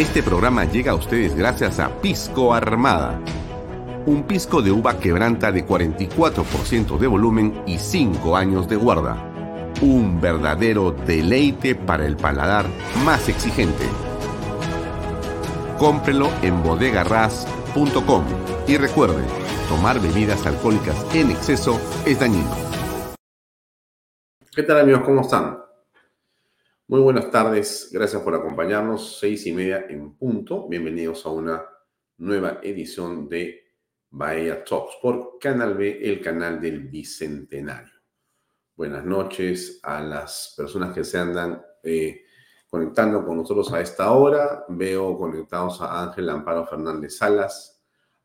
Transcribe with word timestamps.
Este 0.00 0.22
programa 0.22 0.64
llega 0.64 0.92
a 0.92 0.94
ustedes 0.94 1.36
gracias 1.36 1.78
a 1.78 1.90
Pisco 2.00 2.54
Armada. 2.54 3.20
Un 4.06 4.22
pisco 4.22 4.62
de 4.62 4.72
uva 4.72 4.98
quebranta 4.98 5.52
de 5.52 5.66
44% 5.66 6.96
de 6.96 7.06
volumen 7.06 7.62
y 7.66 7.76
5 7.76 8.34
años 8.34 8.66
de 8.66 8.76
guarda. 8.76 9.22
Un 9.82 10.18
verdadero 10.18 10.92
deleite 10.92 11.74
para 11.74 12.06
el 12.06 12.16
paladar 12.16 12.64
más 13.04 13.28
exigente. 13.28 13.84
Cómprelo 15.78 16.30
en 16.40 16.62
bodegarras.com 16.62 18.24
y 18.66 18.78
recuerde, 18.78 19.22
tomar 19.68 20.00
bebidas 20.00 20.46
alcohólicas 20.46 20.96
en 21.14 21.30
exceso 21.30 21.78
es 22.06 22.18
dañino. 22.18 22.56
¿Qué 24.50 24.62
tal 24.62 24.80
amigos? 24.80 25.02
¿Cómo 25.04 25.20
están? 25.20 25.69
Muy 26.90 26.98
buenas 27.02 27.30
tardes, 27.30 27.88
gracias 27.92 28.20
por 28.20 28.34
acompañarnos. 28.34 29.20
Seis 29.20 29.46
y 29.46 29.52
media 29.52 29.86
en 29.88 30.16
punto. 30.16 30.66
Bienvenidos 30.66 31.24
a 31.24 31.28
una 31.28 31.64
nueva 32.16 32.58
edición 32.64 33.28
de 33.28 33.62
Bahía 34.10 34.64
Talks 34.64 34.96
por 35.00 35.38
Canal 35.38 35.74
B, 35.74 36.00
el 36.02 36.20
canal 36.20 36.60
del 36.60 36.88
Bicentenario. 36.88 37.94
Buenas 38.74 39.04
noches 39.04 39.78
a 39.84 40.00
las 40.00 40.52
personas 40.56 40.92
que 40.92 41.04
se 41.04 41.16
andan 41.16 41.62
eh, 41.84 42.22
conectando 42.68 43.24
con 43.24 43.36
nosotros 43.36 43.72
a 43.72 43.80
esta 43.80 44.10
hora. 44.10 44.64
Veo 44.68 45.16
conectados 45.16 45.80
a 45.82 46.02
Ángel 46.02 46.28
Amparo 46.28 46.66
Fernández 46.66 47.18
Salas, 47.18 47.84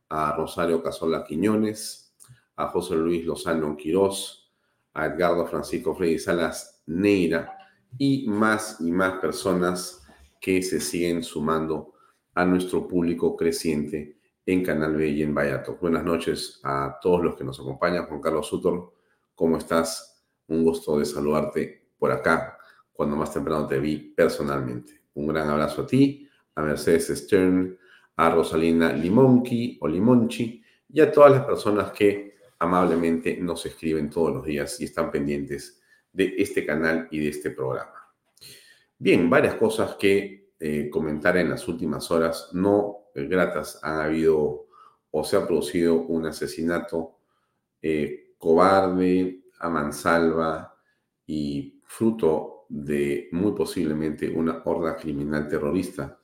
a 0.09 0.35
Rosario 0.35 0.81
Casola 0.81 1.23
Quiñones, 1.23 2.15
a 2.55 2.69
José 2.69 2.95
Luis 2.95 3.23
Lozano 3.25 3.77
Quirós, 3.77 4.51
a 4.95 5.05
Edgardo 5.05 5.45
Francisco 5.45 5.93
Freddy 5.93 6.17
Salas 6.17 6.81
Neira 6.87 7.54
y 7.97 8.27
más 8.27 8.77
y 8.79 8.91
más 8.91 9.19
personas 9.19 10.03
que 10.39 10.61
se 10.61 10.79
siguen 10.79 11.23
sumando 11.23 11.93
a 12.33 12.45
nuestro 12.45 12.87
público 12.87 13.35
creciente 13.35 14.17
en 14.45 14.63
Canal 14.63 14.95
B 14.95 15.07
y 15.07 15.23
en 15.23 15.33
Vallato. 15.33 15.77
Buenas 15.81 16.03
noches 16.03 16.59
a 16.63 16.99
todos 17.01 17.23
los 17.23 17.35
que 17.35 17.43
nos 17.43 17.59
acompañan. 17.59 18.05
Juan 18.05 18.21
Carlos 18.21 18.47
Sutor, 18.47 18.93
¿cómo 19.33 19.57
estás? 19.57 20.23
Un 20.47 20.63
gusto 20.63 20.99
de 20.99 21.05
saludarte 21.05 21.89
por 21.97 22.11
acá 22.11 22.57
cuando 22.93 23.15
más 23.15 23.33
temprano 23.33 23.65
te 23.65 23.79
vi 23.79 24.13
personalmente. 24.15 25.01
Un 25.15 25.27
gran 25.27 25.49
abrazo 25.49 25.83
a 25.83 25.87
ti, 25.87 26.29
a 26.53 26.61
Mercedes 26.61 27.07
Stern, 27.07 27.77
a 28.17 28.29
Rosalina 28.29 28.93
Limonchi 28.93 29.77
o 29.81 29.87
Limonchi 29.87 30.61
y 30.89 31.01
a 31.01 31.11
todas 31.11 31.31
las 31.31 31.45
personas 31.45 31.91
que 31.91 32.35
amablemente 32.59 33.37
nos 33.37 33.65
escriben 33.65 34.09
todos 34.09 34.33
los 34.33 34.45
días 34.45 34.79
y 34.79 34.85
están 34.85 35.11
pendientes 35.11 35.81
de 36.15 36.35
este 36.37 36.65
canal 36.65 37.07
y 37.11 37.19
de 37.19 37.29
este 37.29 37.51
programa. 37.51 38.07
Bien, 38.97 39.29
varias 39.29 39.55
cosas 39.55 39.95
que 39.95 40.51
eh, 40.59 40.89
comentar 40.89 41.35
en 41.37 41.49
las 41.49 41.67
últimas 41.67 42.09
horas 42.11 42.49
no 42.53 43.09
gratas. 43.13 43.79
Han 43.83 43.99
habido 43.99 44.67
o 45.11 45.23
se 45.23 45.37
ha 45.37 45.45
producido 45.45 46.01
un 46.01 46.25
asesinato 46.25 47.19
eh, 47.81 48.33
cobarde, 48.37 49.43
a 49.59 49.69
mansalva 49.69 50.75
y 51.25 51.81
fruto 51.85 52.65
de 52.67 53.29
muy 53.31 53.53
posiblemente 53.53 54.29
una 54.29 54.61
horda 54.65 54.95
criminal 54.95 55.47
terrorista 55.47 56.19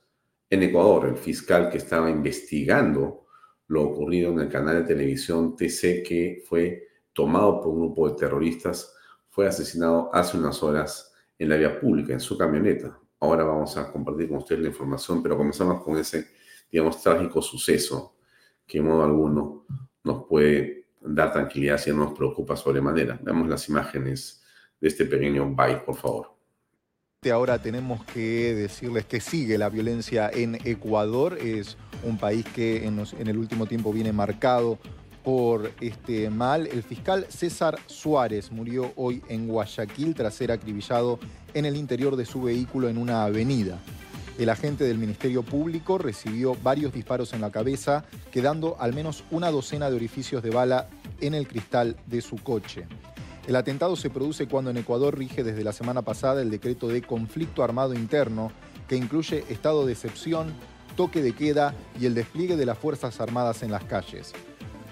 en 0.50 0.62
Ecuador. 0.62 1.06
El 1.06 1.16
fiscal 1.16 1.70
que 1.70 1.78
estaba 1.78 2.10
investigando 2.10 3.26
lo 3.68 3.82
ocurrido 3.84 4.32
en 4.32 4.40
el 4.40 4.48
canal 4.48 4.82
de 4.82 4.94
televisión 4.94 5.56
TC 5.56 6.02
que 6.02 6.42
fue 6.46 6.88
tomado 7.12 7.60
por 7.60 7.68
un 7.68 7.80
grupo 7.80 8.08
de 8.08 8.16
terroristas 8.16 8.94
fue 9.32 9.46
asesinado 9.46 10.10
hace 10.12 10.36
unas 10.36 10.62
horas 10.62 11.14
en 11.38 11.48
la 11.48 11.56
vía 11.56 11.80
pública, 11.80 12.12
en 12.12 12.20
su 12.20 12.36
camioneta. 12.36 12.98
Ahora 13.18 13.44
vamos 13.44 13.74
a 13.78 13.90
compartir 13.90 14.28
con 14.28 14.36
ustedes 14.36 14.60
la 14.60 14.68
información, 14.68 15.22
pero 15.22 15.38
comenzamos 15.38 15.82
con 15.82 15.96
ese, 15.96 16.28
digamos, 16.70 17.02
trágico 17.02 17.40
suceso 17.40 18.14
que 18.66 18.78
en 18.78 18.84
modo 18.84 19.02
alguno 19.02 19.64
nos 20.04 20.26
puede 20.26 20.88
dar 21.00 21.32
tranquilidad 21.32 21.78
si 21.78 21.90
no 21.90 22.04
nos 22.04 22.12
preocupa 22.12 22.56
sobremanera. 22.56 23.18
Veamos 23.22 23.48
las 23.48 23.66
imágenes 23.70 24.42
de 24.78 24.88
este 24.88 25.06
pequeño 25.06 25.50
bike, 25.54 25.82
por 25.82 25.96
favor. 25.96 26.32
Ahora 27.32 27.62
tenemos 27.62 28.04
que 28.04 28.54
decirles 28.54 29.06
que 29.06 29.20
sigue 29.20 29.56
la 29.56 29.70
violencia 29.70 30.28
en 30.30 30.56
Ecuador. 30.56 31.38
Es 31.38 31.78
un 32.04 32.18
país 32.18 32.44
que 32.54 32.84
en, 32.84 33.02
en 33.18 33.28
el 33.28 33.38
último 33.38 33.64
tiempo 33.64 33.94
viene 33.94 34.12
marcado 34.12 34.78
por 35.24 35.72
este 35.80 36.30
mal. 36.30 36.66
El 36.66 36.82
fiscal 36.82 37.26
César 37.28 37.78
Suárez 37.86 38.50
murió 38.50 38.92
hoy 38.96 39.22
en 39.28 39.48
Guayaquil 39.48 40.14
tras 40.14 40.34
ser 40.34 40.52
acribillado 40.52 41.18
en 41.54 41.64
el 41.64 41.76
interior 41.76 42.16
de 42.16 42.26
su 42.26 42.42
vehículo 42.42 42.88
en 42.88 42.98
una 42.98 43.24
avenida. 43.24 43.78
El 44.38 44.48
agente 44.48 44.84
del 44.84 44.98
Ministerio 44.98 45.42
Público 45.42 45.98
recibió 45.98 46.56
varios 46.62 46.92
disparos 46.92 47.32
en 47.34 47.42
la 47.42 47.52
cabeza, 47.52 48.04
quedando 48.30 48.76
al 48.80 48.94
menos 48.94 49.24
una 49.30 49.50
docena 49.50 49.90
de 49.90 49.96
orificios 49.96 50.42
de 50.42 50.50
bala 50.50 50.88
en 51.20 51.34
el 51.34 51.46
cristal 51.46 51.96
de 52.06 52.22
su 52.22 52.36
coche. 52.36 52.86
El 53.46 53.56
atentado 53.56 53.94
se 53.96 54.08
produce 54.08 54.46
cuando 54.46 54.70
en 54.70 54.78
Ecuador 54.78 55.18
rige 55.18 55.44
desde 55.44 55.64
la 55.64 55.72
semana 55.72 56.02
pasada 56.02 56.40
el 56.42 56.50
decreto 56.50 56.88
de 56.88 57.02
conflicto 57.02 57.62
armado 57.62 57.92
interno, 57.92 58.52
que 58.88 58.96
incluye 58.96 59.44
estado 59.48 59.84
de 59.84 59.92
excepción, 59.92 60.52
toque 60.96 61.22
de 61.22 61.34
queda 61.34 61.74
y 62.00 62.06
el 62.06 62.14
despliegue 62.14 62.56
de 62.56 62.66
las 62.66 62.78
Fuerzas 62.78 63.20
Armadas 63.20 63.62
en 63.62 63.70
las 63.70 63.84
calles. 63.84 64.32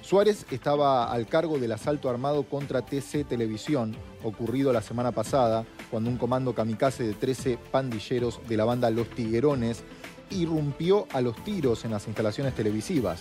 Suárez 0.03 0.47
estaba 0.51 1.13
al 1.13 1.27
cargo 1.27 1.59
del 1.59 1.73
asalto 1.73 2.09
armado 2.09 2.45
contra 2.45 2.83
TC 2.83 3.25
Televisión, 3.29 3.95
ocurrido 4.25 4.73
la 4.73 4.83
semana 4.83 5.13
pasada, 5.13 5.65
cuando 5.91 6.11
un 6.11 6.17
comando 6.17 6.55
kamikaze 6.55 7.05
de 7.05 7.15
13 7.15 7.59
pandilleros 7.71 8.41
de 8.49 8.57
la 8.57 8.65
banda 8.65 8.91
Los 8.91 9.11
Tiguerones 9.11 9.85
irrumpió 10.31 11.07
a 11.13 11.21
los 11.21 11.37
tiros 11.45 11.85
en 11.85 11.91
las 11.91 12.07
instalaciones 12.07 12.55
televisivas. 12.55 13.21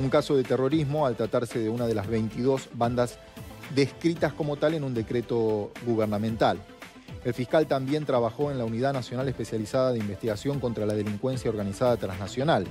Un 0.00 0.08
caso 0.08 0.36
de 0.36 0.42
terrorismo 0.42 1.06
al 1.06 1.16
tratarse 1.16 1.58
de 1.58 1.68
una 1.68 1.86
de 1.86 1.94
las 1.94 2.06
22 2.06 2.70
bandas 2.74 3.18
descritas 3.74 4.32
como 4.32 4.56
tal 4.56 4.74
en 4.74 4.84
un 4.84 4.94
decreto 4.94 5.70
gubernamental. 5.84 6.58
El 7.24 7.34
fiscal 7.34 7.66
también 7.66 8.06
trabajó 8.06 8.50
en 8.50 8.58
la 8.58 8.64
Unidad 8.64 8.92
Nacional 8.92 9.28
Especializada 9.28 9.92
de 9.92 9.98
Investigación 9.98 10.60
contra 10.60 10.86
la 10.86 10.94
Delincuencia 10.94 11.50
Organizada 11.50 11.96
Transnacional. 11.96 12.66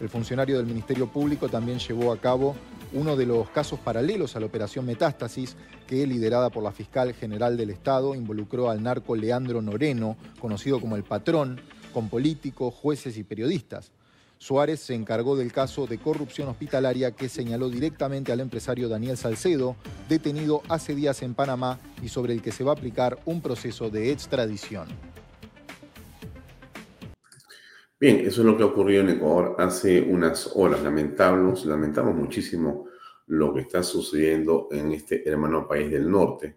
El 0.00 0.08
funcionario 0.10 0.58
del 0.58 0.66
Ministerio 0.66 1.06
Público 1.06 1.48
también 1.48 1.78
llevó 1.78 2.12
a 2.12 2.18
cabo 2.18 2.54
uno 2.96 3.14
de 3.14 3.26
los 3.26 3.50
casos 3.50 3.78
paralelos 3.78 4.36
a 4.36 4.40
la 4.40 4.46
operación 4.46 4.86
Metástasis, 4.86 5.56
que 5.86 6.06
liderada 6.06 6.48
por 6.48 6.62
la 6.62 6.72
fiscal 6.72 7.12
general 7.12 7.56
del 7.56 7.70
Estado 7.70 8.14
involucró 8.14 8.70
al 8.70 8.82
narco 8.82 9.14
Leandro 9.14 9.60
Noreno, 9.60 10.16
conocido 10.40 10.80
como 10.80 10.96
el 10.96 11.04
patrón, 11.04 11.60
con 11.92 12.08
políticos, 12.08 12.74
jueces 12.74 13.18
y 13.18 13.24
periodistas. 13.24 13.92
Suárez 14.38 14.80
se 14.80 14.94
encargó 14.94 15.36
del 15.36 15.52
caso 15.52 15.86
de 15.86 15.98
corrupción 15.98 16.48
hospitalaria 16.48 17.10
que 17.10 17.28
señaló 17.28 17.68
directamente 17.68 18.32
al 18.32 18.40
empresario 18.40 18.88
Daniel 18.88 19.16
Salcedo, 19.16 19.76
detenido 20.08 20.62
hace 20.68 20.94
días 20.94 21.22
en 21.22 21.34
Panamá 21.34 21.78
y 22.02 22.08
sobre 22.08 22.32
el 22.32 22.42
que 22.42 22.52
se 22.52 22.64
va 22.64 22.72
a 22.72 22.74
aplicar 22.74 23.18
un 23.26 23.40
proceso 23.42 23.90
de 23.90 24.10
extradición. 24.10 24.88
Bien, 27.98 28.20
eso 28.20 28.42
es 28.42 28.46
lo 28.46 28.58
que 28.58 28.62
ocurrió 28.62 29.00
en 29.00 29.08
Ecuador 29.08 29.56
hace 29.58 30.02
unas 30.02 30.50
horas. 30.54 30.82
Lamentamos, 30.82 31.64
lamentamos 31.64 32.14
muchísimo 32.14 32.85
lo 33.26 33.52
que 33.52 33.60
está 33.60 33.82
sucediendo 33.82 34.68
en 34.70 34.92
este 34.92 35.28
hermano 35.28 35.66
país 35.66 35.90
del 35.90 36.10
norte, 36.10 36.56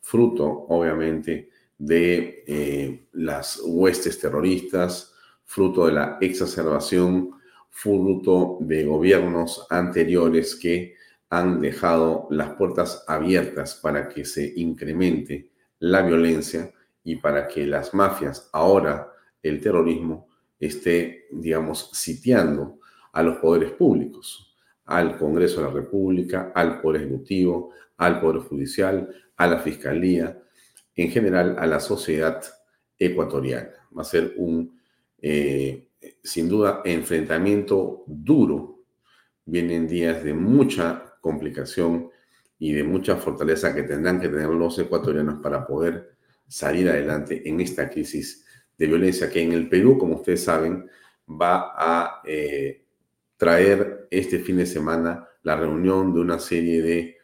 fruto, 0.00 0.46
obviamente, 0.68 1.50
de 1.78 2.44
eh, 2.46 3.06
las 3.12 3.62
huestes 3.64 4.18
terroristas, 4.18 5.14
fruto 5.44 5.86
de 5.86 5.92
la 5.92 6.18
exacerbación, 6.20 7.30
fruto 7.70 8.58
de 8.60 8.84
gobiernos 8.84 9.66
anteriores 9.70 10.56
que 10.56 10.96
han 11.30 11.60
dejado 11.60 12.26
las 12.30 12.50
puertas 12.54 13.04
abiertas 13.06 13.76
para 13.76 14.08
que 14.08 14.24
se 14.24 14.52
incremente 14.56 15.50
la 15.78 16.02
violencia 16.02 16.72
y 17.04 17.16
para 17.16 17.46
que 17.46 17.66
las 17.66 17.94
mafias, 17.94 18.50
ahora 18.52 19.12
el 19.42 19.60
terrorismo, 19.60 20.28
esté, 20.58 21.26
digamos, 21.30 21.90
sitiando 21.92 22.78
a 23.12 23.22
los 23.22 23.38
poderes 23.38 23.72
públicos, 23.72 24.49
al 24.90 25.16
Congreso 25.16 25.60
de 25.60 25.68
la 25.68 25.72
República, 25.72 26.52
al 26.52 26.80
Poder 26.80 27.02
Ejecutivo, 27.02 27.70
al 27.96 28.20
Poder 28.20 28.42
Judicial, 28.42 29.08
a 29.36 29.46
la 29.46 29.60
Fiscalía, 29.60 30.36
en 30.96 31.10
general 31.10 31.56
a 31.58 31.66
la 31.66 31.78
sociedad 31.78 32.42
ecuatoriana. 32.98 33.70
Va 33.96 34.02
a 34.02 34.04
ser 34.04 34.34
un, 34.36 34.78
eh, 35.22 35.88
sin 36.22 36.48
duda, 36.48 36.82
enfrentamiento 36.84 38.02
duro. 38.06 38.80
Vienen 39.44 39.86
días 39.86 40.24
de 40.24 40.34
mucha 40.34 41.14
complicación 41.20 42.10
y 42.58 42.72
de 42.72 42.82
mucha 42.82 43.16
fortaleza 43.16 43.72
que 43.72 43.84
tendrán 43.84 44.20
que 44.20 44.28
tener 44.28 44.48
los 44.48 44.76
ecuatorianos 44.78 45.40
para 45.40 45.64
poder 45.66 46.16
salir 46.48 46.88
adelante 46.88 47.48
en 47.48 47.60
esta 47.60 47.88
crisis 47.88 48.44
de 48.76 48.86
violencia 48.86 49.30
que 49.30 49.40
en 49.40 49.52
el 49.52 49.68
Perú, 49.68 49.96
como 49.96 50.16
ustedes 50.16 50.42
saben, 50.42 50.90
va 51.28 51.72
a 51.76 52.22
eh, 52.26 52.86
traer 53.40 54.06
este 54.10 54.38
fin 54.40 54.58
de 54.58 54.66
semana 54.66 55.26
la 55.44 55.56
reunión 55.56 56.12
de 56.12 56.20
una 56.20 56.38
serie 56.38 56.82
de 56.82 57.16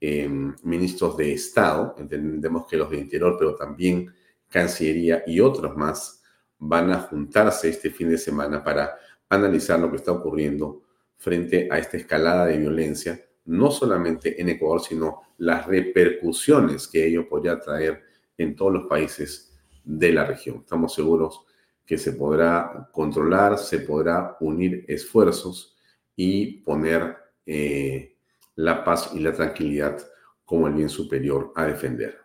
em, 0.00 0.54
ministros 0.62 1.16
de 1.16 1.32
Estado, 1.32 1.96
entendemos 1.98 2.68
que 2.68 2.76
los 2.76 2.88
de 2.88 2.98
Interior, 2.98 3.34
pero 3.36 3.56
también 3.56 4.14
Cancillería 4.48 5.24
y 5.26 5.40
otros 5.40 5.76
más, 5.76 6.22
van 6.56 6.92
a 6.92 7.00
juntarse 7.00 7.68
este 7.68 7.90
fin 7.90 8.10
de 8.10 8.16
semana 8.16 8.62
para 8.62 8.96
analizar 9.28 9.80
lo 9.80 9.90
que 9.90 9.96
está 9.96 10.12
ocurriendo 10.12 10.84
frente 11.16 11.66
a 11.68 11.80
esta 11.80 11.96
escalada 11.96 12.46
de 12.46 12.58
violencia, 12.58 13.20
no 13.46 13.72
solamente 13.72 14.40
en 14.40 14.50
Ecuador, 14.50 14.80
sino 14.80 15.22
las 15.38 15.66
repercusiones 15.66 16.86
que 16.86 17.04
ello 17.04 17.28
podría 17.28 17.58
traer 17.58 18.04
en 18.38 18.54
todos 18.54 18.72
los 18.72 18.86
países 18.86 19.52
de 19.82 20.12
la 20.12 20.24
región. 20.24 20.58
Estamos 20.58 20.94
seguros 20.94 21.44
que 21.86 21.98
se 21.98 22.12
podrá 22.12 22.88
controlar, 22.92 23.58
se 23.58 23.78
podrá 23.80 24.36
unir 24.40 24.84
esfuerzos 24.88 25.76
y 26.16 26.58
poner 26.62 27.16
eh, 27.46 28.16
la 28.56 28.84
paz 28.84 29.10
y 29.14 29.20
la 29.20 29.32
tranquilidad 29.32 29.98
como 30.44 30.66
el 30.66 30.74
bien 30.74 30.88
superior 30.88 31.52
a 31.54 31.66
defender. 31.66 32.18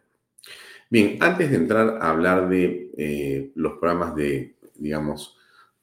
Bien, 0.90 1.18
antes 1.22 1.50
de 1.50 1.58
entrar 1.58 2.00
a 2.02 2.10
hablar 2.10 2.50
de 2.50 2.92
eh, 2.98 3.52
los 3.56 3.74
programas 3.74 4.16
de, 4.16 4.56
digamos, 4.76 5.38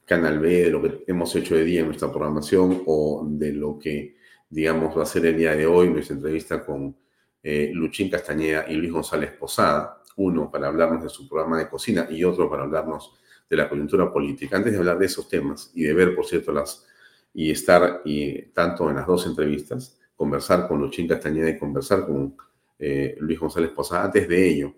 Canal 0.04 0.38
B, 0.38 0.64
de 0.64 0.70
lo 0.70 0.82
que 0.82 1.04
hemos 1.06 1.34
hecho 1.36 1.54
de 1.54 1.64
día 1.64 1.80
en 1.80 1.86
nuestra 1.86 2.10
programación 2.10 2.82
o 2.86 3.26
de 3.28 3.52
lo 3.52 3.78
que, 3.78 4.16
digamos, 4.48 4.96
va 4.96 5.02
a 5.02 5.06
ser 5.06 5.26
el 5.26 5.36
día 5.36 5.54
de 5.54 5.66
hoy, 5.66 5.90
nuestra 5.90 6.16
entrevista 6.16 6.64
con 6.64 6.96
eh, 7.42 7.70
Luchín 7.74 8.10
Castañeda 8.10 8.66
y 8.68 8.74
Luis 8.74 8.92
González 8.92 9.32
Posada, 9.32 10.02
uno 10.16 10.50
para 10.50 10.68
hablarnos 10.68 11.02
de 11.02 11.08
su 11.08 11.28
programa 11.28 11.58
de 11.58 11.68
cocina 11.68 12.06
y 12.10 12.24
otro 12.24 12.50
para 12.50 12.64
hablarnos 12.64 13.18
de 13.48 13.56
la 13.56 13.68
coyuntura 13.68 14.12
política. 14.12 14.56
Antes 14.56 14.72
de 14.72 14.78
hablar 14.78 14.98
de 14.98 15.06
esos 15.06 15.28
temas 15.28 15.70
y 15.74 15.84
de 15.84 15.94
ver, 15.94 16.14
por 16.14 16.26
cierto, 16.26 16.52
las 16.52 16.86
y 17.32 17.50
estar 17.50 18.02
y 18.04 18.42
tanto 18.46 18.88
en 18.90 18.96
las 18.96 19.06
dos 19.06 19.26
entrevistas, 19.26 19.98
conversar 20.16 20.66
con 20.66 20.80
Luchín 20.80 21.06
Castañeda 21.06 21.48
y 21.48 21.58
conversar 21.58 22.06
con 22.06 22.36
eh, 22.78 23.16
Luis 23.20 23.38
González 23.38 23.70
Posada, 23.70 24.04
antes 24.04 24.28
de 24.28 24.48
ello, 24.48 24.74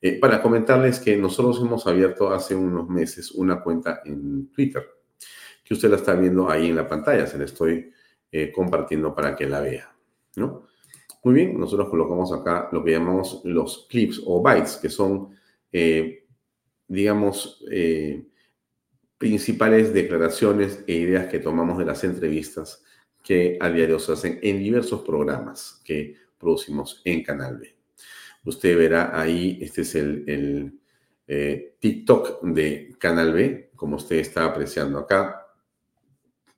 eh, 0.00 0.18
para 0.18 0.42
comentarles 0.42 0.98
que 0.98 1.16
nosotros 1.16 1.60
hemos 1.60 1.86
abierto 1.86 2.32
hace 2.32 2.54
unos 2.54 2.88
meses 2.88 3.30
una 3.32 3.62
cuenta 3.62 4.00
en 4.04 4.48
Twitter, 4.50 4.84
que 5.62 5.74
usted 5.74 5.90
la 5.90 5.96
está 5.96 6.14
viendo 6.14 6.50
ahí 6.50 6.70
en 6.70 6.76
la 6.76 6.88
pantalla, 6.88 7.26
se 7.26 7.38
la 7.38 7.44
estoy 7.44 7.92
eh, 8.32 8.50
compartiendo 8.50 9.14
para 9.14 9.36
que 9.36 9.46
la 9.46 9.60
vea, 9.60 9.94
¿no? 10.36 10.66
Muy 11.22 11.34
bien, 11.34 11.60
nosotros 11.60 11.88
colocamos 11.88 12.32
acá 12.32 12.68
lo 12.72 12.82
que 12.82 12.90
llamamos 12.90 13.42
los 13.44 13.86
clips 13.88 14.20
o 14.26 14.42
bytes, 14.42 14.76
que 14.78 14.88
son, 14.88 15.28
digamos, 16.88 17.64
principales 19.18 19.94
declaraciones 19.94 20.82
e 20.86 20.94
ideas 20.94 21.28
que 21.28 21.38
tomamos 21.38 21.78
de 21.78 21.84
las 21.84 22.02
entrevistas 22.04 22.82
que 23.22 23.56
a 23.60 23.70
diario 23.70 23.98
se 23.98 24.12
hacen 24.12 24.40
en 24.42 24.58
diversos 24.58 25.02
programas 25.02 25.80
que 25.84 26.16
producimos 26.38 27.00
en 27.04 27.22
Canal 27.22 27.58
B. 27.58 27.76
Usted 28.44 28.76
verá 28.76 29.18
ahí, 29.18 29.58
este 29.62 29.82
es 29.82 29.94
el, 29.94 30.80
eh, 31.28 31.76
TikTok 31.78 32.42
de 32.42 32.96
Canal 32.98 33.32
B, 33.32 33.70
como 33.76 33.96
usted 33.96 34.16
está 34.16 34.44
apreciando 34.44 34.98
acá. 34.98 35.46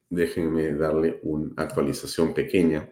Déjenme 0.08 0.72
darle 0.72 1.20
una 1.22 1.52
actualización 1.56 2.32
pequeña. 2.32 2.90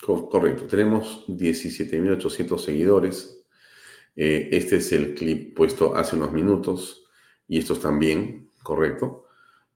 correcto, 0.00 0.66
tenemos 0.66 1.26
17.800 1.26 2.58
seguidores. 2.58 3.43
Eh, 4.16 4.48
este 4.52 4.76
es 4.76 4.92
el 4.92 5.14
clip 5.14 5.56
puesto 5.56 5.96
hace 5.96 6.16
unos 6.16 6.32
minutos 6.32 7.04
y 7.48 7.58
estos 7.58 7.80
también, 7.80 8.50
correcto. 8.62 9.26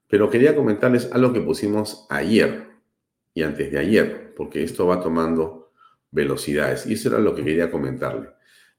Pero 0.07 0.29
quería 0.29 0.55
comentarles 0.55 1.11
algo 1.11 1.33
que 1.33 1.41
pusimos 1.41 2.07
ayer 2.09 2.67
y 3.33 3.43
antes 3.43 3.71
de 3.71 3.77
ayer, 3.77 4.33
porque 4.35 4.63
esto 4.63 4.87
va 4.87 5.01
tomando 5.01 5.71
velocidades. 6.11 6.85
Y 6.87 6.93
eso 6.93 7.09
era 7.09 7.19
lo 7.19 7.35
que 7.35 7.43
quería 7.43 7.69
comentarle. 7.69 8.29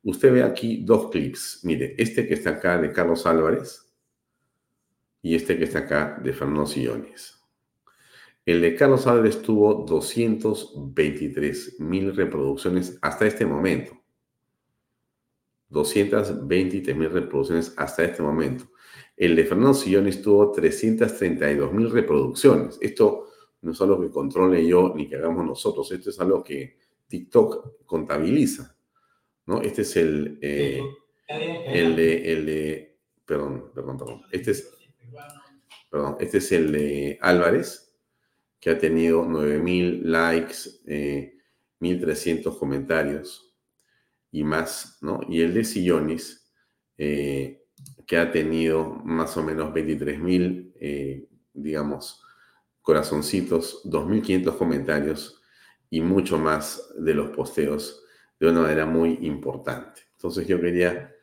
Usted 0.03 0.33
ve 0.33 0.43
aquí 0.43 0.83
dos 0.85 1.11
clips. 1.11 1.61
Mire, 1.63 1.95
este 1.99 2.27
que 2.27 2.35
está 2.35 2.51
acá 2.51 2.79
de 2.79 2.93
Carlos 2.93 3.27
Álvarez 3.27 3.87
y 5.23 5.35
este 5.35 5.59
que 5.59 5.65
está 5.65 5.81
acá 5.81 6.19
de 6.23 6.33
Fernando 6.33 6.67
Sillones. 6.67 7.41
El 8.47 8.63
de 8.63 8.75
Carlos 8.75 9.07
Álvarez 9.07 9.43
tuvo 9.43 9.85
223 9.85 11.79
mil 11.81 12.17
reproducciones 12.17 12.99
hasta 13.03 13.27
este 13.27 13.45
momento. 13.45 14.00
223 15.71 16.97
mil 16.97 17.11
reproducciones 17.11 17.73
hasta 17.77 18.05
este 18.05 18.23
momento. 18.23 18.71
El 19.17 19.37
de 19.37 19.45
Fernando 19.45 19.75
Sillones 19.75 20.21
tuvo 20.21 20.51
332 20.51 21.73
mil 21.73 21.91
reproducciones. 21.91 22.79
Esto 22.81 23.29
no 23.63 23.73
es 23.73 23.81
algo 23.81 24.01
que 24.01 24.11
controle 24.11 24.67
yo 24.67 24.93
ni 24.95 25.09
que 25.09 25.17
hagamos 25.17 25.47
nosotros. 25.47 25.91
Esto 25.93 26.11
es 26.11 26.21
algo 26.21 26.43
que 26.43 26.77
TikTok 27.07 27.85
contabiliza. 27.87 28.77
¿no? 29.47 29.61
Este 29.61 29.83
es 29.83 29.97
el, 29.97 30.39
eh, 30.41 30.83
el, 31.29 31.97
de, 31.97 32.33
el 32.33 32.47
de, 32.47 32.99
perdón, 33.25 33.71
perdón, 33.75 33.99
perdón. 33.99 34.23
Este 34.33 34.53
es, 34.53 34.73
perdón, 35.91 36.17
este 36.21 36.39
es 36.39 36.53
el 36.53 36.73
de 36.73 37.19
Álvarez, 37.21 37.95
que 38.59 38.71
ha 38.71 38.79
tenido 38.79 39.25
9.000 39.25 40.03
likes, 40.03 40.57
eh, 40.87 41.37
1.300 41.81 42.59
comentarios 42.59 43.50
y 44.33 44.45
más, 44.45 44.99
¿no? 45.01 45.21
Y 45.29 45.43
el 45.43 45.55
de 45.55 45.65
Sillones, 45.65 46.51
eh, 46.99 47.65
que 48.07 48.19
ha 48.19 48.31
tenido 48.31 48.95
más 49.05 49.37
o 49.37 49.43
menos 49.43 49.73
23.000, 49.73 50.73
eh, 50.81 51.29
digamos, 51.53 52.23
corazoncitos, 52.83 53.83
2.500 53.85 54.57
comentarios 54.57 55.43
y 55.91 56.01
mucho 56.01 56.39
más 56.39 56.93
de 56.99 57.15
los 57.15 57.31
posteos 57.31 58.05
de 58.39 58.49
una 58.49 58.63
manera 58.63 58.87
muy 58.87 59.19
importante. 59.23 60.03
Entonces 60.13 60.47
yo 60.47 60.61
quería 60.61 61.15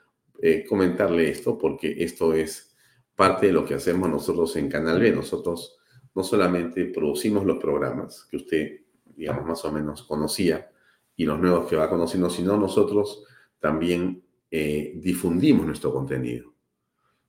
eh, 0.41 0.65
comentarle 0.65 1.29
esto 1.29 1.57
porque 1.57 1.95
esto 1.99 2.33
es 2.33 2.75
parte 3.15 3.47
de 3.47 3.53
lo 3.53 3.65
que 3.65 3.73
hacemos 3.73 4.09
nosotros 4.09 4.55
en 4.55 4.69
Canal 4.69 4.99
B. 4.99 5.11
Nosotros 5.11 5.77
no 6.13 6.23
solamente 6.23 6.85
producimos 6.85 7.45
los 7.45 7.57
programas 7.57 8.25
que 8.29 8.37
usted, 8.37 8.81
digamos, 9.15 9.45
más 9.45 9.65
o 9.65 9.71
menos 9.71 10.03
conocía 10.03 10.69
y 11.17 11.25
los 11.25 11.39
nuevos 11.39 11.67
que 11.67 11.75
va 11.75 11.89
conociendo, 11.89 12.29
sino 12.29 12.55
nosotros 12.55 13.25
también 13.59 14.23
eh, 14.49 14.93
difundimos 14.95 15.65
nuestro 15.65 15.91
contenido. 15.91 16.53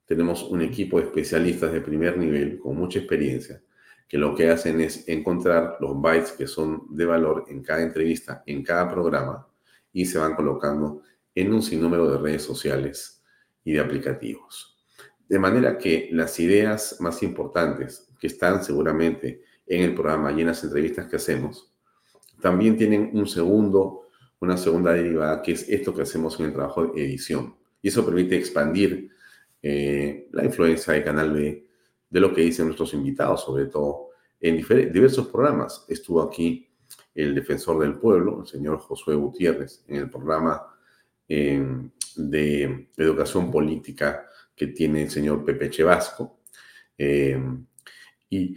Tenemos 0.04 0.44
un 0.44 0.62
equipo 0.62 0.98
de 0.98 1.06
especialistas 1.06 1.72
de 1.72 1.80
primer 1.80 2.16
nivel 2.16 2.58
con 2.60 2.76
mucha 2.76 3.00
experiencia 3.00 3.60
que 4.08 4.16
lo 4.16 4.34
que 4.34 4.48
hacen 4.48 4.80
es 4.80 5.06
encontrar 5.06 5.76
los 5.80 6.00
bytes 6.00 6.32
que 6.32 6.46
son 6.46 6.86
de 6.88 7.04
valor 7.04 7.44
en 7.48 7.62
cada 7.62 7.82
entrevista, 7.82 8.42
en 8.46 8.62
cada 8.62 8.90
programa, 8.90 9.46
y 9.92 10.06
se 10.06 10.18
van 10.18 10.34
colocando 10.34 11.02
en 11.34 11.52
un 11.52 11.62
sinnúmero 11.62 12.10
de 12.10 12.18
redes 12.18 12.42
sociales 12.42 13.22
y 13.64 13.72
de 13.72 13.80
aplicativos. 13.80 14.78
De 15.28 15.38
manera 15.38 15.76
que 15.76 16.08
las 16.10 16.40
ideas 16.40 16.96
más 17.00 17.22
importantes 17.22 18.08
que 18.18 18.28
están 18.28 18.64
seguramente 18.64 19.42
en 19.66 19.82
el 19.82 19.94
programa 19.94 20.32
y 20.32 20.40
en 20.40 20.46
las 20.46 20.64
entrevistas 20.64 21.06
que 21.06 21.16
hacemos, 21.16 21.67
también 22.40 22.76
tienen 22.76 23.10
un 23.12 23.26
segundo, 23.26 24.08
una 24.40 24.56
segunda 24.56 24.92
derivada, 24.92 25.42
que 25.42 25.52
es 25.52 25.68
esto 25.68 25.94
que 25.94 26.02
hacemos 26.02 26.38
en 26.38 26.46
el 26.46 26.52
trabajo 26.52 26.86
de 26.86 27.04
edición. 27.04 27.56
Y 27.82 27.88
eso 27.88 28.04
permite 28.04 28.36
expandir 28.36 29.10
eh, 29.62 30.28
la 30.32 30.44
influencia 30.44 30.92
de 30.92 31.04
Canal 31.04 31.32
B 31.32 31.66
de 32.10 32.20
lo 32.20 32.32
que 32.32 32.42
dicen 32.42 32.66
nuestros 32.66 32.94
invitados, 32.94 33.44
sobre 33.44 33.66
todo 33.66 34.08
en 34.40 34.56
diversos 34.92 35.28
programas. 35.28 35.84
Estuvo 35.88 36.22
aquí 36.22 36.68
el 37.14 37.34
defensor 37.34 37.80
del 37.80 37.98
pueblo, 37.98 38.40
el 38.40 38.46
señor 38.46 38.78
Josué 38.78 39.16
Gutiérrez, 39.16 39.84
en 39.88 39.96
el 39.96 40.10
programa 40.10 40.62
em, 41.26 41.90
de 42.16 42.88
educación 42.96 43.50
política 43.50 44.26
que 44.54 44.68
tiene 44.68 45.02
el 45.02 45.10
señor 45.10 45.44
Pepe 45.44 45.70
Chevasco. 45.70 46.40
Em, 46.96 47.66
y 48.30 48.54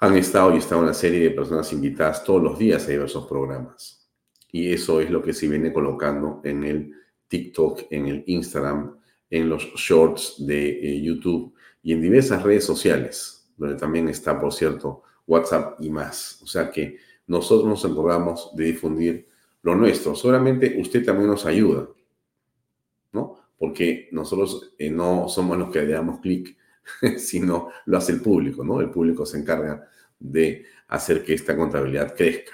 han 0.00 0.16
estado 0.16 0.54
y 0.54 0.58
estado 0.58 0.82
una 0.82 0.94
serie 0.94 1.20
de 1.20 1.30
personas 1.30 1.72
invitadas 1.72 2.22
todos 2.22 2.42
los 2.42 2.58
días 2.58 2.86
a 2.86 2.90
diversos 2.90 3.26
programas. 3.26 4.08
Y 4.52 4.72
eso 4.72 5.00
es 5.00 5.10
lo 5.10 5.22
que 5.22 5.32
se 5.32 5.48
viene 5.48 5.72
colocando 5.72 6.40
en 6.44 6.64
el 6.64 6.92
TikTok, 7.26 7.82
en 7.90 8.06
el 8.06 8.24
Instagram, 8.26 8.96
en 9.28 9.48
los 9.48 9.64
shorts 9.74 10.46
de 10.46 10.68
eh, 10.68 11.02
YouTube 11.02 11.54
y 11.82 11.92
en 11.92 12.00
diversas 12.00 12.42
redes 12.42 12.64
sociales, 12.64 13.50
donde 13.56 13.76
también 13.76 14.08
está, 14.08 14.40
por 14.40 14.52
cierto, 14.52 15.02
WhatsApp 15.26 15.80
y 15.80 15.90
más. 15.90 16.40
O 16.42 16.46
sea 16.46 16.70
que 16.70 16.96
nosotros 17.26 17.68
nos 17.68 17.84
encargamos 17.84 18.50
de 18.54 18.64
difundir 18.64 19.28
lo 19.62 19.74
nuestro. 19.74 20.14
Solamente 20.14 20.76
usted 20.80 21.04
también 21.04 21.28
nos 21.28 21.44
ayuda, 21.44 21.88
¿no? 23.12 23.36
Porque 23.58 24.08
nosotros 24.12 24.74
eh, 24.78 24.90
no 24.90 25.28
somos 25.28 25.58
los 25.58 25.70
que 25.70 25.82
le 25.82 25.92
damos 25.92 26.20
clic, 26.20 26.56
sino 27.18 27.70
lo 27.86 27.98
hace 27.98 28.12
el 28.12 28.20
público, 28.20 28.64
¿no? 28.64 28.80
El 28.80 28.90
público 28.90 29.26
se 29.26 29.38
encarga 29.38 29.88
de 30.18 30.64
hacer 30.88 31.22
que 31.22 31.34
esta 31.34 31.56
contabilidad 31.56 32.14
crezca. 32.14 32.52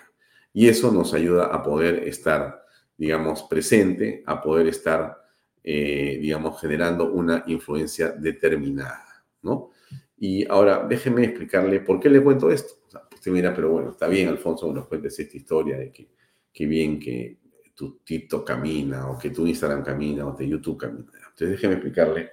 Y 0.52 0.68
eso 0.68 0.92
nos 0.92 1.14
ayuda 1.14 1.46
a 1.46 1.62
poder 1.62 2.06
estar, 2.06 2.64
digamos, 2.96 3.42
presente, 3.44 4.22
a 4.26 4.40
poder 4.40 4.68
estar, 4.68 5.16
eh, 5.62 6.18
digamos, 6.20 6.60
generando 6.60 7.12
una 7.12 7.42
influencia 7.46 8.10
determinada. 8.10 9.24
¿no? 9.42 9.70
Y 10.16 10.46
ahora 10.48 10.86
déjeme 10.88 11.24
explicarle 11.24 11.80
por 11.80 11.98
qué 12.00 12.08
le 12.08 12.22
cuento 12.22 12.50
esto. 12.50 12.74
usted 13.12 13.32
mira, 13.32 13.54
pero 13.54 13.70
bueno, 13.70 13.90
está 13.90 14.06
bien, 14.06 14.28
Alfonso, 14.28 14.72
nos 14.72 14.86
cuentes 14.86 15.18
esta 15.18 15.36
historia 15.36 15.76
de 15.76 15.90
que, 15.90 16.08
qué 16.52 16.66
bien 16.66 17.00
que 17.00 17.38
tu 17.74 17.98
TikTok 17.98 18.46
camina, 18.46 19.10
o 19.10 19.18
que 19.18 19.30
tu 19.30 19.46
Instagram 19.46 19.82
camina, 19.82 20.26
o 20.26 20.36
que 20.36 20.46
YouTube 20.46 20.78
camina. 20.78 21.10
Entonces 21.14 21.50
déjeme 21.50 21.74
explicarle 21.74 22.30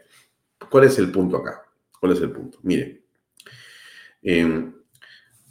¿Cuál 0.70 0.86
es 0.86 0.98
el 1.00 1.12
punto 1.12 1.38
acá? 1.38 1.64
¿Cuál 2.02 2.14
es 2.14 2.22
el 2.22 2.32
punto? 2.32 2.58
Mire, 2.64 3.04
em, 4.24 4.74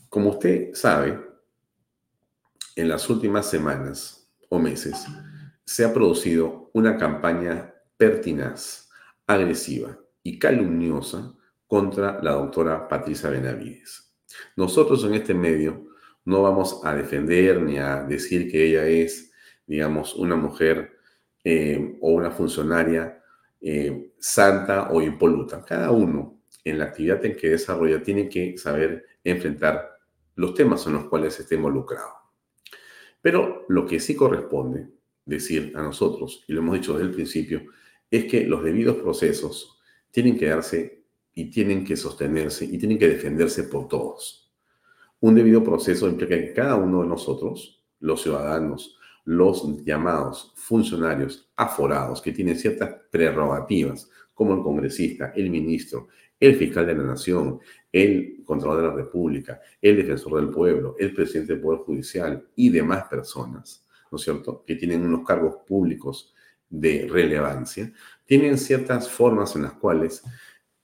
como 0.08 0.30
usted 0.30 0.74
sabe, 0.74 1.16
en 2.74 2.88
las 2.88 3.08
últimas 3.08 3.48
semanas 3.48 4.28
o 4.48 4.58
meses 4.58 5.06
se 5.64 5.84
ha 5.84 5.94
producido 5.94 6.68
una 6.74 6.98
campaña 6.98 7.72
pertinaz, 7.96 8.90
agresiva 9.28 9.96
y 10.24 10.40
calumniosa 10.40 11.32
contra 11.68 12.20
la 12.20 12.32
doctora 12.32 12.88
Patricia 12.88 13.30
Benavides. 13.30 14.12
Nosotros 14.56 15.04
en 15.04 15.14
este 15.14 15.34
medio 15.34 15.86
no 16.24 16.42
vamos 16.42 16.80
a 16.82 16.96
defender 16.96 17.62
ni 17.62 17.78
a 17.78 18.02
decir 18.02 18.50
que 18.50 18.66
ella 18.66 18.86
es, 18.86 19.30
digamos, 19.68 20.16
una 20.16 20.34
mujer 20.34 20.98
eh, 21.44 21.96
o 22.00 22.10
una 22.10 22.32
funcionaria 22.32 23.22
eh, 23.60 24.14
santa 24.18 24.90
o 24.90 25.00
impoluta. 25.00 25.64
Cada 25.64 25.92
uno 25.92 26.39
en 26.64 26.78
la 26.78 26.86
actividad 26.86 27.24
en 27.24 27.36
que 27.36 27.50
desarrolla 27.50 28.02
tiene 28.02 28.28
que 28.28 28.56
saber 28.58 29.04
enfrentar 29.24 29.98
los 30.36 30.54
temas 30.54 30.86
en 30.86 30.94
los 30.94 31.04
cuales 31.04 31.38
esté 31.38 31.56
involucrado. 31.56 32.12
Pero 33.20 33.64
lo 33.68 33.86
que 33.86 34.00
sí 34.00 34.14
corresponde 34.14 34.88
decir 35.24 35.72
a 35.76 35.82
nosotros, 35.82 36.44
y 36.48 36.52
lo 36.52 36.60
hemos 36.60 36.76
dicho 36.76 36.94
desde 36.94 37.08
el 37.08 37.14
principio, 37.14 37.62
es 38.10 38.24
que 38.24 38.46
los 38.46 38.64
debidos 38.64 38.96
procesos 38.96 39.80
tienen 40.10 40.38
que 40.38 40.48
darse 40.48 41.04
y 41.34 41.50
tienen 41.50 41.84
que 41.84 41.96
sostenerse 41.96 42.64
y 42.64 42.78
tienen 42.78 42.98
que 42.98 43.08
defenderse 43.08 43.64
por 43.64 43.88
todos. 43.88 44.52
Un 45.20 45.34
debido 45.34 45.62
proceso 45.62 46.08
implica 46.08 46.36
que 46.36 46.52
cada 46.52 46.76
uno 46.76 47.02
de 47.02 47.08
nosotros, 47.08 47.84
los 48.00 48.22
ciudadanos, 48.22 48.98
los 49.24 49.84
llamados 49.84 50.52
funcionarios 50.56 51.50
aforados 51.56 52.22
que 52.22 52.32
tienen 52.32 52.56
ciertas 52.56 52.90
prerrogativas, 53.10 54.08
como 54.34 54.54
el 54.54 54.62
congresista, 54.62 55.32
el 55.36 55.50
ministro, 55.50 56.08
el 56.40 56.56
fiscal 56.56 56.86
de 56.86 56.94
la 56.94 57.04
nación, 57.04 57.60
el 57.92 58.42
Contralor 58.44 58.78
de 58.78 58.88
la 58.88 58.94
República, 58.94 59.60
el 59.80 59.96
defensor 59.96 60.36
del 60.36 60.48
pueblo, 60.48 60.96
el 60.98 61.14
presidente 61.14 61.52
del 61.52 61.62
Poder 61.62 61.80
Judicial 61.80 62.48
y 62.56 62.70
demás 62.70 63.04
personas, 63.04 63.86
¿no 64.10 64.16
es 64.16 64.22
cierto?, 64.22 64.64
que 64.66 64.76
tienen 64.76 65.02
unos 65.02 65.26
cargos 65.26 65.56
públicos 65.66 66.34
de 66.68 67.06
relevancia, 67.10 67.92
tienen 68.24 68.56
ciertas 68.56 69.08
formas 69.08 69.54
en 69.54 69.62
las 69.62 69.74
cuales 69.74 70.22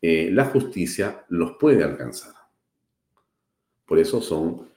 eh, 0.03 0.31
la 0.31 0.45
justicia 0.45 1.25
los 1.31 1.53
puede 1.59 1.83
alcanzar. 1.83 2.35
Por 3.87 3.99
eso 3.99 4.21
son 4.21 4.69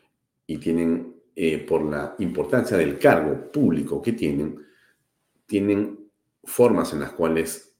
y 0.47 0.57
tienen, 0.57 1.15
eh, 1.35 1.57
por 1.59 1.83
la 1.83 2.15
importancia 2.19 2.77
del 2.77 2.97
cargo 2.97 3.51
público 3.51 4.01
que 4.01 4.13
tienen, 4.13 4.65
tienen 5.45 6.09
formas 6.43 6.93
en 6.93 7.01
las 7.01 7.11
cuales 7.11 7.75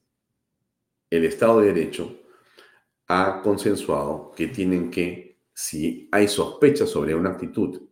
el 1.08 1.24
Estado 1.24 1.60
de 1.60 1.72
Derecho 1.72 2.19
ha 3.12 3.42
consensuado 3.42 4.30
que 4.36 4.46
tienen 4.46 4.88
que, 4.88 5.40
si 5.52 6.08
hay 6.12 6.28
sospecha 6.28 6.86
sobre 6.86 7.12
una 7.12 7.30
actitud 7.30 7.82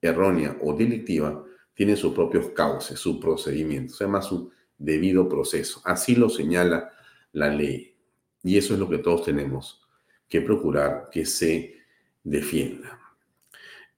errónea 0.00 0.56
o 0.62 0.72
delictiva, 0.72 1.44
tienen 1.74 1.96
sus 1.96 2.14
propios 2.14 2.50
cauces, 2.50 3.00
su 3.00 3.18
procedimiento, 3.18 3.92
se 3.92 4.04
llama 4.04 4.22
su 4.22 4.52
debido 4.78 5.28
proceso. 5.28 5.82
Así 5.84 6.14
lo 6.14 6.28
señala 6.28 6.92
la 7.32 7.48
ley. 7.48 7.96
Y 8.44 8.56
eso 8.56 8.74
es 8.74 8.78
lo 8.78 8.88
que 8.88 8.98
todos 8.98 9.24
tenemos 9.24 9.84
que 10.28 10.42
procurar 10.42 11.08
que 11.10 11.26
se 11.26 11.74
defienda. 12.22 13.00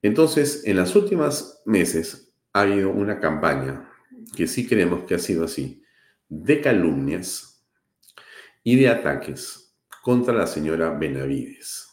Entonces, 0.00 0.62
en 0.64 0.76
las 0.76 0.96
últimas 0.96 1.60
meses 1.66 2.32
ha 2.54 2.62
habido 2.62 2.88
una 2.88 3.20
campaña 3.20 3.86
que 4.34 4.46
sí 4.46 4.66
creemos 4.66 5.04
que 5.04 5.16
ha 5.16 5.18
sido 5.18 5.44
así, 5.44 5.82
de 6.26 6.62
calumnias 6.62 7.62
y 8.64 8.76
de 8.76 8.88
ataques 8.88 9.59
contra 10.02 10.34
la 10.34 10.46
señora 10.46 10.90
Benavides. 10.90 11.88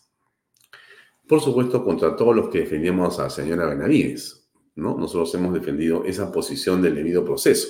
Por 1.28 1.42
supuesto, 1.42 1.84
contra 1.84 2.16
todos 2.16 2.36
los 2.36 2.50
que 2.50 2.60
defendíamos 2.60 3.20
a 3.20 3.24
la 3.24 3.30
señora 3.30 3.68
Benavides, 3.68 4.50
¿no? 4.76 4.98
Nosotros 4.98 5.34
hemos 5.36 5.54
defendido 5.54 6.06
esa 6.06 6.32
posición 6.32 6.82
del 6.82 6.96
debido 6.96 7.26
proceso, 7.26 7.68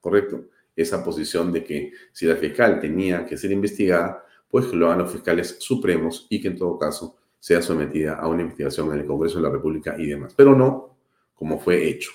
¿correcto? 0.00 0.44
Esa 0.76 1.02
posición 1.02 1.52
de 1.52 1.64
que 1.64 1.92
si 2.12 2.26
la 2.26 2.36
fiscal 2.36 2.80
tenía 2.80 3.24
que 3.24 3.36
ser 3.36 3.50
investigada, 3.52 4.24
pues 4.48 4.66
que 4.66 4.76
lo 4.76 4.86
hagan 4.86 4.98
los 5.00 5.12
fiscales 5.12 5.56
supremos 5.58 6.26
y 6.28 6.40
que 6.40 6.48
en 6.48 6.58
todo 6.58 6.78
caso 6.78 7.16
sea 7.38 7.62
sometida 7.62 8.14
a 8.14 8.28
una 8.28 8.42
investigación 8.42 8.92
en 8.92 9.00
el 9.00 9.06
Congreso 9.06 9.38
de 9.38 9.44
la 9.44 9.50
República 9.50 9.96
y 9.98 10.06
demás. 10.06 10.34
Pero 10.36 10.54
no 10.54 10.98
como 11.34 11.60
fue 11.60 11.88
hecho, 11.88 12.10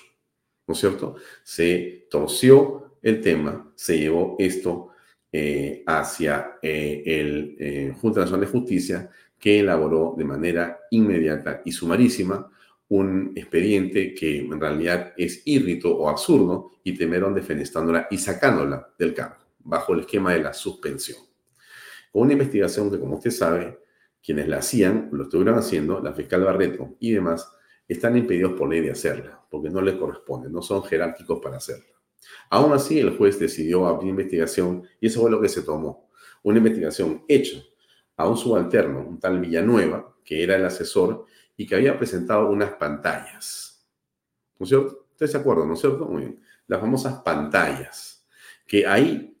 ¿no 0.66 0.74
es 0.74 0.80
cierto? 0.80 1.16
Se 1.42 2.06
torció 2.10 2.98
el 3.00 3.22
tema, 3.22 3.72
se 3.74 3.98
llevó 3.98 4.36
esto 4.38 4.90
eh, 5.36 5.82
hacia 5.84 6.58
eh, 6.62 7.02
el 7.04 7.56
eh, 7.58 7.92
Junta 8.00 8.20
Nacional 8.20 8.42
de 8.42 8.52
Justicia, 8.52 9.10
que 9.36 9.58
elaboró 9.58 10.14
de 10.16 10.24
manera 10.24 10.78
inmediata 10.92 11.60
y 11.64 11.72
sumarísima 11.72 12.48
un 12.86 13.32
expediente 13.34 14.14
que 14.14 14.42
en 14.42 14.60
realidad 14.60 15.12
es 15.16 15.42
írrito 15.44 15.92
o 15.92 16.08
absurdo 16.08 16.70
y 16.84 16.96
temieron 16.96 17.34
defenestándola 17.34 18.06
y 18.12 18.18
sacándola 18.18 18.94
del 18.96 19.12
cargo, 19.12 19.42
bajo 19.58 19.94
el 19.94 20.00
esquema 20.02 20.32
de 20.34 20.38
la 20.44 20.52
suspensión. 20.52 21.18
Con 22.12 22.22
una 22.22 22.34
investigación 22.34 22.88
que, 22.88 23.00
como 23.00 23.16
usted 23.16 23.32
sabe, 23.32 23.80
quienes 24.24 24.46
la 24.46 24.58
hacían, 24.58 25.08
lo 25.10 25.24
estuvieron 25.24 25.58
haciendo, 25.58 26.00
la 26.00 26.12
fiscal 26.12 26.44
Barreto 26.44 26.94
y 27.00 27.10
demás, 27.10 27.50
están 27.88 28.16
impedidos 28.16 28.52
por 28.52 28.68
ley 28.68 28.82
de 28.82 28.92
hacerla, 28.92 29.44
porque 29.50 29.68
no 29.68 29.80
les 29.80 29.96
corresponde, 29.96 30.48
no 30.48 30.62
son 30.62 30.84
jerárquicos 30.84 31.40
para 31.42 31.56
hacerla. 31.56 31.93
Aún 32.50 32.72
así, 32.72 32.98
el 32.98 33.16
juez 33.16 33.38
decidió 33.38 33.86
abrir 33.86 34.10
investigación 34.10 34.86
y 35.00 35.06
eso 35.06 35.20
fue 35.20 35.30
lo 35.30 35.40
que 35.40 35.48
se 35.48 35.62
tomó. 35.62 36.10
Una 36.42 36.58
investigación 36.58 37.24
hecha 37.28 37.58
a 38.16 38.28
un 38.28 38.36
subalterno, 38.36 39.00
un 39.00 39.18
tal 39.18 39.40
Villanueva, 39.40 40.14
que 40.24 40.42
era 40.42 40.56
el 40.56 40.64
asesor 40.64 41.26
y 41.56 41.66
que 41.66 41.74
había 41.74 41.98
presentado 41.98 42.48
unas 42.48 42.72
pantallas. 42.74 43.86
¿No 44.58 44.64
es 44.64 44.68
cierto? 44.68 45.06
¿Ustedes 45.10 45.32
se 45.32 45.38
acuerdan, 45.38 45.68
no 45.68 45.74
es 45.74 45.80
cierto? 45.80 46.06
Muy 46.06 46.22
bien. 46.22 46.42
Las 46.66 46.80
famosas 46.80 47.20
pantallas, 47.22 48.26
que 48.66 48.86
ahí 48.86 49.36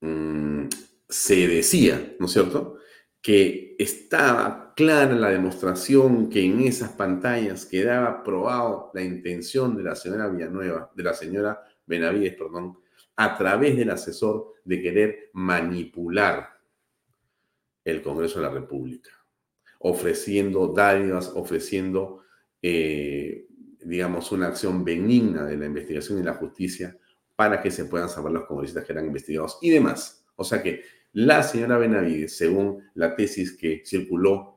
mm, 0.00 0.66
se 1.08 1.48
decía, 1.48 2.14
¿no 2.18 2.26
es 2.26 2.32
cierto? 2.32 2.78
Que 3.20 3.74
estaba 3.78 4.65
clara 4.76 5.14
la 5.14 5.30
demostración 5.30 6.28
que 6.28 6.44
en 6.44 6.60
esas 6.60 6.90
pantallas 6.90 7.64
quedaba 7.64 8.22
probado 8.22 8.90
la 8.92 9.02
intención 9.02 9.74
de 9.74 9.82
la 9.82 9.96
señora 9.96 10.28
Villanueva, 10.28 10.92
de 10.94 11.02
la 11.02 11.14
señora 11.14 11.64
Benavides, 11.86 12.34
perdón, 12.34 12.78
a 13.16 13.38
través 13.38 13.74
del 13.74 13.88
asesor 13.88 14.52
de 14.66 14.82
querer 14.82 15.30
manipular 15.32 16.60
el 17.84 18.02
Congreso 18.02 18.38
de 18.38 18.46
la 18.48 18.52
República, 18.52 19.10
ofreciendo 19.78 20.66
dádivas, 20.66 21.32
ofreciendo, 21.34 22.24
eh, 22.60 23.46
digamos, 23.80 24.30
una 24.30 24.48
acción 24.48 24.84
benigna 24.84 25.46
de 25.46 25.56
la 25.56 25.66
investigación 25.66 26.18
y 26.18 26.22
la 26.22 26.34
justicia 26.34 26.98
para 27.34 27.62
que 27.62 27.70
se 27.70 27.86
puedan 27.86 28.10
salvar 28.10 28.32
los 28.32 28.44
congresistas 28.44 28.84
que 28.84 28.92
eran 28.92 29.06
investigados 29.06 29.58
y 29.62 29.70
demás. 29.70 30.26
O 30.34 30.44
sea 30.44 30.62
que 30.62 30.82
la 31.14 31.42
señora 31.42 31.78
Benavides, 31.78 32.36
según 32.36 32.82
la 32.92 33.16
tesis 33.16 33.56
que 33.56 33.82
circuló 33.86 34.55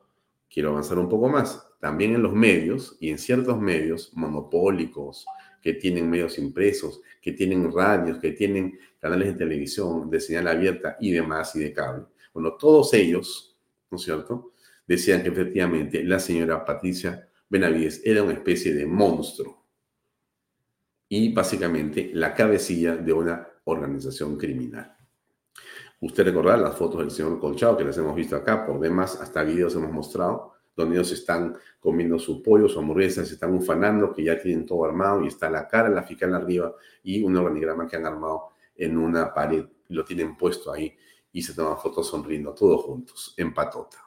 quiero 0.51 0.69
avanzar 0.69 0.99
un 0.99 1.09
poco 1.09 1.29
más. 1.29 1.65
También 1.79 2.15
en 2.15 2.23
los 2.23 2.33
medios 2.33 2.97
y 2.99 3.09
en 3.09 3.17
ciertos 3.17 3.59
medios 3.59 4.11
monopólicos, 4.13 5.25
que 5.61 5.73
tienen 5.73 6.09
medios 6.09 6.37
impresos, 6.37 7.01
que 7.21 7.33
tienen 7.33 7.71
radios, 7.71 8.19
que 8.19 8.31
tienen 8.31 8.79
canales 8.99 9.29
de 9.29 9.33
televisión 9.33 10.09
de 10.09 10.19
señal 10.19 10.47
abierta 10.47 10.97
y 10.99 11.11
demás 11.11 11.55
y 11.55 11.59
de 11.59 11.73
cable. 11.73 12.05
Bueno, 12.33 12.53
todos 12.53 12.93
ellos, 12.93 13.57
¿no 13.91 13.97
es 13.97 14.03
cierto?, 14.03 14.53
decían 14.87 15.21
que 15.21 15.29
efectivamente 15.29 16.03
la 16.03 16.19
señora 16.19 16.65
Patricia 16.65 17.29
Benavides 17.49 18.01
era 18.03 18.23
una 18.23 18.33
especie 18.33 18.73
de 18.73 18.85
monstruo 18.85 19.65
y 21.07 21.33
básicamente 21.33 22.11
la 22.13 22.33
cabecilla 22.33 22.95
de 22.95 23.13
una 23.13 23.47
organización 23.65 24.37
criminal. 24.37 24.95
Usted 26.01 26.23
recordará 26.25 26.57
las 26.57 26.77
fotos 26.77 27.01
del 27.01 27.11
señor 27.11 27.39
Colchado 27.39 27.77
que 27.77 27.83
las 27.83 27.97
hemos 27.97 28.15
visto 28.15 28.35
acá, 28.35 28.65
por 28.65 28.79
demás, 28.79 29.19
hasta 29.21 29.43
videos 29.43 29.75
hemos 29.75 29.91
mostrado, 29.91 30.53
donde 30.75 30.95
ellos 30.95 31.11
están 31.11 31.57
comiendo 31.79 32.17
su 32.17 32.41
pollo, 32.41 32.69
su 32.69 32.79
hamburguesa, 32.79 33.25
se 33.25 33.33
están 33.33 33.53
ufanando, 33.53 34.13
que 34.13 34.23
ya 34.23 34.39
tienen 34.39 34.65
todo 34.65 34.85
armado 34.85 35.23
y 35.23 35.27
está 35.27 35.49
la 35.49 35.67
cara, 35.67 35.89
la 35.89 36.03
fiscal 36.03 36.33
arriba 36.33 36.73
y 37.03 37.21
un 37.21 37.35
organigrama 37.35 37.85
que 37.85 37.97
han 37.97 38.05
armado 38.05 38.49
en 38.75 38.97
una 38.97 39.33
pared 39.33 39.65
lo 39.89 40.05
tienen 40.05 40.37
puesto 40.37 40.71
ahí 40.71 40.95
y 41.31 41.41
se 41.41 41.53
toman 41.53 41.77
fotos 41.77 42.07
sonriendo, 42.07 42.53
todos 42.53 42.81
juntos, 42.83 43.33
en 43.37 43.53
patota. 43.53 43.97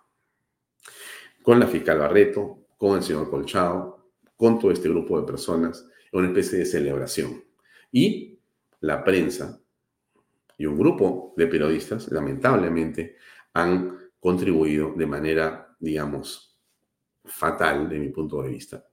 Con 1.42 1.60
la 1.60 1.66
fiscal 1.66 1.98
Barreto, 1.98 2.66
con 2.78 2.96
el 2.96 3.02
señor 3.02 3.28
Colchado, 3.28 4.08
con 4.36 4.58
todo 4.58 4.70
este 4.70 4.88
grupo 4.88 5.20
de 5.20 5.26
personas, 5.26 5.86
una 6.12 6.28
especie 6.28 6.58
de 6.58 6.66
celebración. 6.66 7.44
Y 7.90 8.38
la 8.80 9.04
prensa 9.04 9.61
y 10.58 10.66
un 10.66 10.78
grupo 10.78 11.34
de 11.36 11.46
periodistas, 11.46 12.10
lamentablemente, 12.10 13.16
han 13.54 13.98
contribuido 14.20 14.92
de 14.96 15.06
manera, 15.06 15.76
digamos, 15.78 16.60
fatal 17.24 17.88
de 17.88 17.98
mi 17.98 18.08
punto 18.08 18.42
de 18.42 18.50
vista 18.50 18.84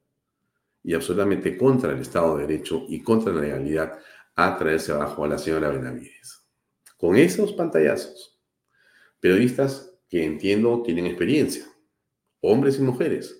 y 0.84 0.94
absolutamente 0.94 1.58
contra 1.58 1.92
el 1.92 2.00
Estado 2.00 2.38
de 2.38 2.48
Derecho 2.48 2.86
y 2.88 3.01
contra 3.01 3.34
la 3.34 3.42
legalidad 3.42 4.00
a 4.36 4.58
traerse 4.58 4.92
abajo 4.92 5.24
a 5.24 5.28
la 5.28 5.38
señora 5.38 5.70
Benavides. 5.70 6.46
Con 6.98 7.16
esos 7.16 7.54
pantallazos, 7.54 8.39
Periodistas 9.20 10.00
que 10.08 10.24
entiendo 10.24 10.82
tienen 10.82 11.06
experiencia, 11.06 11.66
hombres 12.39 12.80
y 12.80 12.84
mujeres, 12.84 13.36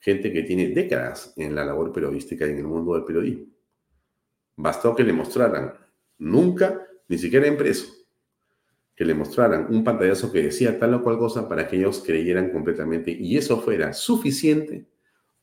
gente 0.00 0.32
que 0.32 0.42
tiene 0.42 0.68
décadas 0.68 1.34
en 1.36 1.54
la 1.54 1.66
labor 1.66 1.92
periodística 1.92 2.46
y 2.46 2.50
en 2.50 2.58
el 2.58 2.64
mundo 2.64 2.94
del 2.94 3.04
periodismo. 3.04 3.46
Bastó 4.56 4.96
que 4.96 5.04
le 5.04 5.12
mostraran, 5.12 5.74
nunca, 6.16 6.87
ni 7.08 7.18
siquiera 7.18 7.46
impreso, 7.46 7.92
que 8.94 9.04
le 9.04 9.14
mostraran 9.14 9.66
un 9.70 9.82
pantallazo 9.82 10.30
que 10.30 10.42
decía 10.42 10.78
tal 10.78 10.94
o 10.94 11.02
cual 11.02 11.18
cosa 11.18 11.48
para 11.48 11.66
que 11.66 11.76
ellos 11.76 12.02
creyeran 12.04 12.50
completamente 12.50 13.10
y 13.10 13.36
eso 13.36 13.60
fuera 13.60 13.92
suficiente 13.92 14.86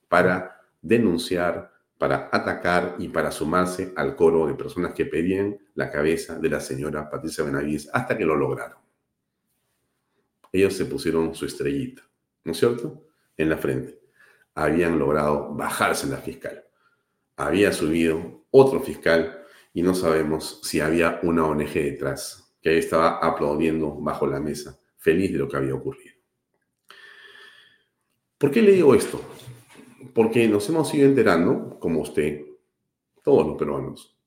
para 0.07 0.61
denunciar, 0.81 1.71
para 1.97 2.29
atacar 2.31 2.95
y 2.99 3.07
para 3.07 3.31
sumarse 3.31 3.93
al 3.95 4.15
coro 4.15 4.45
de 4.45 4.53
personas 4.53 4.93
que 4.93 5.05
pedían 5.05 5.57
la 5.73 5.89
cabeza 5.89 6.37
de 6.37 6.49
la 6.49 6.59
señora 6.59 7.09
Patricia 7.09 7.43
Benavides 7.43 7.89
hasta 7.93 8.17
que 8.17 8.25
lo 8.25 8.35
lograron. 8.35 8.77
Ellos 10.51 10.73
se 10.73 10.85
pusieron 10.85 11.33
su 11.33 11.45
estrellita, 11.45 12.03
¿no 12.43 12.51
es 12.51 12.57
cierto? 12.57 13.07
En 13.37 13.49
la 13.49 13.57
frente. 13.57 13.99
Habían 14.53 14.99
logrado 14.99 15.53
bajarse 15.53 16.07
la 16.07 16.17
fiscal. 16.17 16.63
Había 17.37 17.73
subido 17.73 18.45
otro 18.51 18.79
fiscal 18.81 19.44
y 19.75 19.81
no 19.81 19.93
sabemos 19.93 20.61
si 20.63 20.79
había 20.79 21.19
una 21.21 21.45
ONG 21.45 21.73
detrás 21.73 22.55
que 22.61 22.77
estaba 22.77 23.17
aplaudiendo 23.17 23.93
bajo 23.93 24.25
la 24.25 24.39
mesa, 24.39 24.79
feliz 24.97 25.33
de 25.33 25.37
lo 25.37 25.49
que 25.49 25.57
había 25.57 25.75
ocurrido. 25.75 26.15
¿Por 28.37 28.51
qué 28.51 28.61
le 28.61 28.71
digo 28.71 28.95
esto? 28.95 29.21
Porque 30.13 30.47
nos 30.47 30.69
hemos 30.69 30.93
ido 30.93 31.05
enterando, 31.05 31.77
como 31.77 31.99
usted, 31.99 32.45
todos 33.21 33.45
los 33.45 33.57
peruanos, 33.57 34.17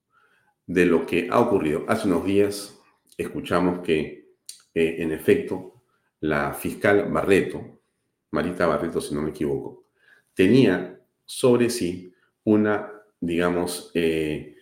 de 0.67 0.85
lo 0.85 1.07
que 1.07 1.29
ha 1.31 1.41
ocurrido. 1.41 1.87
Hace 1.89 2.09
unos 2.09 2.27
días 2.27 2.79
escuchamos 3.17 3.81
que, 3.81 4.35
eh, 4.75 4.97
en 4.99 5.13
efecto, 5.13 5.83
la 6.21 6.53
fiscal 6.53 7.11
Barreto, 7.11 7.81
Marita 8.33 8.67
Barreto, 8.67 9.01
si 9.01 9.15
no 9.15 9.23
me 9.23 9.31
equivoco, 9.31 9.87
tenía 10.35 11.01
sobre 11.25 11.71
sí 11.71 12.13
una, 12.45 12.93
digamos, 13.19 13.91
eh, 13.95 14.57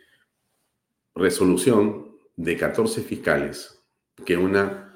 resolución 1.17 2.17
de 2.37 2.57
14 2.57 3.03
fiscales 3.03 3.83
que 4.25 4.37
una, 4.37 4.95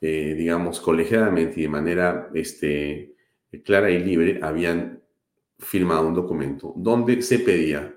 eh, 0.00 0.34
digamos, 0.36 0.80
colegiadamente 0.80 1.60
y 1.60 1.62
de 1.64 1.68
manera 1.68 2.30
este, 2.34 3.14
clara 3.64 3.90
y 3.90 4.02
libre 4.02 4.40
habían 4.42 5.02
firmado 5.58 6.06
un 6.06 6.14
documento 6.14 6.72
donde 6.76 7.22
se 7.22 7.38
pedía 7.40 7.94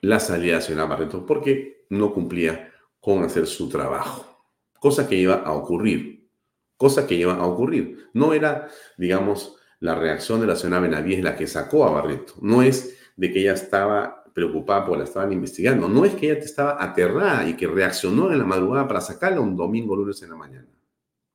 la 0.00 0.20
salida 0.20 0.56
de 0.56 0.62
señora 0.62 0.86
Barreto 0.86 1.26
porque 1.26 1.86
no 1.90 2.12
cumplía 2.12 2.72
con 3.00 3.22
hacer 3.22 3.46
su 3.46 3.68
trabajo, 3.68 4.44
cosa 4.78 5.08
que 5.08 5.16
iba 5.16 5.36
a 5.36 5.52
ocurrir, 5.52 6.28
cosa 6.76 7.06
que 7.06 7.14
iba 7.14 7.34
a 7.34 7.46
ocurrir. 7.46 8.08
No 8.12 8.32
era, 8.32 8.68
digamos, 8.96 9.56
la 9.80 9.94
reacción 9.94 10.40
de 10.40 10.46
la 10.46 10.56
señora 10.56 10.80
Benavides 10.80 11.22
la 11.22 11.36
que 11.36 11.46
sacó 11.46 11.84
a 11.84 11.90
Barreto, 11.90 12.34
no 12.40 12.62
es 12.62 12.98
de 13.16 13.32
que 13.32 13.40
ella 13.40 13.54
estaba 13.54 14.17
preocupada 14.38 14.84
porque 14.84 14.98
la 14.98 15.04
estaban 15.04 15.32
investigando. 15.32 15.88
No 15.88 16.04
es 16.04 16.14
que 16.14 16.30
ella 16.30 16.38
estaba 16.38 16.82
aterrada 16.82 17.48
y 17.48 17.56
que 17.56 17.66
reaccionó 17.66 18.30
en 18.30 18.38
la 18.38 18.44
madrugada 18.44 18.86
para 18.86 19.00
sacarla 19.00 19.40
un 19.40 19.56
domingo, 19.56 19.96
lunes 19.96 20.22
en 20.22 20.30
la 20.30 20.36
mañana. 20.36 20.68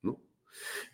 ¿no? 0.02 0.22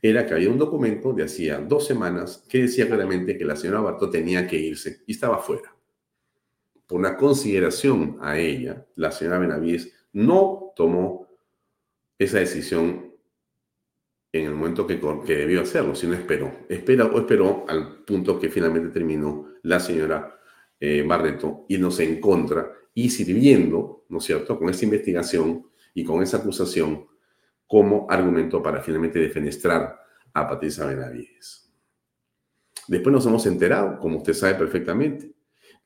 Era 0.02 0.26
que 0.26 0.34
había 0.34 0.50
un 0.50 0.58
documento 0.58 1.14
de 1.14 1.24
hacía 1.24 1.60
dos 1.60 1.86
semanas 1.86 2.44
que 2.50 2.64
decía 2.64 2.88
claramente 2.88 3.38
que 3.38 3.46
la 3.46 3.56
señora 3.56 3.82
Bartó 3.82 4.10
tenía 4.10 4.48
que 4.48 4.58
irse 4.58 5.04
y 5.06 5.12
estaba 5.12 5.38
fuera. 5.38 5.76
Por 6.88 7.00
una 7.00 7.16
consideración 7.16 8.18
a 8.22 8.40
ella, 8.40 8.88
la 8.96 9.12
señora 9.12 9.38
Benavides 9.38 9.94
no 10.14 10.74
tomó 10.76 11.28
esa 12.18 12.40
decisión 12.40 13.14
en 14.32 14.46
el 14.46 14.56
momento 14.56 14.88
que, 14.88 15.00
que 15.26 15.36
debió 15.36 15.62
hacerlo, 15.62 15.94
sino 15.94 16.16
esperó. 16.16 16.52
Espera 16.70 17.06
o 17.06 17.20
esperó 17.20 17.66
al 17.68 18.04
punto 18.04 18.40
que 18.40 18.50
finalmente 18.50 18.90
terminó 18.90 19.54
la 19.62 19.80
señora 19.80 20.39
eh, 20.80 21.04
Barreto, 21.06 21.66
irnos 21.68 22.00
en 22.00 22.20
contra 22.20 22.72
y 22.94 23.10
sirviendo, 23.10 24.06
¿no 24.10 24.20
es 24.20 24.24
cierto?, 24.24 24.58
con 24.58 24.70
esta 24.70 24.86
investigación 24.86 25.68
y 25.94 26.04
con 26.04 26.24
esa 26.24 26.38
acusación 26.38 27.08
como 27.68 28.08
argumento 28.10 28.64
para 28.64 28.82
finalmente 28.82 29.20
defenestrar 29.20 30.00
a 30.34 30.48
Patricia 30.48 30.86
Benavides. 30.86 31.72
Después 32.88 33.14
nos 33.14 33.26
hemos 33.26 33.46
enterado, 33.46 34.00
como 34.00 34.18
usted 34.18 34.34
sabe 34.34 34.56
perfectamente, 34.56 35.34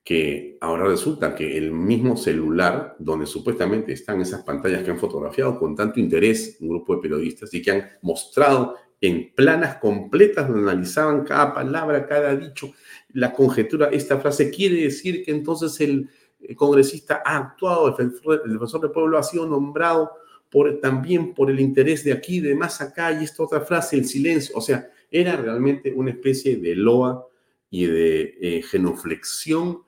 que 0.04 0.58
ahora 0.60 0.86
resulta 0.86 1.34
que 1.34 1.58
el 1.58 1.72
mismo 1.72 2.18
celular 2.18 2.96
donde 3.00 3.26
supuestamente 3.26 3.94
están 3.94 4.22
esas 4.22 4.44
pantallas 4.44 4.84
que 4.84 4.92
han 4.92 5.00
fotografiado 5.00 5.58
con 5.58 5.76
tanto 5.76 6.00
interés 6.00 6.58
un 6.60 6.70
grupo 6.70 6.96
de 6.96 7.02
periodistas 7.02 7.54
y 7.54 7.62
que 7.62 7.72
han 7.72 7.90
mostrado 8.02 8.76
en 9.00 9.34
planas 9.34 9.78
completas 9.78 10.48
donde 10.48 10.72
analizaban 10.72 11.24
cada 11.24 11.54
palabra, 11.54 12.08
cada 12.08 12.36
dicho, 12.36 12.74
la 13.14 13.34
conjetura, 13.34 13.90
esta 13.92 14.20
frase 14.20 14.50
quiere 14.50 14.82
decir 14.84 15.24
que 15.24 15.32
entonces 15.32 15.80
el 15.82 16.10
congresista 16.56 17.22
ha 17.26 17.38
actuado, 17.38 17.88
el 17.88 18.12
defensor, 18.12 18.82
del 18.82 18.92
pueblo 18.92 19.18
ha 19.18 19.24
sido 19.24 19.48
nombrado 19.48 20.12
por, 20.50 20.80
también 20.80 21.34
por 21.34 21.50
el 21.50 21.60
interés 21.60 22.04
de 22.04 22.14
aquí, 22.14 22.40
de 22.40 22.56
más 22.56 22.82
acá, 22.82 23.12
y 23.12 23.24
esta 23.24 23.44
otra 23.44 23.62
frase, 23.62 23.96
el 23.96 24.06
silencio. 24.06 24.56
O 24.56 24.62
sea, 24.62 24.90
era 25.10 25.36
realmente 25.36 25.94
una 25.94 26.12
especie 26.12 26.58
de 26.58 26.76
loa 26.76 27.26
y 27.70 27.86
de 27.86 28.38
eh, 28.42 28.62
genuflexión 28.64 29.84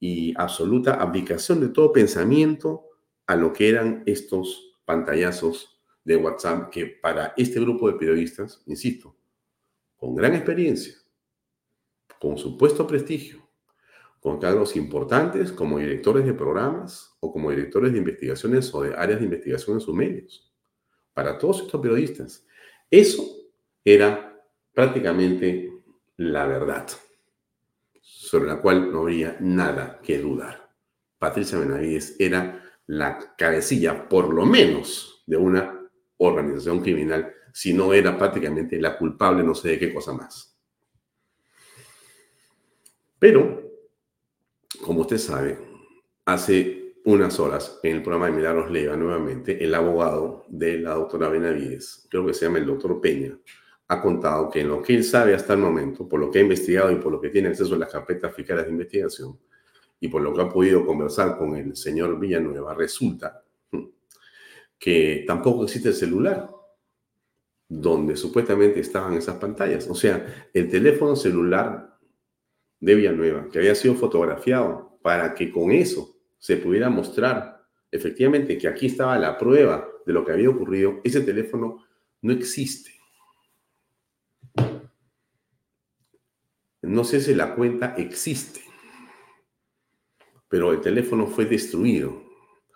y 0.00 0.34
absoluta 0.36 0.94
abdicación 0.94 1.60
de 1.60 1.68
todo 1.68 1.92
pensamiento 1.92 2.84
a 3.26 3.36
lo 3.36 3.52
que 3.52 3.68
eran 3.68 4.02
estos 4.06 4.76
pantallazos 4.84 5.80
de 6.04 6.16
WhatsApp 6.16 6.70
que 6.70 6.86
para 6.86 7.34
este 7.36 7.60
grupo 7.60 7.90
de 7.90 7.98
periodistas, 7.98 8.62
insisto, 8.66 9.16
con 9.96 10.14
gran 10.14 10.34
experiencia, 10.34 10.94
con 12.20 12.38
supuesto 12.38 12.86
prestigio, 12.86 13.48
con 14.20 14.38
cargos 14.38 14.76
importantes 14.76 15.52
como 15.52 15.78
directores 15.78 16.26
de 16.26 16.34
programas 16.34 17.16
o 17.20 17.32
como 17.32 17.50
directores 17.50 17.92
de 17.92 17.98
investigaciones 17.98 18.74
o 18.74 18.82
de 18.82 18.94
áreas 18.94 19.20
de 19.20 19.26
investigación 19.26 19.76
en 19.76 19.80
sus 19.80 19.94
medios. 19.94 20.52
Para 21.14 21.38
todos 21.38 21.62
estos 21.62 21.80
periodistas, 21.80 22.46
eso 22.90 23.24
era 23.84 24.40
prácticamente 24.72 25.72
la 26.16 26.46
verdad, 26.46 26.88
sobre 28.00 28.48
la 28.48 28.60
cual 28.60 28.92
no 28.92 29.00
habría 29.00 29.36
nada 29.40 30.00
que 30.02 30.18
dudar. 30.18 30.68
Patricia 31.18 31.58
Benavides 31.58 32.16
era 32.18 32.62
la 32.86 33.34
cabecilla, 33.36 34.08
por 34.08 34.32
lo 34.32 34.46
menos, 34.46 35.22
de 35.26 35.36
una 35.36 35.88
organización 36.18 36.80
criminal, 36.80 37.32
si 37.52 37.72
no 37.72 37.92
era 37.92 38.16
prácticamente 38.16 38.80
la 38.80 38.96
culpable, 38.96 39.42
no 39.42 39.54
sé 39.54 39.70
de 39.70 39.78
qué 39.78 39.94
cosa 39.94 40.12
más. 40.12 40.47
Pero, 43.18 43.62
como 44.84 45.00
usted 45.00 45.18
sabe, 45.18 45.58
hace 46.24 46.94
unas 47.04 47.40
horas 47.40 47.80
en 47.82 47.96
el 47.96 48.02
programa 48.02 48.26
de 48.26 48.32
Milagros 48.32 48.70
Leiva, 48.70 48.96
nuevamente, 48.96 49.62
el 49.64 49.74
abogado 49.74 50.44
de 50.48 50.78
la 50.78 50.94
doctora 50.94 51.28
Benavides, 51.28 52.06
creo 52.10 52.26
que 52.26 52.34
se 52.34 52.44
llama 52.44 52.58
el 52.58 52.66
doctor 52.66 53.00
Peña, 53.00 53.38
ha 53.88 54.02
contado 54.02 54.50
que 54.50 54.60
en 54.60 54.68
lo 54.68 54.82
que 54.82 54.94
él 54.94 55.04
sabe 55.04 55.34
hasta 55.34 55.54
el 55.54 55.60
momento, 55.60 56.06
por 56.06 56.20
lo 56.20 56.30
que 56.30 56.38
ha 56.38 56.42
investigado 56.42 56.92
y 56.92 56.96
por 56.96 57.10
lo 57.10 57.20
que 57.20 57.30
tiene 57.30 57.48
acceso 57.48 57.74
a 57.74 57.78
las 57.78 57.90
carpetas 57.90 58.34
fiscales 58.34 58.66
de 58.66 58.72
investigación, 58.72 59.38
y 60.00 60.08
por 60.08 60.22
lo 60.22 60.32
que 60.34 60.42
ha 60.42 60.48
podido 60.48 60.84
conversar 60.86 61.36
con 61.38 61.56
el 61.56 61.74
señor 61.74 62.18
Villanueva, 62.20 62.74
resulta 62.74 63.42
que 64.78 65.24
tampoco 65.26 65.64
existe 65.64 65.88
el 65.88 65.94
celular 65.94 66.48
donde 67.68 68.16
supuestamente 68.16 68.80
estaban 68.80 69.14
esas 69.14 69.36
pantallas. 69.36 69.88
O 69.88 69.94
sea, 69.94 70.48
el 70.54 70.70
teléfono 70.70 71.16
celular 71.16 71.87
de 72.80 72.94
Villanueva, 72.94 73.48
que 73.50 73.58
había 73.58 73.74
sido 73.74 73.94
fotografiado 73.94 74.98
para 75.02 75.34
que 75.34 75.50
con 75.50 75.70
eso 75.70 76.16
se 76.38 76.56
pudiera 76.56 76.88
mostrar 76.90 77.58
efectivamente 77.90 78.58
que 78.58 78.68
aquí 78.68 78.86
estaba 78.86 79.18
la 79.18 79.38
prueba 79.38 79.88
de 80.04 80.12
lo 80.12 80.24
que 80.24 80.32
había 80.32 80.50
ocurrido, 80.50 81.00
ese 81.04 81.20
teléfono 81.20 81.84
no 82.22 82.32
existe. 82.32 82.92
No 86.82 87.04
sé 87.04 87.20
si 87.20 87.34
la 87.34 87.54
cuenta 87.54 87.94
existe, 87.96 88.60
pero 90.48 90.72
el 90.72 90.80
teléfono 90.80 91.26
fue 91.26 91.44
destruido. 91.44 92.22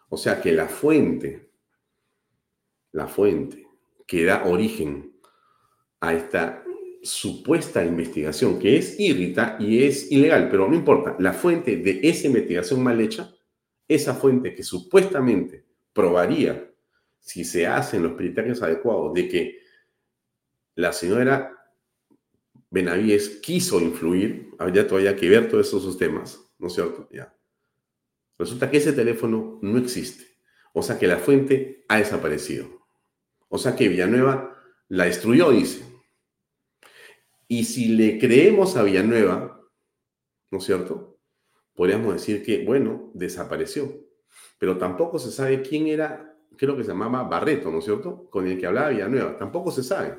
O 0.09 0.17
sea 0.17 0.43
que 0.43 0.53
la 0.53 0.69
fuente, 0.69 1.53
la 2.91 3.07
fuente 3.07 3.67
que 4.07 4.25
da 4.25 4.45
origen 4.45 5.17
a 6.01 6.13
esta 6.13 6.63
supuesta 7.03 7.85
investigación 7.85 8.59
que 8.59 8.77
es 8.77 8.99
irrita 8.99 9.57
y 9.59 9.85
es 9.85 10.11
ilegal, 10.11 10.49
pero 10.49 10.69
no 10.69 10.75
importa, 10.75 11.17
la 11.19 11.33
fuente 11.33 11.77
de 11.77 12.01
esa 12.03 12.29
investigación 12.29 12.83
mal 12.83 13.01
hecha, 13.01 13.35
esa 13.89 14.15
fuente 14.15 14.55
que 14.55 14.63
supuestamente 14.63 15.65
probaría, 15.93 16.71
si 17.19 17.45
se 17.45 17.67
hacen 17.67 18.03
los 18.03 18.15
criterios 18.15 18.63
adecuados, 18.63 19.13
de 19.15 19.29
que 19.29 19.59
la 20.77 20.93
señora 20.93 21.59
Benavides 22.71 23.29
quiso 23.43 23.81
influir, 23.81 24.51
habría 24.59 24.87
todavía 24.87 25.15
que 25.17 25.29
ver 25.29 25.49
todos 25.49 25.69
esos 25.69 25.99
temas, 25.99 26.41
¿no 26.59 26.69
es 26.69 26.73
cierto? 26.73 27.09
Ya. 27.13 27.37
Resulta 28.39 28.71
que 28.71 28.79
ese 28.79 28.93
teléfono 28.93 29.59
no 29.61 29.79
existe, 29.79 30.25
o 30.73 30.83
sea 30.83 30.99
que 30.99 31.07
la 31.07 31.19
fuente 31.19 31.85
ha 31.89 31.99
desaparecido, 31.99 32.87
o 33.49 33.59
sea 33.59 33.77
que 33.77 33.89
Villanueva 33.89 34.57
La 34.89 35.05
destruyó, 35.05 35.51
dice. 35.51 35.92
Y 37.53 37.65
si 37.65 37.89
le 37.89 38.19
creemos 38.19 38.79
a 38.79 38.83
Villanueva, 38.83 39.61
¿no 40.51 40.57
es 40.57 40.65
cierto? 40.65 41.21
Podríamos 41.75 42.15
decir 42.15 42.43
que, 42.43 42.65
bueno, 42.65 43.11
desapareció. 43.13 44.07
Pero 44.59 44.79
tampoco 44.79 45.19
se 45.19 45.31
sabe 45.31 45.61
quién 45.61 45.87
era, 45.87 46.35
creo 46.57 46.75
que 46.79 46.83
se 46.83 46.93
llamaba 46.93 47.25
Barreto, 47.25 47.71
¿no 47.71 47.81
es 47.81 47.85
cierto? 47.85 48.31
Con 48.31 48.47
el 48.47 48.59
que 48.59 48.65
hablaba 48.65 48.89
Villanueva. 48.89 49.37
Tampoco 49.37 49.71
se 49.71 49.83
sabe. 49.83 50.19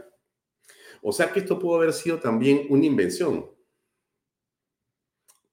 O 1.02 1.12
sea 1.12 1.34
que 1.34 1.40
esto 1.40 1.58
pudo 1.58 1.78
haber 1.78 1.94
sido 1.94 2.20
también 2.20 2.68
una 2.70 2.86
invención. 2.86 3.50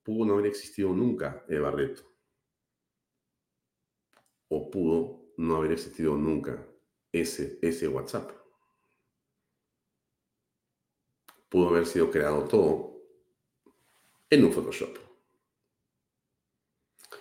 Pudo 0.03 0.27
no 0.27 0.35
haber 0.35 0.49
existido 0.49 0.91
nunca 0.93 1.47
el 1.49 1.63
Barreto. 1.63 2.03
O 4.49 4.71
pudo 4.71 5.33
no 5.39 5.57
haber 5.57 5.73
existido 5.73 6.15
nunca 6.15 6.63
ese, 7.11 7.59
ese 7.63 7.89
WhatsApp. 7.89 8.40
Pudo 11.51 11.69
haber 11.69 11.85
sido 11.85 12.11
creado 12.11 12.45
todo 12.45 12.91
en 14.31 14.45
un 14.45 14.53
Photoshop. 14.53 14.97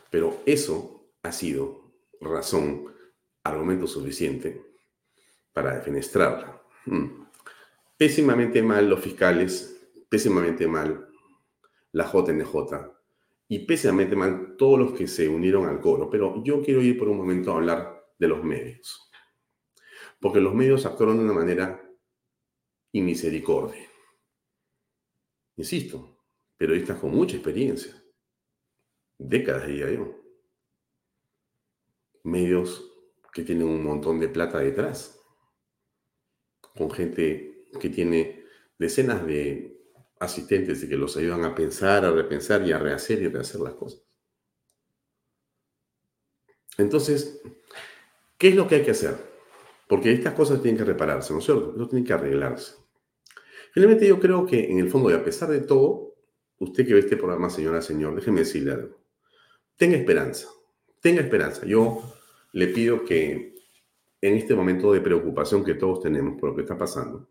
Pero 0.09 0.41
eso 0.45 1.11
ha 1.23 1.31
sido 1.31 1.91
razón, 2.21 2.93
argumento 3.43 3.87
suficiente 3.87 4.63
para 5.51 5.75
defenestrarla. 5.75 6.61
Hmm. 6.85 7.25
Pésimamente 7.97 8.61
mal 8.63 8.89
los 8.89 9.01
fiscales, 9.01 9.77
pésimamente 10.07 10.67
mal 10.67 11.09
la 11.91 12.05
JNJ 12.05 12.99
y 13.47 13.59
pésimamente 13.59 14.15
mal 14.15 14.55
todos 14.57 14.79
los 14.79 14.93
que 14.93 15.07
se 15.07 15.27
unieron 15.27 15.65
al 15.65 15.81
coro. 15.81 16.09
Pero 16.09 16.43
yo 16.43 16.61
quiero 16.61 16.81
ir 16.81 16.97
por 16.97 17.09
un 17.09 17.17
momento 17.17 17.51
a 17.51 17.55
hablar 17.55 18.13
de 18.17 18.27
los 18.27 18.43
medios. 18.43 19.09
Porque 20.19 20.39
los 20.39 20.53
medios 20.53 20.85
actuaron 20.85 21.17
de 21.17 21.23
una 21.23 21.33
manera 21.33 21.83
inmisericordia. 22.91 23.88
Insisto, 25.59 26.17
periodistas 26.57 26.97
con 26.99 27.11
mucha 27.11 27.35
experiencia, 27.35 27.93
décadas 29.17 29.67
diría 29.67 29.91
yo. 29.91 30.15
Medios 32.23 32.89
que 33.33 33.43
tienen 33.43 33.67
un 33.67 33.83
montón 33.83 34.19
de 34.19 34.29
plata 34.29 34.59
detrás, 34.59 35.21
con 36.77 36.89
gente 36.89 37.67
que 37.77 37.89
tiene 37.89 38.45
decenas 38.77 39.25
de 39.25 39.77
asistentes 40.19 40.81
y 40.83 40.87
que 40.87 40.95
los 40.95 41.17
ayudan 41.17 41.43
a 41.43 41.53
pensar, 41.53 42.05
a 42.05 42.11
repensar 42.11 42.65
y 42.65 42.71
a 42.71 42.79
rehacer 42.79 43.21
y 43.21 43.27
rehacer 43.27 43.59
las 43.59 43.73
cosas. 43.73 44.01
Entonces, 46.77 47.41
¿Qué 48.39 48.47
es 48.47 48.55
lo 48.55 48.69
que 48.69 48.75
hay 48.75 48.83
que 48.83 48.91
hacer? 48.91 49.17
Porque 49.85 50.13
estas 50.13 50.33
cosas 50.33 50.61
tienen 50.61 50.77
que 50.77 50.85
repararse, 50.85 51.33
¿no 51.33 51.39
es 51.39 51.45
cierto? 51.45 51.73
Eso 51.75 51.89
tiene 51.89 52.05
que 52.05 52.13
arreglarse. 52.13 52.75
Finalmente 53.79 54.09
yo 54.09 54.19
creo 54.19 54.45
que 54.45 54.69
en 54.69 54.77
el 54.79 54.89
fondo, 54.89 55.09
y 55.09 55.13
a 55.13 55.23
pesar 55.23 55.47
de 55.47 55.61
todo, 55.61 56.13
usted 56.57 56.85
que 56.85 56.93
ve 56.93 56.99
este 56.99 57.15
programa, 57.15 57.49
señora, 57.49 57.81
señor, 57.81 58.13
déjeme 58.13 58.41
decirle 58.41 58.73
algo. 58.73 58.99
Tenga 59.77 59.95
esperanza, 59.95 60.49
tenga 60.99 61.21
esperanza. 61.21 61.65
Yo 61.65 62.03
le 62.51 62.67
pido 62.67 63.05
que 63.05 63.55
en 64.19 64.33
este 64.33 64.53
momento 64.53 64.91
de 64.91 64.99
preocupación 64.99 65.63
que 65.63 65.75
todos 65.75 66.01
tenemos 66.01 66.37
por 66.37 66.49
lo 66.49 66.55
que 66.57 66.63
está 66.63 66.77
pasando, 66.77 67.29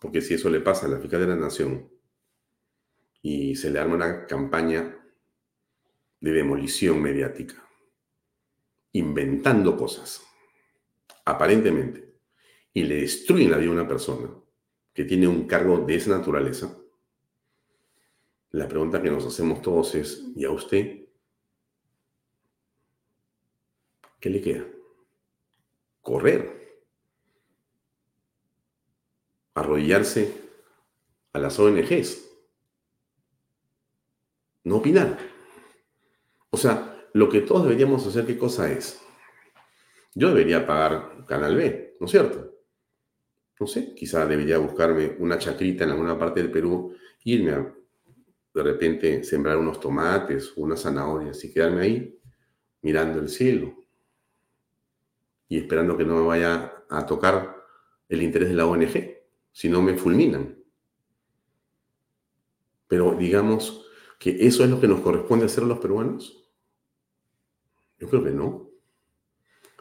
porque 0.00 0.20
si 0.22 0.34
eso 0.34 0.50
le 0.50 0.58
pasa 0.58 0.86
a 0.86 0.88
la 0.88 0.98
fiscal 0.98 1.20
de 1.20 1.28
la 1.28 1.36
Nación 1.36 1.88
y 3.22 3.54
se 3.54 3.70
le 3.70 3.78
arma 3.78 3.94
una 3.94 4.26
campaña 4.26 5.06
de 6.18 6.32
demolición 6.32 7.00
mediática, 7.00 7.64
inventando 8.90 9.76
cosas, 9.76 10.20
aparentemente, 11.24 12.12
y 12.72 12.82
le 12.82 13.02
destruyen 13.02 13.52
la 13.52 13.58
vida 13.58 13.70
a 13.70 13.74
una 13.74 13.86
persona 13.86 14.43
que 14.94 15.04
tiene 15.04 15.26
un 15.26 15.46
cargo 15.46 15.78
de 15.78 15.96
esa 15.96 16.16
naturaleza, 16.16 16.78
la 18.52 18.68
pregunta 18.68 19.02
que 19.02 19.10
nos 19.10 19.26
hacemos 19.26 19.60
todos 19.60 19.94
es, 19.96 20.22
¿y 20.36 20.44
a 20.44 20.50
usted 20.50 21.08
qué 24.20 24.30
le 24.30 24.40
queda? 24.40 24.64
Correr. 26.00 26.84
Arrodillarse 29.54 30.32
a 31.32 31.38
las 31.40 31.58
ONGs. 31.58 32.30
No 34.62 34.76
opinar. 34.76 35.18
O 36.50 36.56
sea, 36.56 37.08
lo 37.12 37.28
que 37.28 37.40
todos 37.40 37.64
deberíamos 37.64 38.06
hacer, 38.06 38.24
¿qué 38.24 38.38
cosa 38.38 38.70
es? 38.70 39.00
Yo 40.14 40.28
debería 40.28 40.64
pagar 40.64 41.26
Canal 41.26 41.56
B, 41.56 41.96
¿no 41.98 42.06
es 42.06 42.12
cierto? 42.12 42.53
No 43.58 43.66
sé, 43.66 43.94
quizá 43.94 44.26
debería 44.26 44.58
buscarme 44.58 45.16
una 45.18 45.38
chacrita 45.38 45.84
en 45.84 45.90
alguna 45.90 46.18
parte 46.18 46.40
del 46.40 46.50
Perú, 46.50 46.94
irme 47.24 47.52
a 47.52 47.74
de 48.54 48.62
repente 48.62 49.24
sembrar 49.24 49.58
unos 49.58 49.80
tomates 49.80 50.52
unas 50.56 50.82
zanahorias 50.82 51.42
y 51.44 51.52
quedarme 51.52 51.82
ahí 51.82 52.20
mirando 52.82 53.18
el 53.18 53.28
cielo 53.28 53.74
y 55.48 55.58
esperando 55.58 55.96
que 55.96 56.04
no 56.04 56.16
me 56.16 56.26
vaya 56.26 56.84
a 56.88 57.04
tocar 57.04 57.56
el 58.08 58.22
interés 58.22 58.48
de 58.48 58.54
la 58.54 58.66
ONG, 58.66 59.16
si 59.52 59.68
no 59.68 59.82
me 59.82 59.96
fulminan. 59.96 60.56
Pero 62.86 63.14
digamos 63.14 63.86
que 64.18 64.46
eso 64.46 64.64
es 64.64 64.70
lo 64.70 64.80
que 64.80 64.88
nos 64.88 65.00
corresponde 65.00 65.46
hacer 65.46 65.64
los 65.64 65.78
peruanos. 65.78 66.50
Yo 67.98 68.08
creo 68.08 68.24
que 68.24 68.30
no. 68.30 68.70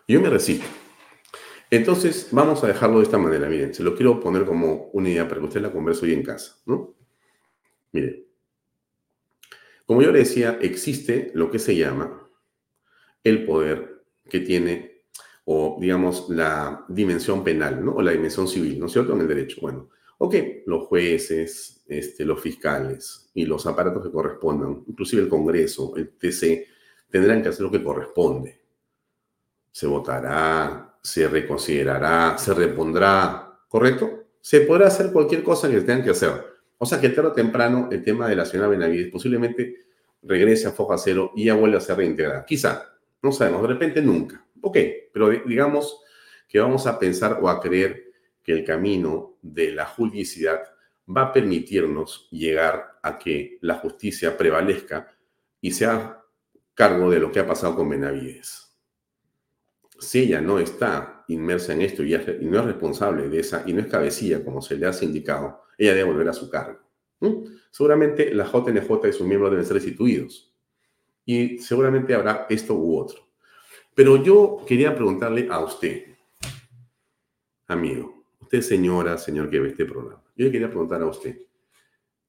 Yo 0.08 0.22
me 0.22 0.30
resisto. 0.30 0.83
Entonces, 1.74 2.28
vamos 2.30 2.64
a 2.64 2.68
dejarlo 2.68 3.00
de 3.00 3.06
esta 3.06 3.18
manera. 3.18 3.50
Miren, 3.50 3.74
se 3.74 3.82
lo 3.82 3.96
quiero 3.96 4.20
poner 4.20 4.46
como 4.46 4.92
una 4.94 5.10
idea 5.10 5.28
para 5.28 5.42
que 5.42 5.48
usted 5.48 5.60
la 5.60 5.72
converse 5.72 6.06
hoy 6.06 6.14
en 6.14 6.22
casa, 6.22 6.56
¿no? 6.68 6.94
Miren, 7.92 8.28
como 9.88 10.04
yo 10.04 10.12
le 10.12 10.20
decía, 10.20 10.60
existe 10.62 11.32
lo 11.34 11.50
que 11.50 11.58
se 11.58 11.76
llama 11.76 12.30
el 13.24 13.48
poder 13.48 14.04
que 14.30 14.42
tiene, 14.42 15.06
o 15.46 15.80
digamos, 15.82 16.30
la 16.30 16.86
dimensión 16.90 17.44
penal, 17.44 17.84
¿no? 17.84 17.96
O 17.96 18.04
la 18.04 18.12
dimensión 18.12 18.48
civil, 18.48 18.80
¿no 18.80 18.86
es 18.86 18.92
cierto? 18.92 19.14
En 19.14 19.22
el 19.22 19.28
derecho. 19.28 19.58
Bueno, 19.60 19.90
ok, 20.20 20.36
los 20.68 20.86
jueces, 20.86 21.84
este, 21.88 22.24
los 22.24 22.40
fiscales 22.40 23.32
y 23.34 23.48
los 23.48 23.66
aparatos 23.66 24.04
que 24.04 24.12
correspondan, 24.12 24.84
inclusive 24.88 25.24
el 25.24 25.28
Congreso, 25.28 25.96
el 25.96 26.12
TC, 26.12 26.68
tendrán 27.10 27.42
que 27.42 27.50
hacer 27.50 27.64
lo 27.64 27.72
que 27.72 27.84
corresponde. 27.84 28.63
Se 29.74 29.88
votará, 29.88 30.96
se 31.02 31.28
reconsiderará, 31.28 32.38
se 32.38 32.54
repondrá, 32.54 33.60
¿correcto? 33.68 34.28
Se 34.40 34.62
podrá 34.62 34.88
hacer 34.88 35.12
cualquier 35.12 35.44
cosa 35.44 35.70
que 35.70 35.82
tengan 35.82 36.04
que 36.04 36.12
hacer. 36.12 36.32
O 36.78 36.86
sea 36.86 37.02
que 37.02 37.10
tarde 37.10 37.30
o 37.30 37.34
temprano 37.34 37.90
el 37.92 38.04
tema 38.04 38.30
de 38.30 38.36
la 38.36 38.46
señora 38.46 38.70
Benavides 38.70 39.12
posiblemente 39.12 39.88
regrese 40.22 40.68
a 40.68 40.72
foja 40.72 40.98
cero 40.98 41.32
y 41.36 41.46
ya 41.46 41.56
vuelve 41.56 41.78
a 41.78 41.82
ser 41.82 41.98
reintegrada. 41.98 42.46
Quizá, 42.46 42.94
no 43.22 43.32
sabemos, 43.32 43.62
de 43.64 43.68
repente 43.70 44.02
nunca. 44.02 44.46
Ok, 44.62 44.78
pero 45.12 45.30
digamos 45.30 46.02
que 46.48 46.60
vamos 46.60 46.88
a 46.88 47.00
pensar 47.00 47.40
o 47.42 47.50
a 47.50 47.60
creer 47.60 48.12
que 48.44 48.52
el 48.52 48.64
camino 48.64 49.38
de 49.42 49.72
la 49.72 49.86
judicialidad 49.86 50.62
va 51.10 51.24
a 51.24 51.34
permitirnos 51.34 52.28
llegar 52.32 53.00
a 53.02 53.18
que 53.18 53.58
la 53.62 53.76
justicia 53.76 54.38
prevalezca 54.38 55.12
y 55.60 55.72
sea 55.72 56.22
cargo 56.74 57.10
de 57.10 57.20
lo 57.20 57.32
que 57.32 57.40
ha 57.40 57.48
pasado 57.48 57.76
con 57.76 57.90
Benavides. 57.90 58.73
Si 60.00 60.20
ella 60.20 60.42
no 60.42 60.60
está 60.60 61.24
inmersa 61.28 61.74
en 61.74 61.82
esto 61.82 62.04
y, 62.04 62.12
no 62.12 62.60
es 62.60 62.66
responsable 62.66 63.30
de 63.30 63.40
esa, 63.40 63.64
y 63.66 63.74
no 63.74 63.82
es 63.82 63.88
cabecilla, 63.88 64.44
como 64.44 64.62
se 64.62 64.76
le 64.76 64.86
ha 64.86 64.92
indicado, 65.02 65.64
ella 65.78 65.94
debe 65.94 66.12
volver 66.12 66.30
a 66.30 66.34
su 66.34 66.50
cargo. 66.50 66.80
Seguramente 67.72 68.34
la 68.34 68.46
JNJ 68.46 69.08
y 69.08 69.14
sus 69.14 69.26
miembros 69.26 69.52
deben 69.52 69.66
ser 69.66 69.76
restituidos. 69.76 70.54
Y 71.26 71.60
seguramente 71.60 72.14
habrá 72.14 72.48
esto 72.50 72.74
u 72.74 72.98
otro. 72.98 73.30
Pero 73.96 74.22
yo 74.22 74.64
quería 74.68 74.94
preguntarle 74.94 75.48
a 75.50 75.60
usted, 75.60 76.04
amigo, 77.68 78.26
usted 78.42 78.62
señora, 78.62 79.18
señor 79.18 79.50
que 79.50 79.60
ve 79.60 79.70
este 79.70 79.86
programa, 79.86 80.24
yo 80.36 80.46
le 80.46 80.52
quería 80.52 80.68
preguntar 80.68 81.02
a 81.02 81.06
usted, 81.06 81.38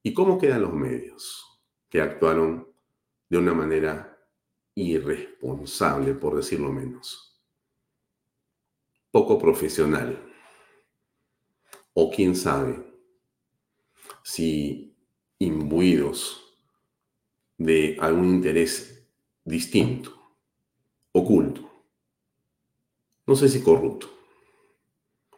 ¿y 0.01 0.13
cómo 0.13 0.37
quedan 0.37 0.61
los 0.61 0.73
medios 0.73 1.45
que 1.89 1.99
actuaron 1.99 2.67
de 3.29 3.37
una 3.37 3.53
manera 3.53 4.15
irresponsable, 4.75 6.13
por 6.13 6.35
decirlo 6.35 6.71
menos. 6.71 7.24
Poco 9.15 9.39
profesional. 9.39 10.21
O 11.93 12.11
quién 12.11 12.35
sabe 12.35 12.85
si 14.25 14.93
imbuidos 15.39 16.53
de 17.57 17.95
algún 18.01 18.25
interés 18.25 19.07
distinto, 19.45 20.11
oculto. 21.13 21.61
No 23.25 23.37
sé 23.37 23.47
si 23.47 23.63
corrupto. 23.63 24.09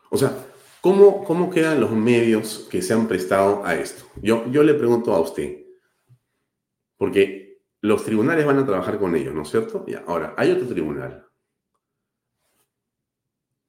O 0.10 0.18
sea, 0.18 0.36
¿cómo, 0.82 1.24
cómo 1.24 1.52
quedan 1.52 1.80
los 1.80 1.92
medios 1.92 2.68
que 2.72 2.82
se 2.82 2.94
han 2.94 3.08
prestado 3.08 3.64
a 3.64 3.76
esto? 3.76 4.06
Yo, 4.24 4.50
yo 4.50 4.64
le 4.64 4.74
pregunto 4.74 5.14
a 5.14 5.20
usted, 5.20 5.68
porque 6.98 7.62
los 7.82 8.04
tribunales 8.04 8.44
van 8.44 8.58
a 8.58 8.66
trabajar 8.66 8.98
con 8.98 9.16
ellos, 9.16 9.36
¿no 9.36 9.44
es 9.44 9.50
cierto? 9.50 9.86
Y 9.88 9.94
ahora, 9.94 10.34
hay 10.36 10.50
otro 10.50 10.68
tribunal 10.68 11.27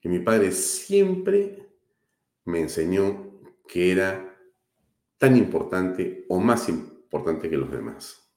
que 0.00 0.08
mi 0.08 0.20
padre 0.20 0.52
siempre 0.52 1.68
me 2.44 2.61
enseñó 2.61 3.40
que 3.66 3.92
era 3.92 4.37
tan 5.18 5.37
importante 5.37 6.24
o 6.28 6.40
más 6.40 6.68
importante 6.68 7.50
que 7.50 7.56
los 7.56 7.70
demás. 7.70 8.30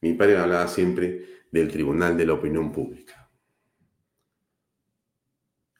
Mi 0.00 0.14
padre 0.14 0.38
hablaba 0.38 0.66
siempre 0.68 1.44
del 1.50 1.70
Tribunal 1.70 2.16
de 2.16 2.26
la 2.26 2.34
Opinión 2.34 2.72
Pública. 2.72 3.30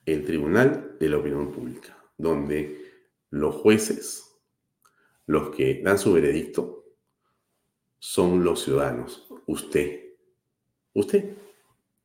El 0.04 0.24
Tribunal 0.24 0.96
de 1.00 1.08
la 1.08 1.18
Opinión 1.18 1.50
Pública, 1.50 1.96
donde 2.16 2.86
los 3.30 3.54
jueces, 3.56 4.38
los 5.26 5.54
que 5.54 5.82
dan 5.82 5.98
su 5.98 6.12
veredicto, 6.12 6.84
son 7.98 8.44
los 8.44 8.62
ciudadanos. 8.62 9.26
Usted. 9.46 10.14
Usted. 10.94 11.36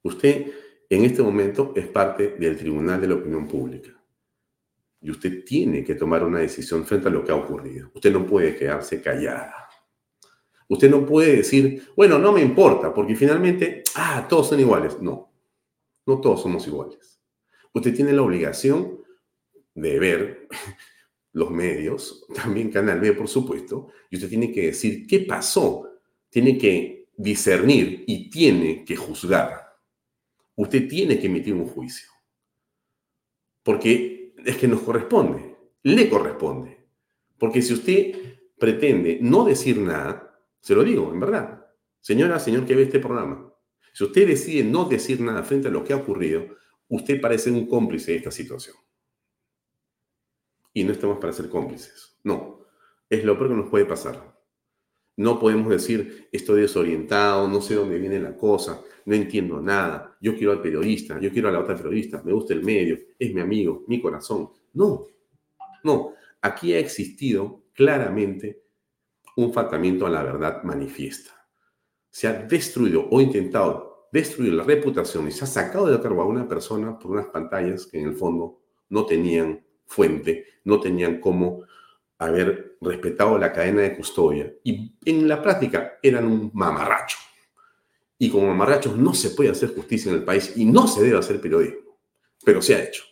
Usted 0.04 0.52
en 0.92 1.06
este 1.06 1.24
momento 1.24 1.72
es 1.74 1.88
parte 1.88 2.36
del 2.38 2.58
Tribunal 2.58 3.00
de 3.00 3.08
la 3.08 3.16
Opinión 3.16 3.48
Pública. 3.48 3.92
Y 5.00 5.10
usted 5.10 5.46
tiene 5.46 5.86
que 5.86 5.96
tomar 5.96 6.22
una 6.22 6.40
decisión 6.40 6.86
frente 6.86 7.08
a 7.08 7.12
lo 7.12 7.24
que 7.24 7.32
ha 7.32 7.36
ocurrido. 7.36 7.90
Usted 7.96 8.12
no 8.12 8.26
puede 8.26 8.58
quedarse 8.58 9.02
callada. 9.02 9.70
Usted 10.68 10.90
no 10.90 11.06
puede 11.06 11.38
decir, 11.38 11.88
bueno, 11.96 12.20
no 12.20 12.34
me 12.34 12.42
importa, 12.42 12.94
porque 12.94 13.16
finalmente, 13.16 13.84
ah, 13.96 14.26
todos 14.28 14.50
son 14.50 14.60
iguales. 14.60 15.02
No, 15.02 15.32
no 16.06 16.20
todos 16.20 16.42
somos 16.42 16.68
iguales. 16.68 17.22
Usted 17.74 17.96
tiene 17.96 18.12
la 18.12 18.24
obligación 18.24 19.00
de 19.74 19.98
ver 19.98 20.48
los 21.32 21.52
medios, 21.52 22.28
también 22.36 22.70
Canal 22.70 23.00
B, 23.00 23.14
por 23.14 23.30
supuesto, 23.30 23.88
y 24.10 24.18
usted 24.18 24.28
tiene 24.28 24.52
que 24.52 24.68
decir 24.68 25.08
qué 25.08 25.22
pasó. 25.22 25.88
Tiene 26.30 26.58
que 26.58 27.08
discernir 27.16 28.04
y 28.08 28.30
tiene 28.30 28.84
que 28.84 28.98
juzgar 28.98 29.61
usted 30.62 30.88
tiene 30.88 31.20
que 31.20 31.26
emitir 31.26 31.56
un 31.56 31.66
juicio. 31.66 32.08
Porque 33.64 34.36
es 34.46 34.58
que 34.58 34.68
nos 34.68 34.82
corresponde, 34.82 35.56
le 35.84 36.08
corresponde. 36.08 36.86
Porque 37.40 37.64
si 37.64 37.74
usted 37.74 38.38
pretende 38.60 39.18
no 39.22 39.44
decir 39.44 39.80
nada, 39.80 40.40
se 40.60 40.76
lo 40.76 40.84
digo, 40.84 41.12
en 41.12 41.20
verdad, 41.20 41.66
señora, 42.00 42.40
señor 42.40 42.66
que 42.66 42.76
ve 42.76 42.84
este 42.84 43.00
programa, 43.00 43.52
si 43.92 44.04
usted 44.04 44.28
decide 44.28 44.64
no 44.64 44.86
decir 44.86 45.20
nada 45.20 45.42
frente 45.44 45.68
a 45.68 45.72
lo 45.72 45.84
que 45.84 45.94
ha 45.94 45.98
ocurrido, 45.98 46.46
usted 46.90 47.20
parece 47.20 47.50
un 47.50 47.66
cómplice 47.66 48.12
de 48.12 48.18
esta 48.18 48.32
situación. 48.32 48.76
Y 50.74 50.84
no 50.84 50.94
estamos 50.94 51.18
para 51.18 51.34
ser 51.34 51.50
cómplices. 51.50 52.20
No, 52.24 52.68
es 53.10 53.24
lo 53.24 53.36
peor 53.36 53.50
que 53.50 53.56
nos 53.56 53.70
puede 53.70 53.86
pasar. 53.86 54.31
No 55.22 55.38
podemos 55.38 55.70
decir, 55.70 56.28
estoy 56.32 56.62
desorientado, 56.62 57.48
no 57.48 57.62
sé 57.62 57.76
dónde 57.76 58.00
viene 58.00 58.20
la 58.20 58.36
cosa, 58.36 58.82
no 59.06 59.14
entiendo 59.14 59.62
nada, 59.62 60.18
yo 60.20 60.36
quiero 60.36 60.52
al 60.52 60.64
periodista, 60.64 61.20
yo 61.20 61.32
quiero 61.32 61.48
a 61.48 61.52
la 61.52 61.60
otra 61.60 61.76
periodista, 61.76 62.24
me 62.24 62.34
gusta 62.34 62.56
el 62.56 62.64
medio, 62.64 62.98
es 63.20 63.32
mi 63.32 63.40
amigo, 63.40 63.84
mi 63.88 64.02
corazón. 64.02 64.50
No, 64.74 65.06
no, 65.84 66.16
aquí 66.42 66.74
ha 66.74 66.80
existido 66.80 67.66
claramente 67.74 68.64
un 69.36 69.54
faltamiento 69.54 70.08
a 70.08 70.10
la 70.10 70.24
verdad 70.24 70.64
manifiesta. 70.64 71.32
Se 72.10 72.28
ha 72.28 72.34
destruido 72.34 73.08
o 73.12 73.22
intentado 73.22 74.08
destruir 74.12 74.54
la 74.54 74.64
reputación 74.64 75.28
y 75.28 75.32
se 75.32 75.44
ha 75.44 75.48
sacado 75.48 75.86
de 75.86 76.02
cargo 76.02 76.24
a 76.24 76.26
una 76.26 76.48
persona 76.48 76.98
por 76.98 77.12
unas 77.12 77.28
pantallas 77.28 77.86
que 77.86 78.00
en 78.00 78.08
el 78.08 78.16
fondo 78.16 78.60
no 78.90 79.06
tenían 79.06 79.64
fuente, 79.86 80.48
no 80.64 80.80
tenían 80.80 81.20
cómo 81.20 81.62
haber 82.22 82.78
respetado 82.82 83.38
la 83.38 83.52
cadena 83.52 83.82
de 83.82 83.96
custodia 83.96 84.54
y 84.64 84.96
en 85.06 85.28
la 85.28 85.42
práctica 85.42 85.98
eran 86.04 86.28
un 86.28 86.52
mamarracho. 86.54 87.18
Y 88.20 88.30
como 88.30 88.48
mamarrachos 88.48 88.96
no 88.96 89.16
se 89.16 89.32
puede 89.32 89.50
hacer 89.50 89.74
justicia 89.74 90.12
en 90.12 90.20
el 90.20 90.24
país 90.24 90.54
y 90.56 90.66
no 90.66 90.88
se 90.88 91.02
debe 91.02 91.18
hacer 91.18 91.42
periodismo, 91.42 92.00
pero 92.46 92.62
se 92.62 92.76
ha 92.76 92.84
hecho. 92.84 93.04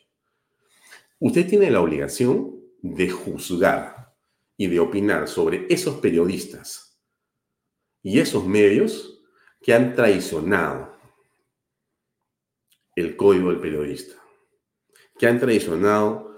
Usted 1.18 1.48
tiene 1.50 1.72
la 1.72 1.82
obligación 1.82 2.56
de 2.82 3.10
juzgar 3.10 4.16
y 4.56 4.68
de 4.68 4.80
opinar 4.80 5.28
sobre 5.28 5.66
esos 5.70 5.96
periodistas 5.96 7.02
y 8.04 8.20
esos 8.20 8.46
medios 8.46 9.24
que 9.60 9.74
han 9.74 9.96
traicionado 9.96 10.96
el 12.96 13.16
código 13.16 13.50
del 13.50 13.60
periodista, 13.60 14.16
que 15.18 15.26
han 15.26 15.40
traicionado 15.40 16.29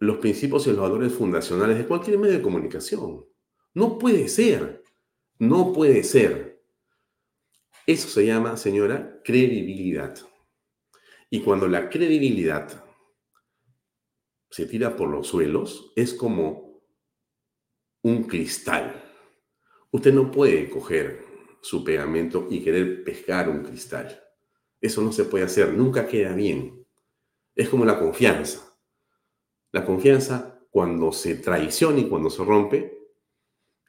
los 0.00 0.18
principios 0.18 0.66
y 0.66 0.70
los 0.70 0.80
valores 0.80 1.12
fundacionales 1.12 1.78
de 1.78 1.86
cualquier 1.86 2.18
medio 2.18 2.34
de 2.34 2.42
comunicación. 2.42 3.24
No 3.74 3.98
puede 3.98 4.28
ser, 4.28 4.82
no 5.38 5.72
puede 5.72 6.02
ser 6.04 6.48
eso 7.88 8.06
se 8.06 8.26
llama, 8.26 8.58
señora, 8.58 9.18
credibilidad. 9.24 10.14
Y 11.30 11.40
cuando 11.40 11.66
la 11.66 11.88
credibilidad 11.88 12.84
se 14.50 14.66
tira 14.66 14.94
por 14.94 15.08
los 15.08 15.26
suelos, 15.26 15.90
es 15.96 16.12
como 16.12 16.82
un 18.02 18.24
cristal. 18.24 19.02
Usted 19.90 20.12
no 20.12 20.30
puede 20.30 20.68
coger 20.68 21.24
su 21.62 21.82
pegamento 21.82 22.46
y 22.50 22.62
querer 22.62 23.04
pescar 23.04 23.48
un 23.48 23.62
cristal. 23.62 24.22
Eso 24.82 25.00
no 25.00 25.10
se 25.10 25.24
puede 25.24 25.46
hacer, 25.46 25.72
nunca 25.72 26.06
queda 26.06 26.34
bien. 26.34 26.86
Es 27.54 27.70
como 27.70 27.86
la 27.86 27.98
confianza. 27.98 28.67
La 29.72 29.84
confianza, 29.84 30.60
cuando 30.70 31.12
se 31.12 31.36
traiciona 31.36 32.00
y 32.00 32.08
cuando 32.08 32.30
se 32.30 32.44
rompe, 32.44 32.98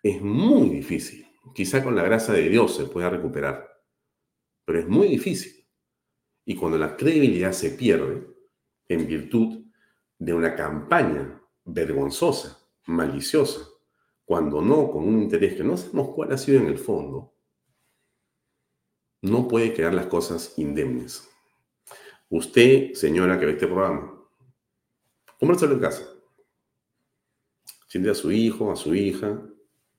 es 0.04 0.22
muy 0.22 0.70
difícil. 0.70 1.28
Quizá 1.54 1.84
con 1.84 1.96
la 1.96 2.04
gracia 2.04 2.34
de 2.34 2.50
Dios 2.50 2.76
se 2.76 2.86
pueda 2.86 3.10
recuperar 3.10 3.70
pero 4.70 4.82
es 4.82 4.88
muy 4.88 5.08
difícil. 5.08 5.68
Y 6.46 6.54
cuando 6.54 6.78
la 6.78 6.96
credibilidad 6.96 7.54
se 7.54 7.72
pierde 7.72 8.28
en 8.88 9.08
virtud 9.08 9.66
de 10.20 10.32
una 10.32 10.56
campaña 10.56 11.42
vergonzosa, 11.66 12.70
maliciosa, 12.86 13.62
cuando 14.24 14.62
no 14.62 14.92
con 14.92 15.08
un 15.08 15.24
interés 15.24 15.56
que 15.56 15.64
no 15.64 15.76
sabemos 15.76 16.14
cuál 16.14 16.34
ha 16.34 16.38
sido 16.38 16.60
en 16.60 16.68
el 16.68 16.78
fondo, 16.78 17.34
no 19.24 19.48
puede 19.48 19.74
quedar 19.74 19.96
las 19.96 20.06
cosas 20.06 20.54
indemnes. 20.60 21.28
Usted, 22.30 22.94
señora 22.94 23.40
que 23.40 23.48
ve 23.48 23.54
este 23.54 23.66
programa, 23.66 24.19
conversalo 25.40 25.74
en 25.74 25.80
casa. 25.80 26.08
Siente 27.88 28.10
a 28.10 28.16
su 28.16 28.32
hijo, 28.32 28.72
a 28.72 28.76
su 28.76 28.94
hija, 28.94 29.42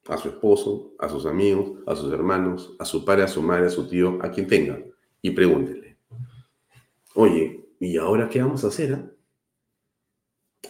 a 0.07 0.17
su 0.17 0.29
esposo, 0.29 0.95
a 0.99 1.09
sus 1.09 1.27
amigos, 1.27 1.79
a 1.87 1.97
sus 1.97 2.13
hermanos, 2.13 2.75
a 2.79 2.85
su 2.85 3.05
padre, 3.05 3.25
a 3.25 3.29
su 3.29 3.43
madre, 3.43 3.67
a 3.67 3.71
su 3.71 3.89
tío, 3.89 4.19
a 4.23 4.31
quien 4.31 4.47
tenga, 4.47 4.79
y 5.23 5.31
pregúntele, 5.31 5.99
oye, 7.15 7.69
¿y 7.81 7.97
ahora 7.97 8.29
qué 8.29 8.41
vamos 8.41 8.65
a 8.65 8.69
hacer? 8.69 8.95
Ah? 8.95 9.11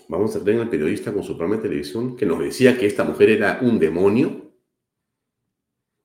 Vamos 0.08 0.34
a 0.34 0.42
tener 0.42 0.60
al 0.60 0.70
periodista 0.70 1.12
con 1.12 1.22
su 1.22 1.36
programa 1.36 1.56
de 1.56 1.68
televisión 1.68 2.16
que 2.16 2.26
nos 2.26 2.38
decía 2.40 2.78
que 2.78 2.86
esta 2.86 3.04
mujer 3.04 3.30
era 3.30 3.60
un 3.62 3.78
demonio. 3.78 4.52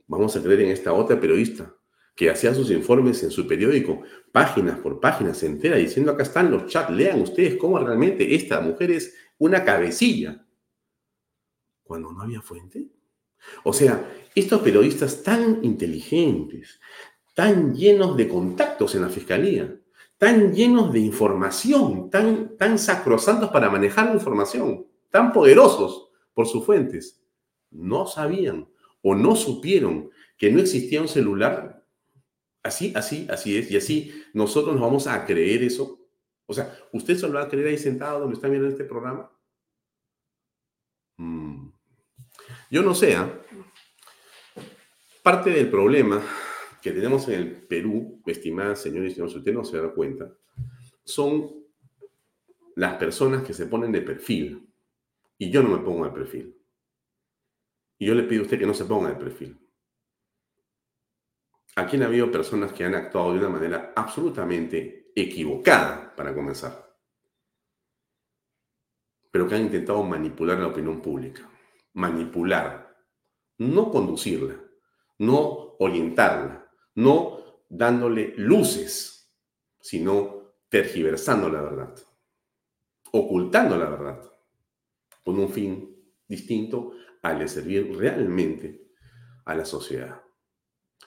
Vamos 0.08 0.36
a 0.36 0.44
creer 0.44 0.62
en 0.62 0.70
esta 0.70 0.94
otra 0.94 1.20
periodista 1.20 1.76
que 2.16 2.30
hacía 2.30 2.54
sus 2.54 2.72
informes 2.72 3.22
en 3.24 3.32
su 3.32 3.46
periódico, 3.46 4.02
páginas 4.32 4.80
por 4.80 5.00
páginas, 5.00 5.38
se 5.38 5.48
entera 5.48 5.76
diciendo 5.76 6.12
acá 6.12 6.24
están 6.24 6.50
los 6.50 6.68
chats, 6.68 6.92
lean 6.92 7.22
ustedes 7.22 7.56
cómo 7.58 7.78
realmente 7.78 8.34
esta 8.36 8.62
mujer 8.62 8.92
es 8.92 9.14
una 9.38 9.64
cabecilla. 9.64 10.46
Cuando 11.84 12.12
no 12.12 12.22
había 12.22 12.42
fuente. 12.42 12.88
O 13.64 13.74
sea, 13.74 14.10
estos 14.34 14.62
periodistas 14.62 15.24
tan 15.24 15.64
inteligentes, 15.64 16.80
tan 17.34 17.76
llenos 17.76 18.16
de 18.16 18.28
contactos 18.28 18.96
en 18.96 19.02
la 19.02 19.10
fiscalía, 19.10 19.78
tan 20.18 20.54
llenos 20.54 20.94
de 20.94 21.00
información, 21.00 22.10
tan, 22.10 22.56
tan 22.58 22.80
sacrosantos 22.80 23.50
para 23.50 23.70
manejar 23.70 24.08
la 24.08 24.14
información, 24.14 24.88
tan 25.12 25.34
poderosos 25.34 26.10
por 26.34 26.48
sus 26.48 26.66
fuentes, 26.66 27.22
no 27.72 28.08
sabían 28.08 28.70
o 29.02 29.16
no 29.16 29.36
supieron 29.36 30.10
que 30.38 30.52
no 30.52 30.60
existía 30.60 31.02
un 31.02 31.08
celular. 31.08 31.75
Así, 32.66 32.92
así, 32.96 33.28
así 33.30 33.60
es. 33.60 33.70
Y 33.70 33.78
así 33.78 34.24
nosotros 34.34 34.74
nos 34.74 34.82
vamos 34.82 35.06
a 35.06 35.24
creer 35.24 35.62
eso. 35.62 36.00
O 36.48 36.54
sea, 36.54 36.76
¿usted 36.92 37.16
se 37.16 37.28
lo 37.28 37.36
va 37.36 37.44
a 37.44 37.48
creer 37.48 37.68
ahí 37.68 37.78
sentado 37.78 38.22
donde 38.22 38.34
está 38.34 38.48
viendo 38.48 38.68
este 38.68 38.86
programa? 38.86 39.32
Mm. 41.18 41.70
Yo 42.72 42.82
no 42.82 42.96
sé, 42.96 43.16
¿ah? 43.16 43.40
parte 45.22 45.52
del 45.52 45.70
problema 45.70 46.24
que 46.82 46.92
tenemos 46.92 47.28
en 47.28 47.36
el 47.36 47.52
Perú, 47.68 48.24
estimadas 48.26 48.82
señores 48.82 49.12
y 49.12 49.14
señores, 49.14 49.34
si 49.34 49.38
usted 49.38 49.54
no 49.54 49.64
se 49.64 49.78
da 49.78 49.94
cuenta, 49.94 50.36
son 51.04 51.52
las 52.76 52.96
personas 52.96 53.44
que 53.44 53.54
se 53.54 53.68
ponen 53.68 53.92
de 53.92 54.02
perfil. 54.02 54.68
Y 55.38 55.52
yo 55.52 55.62
no 55.62 55.70
me 55.70 55.84
pongo 55.84 56.06
de 56.06 56.12
perfil. 56.12 56.58
Y 58.00 58.08
yo 58.08 58.16
le 58.16 58.24
pido 58.24 58.42
a 58.42 58.46
usted 58.46 58.58
que 58.58 58.66
no 58.66 58.74
se 58.74 58.86
ponga 58.86 59.10
de 59.10 59.24
perfil. 59.24 59.56
Aquí 61.76 61.98
han 61.98 62.04
habido 62.04 62.32
personas 62.32 62.72
que 62.72 62.86
han 62.86 62.96
actuado 62.96 63.34
de 63.34 63.40
una 63.40 63.50
manera 63.50 63.94
absolutamente 63.96 65.12
equivocada, 65.14 66.06
para 66.16 66.34
comenzar, 66.34 66.96
pero 69.32 69.48
que 69.48 69.56
han 69.56 69.64
intentado 69.64 70.02
manipular 70.04 70.58
la 70.58 70.68
opinión 70.68 71.02
pública. 71.02 71.50
Manipular, 71.94 72.98
no 73.58 73.92
conducirla, 73.92 74.56
no 75.20 75.76
orientarla, 75.80 76.70
no 76.96 77.64
dándole 77.70 78.34
luces, 78.38 79.34
sino 79.80 80.56
tergiversando 80.70 81.50
la 81.50 81.62
verdad, 81.62 81.96
ocultando 83.12 83.78
la 83.78 83.90
verdad. 83.90 84.32
con 85.24 85.40
un 85.40 85.50
fin 85.50 86.14
distinto 86.28 86.94
al 87.24 87.40
de 87.40 87.48
servir 87.48 87.98
realmente 87.98 88.92
a 89.46 89.56
la 89.56 89.66
sociedad. 89.66 90.25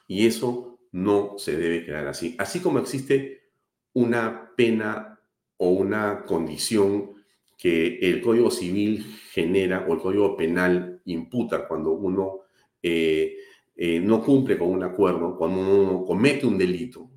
Y 0.07 0.27
eso 0.27 0.79
no 0.92 1.35
se 1.38 1.57
debe 1.57 1.85
quedar 1.85 2.07
así. 2.09 2.35
Así 2.38 2.61
como 2.61 2.79
existe 2.79 3.51
una 3.92 4.53
pena 4.57 5.20
o 5.57 5.70
una 5.70 6.24
condición 6.24 7.14
que 7.57 7.98
el 7.98 8.22
Código 8.22 8.51
Civil 8.51 9.05
genera 9.33 9.85
o 9.88 9.94
el 9.94 10.01
Código 10.01 10.37
Penal 10.37 11.03
imputa 11.05 11.66
cuando 11.66 11.92
uno 11.92 12.40
eh, 12.83 13.37
eh, 13.74 14.01
no 14.01 14.22
cumple 14.22 14.57
con 14.57 14.68
un 14.68 14.85
acuerdo, 14.85 15.37
cuando 15.37 15.61
uno 15.61 16.05
comete 16.05 16.46
un 16.46 16.57
delito. 16.57 17.11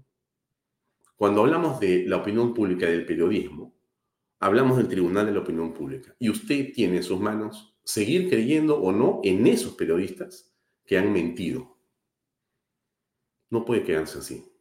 Cuando 1.15 1.41
hablamos 1.41 1.79
de 1.79 2.05
la 2.07 2.17
opinión 2.17 2.53
pública 2.53 2.87
del 2.87 3.05
periodismo, 3.05 3.75
hablamos 4.39 4.77
del 4.77 4.87
Tribunal 4.87 5.27
de 5.27 5.33
la 5.33 5.41
Opinión 5.41 5.71
Pública. 5.71 6.15
Y 6.17 6.29
usted 6.29 6.73
tiene 6.73 6.97
en 6.97 7.03
sus 7.03 7.19
manos 7.19 7.75
seguir 7.83 8.27
creyendo 8.29 8.81
o 8.81 8.91
no 8.91 9.21
en 9.23 9.45
esos 9.45 9.73
periodistas 9.73 10.51
que 10.85 10.97
han 10.97 11.13
mentido. 11.13 11.70
No 13.51 13.63
puede 13.63 13.83
quedarse 13.83 14.17
así. 14.17 14.51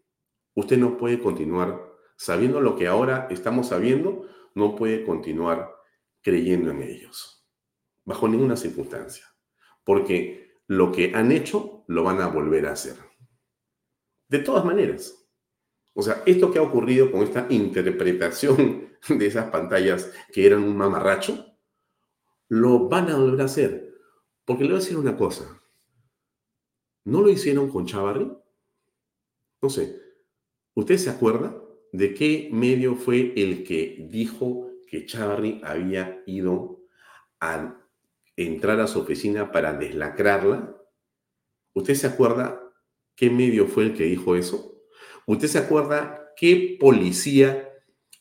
Usted 0.54 0.76
no 0.76 0.98
puede 0.98 1.18
continuar 1.18 1.90
sabiendo 2.16 2.60
lo 2.60 2.76
que 2.76 2.86
ahora 2.86 3.28
estamos 3.30 3.68
sabiendo, 3.68 4.26
no 4.54 4.76
puede 4.76 5.06
continuar 5.06 5.74
creyendo 6.20 6.70
en 6.70 6.82
ellos, 6.82 7.48
bajo 8.04 8.28
ninguna 8.28 8.56
circunstancia, 8.56 9.24
porque 9.84 10.58
lo 10.66 10.92
que 10.92 11.12
han 11.14 11.32
hecho 11.32 11.84
lo 11.88 12.02
van 12.02 12.20
a 12.20 12.26
volver 12.26 12.66
a 12.66 12.72
hacer. 12.72 12.96
De 14.28 14.40
todas 14.40 14.64
maneras. 14.64 15.16
O 15.94 16.02
sea, 16.02 16.22
esto 16.26 16.52
que 16.52 16.58
ha 16.58 16.62
ocurrido 16.62 17.10
con 17.10 17.22
esta 17.22 17.46
interpretación 17.48 18.90
de 19.08 19.26
esas 19.26 19.50
pantallas 19.50 20.12
que 20.32 20.46
eran 20.46 20.62
un 20.62 20.76
mamarracho, 20.76 21.46
lo 22.48 22.88
van 22.88 23.08
a 23.08 23.16
volver 23.16 23.40
a 23.40 23.44
hacer. 23.44 23.94
Porque 24.44 24.64
le 24.64 24.70
voy 24.70 24.76
a 24.76 24.80
decir 24.80 24.98
una 24.98 25.16
cosa. 25.16 25.60
¿No 27.04 27.22
lo 27.22 27.30
hicieron 27.30 27.70
con 27.70 27.86
Chavarri? 27.86 28.30
No 29.62 29.70
sé. 29.70 30.00
¿Usted 30.74 30.96
se 30.96 31.10
acuerda? 31.10 31.54
de 31.92 32.14
qué 32.14 32.48
medio 32.52 32.94
fue 32.94 33.32
el 33.36 33.64
que 33.64 34.06
dijo 34.10 34.70
que 34.86 35.06
Chavarri 35.06 35.60
había 35.64 36.22
ido 36.26 36.80
a 37.40 37.76
entrar 38.36 38.80
a 38.80 38.86
su 38.86 39.00
oficina 39.00 39.50
para 39.52 39.72
deslacrarla. 39.72 40.76
¿Usted 41.74 41.94
se 41.94 42.06
acuerda 42.06 42.60
qué 43.16 43.30
medio 43.30 43.66
fue 43.66 43.84
el 43.84 43.94
que 43.94 44.04
dijo 44.04 44.36
eso? 44.36 44.82
¿Usted 45.26 45.48
se 45.48 45.58
acuerda 45.58 46.32
qué 46.36 46.76
policía 46.78 47.68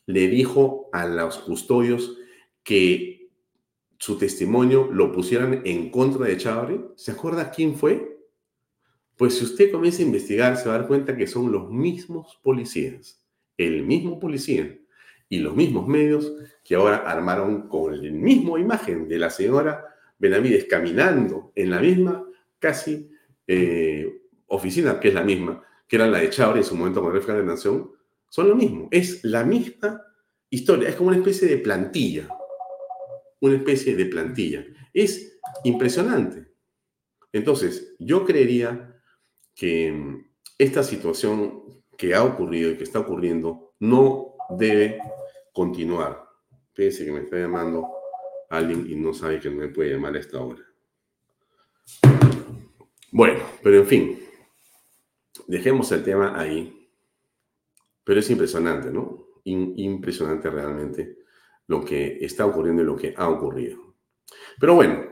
le 0.05 0.27
dijo 0.27 0.89
a 0.91 1.07
los 1.07 1.37
custodios 1.39 2.17
que 2.63 3.31
su 3.97 4.17
testimonio 4.17 4.89
lo 4.91 5.11
pusieran 5.11 5.61
en 5.65 5.89
contra 5.91 6.25
de 6.25 6.37
Chavarri? 6.37 6.81
¿Se 6.95 7.11
acuerda 7.11 7.51
quién 7.51 7.75
fue? 7.75 8.18
Pues 9.19 9.37
si 9.37 9.45
usted 9.45 9.71
comienza 9.71 10.01
a 10.01 10.05
investigar, 10.05 10.57
se 10.57 10.67
va 10.67 10.75
a 10.75 10.77
dar 10.79 10.87
cuenta 10.87 11.15
que 11.15 11.27
son 11.27 11.51
los 11.51 11.69
mismos 11.69 12.39
policías 12.41 13.19
el 13.59 13.85
mismo 13.85 14.19
policía 14.19 14.79
y 15.27 15.39
los 15.39 15.55
mismos 15.55 15.87
medios 15.87 16.31
que 16.63 16.75
ahora 16.75 16.97
armaron 17.05 17.67
con 17.67 18.01
la 18.01 18.09
misma 18.09 18.59
imagen 18.59 19.07
de 19.07 19.19
la 19.19 19.29
señora 19.29 19.85
Benavides 20.17 20.65
caminando 20.65 21.51
en 21.55 21.69
la 21.69 21.81
misma 21.81 22.25
casi 22.57 23.11
eh, 23.45 24.21
oficina, 24.47 24.99
que 24.99 25.09
es 25.09 25.13
la 25.13 25.23
misma, 25.23 25.61
que 25.87 25.97
era 25.97 26.07
la 26.07 26.19
de 26.19 26.29
Chávez 26.29 26.65
en 26.65 26.69
su 26.69 26.75
momento 26.75 27.01
con 27.01 27.15
el 27.15 27.25
de 27.25 27.43
Nación, 27.43 27.91
son 28.29 28.47
lo 28.47 28.55
mismo. 28.55 28.87
Es 28.91 29.23
la 29.23 29.43
misma 29.43 30.01
historia, 30.49 30.89
es 30.89 30.95
como 30.95 31.09
una 31.09 31.17
especie 31.17 31.47
de 31.47 31.57
plantilla. 31.57 32.27
Una 33.41 33.57
especie 33.57 33.95
de 33.95 34.05
plantilla. 34.05 34.65
Es 34.93 35.39
impresionante. 35.63 36.47
Entonces, 37.31 37.95
yo 37.99 38.25
creería 38.25 38.98
que 39.59 40.23
esta 40.57 40.83
situación 40.83 41.83
que 41.97 42.15
ha 42.15 42.23
ocurrido 42.23 42.71
y 42.71 42.77
que 42.77 42.85
está 42.85 42.99
ocurriendo 42.99 43.73
no 43.79 44.35
debe 44.57 45.01
continuar. 45.51 46.23
Fíjense 46.71 47.03
que 47.03 47.11
me 47.11 47.19
está 47.19 47.37
llamando 47.37 47.89
alguien 48.49 48.89
y 48.89 48.95
no 48.95 49.13
sabe 49.13 49.41
que 49.41 49.49
me 49.49 49.67
puede 49.67 49.91
llamar 49.91 50.15
a 50.15 50.19
esta 50.19 50.39
hora. 50.39 50.63
Bueno, 53.11 53.43
pero 53.61 53.79
en 53.79 53.85
fin, 53.85 54.19
dejemos 55.47 55.91
el 55.91 56.05
tema 56.05 56.39
ahí. 56.39 56.89
Pero 58.05 58.21
es 58.21 58.29
impresionante, 58.29 58.91
¿no? 58.91 59.27
impresionante 59.43 60.49
realmente 60.49 61.17
lo 61.67 61.83
que 61.83 62.23
está 62.23 62.45
ocurriendo 62.45 62.83
y 62.83 62.85
lo 62.85 62.95
que 62.95 63.13
ha 63.17 63.27
ocurrido. 63.27 63.95
Pero 64.59 64.75
bueno, 64.75 65.05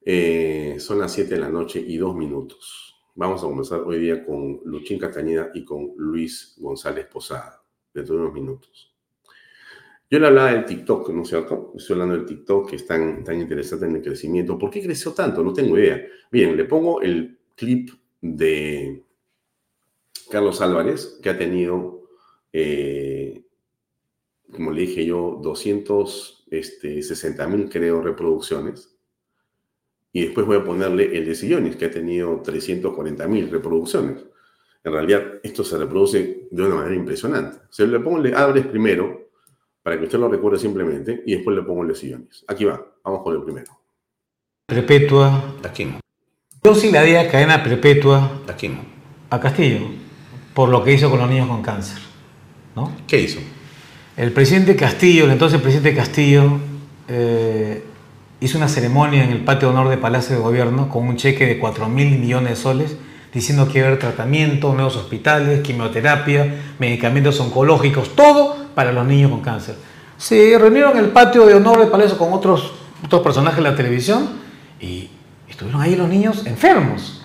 eh, 0.00 0.76
son 0.80 0.98
las 0.98 1.12
7 1.12 1.34
de 1.34 1.40
la 1.40 1.48
noche 1.48 1.78
y 1.86 1.96
dos 1.96 2.16
minutos. 2.16 2.97
Vamos 3.18 3.42
a 3.42 3.48
comenzar 3.48 3.80
hoy 3.80 3.98
día 3.98 4.24
con 4.24 4.60
Luchín 4.64 4.96
Castañeda 4.96 5.50
y 5.52 5.64
con 5.64 5.90
Luis 5.96 6.54
González 6.56 7.04
Posada, 7.06 7.60
dentro 7.92 8.14
de 8.14 8.20
unos 8.20 8.32
minutos. 8.32 8.94
Yo 10.08 10.20
le 10.20 10.28
hablaba 10.28 10.52
del 10.52 10.64
TikTok, 10.64 11.10
¿no 11.10 11.22
es 11.22 11.28
cierto? 11.28 11.72
Estoy 11.76 11.94
hablando 11.94 12.14
del 12.14 12.26
TikTok 12.26 12.70
que 12.70 12.76
es 12.76 12.86
tan, 12.86 13.24
tan 13.24 13.40
interesante 13.40 13.86
en 13.86 13.96
el 13.96 14.02
crecimiento. 14.02 14.56
¿Por 14.56 14.70
qué 14.70 14.80
creció 14.80 15.14
tanto? 15.14 15.42
No 15.42 15.52
tengo 15.52 15.76
idea. 15.76 16.00
Bien, 16.30 16.56
le 16.56 16.64
pongo 16.64 17.02
el 17.02 17.40
clip 17.56 17.90
de 18.20 19.02
Carlos 20.30 20.60
Álvarez, 20.60 21.18
que 21.20 21.30
ha 21.30 21.36
tenido, 21.36 22.04
eh, 22.52 23.42
como 24.52 24.70
le 24.70 24.82
dije 24.82 25.04
yo, 25.04 25.40
260 25.42 26.46
este, 26.52 27.46
mil, 27.48 27.68
creo, 27.68 28.00
reproducciones. 28.00 28.96
Y 30.12 30.22
después 30.22 30.46
voy 30.46 30.56
a 30.56 30.64
ponerle 30.64 31.16
el 31.16 31.26
de 31.26 31.34
Sillones, 31.34 31.76
que 31.76 31.86
ha 31.86 31.90
tenido 31.90 32.40
340 32.42 33.26
mil 33.28 33.50
reproducciones. 33.50 34.24
En 34.84 34.92
realidad, 34.92 35.22
esto 35.42 35.64
se 35.64 35.76
reproduce 35.76 36.48
de 36.50 36.62
una 36.62 36.76
manera 36.76 36.94
impresionante. 36.94 37.58
Se 37.70 37.86
le 37.86 38.00
pongo 38.00 38.18
el 38.18 38.24
de 38.24 38.36
Abres 38.36 38.66
primero, 38.66 39.30
para 39.82 39.98
que 39.98 40.04
usted 40.04 40.18
lo 40.18 40.28
recuerde 40.28 40.58
simplemente, 40.58 41.22
y 41.26 41.34
después 41.34 41.56
le 41.56 41.62
pongo 41.62 41.82
el 41.82 41.88
de 41.88 41.94
Sillones. 41.94 42.44
Aquí 42.48 42.64
va, 42.64 42.84
vamos 43.04 43.22
con 43.22 43.34
el 43.34 43.42
primero. 43.42 43.72
Perpetua. 44.66 45.56
Aquí. 45.62 45.88
Yo 46.62 46.74
sí 46.74 46.90
le 46.90 46.98
daría 46.98 47.30
cadena 47.30 47.62
perpetua. 47.62 48.42
Aquí. 48.48 48.70
A 49.30 49.40
Castillo, 49.40 49.80
por 50.54 50.68
lo 50.70 50.82
que 50.82 50.94
hizo 50.94 51.10
con 51.10 51.18
los 51.18 51.28
niños 51.28 51.48
con 51.48 51.62
cáncer. 51.62 51.98
¿no? 52.74 52.92
¿Qué 53.06 53.20
hizo? 53.20 53.40
El 54.16 54.32
presidente 54.32 54.74
Castillo, 54.76 55.24
el 55.24 55.30
entonces 55.30 55.60
presidente 55.60 55.94
Castillo, 55.94 56.58
eh, 57.08 57.82
hizo 58.40 58.58
una 58.58 58.68
ceremonia 58.68 59.24
en 59.24 59.30
el 59.30 59.44
patio 59.44 59.68
de 59.68 59.74
honor 59.74 59.88
de 59.88 59.98
Palacio 59.98 60.36
de 60.36 60.42
Gobierno 60.42 60.88
con 60.88 61.06
un 61.06 61.16
cheque 61.16 61.46
de 61.46 61.58
4 61.58 61.88
mil 61.88 62.18
millones 62.18 62.50
de 62.50 62.56
soles 62.56 62.96
diciendo 63.32 63.68
que 63.68 63.78
iba 63.78 63.86
a 63.86 63.88
haber 63.88 64.00
tratamiento, 64.00 64.72
nuevos 64.72 64.96
hospitales, 64.96 65.60
quimioterapia, 65.60 66.74
medicamentos 66.78 67.38
oncológicos, 67.40 68.14
todo 68.14 68.56
para 68.74 68.92
los 68.92 69.06
niños 69.06 69.30
con 69.30 69.40
cáncer. 69.40 69.76
Se 70.16 70.56
reunieron 70.58 70.92
en 70.92 71.04
el 71.04 71.10
patio 71.10 71.46
de 71.46 71.54
honor 71.54 71.78
de 71.80 71.86
Palacio 71.86 72.16
con 72.16 72.32
otros, 72.32 72.72
otros 73.04 73.22
personajes 73.22 73.62
de 73.62 73.70
la 73.70 73.76
televisión 73.76 74.28
y 74.80 75.10
estuvieron 75.48 75.80
ahí 75.80 75.94
los 75.94 76.08
niños 76.08 76.46
enfermos, 76.46 77.22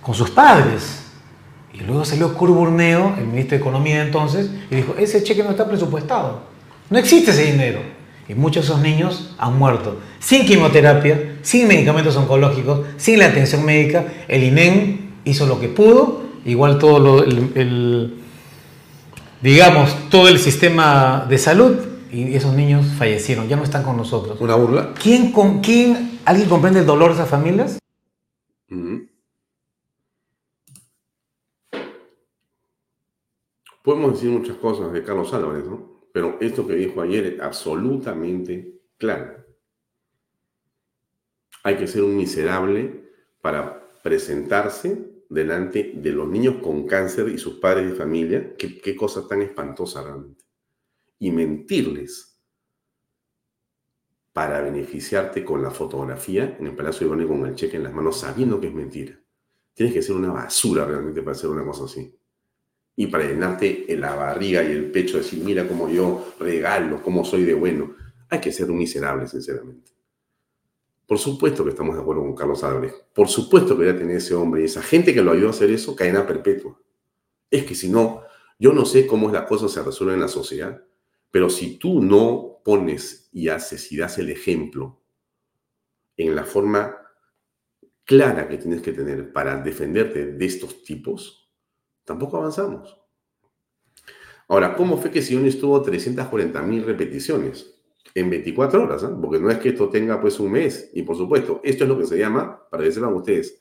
con 0.00 0.14
sus 0.14 0.30
padres. 0.30 1.04
Y 1.72 1.80
luego 1.80 2.04
salió 2.04 2.34
Curburneo, 2.34 3.14
el 3.18 3.26
ministro 3.26 3.56
de 3.56 3.62
Economía 3.62 4.02
entonces, 4.02 4.50
y 4.70 4.76
dijo, 4.76 4.94
ese 4.98 5.22
cheque 5.22 5.42
no 5.42 5.50
está 5.50 5.68
presupuestado, 5.68 6.42
no 6.90 6.98
existe 6.98 7.30
ese 7.30 7.44
dinero. 7.44 7.97
Y 8.28 8.34
muchos 8.34 8.66
de 8.66 8.72
esos 8.72 8.82
niños 8.82 9.34
han 9.38 9.58
muerto 9.58 9.96
sin 10.18 10.44
quimioterapia, 10.44 11.38
sin 11.42 11.66
medicamentos 11.66 12.16
oncológicos, 12.16 12.86
sin 12.96 13.18
la 13.18 13.26
atención 13.26 13.64
médica. 13.64 14.06
El 14.28 14.44
INEM 14.44 15.10
hizo 15.24 15.46
lo 15.46 15.58
que 15.58 15.68
pudo, 15.68 16.22
igual 16.44 16.78
todo 16.78 17.22
el, 17.22 18.14
digamos, 19.40 19.96
todo 20.10 20.28
el 20.28 20.38
sistema 20.38 21.26
de 21.28 21.38
salud 21.38 21.76
y 22.10 22.34
esos 22.34 22.54
niños 22.54 22.86
fallecieron, 22.98 23.48
ya 23.48 23.56
no 23.56 23.64
están 23.64 23.82
con 23.82 23.96
nosotros. 23.96 24.40
¿Una 24.40 24.54
burla? 24.54 24.94
¿Quién, 25.00 25.32
con, 25.32 25.60
quién, 25.60 26.20
¿Alguien 26.24 26.48
comprende 26.48 26.80
el 26.80 26.86
dolor 26.86 27.10
de 27.10 27.14
esas 27.14 27.28
familias? 27.28 27.78
Podemos 33.82 34.12
decir 34.12 34.30
muchas 34.30 34.56
cosas 34.56 34.92
de 34.92 35.02
Carlos 35.02 35.32
Álvarez, 35.32 35.64
¿no? 35.64 35.97
Pero 36.18 36.36
esto 36.40 36.66
que 36.66 36.74
dijo 36.74 37.00
ayer 37.00 37.26
es 37.26 37.40
absolutamente 37.40 38.80
claro. 38.96 39.36
Hay 41.62 41.76
que 41.76 41.86
ser 41.86 42.02
un 42.02 42.16
miserable 42.16 43.12
para 43.40 43.88
presentarse 44.02 44.98
delante 45.28 45.92
de 45.94 46.10
los 46.10 46.26
niños 46.26 46.56
con 46.60 46.88
cáncer 46.88 47.28
y 47.28 47.38
sus 47.38 47.60
padres 47.60 47.88
de 47.88 47.94
familia. 47.94 48.56
Qué, 48.56 48.96
cosa 48.96 49.28
tan 49.28 49.42
espantosa 49.42 50.02
realmente. 50.02 50.44
Y 51.20 51.30
mentirles 51.30 52.36
para 54.32 54.60
beneficiarte 54.60 55.44
con 55.44 55.62
la 55.62 55.70
fotografía 55.70 56.56
en 56.58 56.66
el 56.66 56.74
Palacio 56.74 57.06
de 57.06 57.14
Bonnie 57.14 57.28
con 57.28 57.46
el 57.46 57.54
cheque 57.54 57.76
en 57.76 57.84
las 57.84 57.94
manos 57.94 58.18
sabiendo 58.18 58.60
que 58.60 58.66
es 58.66 58.74
mentira. 58.74 59.16
Tienes 59.72 59.94
que 59.94 60.02
ser 60.02 60.16
una 60.16 60.32
basura 60.32 60.84
realmente 60.84 61.22
para 61.22 61.36
hacer 61.36 61.48
una 61.48 61.64
cosa 61.64 61.84
así 61.84 62.17
y 63.00 63.06
para 63.06 63.28
llenarte 63.28 63.86
la 63.96 64.16
barriga 64.16 64.60
y 64.64 64.72
el 64.72 64.90
pecho, 64.90 65.18
decir, 65.18 65.44
mira 65.44 65.68
cómo 65.68 65.88
yo 65.88 66.34
regalo, 66.40 67.00
cómo 67.00 67.24
soy 67.24 67.44
de 67.44 67.54
bueno. 67.54 67.94
Hay 68.28 68.40
que 68.40 68.50
ser 68.50 68.68
un 68.72 68.78
miserable, 68.78 69.28
sinceramente. 69.28 69.92
Por 71.06 71.16
supuesto 71.16 71.62
que 71.62 71.70
estamos 71.70 71.94
de 71.94 72.02
acuerdo 72.02 72.22
con 72.22 72.34
Carlos 72.34 72.64
Álvarez. 72.64 72.94
Por 73.14 73.28
supuesto 73.28 73.78
que 73.78 73.84
debe 73.84 74.00
tener 74.00 74.16
ese 74.16 74.34
hombre 74.34 74.62
y 74.62 74.64
esa 74.64 74.82
gente 74.82 75.14
que 75.14 75.22
lo 75.22 75.30
ayudó 75.30 75.46
a 75.46 75.50
hacer 75.50 75.70
eso, 75.70 75.94
cadena 75.94 76.26
perpetua. 76.26 76.76
Es 77.48 77.62
que 77.62 77.76
si 77.76 77.88
no, 77.88 78.22
yo 78.58 78.72
no 78.72 78.84
sé 78.84 79.06
cómo 79.06 79.30
las 79.30 79.46
cosas 79.46 79.70
se 79.70 79.80
resuelven 79.80 80.16
en 80.16 80.22
la 80.22 80.28
sociedad, 80.28 80.82
pero 81.30 81.50
si 81.50 81.78
tú 81.78 82.02
no 82.02 82.62
pones 82.64 83.28
y 83.30 83.46
haces 83.46 83.92
y 83.92 83.96
das 83.96 84.18
el 84.18 84.28
ejemplo 84.28 85.00
en 86.16 86.34
la 86.34 86.42
forma 86.42 86.96
clara 88.04 88.48
que 88.48 88.58
tienes 88.58 88.82
que 88.82 88.90
tener 88.90 89.32
para 89.32 89.62
defenderte 89.62 90.32
de 90.32 90.44
estos 90.44 90.82
tipos, 90.82 91.37
tampoco 92.08 92.38
avanzamos. 92.38 92.98
Ahora, 94.48 94.74
¿cómo 94.74 94.96
fue 94.96 95.10
que 95.10 95.22
Sion 95.22 95.46
estuvo 95.46 95.80
340 95.80 96.62
mil 96.62 96.84
repeticiones? 96.84 97.78
en 98.14 98.30
24 98.30 98.82
horas, 98.82 99.02
¿eh? 99.02 99.08
porque 99.20 99.38
no 99.38 99.50
es 99.50 99.58
que 99.58 99.70
esto 99.70 99.88
tenga 99.88 100.20
pues 100.20 100.40
un 100.40 100.52
mes. 100.52 100.90
Y 100.94 101.02
por 101.02 101.16
supuesto, 101.16 101.60
esto 101.62 101.84
es 101.84 101.88
lo 101.88 101.98
que 101.98 102.06
se 102.06 102.18
llama, 102.18 102.68
para 102.70 102.84
que 102.84 102.92
sepan 102.92 103.14
ustedes, 103.14 103.60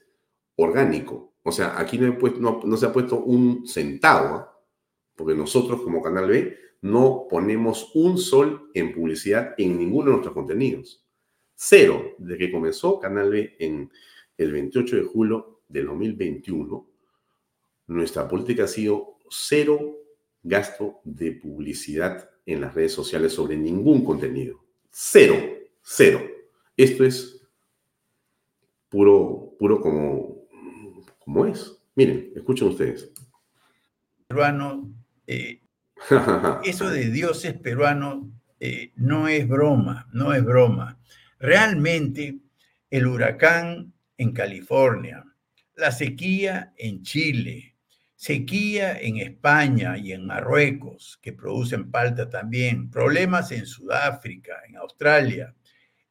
orgánico. 0.55 1.35
O 1.43 1.51
sea, 1.51 1.79
aquí 1.79 1.97
no, 1.97 2.61
no, 2.63 2.77
se 2.77 2.85
ha 2.85 2.93
puesto 2.93 3.19
un 3.19 3.67
centavo, 3.67 4.37
¿eh? 4.37 4.43
porque 5.15 5.35
nosotros 5.35 5.81
como 5.81 6.01
Canal 6.01 6.27
B 6.27 6.57
no 6.81 7.27
ponemos 7.29 7.91
un 7.95 8.17
sol 8.17 8.69
en 8.73 8.93
publicidad 8.93 9.55
en 9.57 9.77
ninguno 9.77 10.05
de 10.05 10.11
nuestros 10.11 10.33
contenidos. 10.33 11.05
Cero, 11.55 12.15
desde 12.17 12.37
que 12.37 12.51
comenzó 12.51 12.99
Canal 12.99 13.31
B 13.31 13.55
en 13.59 13.91
el 14.37 14.51
28 14.51 14.95
de 14.95 15.03
julio 15.03 15.61
del 15.67 15.87
2021, 15.87 16.87
nuestra 17.87 18.27
política 18.27 18.65
ha 18.65 18.67
sido 18.67 19.17
cero 19.29 19.95
gasto 20.43 20.99
de 21.03 21.31
publicidad 21.33 22.29
en 22.45 22.61
las 22.61 22.73
redes 22.73 22.93
sociales 22.93 23.33
sobre 23.33 23.57
ningún 23.57 24.03
contenido. 24.03 24.63
Cero, 24.89 25.35
cero. 25.81 26.21
Esto 26.75 27.03
es 27.03 27.47
puro, 28.89 29.55
puro 29.59 29.81
como, 29.81 30.47
como 31.19 31.45
es. 31.45 31.77
Miren, 31.95 32.31
escuchen 32.35 32.69
ustedes. 32.69 33.11
Peruano, 34.27 34.93
eh, 35.25 35.61
eso 36.63 36.89
de 36.89 37.09
dioses 37.09 37.53
peruanos 37.53 38.25
eh, 38.59 38.91
no 38.95 39.27
es 39.27 39.47
broma, 39.47 40.07
no 40.13 40.33
es 40.33 40.43
broma. 40.43 40.99
Realmente 41.39 42.39
el 42.89 43.07
huracán 43.07 43.93
en 44.17 44.33
California, 44.33 45.23
la 45.75 45.91
sequía 45.91 46.73
en 46.77 47.03
Chile, 47.03 47.76
Sequía 48.17 48.97
en 48.99 49.17
España 49.17 49.95
y 49.95 50.11
en 50.11 50.25
Marruecos, 50.25 51.19
que 51.21 51.33
producen 51.33 51.91
palta 51.91 52.27
también. 52.27 52.89
Problemas 52.89 53.51
en 53.51 53.67
Sudáfrica, 53.67 54.55
en 54.67 54.75
Australia. 54.77 55.53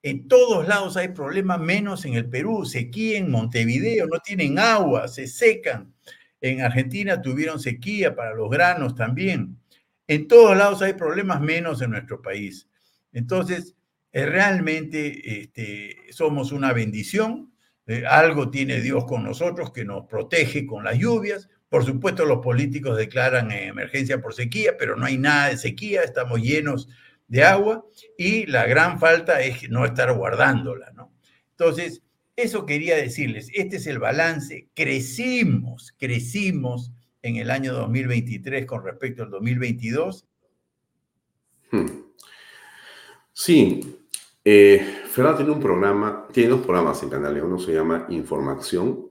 En 0.04 0.28
todos 0.28 0.68
lados 0.68 0.96
hay 0.96 1.08
problemas, 1.08 1.58
menos 1.58 2.04
en 2.04 2.14
el 2.14 2.28
Perú. 2.28 2.64
Sequía 2.64 3.18
en 3.18 3.28
Montevideo, 3.28 4.06
no 4.06 4.20
tienen 4.20 4.56
agua, 4.56 5.08
se 5.08 5.26
secan. 5.26 5.92
En 6.40 6.62
Argentina 6.62 7.20
tuvieron 7.20 7.58
sequía 7.58 8.14
para 8.14 8.34
los 8.34 8.50
granos 8.50 8.94
también. 8.94 9.58
En 10.06 10.28
todos 10.28 10.56
lados 10.56 10.82
hay 10.82 10.92
problemas, 10.92 11.40
menos 11.40 11.82
en 11.82 11.90
nuestro 11.90 12.22
país. 12.22 12.68
Entonces, 13.12 13.74
eh, 14.12 14.26
realmente 14.26 15.40
este, 15.40 15.96
somos 16.10 16.52
una 16.52 16.72
bendición. 16.72 17.52
Eh, 17.84 18.04
algo 18.06 18.48
tiene 18.48 18.80
Dios 18.80 19.06
con 19.06 19.24
nosotros 19.24 19.72
que 19.72 19.84
nos 19.84 20.06
protege 20.06 20.66
con 20.66 20.84
las 20.84 20.96
lluvias 20.96 21.48
por 21.68 21.84
supuesto, 21.84 22.24
los 22.24 22.38
políticos 22.38 22.96
declaran 22.96 23.50
emergencia 23.50 24.20
por 24.20 24.34
sequía, 24.34 24.76
pero 24.78 24.96
no 24.96 25.06
hay 25.06 25.18
nada 25.18 25.48
de 25.48 25.56
sequía, 25.56 26.02
estamos 26.02 26.40
llenos 26.40 26.88
de 27.28 27.42
agua 27.42 27.84
y 28.16 28.46
la 28.46 28.66
gran 28.66 29.00
falta 29.00 29.40
es 29.40 29.68
no 29.68 29.84
estar 29.84 30.12
guardándola, 30.12 30.92
¿no? 30.92 31.12
Entonces, 31.50 32.02
eso 32.36 32.66
quería 32.66 32.96
decirles, 32.96 33.50
este 33.54 33.76
es 33.76 33.86
el 33.86 33.98
balance, 33.98 34.68
crecimos, 34.74 35.94
crecimos 35.98 36.92
en 37.22 37.36
el 37.36 37.50
año 37.50 37.72
2023 37.72 38.66
con 38.66 38.84
respecto 38.84 39.24
al 39.24 39.30
2022. 39.30 40.26
Hmm. 41.72 41.86
Sí, 43.32 43.98
eh, 44.44 45.02
tiene 45.14 45.50
un 45.50 45.60
programa, 45.60 46.28
tiene 46.32 46.50
dos 46.50 46.60
programas 46.60 47.02
en 47.02 47.10
Canal, 47.10 47.42
uno 47.42 47.58
se 47.58 47.72
llama 47.72 48.06
Información 48.10 49.10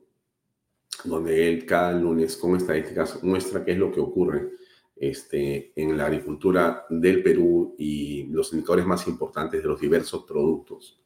donde 1.05 1.47
él 1.47 1.65
cada 1.65 1.91
lunes 1.93 2.37
con 2.37 2.55
estadísticas 2.55 3.23
muestra 3.23 3.63
qué 3.63 3.73
es 3.73 3.77
lo 3.77 3.91
que 3.91 3.99
ocurre 3.99 4.51
este, 4.95 5.73
en 5.75 5.97
la 5.97 6.05
agricultura 6.05 6.85
del 6.89 7.21
Perú 7.21 7.75
y 7.77 8.23
los 8.27 8.53
indicadores 8.53 8.85
más 8.85 9.07
importantes 9.07 9.61
de 9.61 9.67
los 9.67 9.79
diversos 9.79 10.23
productos. 10.23 11.01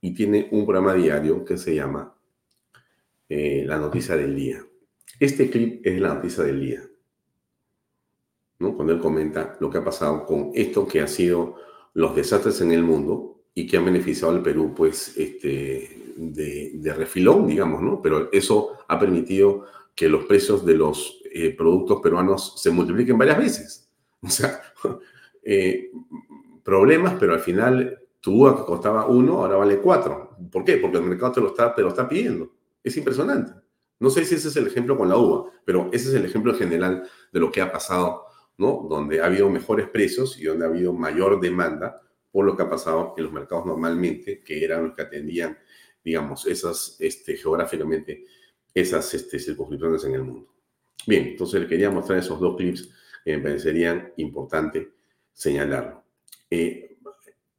Y 0.00 0.14
tiene 0.14 0.48
un 0.50 0.64
programa 0.64 0.94
diario 0.94 1.44
que 1.44 1.58
se 1.58 1.74
llama 1.74 2.14
eh, 3.28 3.64
La 3.66 3.78
Noticia 3.78 4.16
del 4.16 4.34
Día. 4.34 4.64
Este 5.18 5.50
clip 5.50 5.86
es 5.86 6.00
la 6.00 6.14
noticia 6.14 6.44
del 6.44 6.60
día. 6.60 6.82
¿no? 8.58 8.74
Cuando 8.74 8.94
él 8.94 9.00
comenta 9.00 9.56
lo 9.60 9.70
que 9.70 9.78
ha 9.78 9.84
pasado 9.84 10.24
con 10.24 10.50
esto 10.54 10.86
que 10.86 11.00
ha 11.00 11.06
sido 11.06 11.56
los 11.92 12.14
desastres 12.14 12.60
en 12.62 12.72
el 12.72 12.82
mundo 12.82 13.42
y 13.54 13.66
que 13.66 13.76
han 13.76 13.84
beneficiado 13.84 14.32
al 14.32 14.42
Perú, 14.42 14.72
pues, 14.74 15.16
este, 15.18 16.09
de, 16.20 16.94
refilón, 16.94 17.46
digamos, 17.46 17.80
¿no? 17.80 18.02
Pero 18.02 18.28
eso 18.32 18.78
ha 18.88 18.98
permitido 18.98 19.64
que 19.94 20.08
los 20.08 20.24
precios 20.26 20.64
de 20.64 20.74
los 20.74 21.22
eh, 21.32 21.54
productos 21.56 22.00
peruanos 22.00 22.60
se 22.60 22.70
multipliquen 22.70 23.18
varias 23.18 23.38
veces. 23.38 23.86
O 24.22 24.28
sea, 24.28 24.60
eh, 25.42 25.90
problemas, 26.62 27.14
pero 27.18 27.32
al 27.32 27.40
final 27.40 27.98
tu 28.20 28.42
uva 28.42 28.54
que 28.54 28.64
costaba 28.64 29.06
uno, 29.06 29.38
ahora 29.38 29.56
vale 29.56 29.78
cuatro. 29.78 30.36
¿Por 30.52 30.62
qué? 30.62 30.76
Porque 30.76 30.98
el 30.98 31.04
mercado 31.04 31.32
te 31.32 31.40
lo 31.40 31.46
está, 31.48 31.74
te 31.74 31.80
lo 31.80 31.88
está 31.88 32.06
pidiendo. 32.06 32.52
Es 32.84 32.94
impresionante. 32.98 33.54
No 33.98 34.10
sé 34.10 34.26
si 34.26 34.34
ese 34.34 34.48
es 34.48 34.56
el 34.56 34.66
ejemplo 34.66 34.98
con 34.98 35.08
la 35.08 35.16
uva, 35.16 35.50
pero 35.64 35.88
ese 35.90 36.10
es 36.10 36.14
el 36.14 36.26
ejemplo 36.26 36.54
general 36.54 37.08
de 37.32 37.40
lo 37.40 37.50
que 37.50 37.62
ha 37.62 37.72
pasado, 37.72 38.26
¿no? 38.58 38.86
Donde 38.90 39.22
ha 39.22 39.26
habido 39.26 39.48
mejores 39.48 39.88
precios 39.88 40.38
y 40.38 40.44
donde 40.44 40.66
ha 40.66 40.68
habido 40.68 40.92
mayor 40.92 41.40
demanda 41.40 41.98
por 42.30 42.44
lo 42.44 42.54
que 42.56 42.62
ha 42.62 42.68
pasado 42.70 43.14
en 43.16 43.24
los 43.24 43.32
mercados 43.32 43.64
normalmente, 43.64 44.42
que 44.44 44.62
eran 44.62 44.84
los 44.84 44.94
que 44.94 45.02
atendían 45.02 45.56
digamos, 46.04 46.46
esas, 46.46 46.96
este, 46.98 47.36
geográficamente, 47.36 48.24
esas 48.74 49.12
este, 49.14 49.38
circunscripciones 49.38 50.04
en 50.04 50.14
el 50.14 50.22
mundo. 50.22 50.50
Bien, 51.06 51.28
entonces 51.28 51.60
le 51.60 51.66
quería 51.66 51.90
mostrar 51.90 52.18
esos 52.18 52.38
dos 52.40 52.56
clips 52.56 52.90
que 53.24 53.36
me 53.36 53.42
parecerían 53.42 54.12
importante 54.16 54.92
señalarlo. 55.32 56.04
Eh, 56.50 56.98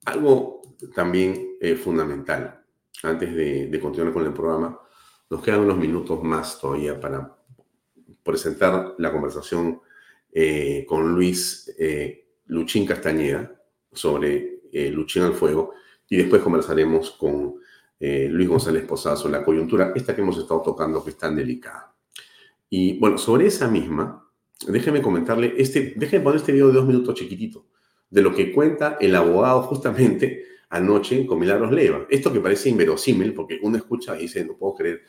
algo 0.06 0.62
también 0.94 1.58
eh, 1.60 1.76
fundamental, 1.76 2.64
antes 3.04 3.36
de, 3.36 3.80
continuar 3.80 4.14
con 4.14 4.26
el 4.26 4.34
programa, 4.34 4.80
nos 5.30 5.42
quedan 5.42 5.62
unos 5.62 5.78
minutos 5.78 6.22
más 6.24 6.60
todavía 6.60 7.00
para 7.00 7.38
presentar 8.24 8.96
la 8.98 9.12
conversación 9.12 9.82
eh, 10.32 10.86
con 10.88 11.14
Luis 11.14 11.74
Luchín 12.46 12.86
Castañeda 12.86 13.60
sobre 13.92 14.62
Luchín 14.72 15.24
al 15.24 15.34
Fuego 15.34 15.74
y 16.10 16.18
después 16.18 16.42
conversaremos 16.42 17.12
con 17.12 17.56
eh, 18.02 18.28
Luis 18.32 18.50
González 18.50 18.84
Posazo, 18.84 19.30
la 19.30 19.44
coyuntura, 19.44 19.94
esta 19.96 20.16
que 20.16 20.22
hemos 20.22 20.36
estado 20.36 20.64
tocando, 20.64 21.04
que 21.04 21.12
es 21.12 21.18
tan 21.18 21.36
delicada. 21.36 21.96
Y 22.68 22.98
bueno, 22.98 23.20
sobre 23.20 23.46
esa 23.46 23.68
misma, 23.68 24.28
déjeme 24.68 25.04
comentarle, 25.04 25.54
este, 25.56 25.94
déjeme 25.96 26.24
poner 26.24 26.40
este 26.40 26.52
video 26.52 26.70
de 26.70 26.74
dos 26.74 26.88
minutos 26.88 27.14
chiquitito, 27.14 27.68
de 28.10 28.24
lo 28.24 28.34
que 28.34 28.52
cuenta 28.52 28.98
el 29.00 29.16
abogado 29.16 29.62
justamente 29.62 30.46
anoche 30.70 31.28
con 31.28 31.38
Milagros 31.38 31.72
Leva. 31.72 32.08
Esto 32.10 32.34
que 32.34 32.40
parece 32.40 32.70
inverosímil, 32.70 33.36
porque 33.36 33.60
uno 33.62 33.78
escucha 33.78 34.18
y 34.18 34.24
dice, 34.24 34.44
no 34.46 34.58
puedo 34.58 34.74
creer. 34.74 35.04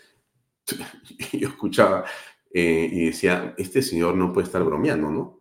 Yo 1.32 1.48
escuchaba 1.48 2.04
eh, 2.52 2.90
y 2.92 3.06
decía, 3.06 3.54
este 3.56 3.80
señor 3.80 4.16
no 4.16 4.34
puede 4.34 4.48
estar 4.48 4.62
bromeando, 4.62 5.10
¿no? 5.10 5.40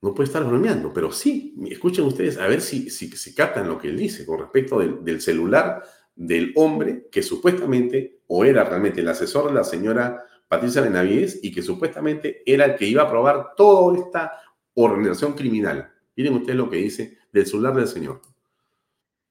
No 0.00 0.14
puede 0.14 0.28
estar 0.28 0.44
bromeando, 0.44 0.94
pero 0.94 1.12
sí, 1.12 1.56
escuchen 1.68 2.06
ustedes 2.06 2.38
a 2.38 2.46
ver 2.46 2.62
si, 2.62 2.88
si, 2.88 3.34
captan 3.34 3.68
lo 3.68 3.78
que 3.78 3.88
él 3.88 3.98
dice 3.98 4.24
con 4.24 4.38
respecto 4.38 4.78
del 4.78 5.20
celular 5.20 5.82
del 6.18 6.52
hombre 6.56 7.06
que 7.12 7.22
supuestamente, 7.22 8.22
o 8.26 8.44
era 8.44 8.64
realmente 8.64 9.00
el 9.00 9.08
asesor 9.08 9.46
de 9.46 9.54
la 9.54 9.62
señora 9.62 10.24
Patricia 10.48 10.82
Benavides 10.82 11.38
y 11.44 11.52
que 11.52 11.62
supuestamente 11.62 12.42
era 12.44 12.64
el 12.64 12.74
que 12.74 12.86
iba 12.86 13.04
a 13.04 13.08
probar 13.08 13.54
toda 13.56 13.96
esta 13.96 14.32
organización 14.74 15.34
criminal. 15.34 15.92
Miren 16.16 16.34
ustedes 16.34 16.56
lo 16.56 16.68
que 16.68 16.78
dice 16.78 17.18
del 17.32 17.46
celular 17.46 17.74
del 17.74 17.86
señor. 17.86 18.20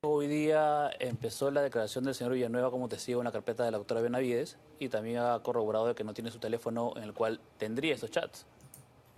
Hoy 0.01 0.27
día 0.27 0.89
empezó 0.99 1.51
la 1.51 1.61
declaración 1.61 2.05
del 2.05 2.15
señor 2.15 2.33
Villanueva 2.33 2.71
como 2.71 2.87
testigo 2.87 3.19
en 3.19 3.25
la 3.25 3.31
carpeta 3.33 3.65
de 3.65 3.71
la 3.71 3.79
doctora 3.79 3.99
Benavides 3.99 4.57
y 4.79 4.87
también 4.87 5.17
ha 5.17 5.39
corroborado 5.43 5.87
de 5.87 5.95
que 5.95 6.05
no 6.05 6.13
tiene 6.13 6.31
su 6.31 6.39
teléfono 6.39 6.93
en 6.95 7.03
el 7.03 7.13
cual 7.13 7.41
tendría 7.57 7.95
esos 7.95 8.11
chats. 8.11 8.45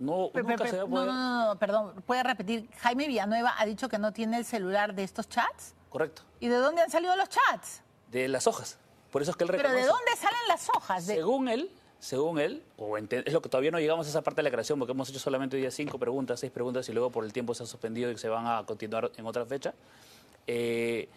No, 0.00 0.30
nunca 0.34 0.66
se 0.66 0.78
va 0.78 0.82
a 0.82 0.86
poder... 0.86 1.06
no, 1.06 1.12
no, 1.12 1.48
no, 1.52 1.58
perdón, 1.60 2.02
puede 2.04 2.24
repetir. 2.24 2.68
Jaime 2.78 3.06
Villanueva 3.06 3.54
ha 3.56 3.64
dicho 3.64 3.88
que 3.88 3.98
no 3.98 4.12
tiene 4.12 4.38
el 4.38 4.44
celular 4.44 4.94
de 4.94 5.04
estos 5.04 5.28
chats. 5.28 5.76
Correcto. 5.90 6.22
¿Y 6.38 6.48
de 6.48 6.56
dónde 6.56 6.82
han 6.82 6.90
salido 6.90 7.14
los 7.16 7.28
chats? 7.28 7.82
De 8.10 8.28
las 8.28 8.46
hojas. 8.46 8.78
Por 9.10 9.22
eso 9.22 9.32
es 9.32 9.36
que 9.36 9.44
él 9.44 9.48
reconoce. 9.48 9.74
¿Pero 9.74 9.86
de 9.86 9.90
dónde 9.90 10.16
salen 10.16 10.40
las 10.48 10.68
hojas? 10.70 11.04
Según 11.04 11.48
él, 11.48 11.70
según 11.98 12.38
él, 12.38 12.62
o 12.78 12.96
es 12.96 13.32
lo 13.32 13.42
que 13.42 13.48
todavía 13.48 13.70
no 13.70 13.78
llegamos 13.78 14.06
a 14.06 14.10
esa 14.10 14.22
parte 14.22 14.38
de 14.38 14.44
la 14.44 14.50
creación, 14.50 14.78
porque 14.78 14.92
hemos 14.92 15.10
hecho 15.10 15.18
solamente 15.18 15.56
hoy 15.56 15.62
día 15.62 15.70
cinco 15.70 15.98
preguntas, 15.98 16.40
seis 16.40 16.52
preguntas, 16.52 16.88
y 16.88 16.92
luego 16.92 17.10
por 17.10 17.24
el 17.24 17.32
tiempo 17.32 17.54
se 17.54 17.64
han 17.64 17.66
suspendido 17.66 18.10
y 18.10 18.18
se 18.18 18.28
van 18.28 18.46
a 18.46 18.64
continuar 18.64 19.10
en 19.16 19.26
otra 19.26 19.44
fecha. 19.44 19.74
Eh, 20.46 21.08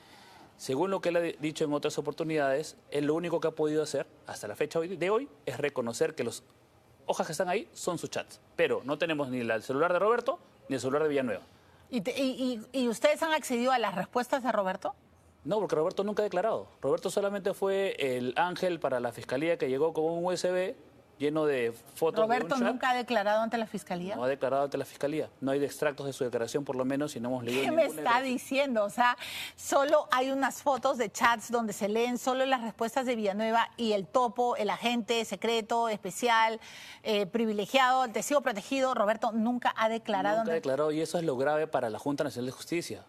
según 0.58 0.92
lo 0.92 1.02
que 1.02 1.10
él 1.10 1.18
ha 1.18 1.22
dicho 1.22 1.64
en 1.64 1.74
otras 1.74 1.98
oportunidades, 1.98 2.76
él 2.92 3.06
lo 3.06 3.16
único 3.16 3.40
que 3.40 3.48
ha 3.48 3.52
podido 3.52 3.84
hacer 3.84 4.08
hasta 4.28 4.48
la 4.48 4.56
fecha 4.56 4.80
de 4.80 5.10
hoy 5.10 5.30
es 5.46 5.58
reconocer 5.58 6.16
que 6.16 6.24
las 6.24 6.44
hojas 7.06 7.28
que 7.28 7.32
están 7.32 7.50
ahí 7.50 7.70
son 7.74 7.98
sus 7.98 8.10
chats. 8.10 8.40
Pero 8.56 8.82
no 8.84 8.98
tenemos 8.98 9.30
ni 9.30 9.40
el 9.40 9.64
celular 9.64 9.94
de 9.94 10.00
Roberto 10.00 10.40
ni 10.70 10.76
el 10.76 10.82
celular 10.82 11.04
de 11.04 11.10
Villanueva. 11.10 11.44
¿Y, 11.96 12.88
ustedes 12.88 13.22
han 13.22 13.34
accedido 13.34 13.72
a 13.72 13.78
las 13.78 13.94
respuestas 13.94 14.42
de 14.42 14.52
Roberto? 14.52 14.96
No, 15.44 15.60
porque 15.60 15.76
Roberto 15.76 16.04
nunca 16.04 16.24
ha 16.24 16.26
declarado. 16.26 16.68
Roberto 16.82 17.12
solamente 17.12 17.54
fue 17.54 17.96
el 18.00 18.34
ángel 18.36 18.80
para 18.80 19.00
la 19.00 19.12
fiscalía 19.12 19.58
que 19.58 19.70
llegó 19.70 19.94
con 19.94 20.06
un 20.06 20.26
USB 20.26 20.74
lleno 21.18 21.46
de 21.46 21.74
fotos. 21.96 22.22
¿Roberto 22.22 22.58
nunca 22.58 22.92
ha 22.92 22.96
declarado 22.96 23.42
ante 23.42 23.58
la 23.58 23.66
fiscalía? 23.66 24.16
No 24.16 24.24
ha 24.24 24.28
declarado 24.28 24.64
ante 24.64 24.78
la 24.78 24.86
fiscalía. 24.86 25.30
No 25.42 25.52
hay 25.52 25.64
extractos 25.64 26.06
de 26.06 26.14
su 26.14 26.24
declaración, 26.24 26.64
por 26.64 26.76
lo 26.76 26.86
menos, 26.86 27.16
y 27.16 27.20
no 27.20 27.30
hemos 27.30 27.44
leído. 27.44 27.64
¿Qué 27.64 27.72
me 27.72 27.86
está 27.86 28.22
diciendo? 28.22 28.84
O 28.84 28.90
sea, 28.90 29.18
solo 29.56 30.08
hay 30.12 30.32
unas 30.32 30.62
fotos 30.62 30.98
de 30.98 31.12
chats 31.12 31.52
donde 31.52 31.74
se 31.74 31.88
leen 31.90 32.18
solo 32.18 32.46
las 32.46 32.62
respuestas 32.62 33.06
de 33.06 33.16
Villanueva 33.16 33.70
y 33.78 33.94
el 33.94 34.08
topo, 34.08 34.56
el 34.56 34.70
agente 34.70 35.24
secreto, 35.26 35.90
especial, 35.90 36.60
eh, 37.04 37.26
privilegiado, 37.26 38.06
el 38.06 38.12
testigo 38.12 38.42
protegido. 38.42 38.94
Roberto 38.94 39.32
nunca 39.32 39.74
ha 39.78 39.90
declarado. 39.90 40.40
Nunca 40.40 40.52
ha 40.52 40.56
declarado, 40.56 40.92
y 40.92 41.02
eso 41.02 41.18
es 41.18 41.24
lo 41.24 41.38
grave 41.38 41.68
para 41.68 41.90
la 41.90 42.00
Junta 42.00 42.24
Nacional 42.24 42.48
de 42.48 42.52
Justicia. 42.52 43.06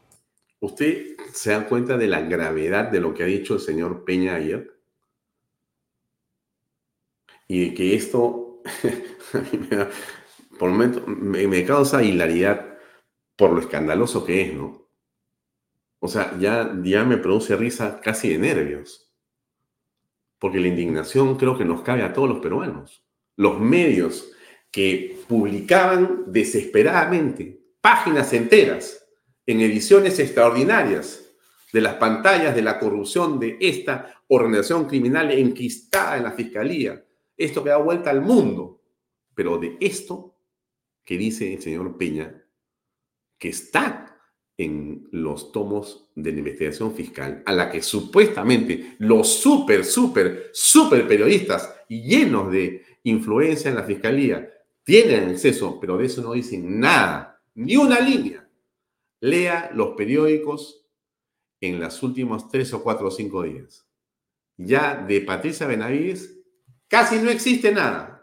¿Usted 0.61 1.17
se 1.33 1.51
da 1.51 1.67
cuenta 1.67 1.97
de 1.97 2.07
la 2.07 2.21
gravedad 2.21 2.91
de 2.91 3.01
lo 3.01 3.13
que 3.13 3.23
ha 3.23 3.27
dicho 3.27 3.55
el 3.55 3.61
señor 3.61 4.05
Peña 4.05 4.35
ayer? 4.37 4.74
Y 7.47 7.75
que 7.75 7.95
esto 7.95 8.63
me 9.71 9.87
por 10.59 10.71
momento, 10.71 11.03
me, 11.07 11.65
causa 11.65 12.03
hilaridad 12.03 12.79
por 13.37 13.53
lo 13.53 13.61
escandaloso 13.61 14.25
que 14.25 14.43
es, 14.43 14.55
¿no? 14.55 14.89
O 15.99 16.09
sea, 16.09 16.37
ya, 16.39 16.73
ya 16.83 17.05
me 17.05 17.17
produce 17.17 17.57
risa 17.57 18.01
casi 18.01 18.29
de 18.31 18.39
nervios. 18.39 19.11
Porque 20.39 20.61
la 20.61 20.69
indignación 20.69 21.37
creo 21.37 21.57
que 21.57 21.65
nos 21.65 21.83
cabe 21.83 22.03
a 22.03 22.13
todos 22.13 22.29
los 22.29 22.39
peruanos. 22.41 23.05
Los 23.37 23.59
medios 23.59 24.31
que 24.71 25.19
publicaban 25.29 26.25
desesperadamente 26.27 27.61
páginas 27.81 28.33
enteras 28.33 29.07
en 29.47 29.61
ediciones 29.61 30.19
extraordinarias 30.19 31.25
de 31.73 31.81
las 31.81 31.95
pantallas 31.95 32.55
de 32.55 32.63
la 32.63 32.79
corrupción 32.79 33.41
de 33.41 33.57
esta 33.61 34.23
organización 34.29 34.87
criminal 34.87 35.31
enquistada 35.31 36.17
en 36.17 36.25
la 36.25 36.33
fiscalía, 36.33 37.04
esto 37.37 37.62
que 37.62 37.70
da 37.70 37.76
vuelta 37.78 38.11
al 38.11 38.20
mundo. 38.20 38.82
Pero 39.35 39.59
de 39.59 39.76
esto 39.80 40.37
que 41.05 41.18
dice 41.18 41.55
el 41.55 41.62
señor 41.62 41.97
Peña, 41.97 42.45
que 43.39 43.49
está 43.49 44.14
en 44.57 45.09
los 45.11 45.51
tomos 45.53 46.11
de 46.14 46.32
la 46.32 46.39
investigación 46.39 46.95
fiscal, 46.95 47.43
a 47.45 47.53
la 47.53 47.70
que 47.70 47.82
supuestamente 47.82 48.97
los 48.99 49.28
súper, 49.28 49.85
súper, 49.85 50.51
súper 50.53 51.07
periodistas 51.09 51.74
llenos 51.89 52.51
de 52.53 52.85
influencia 53.03 53.68
en 53.68 53.76
la 53.76 53.82
fiscalía 53.82 54.49
tienen 54.85 55.30
acceso, 55.30 55.78
pero 55.80 55.97
de 55.99 56.07
eso 56.07 56.22
no 56.22 56.32
dicen 56.32 56.78
nada, 56.78 57.43
ni 57.55 57.76
una 57.76 58.01
línea. 58.01 58.49
Lea 59.20 59.70
los 59.74 59.97
periódicos 59.97 60.87
en 61.61 61.80
los 61.80 62.03
últimos 62.03 62.49
tres 62.49 62.72
o 62.74 62.82
cuatro 62.82 63.09
o 63.09 63.11
cinco 63.11 63.43
días. 63.43 63.87
Ya 64.57 64.95
de 64.95 65.20
Patricia 65.22 65.66
Benavides 65.66 66.44
Casi 66.89 67.18
no 67.18 67.30
existe 67.30 67.72
nada. 67.72 68.14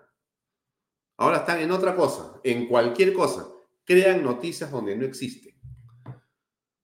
Ahora 1.18 1.38
están 1.38 1.60
en 1.60 1.72
otra 1.72 1.96
cosa, 1.96 2.40
en 2.44 2.68
cualquier 2.68 3.14
cosa. 3.14 3.48
Crean 3.84 4.24
noticias 4.24 4.72
donde 4.72 4.96
no 4.96 5.06
existe. 5.06 5.56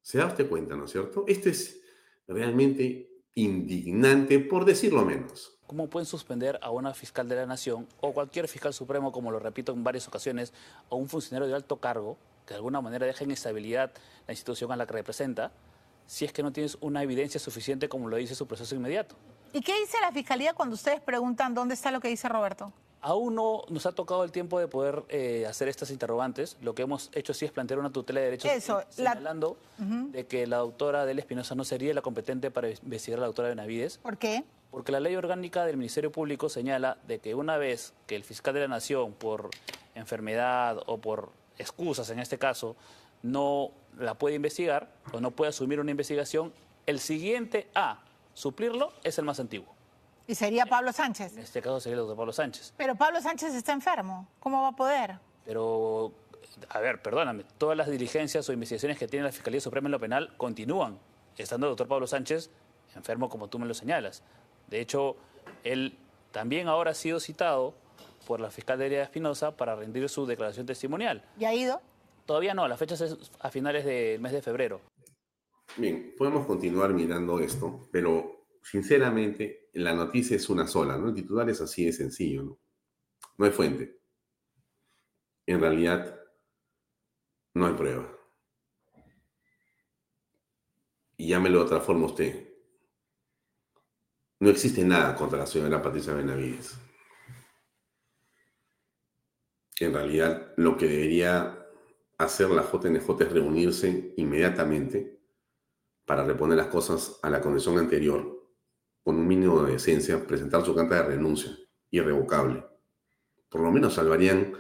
¿Se 0.02 0.18
da 0.18 0.28
usted 0.28 0.48
cuenta, 0.48 0.76
no 0.76 0.86
es 0.86 0.92
cierto? 0.92 1.26
Esto 1.28 1.50
es 1.50 1.82
realmente 2.28 3.24
indignante, 3.36 4.40
por 4.40 4.66
decirlo 4.66 5.04
menos. 5.04 5.60
¿Cómo 5.68 5.90
pueden 5.90 6.06
suspender 6.06 6.60
a 6.62 6.72
una 6.72 6.94
fiscal 6.94 7.28
de 7.28 7.36
la 7.36 7.46
nación 7.46 7.88
o 8.00 8.14
cualquier 8.14 8.48
fiscal 8.48 8.74
supremo, 8.74 9.12
como 9.12 9.32
lo 9.32 9.40
repito 9.40 9.74
en 9.74 9.84
varias 9.84 10.08
ocasiones, 10.08 10.54
o 10.90 10.96
un 10.96 11.10
funcionario 11.10 11.48
de 11.48 11.56
alto 11.56 11.78
cargo 11.78 12.18
que 12.46 12.54
de 12.54 12.58
alguna 12.58 12.80
manera 12.80 13.06
deja 13.06 13.26
en 13.26 13.32
estabilidad 13.32 13.92
la 14.26 14.34
institución 14.34 14.72
a 14.72 14.78
la 14.78 14.88
que 14.88 14.94
representa, 14.94 15.52
si 16.08 16.26
es 16.26 16.34
que 16.34 16.42
no 16.42 16.52
tienes 16.52 16.78
una 16.82 17.04
evidencia 17.04 17.40
suficiente 17.40 17.88
como 17.88 18.08
lo 18.08 18.16
dice 18.16 18.34
su 18.34 18.48
proceso 18.48 18.74
inmediato? 18.74 19.16
¿Y 19.54 19.62
qué 19.62 19.80
dice 19.80 19.98
la 20.02 20.12
Fiscalía 20.12 20.54
cuando 20.54 20.76
ustedes 20.76 21.02
preguntan 21.02 21.54
dónde 21.54 21.76
está 21.76 21.92
lo 21.92 22.00
que 22.00 22.08
dice 22.08 22.28
Roberto? 22.28 22.74
Aún 23.00 23.36
no 23.36 23.62
nos 23.70 23.86
ha 23.86 23.92
tocado 23.92 24.24
el 24.24 24.32
tiempo 24.32 24.60
de 24.60 24.68
poder 24.68 25.04
eh, 25.10 25.46
hacer 25.48 25.68
estas 25.68 25.92
interrogantes. 25.92 26.58
Lo 26.62 26.74
que 26.74 26.82
hemos 26.82 27.12
hecho 27.14 27.34
sí 27.34 27.46
es 27.46 27.52
plantear 27.52 27.80
una 27.80 27.92
tutela 27.92 28.20
de 28.20 28.26
derechos 28.26 28.52
Eso, 28.52 28.82
señalando 28.90 29.58
de 29.78 30.26
que 30.26 30.48
la 30.48 30.58
doctora 30.58 31.06
Del 31.06 31.20
Espinosa 31.20 31.54
no 31.54 31.64
sería 31.64 31.94
la 31.94 32.02
competente 32.02 32.50
para 32.50 32.70
investigar 32.70 33.20
a 33.20 33.22
la 33.22 33.28
doctora 33.28 33.50
Benavides. 33.50 34.00
¿Por 34.00 34.18
qué? 34.18 34.44
Porque 34.72 34.92
la 34.92 35.00
ley 35.00 35.16
orgánica 35.16 35.66
del 35.66 35.78
Ministerio 35.78 36.12
Público 36.12 36.50
señala 36.50 36.98
de 37.08 37.20
que 37.20 37.36
una 37.36 37.58
vez 37.58 37.94
que 38.08 38.16
el 38.16 38.24
fiscal 38.24 38.56
de 38.56 38.62
la 38.62 38.68
Nación, 38.68 39.14
por 39.14 39.52
enfermedad 39.96 40.80
o 40.88 40.98
por 40.98 41.30
excusas 41.58 42.10
en 42.10 42.20
este 42.20 42.38
caso, 42.38 42.76
no 43.22 43.72
la 44.00 44.16
puede 44.16 44.36
investigar 44.36 44.90
o 45.12 45.20
no 45.20 45.32
puede 45.32 45.50
asumir 45.50 45.80
una 45.80 45.92
investigación, 45.92 46.54
el 46.86 47.00
siguiente 47.00 47.70
a 47.76 48.04
suplirlo 48.34 48.94
es 49.04 49.18
el 49.18 49.26
más 49.26 49.40
antiguo. 49.40 49.74
¿Y 50.28 50.36
sería 50.36 50.66
Pablo 50.66 50.92
Sánchez? 50.92 51.34
En 51.34 51.44
este 51.44 51.62
caso 51.62 51.80
sería 51.80 51.96
el 51.96 52.00
doctor 52.00 52.18
Pablo 52.18 52.34
Sánchez. 52.34 52.74
Pero 52.76 52.96
Pablo 52.96 53.22
Sánchez 53.22 53.54
está 53.54 53.74
enfermo. 53.74 54.28
¿Cómo 54.40 54.62
va 54.62 54.70
a 54.70 54.76
poder? 54.76 55.20
Pero, 55.46 56.12
a 56.70 56.80
ver, 56.80 57.02
perdóname, 57.02 57.46
todas 57.58 57.78
las 57.78 57.90
diligencias 57.90 58.48
o 58.50 58.54
investigaciones 58.54 58.98
que 58.98 59.08
tiene 59.08 59.26
la 59.26 59.32
Fiscalía 59.32 59.62
Suprema 59.62 59.88
en 59.88 59.94
lo 59.94 60.00
penal 60.00 60.36
continúan, 60.36 61.00
estando 61.38 61.68
el 61.68 61.72
doctor 61.72 61.88
Pablo 61.88 62.08
Sánchez 62.08 62.50
enfermo 62.96 63.30
como 63.30 63.48
tú 63.48 63.60
me 63.60 63.66
lo 63.66 63.74
señalas. 63.74 64.24
De 64.68 64.82
hecho, 64.82 65.16
él 65.64 65.98
también 66.32 66.68
ahora 66.68 66.92
ha 66.92 66.96
sido 66.96 67.20
citado 67.20 67.74
por 68.26 68.40
la 68.42 68.52
fiscal 68.52 68.78
de 68.78 69.02
Espinosa 69.02 69.56
para 69.56 69.76
rendir 69.76 70.10
su 70.10 70.26
declaración 70.26 70.66
testimonial. 70.66 71.24
¿Y 71.40 71.46
ha 71.46 71.54
ido? 71.54 71.82
Todavía 72.28 72.54
no, 72.54 72.68
la 72.68 72.76
fecha 72.76 72.96
es 72.96 73.32
a 73.40 73.50
finales 73.50 73.86
del 73.86 74.20
mes 74.20 74.34
de 74.34 74.42
febrero. 74.42 74.82
Bien, 75.78 76.14
podemos 76.18 76.46
continuar 76.46 76.94
mirando 76.94 77.40
esto, 77.40 77.88
pero 77.90 78.48
sinceramente 78.62 79.70
la 79.74 79.94
noticia 79.94 80.36
es 80.36 80.50
una 80.50 80.68
sola, 80.68 80.98
¿no? 80.98 81.08
El 81.08 81.16
titular 81.16 81.50
es 81.50 81.62
así 81.62 81.86
de 81.86 81.94
sencillo, 81.94 82.44
¿no? 82.44 82.60
No 83.38 83.46
hay 83.46 83.52
fuente. 83.52 84.02
En 85.46 85.62
realidad, 85.62 86.20
no 87.54 87.66
hay 87.66 87.74
prueba. 87.76 88.14
Y 91.16 91.30
llámelo 91.30 91.60
de 91.60 91.66
otra 91.66 91.80
forma 91.80 92.08
usted. 92.08 92.46
No 94.40 94.50
existe 94.50 94.84
nada 94.84 95.16
contra 95.16 95.40
la 95.40 95.46
señora 95.46 95.82
Patricia 95.82 96.14
Benavides. 96.14 96.78
En 99.80 99.94
realidad, 99.94 100.54
lo 100.58 100.76
que 100.76 100.88
debería 100.88 101.57
hacer 102.18 102.50
la 102.50 102.64
JNJ 102.64 103.08
reunirse 103.30 104.14
inmediatamente 104.18 105.20
para 106.06 106.24
reponer 106.24 106.58
las 106.58 106.68
cosas 106.68 107.20
a 107.22 107.30
la 107.30 107.42
condición 107.42 107.78
anterior, 107.78 108.38
con 109.04 109.16
un 109.18 109.28
mínimo 109.28 109.64
de 109.64 109.74
decencia, 109.74 110.26
presentar 110.26 110.66
su 110.66 110.74
carta 110.74 110.96
de 110.96 111.04
renuncia, 111.04 111.52
irrevocable. 111.92 112.66
Por 113.50 113.62
lo 113.62 113.72
menos 113.72 113.94
salvarían 113.94 114.54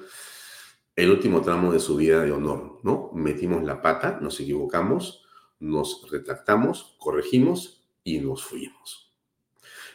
el 0.96 1.12
último 1.12 1.42
tramo 1.42 1.72
de 1.72 1.80
su 1.80 1.96
vida 1.96 2.24
de 2.24 2.32
honor, 2.32 2.80
¿no? 2.84 3.12
Metimos 3.14 3.64
la 3.64 3.82
pata, 3.82 4.20
nos 4.22 4.40
equivocamos, 4.40 5.26
nos 5.60 6.10
retractamos, 6.12 6.96
corregimos 7.00 7.88
y 8.04 8.20
nos 8.20 8.44
fuimos. 8.44 9.16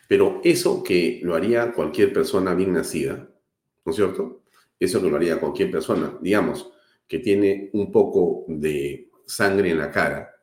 Pero 0.09 0.41
eso 0.45 0.83
que 0.83 1.21
lo 1.23 1.35
haría 1.35 1.73
cualquier 1.73 2.13
persona 2.13 2.55
bien 2.55 2.73
nacida, 2.73 3.29
¿no 3.85 3.91
es 3.91 3.97
cierto? 3.97 4.43
Eso 4.79 5.01
que 5.03 5.11
lo 5.11 5.17
haría 5.17 5.41
cualquier 5.41 5.71
persona, 5.71 6.19
digamos, 6.21 6.73
que 7.13 7.19
tiene 7.19 7.69
un 7.75 7.93
poco 7.93 8.47
de 8.49 9.11
sangre 9.27 9.71
en 9.71 9.77
la 9.77 9.91
cara, 9.91 10.35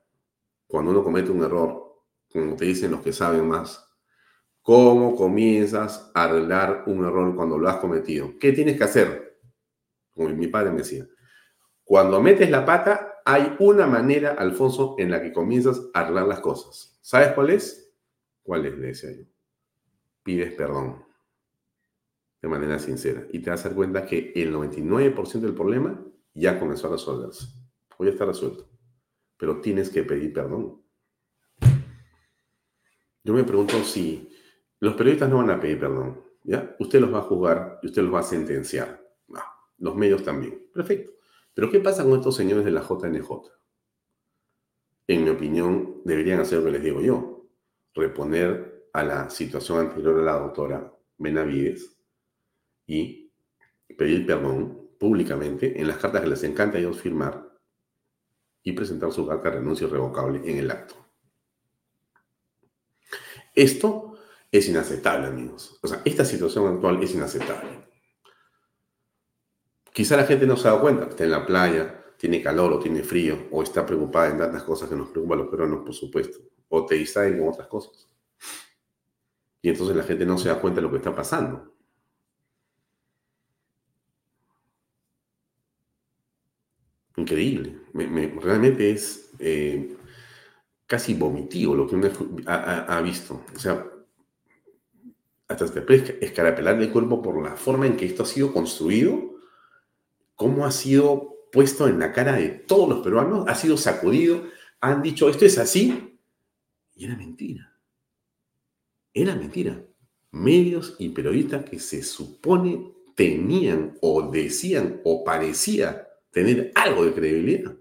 cuando 0.67 0.91
uno 0.91 1.03
comete 1.03 1.31
un 1.31 1.43
error, 1.43 2.03
como 2.31 2.55
te 2.55 2.65
dicen 2.65 2.91
los 2.91 3.01
que 3.01 3.11
saben 3.11 3.47
más, 3.47 3.91
¿cómo 4.61 5.15
comienzas 5.15 6.11
a 6.13 6.25
arreglar 6.25 6.83
un 6.85 7.03
error 7.03 7.35
cuando 7.35 7.57
lo 7.57 7.67
has 7.67 7.77
cometido? 7.77 8.37
¿Qué 8.39 8.51
tienes 8.51 8.77
que 8.77 8.83
hacer? 8.83 9.39
Como 10.11 10.29
mi 10.29 10.45
padre 10.45 10.69
me 10.69 10.77
decía, 10.77 11.07
cuando 11.83 12.21
metes 12.21 12.51
la 12.51 12.63
pata, 12.63 13.15
hay 13.25 13.55
una 13.57 13.87
manera, 13.87 14.33
Alfonso, 14.33 14.93
en 14.99 15.09
la 15.09 15.23
que 15.23 15.33
comienzas 15.33 15.81
a 15.95 16.01
arreglar 16.01 16.27
las 16.27 16.39
cosas. 16.39 16.99
¿Sabes 17.01 17.29
cuál 17.29 17.49
es? 17.49 17.95
¿Cuál 18.43 18.67
es? 18.67 18.77
Le 18.77 18.87
decía 18.89 19.11
yo. 19.11 19.23
Pides 20.21 20.53
perdón. 20.53 21.03
De 22.39 22.47
manera 22.47 22.77
sincera. 22.77 23.25
Y 23.31 23.39
te 23.39 23.49
vas 23.49 23.65
a 23.65 23.69
dar 23.69 23.75
cuenta 23.75 24.05
que 24.05 24.33
el 24.35 24.53
99% 24.53 25.39
del 25.39 25.55
problema 25.55 26.05
ya 26.33 26.59
comenzó 26.59 26.87
a 26.87 26.91
resolverse. 26.91 27.47
Hoy 27.97 28.09
está 28.09 28.25
resuelto 28.25 28.69
pero 29.39 29.61
tienes 29.61 29.89
que 29.89 30.03
pedir 30.03 30.33
perdón. 30.33 30.83
Yo 33.23 33.33
me 33.33 33.45
pregunto 33.45 33.81
si 33.83 34.29
los 34.81 34.95
periodistas 34.95 35.29
no 35.29 35.37
van 35.37 35.49
a 35.49 35.59
pedir 35.59 35.79
perdón, 35.79 36.21
¿ya? 36.43 36.75
Usted 36.77 36.99
los 36.99 37.13
va 37.13 37.19
a 37.19 37.23
juzgar 37.23 37.79
y 37.81 37.87
usted 37.87 38.03
los 38.03 38.13
va 38.13 38.19
a 38.19 38.23
sentenciar. 38.23 38.99
los 39.77 39.95
medios 39.95 40.23
también. 40.23 40.67
Perfecto. 40.73 41.13
Pero 41.53 41.71
¿qué 41.71 41.79
pasa 41.79 42.03
con 42.03 42.15
estos 42.19 42.35
señores 42.35 42.65
de 42.65 42.71
la 42.71 42.81
JNJ? 42.81 43.29
en 45.07 45.23
mi 45.23 45.29
opinión, 45.31 46.01
deberían 46.05 46.39
hacer 46.39 46.59
lo 46.59 46.65
que 46.65 46.71
les 46.71 46.83
digo 46.83 47.01
yo, 47.01 47.49
reponer 47.95 48.89
a 48.93 49.03
la 49.03 49.29
situación 49.31 49.79
anterior 49.79 50.19
a 50.19 50.23
la 50.23 50.33
doctora 50.33 50.93
Benavides 51.17 51.97
y 52.85 53.31
pedir 53.97 54.27
perdón 54.27 54.88
públicamente 54.99 55.81
en 55.81 55.87
las 55.87 55.97
cartas 55.97 56.21
que 56.21 56.27
les 56.27 56.43
encanta 56.43 56.77
a 56.77 56.81
ellos 56.81 57.01
firmar 57.01 57.49
y 58.61 58.73
presentar 58.73 59.11
su 59.11 59.25
carta 59.25 59.49
de 59.49 59.55
renuncia 59.55 59.87
irrevocable 59.87 60.41
en 60.45 60.57
el 60.57 60.69
acto. 60.69 60.95
Esto 63.55 64.17
es 64.51 64.67
inaceptable, 64.67 65.27
amigos. 65.27 65.79
O 65.81 65.87
sea, 65.87 66.01
esta 66.05 66.25
situación 66.25 66.67
actual 66.67 67.01
es 67.01 67.13
inaceptable. 67.13 67.69
Quizá 69.91 70.17
la 70.17 70.25
gente 70.25 70.45
no 70.45 70.55
se 70.57 70.67
dado 70.67 70.81
cuenta, 70.81 71.07
está 71.07 71.23
en 71.23 71.31
la 71.31 71.45
playa, 71.45 72.05
tiene 72.17 72.41
calor 72.41 72.73
o 72.73 72.79
tiene 72.79 73.01
frío, 73.01 73.47
o 73.51 73.63
está 73.63 73.85
preocupada 73.85 74.29
en 74.29 74.37
tantas 74.37 74.63
cosas 74.63 74.89
que 74.89 74.95
nos 74.95 75.09
preocupan 75.09 75.39
los 75.39 75.47
peruanos, 75.47 75.83
por 75.83 75.93
supuesto, 75.93 76.37
o 76.67 76.85
te 76.85 76.95
distraen 76.95 77.39
con 77.39 77.49
otras 77.49 77.67
cosas. 77.67 78.07
Y 79.61 79.69
entonces 79.69 79.95
la 79.95 80.03
gente 80.03 80.25
no 80.25 80.37
se 80.37 80.49
da 80.49 80.59
cuenta 80.59 80.79
de 80.79 80.83
lo 80.83 80.91
que 80.91 80.97
está 80.97 81.15
pasando. 81.15 81.68
Increíble. 87.19 87.75
realmente 87.93 88.91
es 88.91 89.31
eh, 89.39 89.97
casi 90.85 91.13
vomitivo 91.13 91.75
lo 91.75 91.85
que 91.85 91.95
uno 91.95 92.09
ha, 92.47 93.01
visto. 93.01 93.43
O 93.53 93.59
sea, 93.59 93.85
hasta 95.47 95.71
te 95.71 95.81
puedes 95.81 96.15
escarapelar 96.21 96.81
el 96.81 96.91
cuerpo 96.91 97.21
por 97.21 97.43
la 97.43 97.57
forma 97.57 97.87
en 97.87 97.97
que 97.97 98.05
esto 98.05 98.23
ha 98.23 98.25
sido 98.25 98.53
construido, 98.53 99.35
cómo 100.35 100.65
ha 100.65 100.71
sido 100.71 101.35
puesto 101.51 101.89
en 101.89 101.99
la 101.99 102.13
cara 102.13 102.37
de 102.37 102.49
todos 102.49 102.87
los 102.87 102.99
peruanos, 102.99 103.45
ha 103.49 103.55
sido 103.55 103.75
sacudido, 103.75 104.45
han 104.79 105.01
dicho 105.01 105.27
esto 105.27 105.45
es 105.45 105.57
así, 105.57 106.17
y 106.95 107.05
era 107.05 107.17
mentira. 107.17 107.75
Era 109.13 109.35
mentira. 109.35 109.83
Medios 110.31 110.95
y 110.99 111.09
periodistas 111.09 111.65
que 111.65 111.79
se 111.79 112.01
supone 112.03 112.93
tenían 113.15 113.97
o 114.01 114.31
decían 114.31 115.01
o 115.03 115.25
parecía 115.25 116.08
tener 116.31 116.71
algo 116.75 117.05
de 117.05 117.13
credibilidad. 117.13 117.75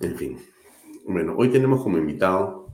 En 0.00 0.16
fin. 0.16 0.38
Bueno, 1.06 1.34
hoy 1.36 1.48
tenemos 1.48 1.82
como 1.82 1.98
invitado 1.98 2.72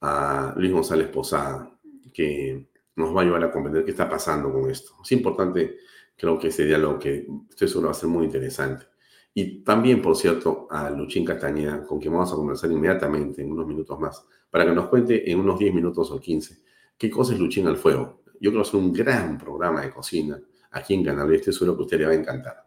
a 0.00 0.54
Luis 0.56 0.72
González 0.72 1.08
Posada, 1.08 1.70
que 2.12 2.68
nos 2.96 3.14
va 3.14 3.20
a 3.20 3.24
ayudar 3.24 3.44
a 3.44 3.50
comprender 3.50 3.84
qué 3.84 3.90
está 3.90 4.08
pasando 4.08 4.52
con 4.52 4.70
esto. 4.70 4.92
Es 5.02 5.12
importante, 5.12 5.78
creo 6.16 6.38
que 6.38 6.48
ese 6.48 6.64
diálogo 6.64 6.98
que 6.98 7.26
estoy 7.48 7.68
seguro 7.68 7.88
va 7.88 7.92
a 7.92 7.94
ser 7.94 8.08
muy 8.08 8.26
interesante. 8.26 8.86
Y 9.32 9.64
también, 9.64 10.00
por 10.00 10.16
cierto, 10.16 10.68
a 10.70 10.90
Luchín 10.90 11.24
Castañeda, 11.24 11.84
con 11.84 11.98
quien 11.98 12.12
vamos 12.12 12.32
a 12.32 12.36
conversar 12.36 12.70
inmediatamente 12.70 13.42
en 13.42 13.50
unos 13.50 13.66
minutos 13.66 13.98
más, 13.98 14.24
para 14.48 14.64
que 14.64 14.72
nos 14.72 14.88
cuente 14.88 15.28
en 15.28 15.40
unos 15.40 15.58
10 15.58 15.74
minutos 15.74 16.10
o 16.12 16.20
15 16.20 16.62
qué 16.96 17.10
cosa 17.10 17.32
es 17.32 17.40
Luchín 17.40 17.66
al 17.66 17.76
Fuego. 17.76 18.22
Yo 18.40 18.50
creo 18.50 18.62
que 18.62 18.68
es 18.68 18.74
un 18.74 18.92
gran 18.92 19.38
programa 19.38 19.82
de 19.82 19.90
cocina 19.90 20.40
aquí 20.74 20.94
en 20.94 21.04
Canal 21.04 21.32
Este, 21.32 21.52
suelo 21.52 21.74
que 21.74 21.82
a 21.82 21.84
usted 21.84 21.98
le 21.98 22.06
va 22.06 22.12
a 22.12 22.16
encantar. 22.16 22.64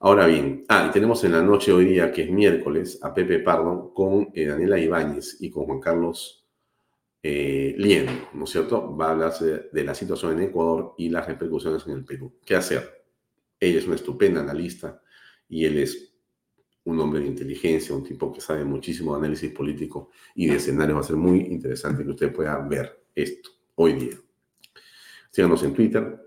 Ahora 0.00 0.26
bien, 0.26 0.64
ah, 0.68 0.86
y 0.88 0.92
tenemos 0.92 1.24
en 1.24 1.32
la 1.32 1.42
noche 1.42 1.72
hoy 1.72 1.86
día, 1.86 2.12
que 2.12 2.24
es 2.24 2.30
miércoles, 2.30 2.98
a 3.02 3.14
Pepe 3.14 3.38
Pardo 3.38 3.94
con 3.94 4.28
eh, 4.34 4.44
Daniela 4.44 4.78
Ibáñez 4.78 5.38
y 5.40 5.50
con 5.50 5.64
Juan 5.64 5.80
Carlos 5.80 6.46
eh, 7.22 7.74
Lien, 7.78 8.06
¿no 8.34 8.44
es 8.44 8.50
cierto? 8.50 8.94
Va 8.94 9.08
a 9.08 9.10
hablarse 9.12 9.70
de 9.72 9.84
la 9.84 9.94
situación 9.94 10.32
en 10.32 10.48
Ecuador 10.48 10.94
y 10.98 11.08
las 11.08 11.26
repercusiones 11.26 11.86
en 11.86 11.92
el 11.94 12.04
Perú. 12.04 12.34
¿Qué 12.44 12.54
hacer? 12.54 13.06
Ella 13.58 13.78
es 13.78 13.86
una 13.86 13.94
estupenda 13.94 14.42
analista 14.42 15.00
y 15.48 15.64
él 15.64 15.78
es 15.78 16.12
un 16.84 17.00
hombre 17.00 17.20
de 17.20 17.26
inteligencia, 17.28 17.94
un 17.94 18.04
tipo 18.04 18.30
que 18.30 18.42
sabe 18.42 18.62
muchísimo 18.64 19.12
de 19.12 19.20
análisis 19.20 19.50
político 19.52 20.10
y 20.34 20.48
de 20.48 20.56
escenario. 20.56 20.96
Va 20.96 21.00
a 21.00 21.04
ser 21.04 21.16
muy 21.16 21.40
interesante 21.40 22.04
que 22.04 22.10
usted 22.10 22.30
pueda 22.30 22.58
ver 22.58 23.06
esto 23.14 23.48
hoy 23.76 23.94
día. 23.94 24.16
Síganos 25.30 25.62
en 25.62 25.72
Twitter, 25.72 26.23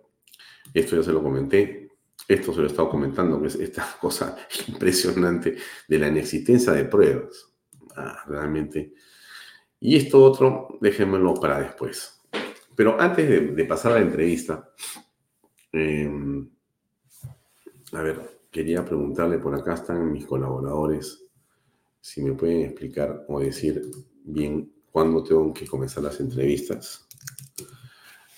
esto 0.80 0.96
ya 0.96 1.04
se 1.04 1.12
lo 1.12 1.24
comenté, 1.24 1.92
esto 2.28 2.52
se 2.54 2.60
lo 2.60 2.66
he 2.66 2.70
estado 2.70 2.90
comentando, 2.90 3.42
que 3.42 3.48
es 3.48 3.56
esta 3.56 3.88
cosa 4.02 4.38
impresionante 4.68 5.58
de 5.88 6.00
la 6.00 6.08
inexistencia 6.08 6.74
de 6.74 6.86
pruebas. 6.86 7.48
Ah, 7.96 8.24
realmente. 8.28 8.94
Y 9.80 9.96
esto 9.96 10.24
otro, 10.24 10.78
déjenmelo 10.82 11.34
para 11.36 11.60
después. 11.60 12.22
Pero 12.76 13.00
antes 13.00 13.56
de, 13.56 13.66
pasar 13.66 13.94
a 13.94 13.96
la 13.96 14.02
entrevista, 14.02 14.72
em, 15.72 16.48
a 17.94 18.02
ver, 18.02 18.40
quería 18.52 18.86
preguntarle, 18.86 19.40
por 19.40 19.56
acá 19.56 19.74
están 19.74 20.12
mis 20.12 20.26
colaboradores, 20.26 21.24
si 22.00 22.22
me 22.22 22.34
pueden 22.34 22.62
explicar 22.62 23.26
o 23.28 23.40
decir 23.40 23.82
bien 24.24 24.72
cuándo 24.92 25.24
tengo 25.24 25.54
que 25.54 25.66
comenzar 25.66 26.04
las 26.04 26.20
entrevistas. 26.20 27.08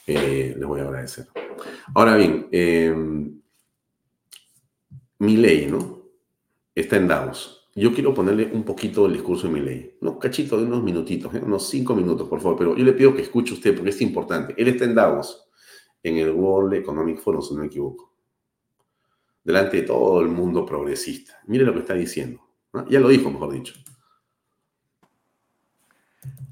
Eh, 0.07 0.55
les 0.57 0.67
voy 0.67 0.79
a 0.79 0.83
agradecer. 0.83 1.27
Ahora 1.95 2.15
bien, 2.15 2.47
eh, 2.51 2.93
mi 5.19 5.37
ley, 5.37 5.67
¿no? 5.67 6.03
Está 6.75 6.97
en 6.97 7.07
Davos. 7.07 7.69
Yo 7.75 7.93
quiero 7.93 8.13
ponerle 8.13 8.49
un 8.51 8.63
poquito 8.63 9.03
del 9.03 9.13
discurso 9.13 9.47
de 9.47 9.53
mi 9.53 9.59
ley. 9.59 9.97
No, 10.01 10.19
cachito 10.19 10.57
de 10.57 10.65
unos 10.65 10.83
minutitos, 10.83 11.33
¿eh? 11.33 11.41
unos 11.43 11.69
cinco 11.69 11.95
minutos, 11.95 12.27
por 12.27 12.41
favor. 12.41 12.57
Pero 12.57 12.75
yo 12.75 12.83
le 12.83 12.93
pido 12.93 13.15
que 13.15 13.21
escuche 13.21 13.53
usted 13.53 13.75
porque 13.75 13.91
es 13.91 14.01
importante. 14.01 14.53
Él 14.57 14.67
está 14.67 14.85
en 14.85 14.95
Davos, 14.95 15.49
en 16.03 16.17
el 16.17 16.31
World 16.31 16.73
Economic 16.73 17.19
Forum, 17.19 17.41
si 17.41 17.53
no 17.53 17.61
me 17.61 17.67
equivoco. 17.67 18.13
Delante 19.43 19.77
de 19.77 19.83
todo 19.83 20.21
el 20.21 20.27
mundo 20.27 20.65
progresista. 20.65 21.39
Mire 21.47 21.63
lo 21.63 21.73
que 21.73 21.79
está 21.79 21.93
diciendo. 21.93 22.41
Ya 22.89 22.99
lo 22.99 23.07
dijo, 23.07 23.31
mejor 23.31 23.51
dicho. 23.53 23.73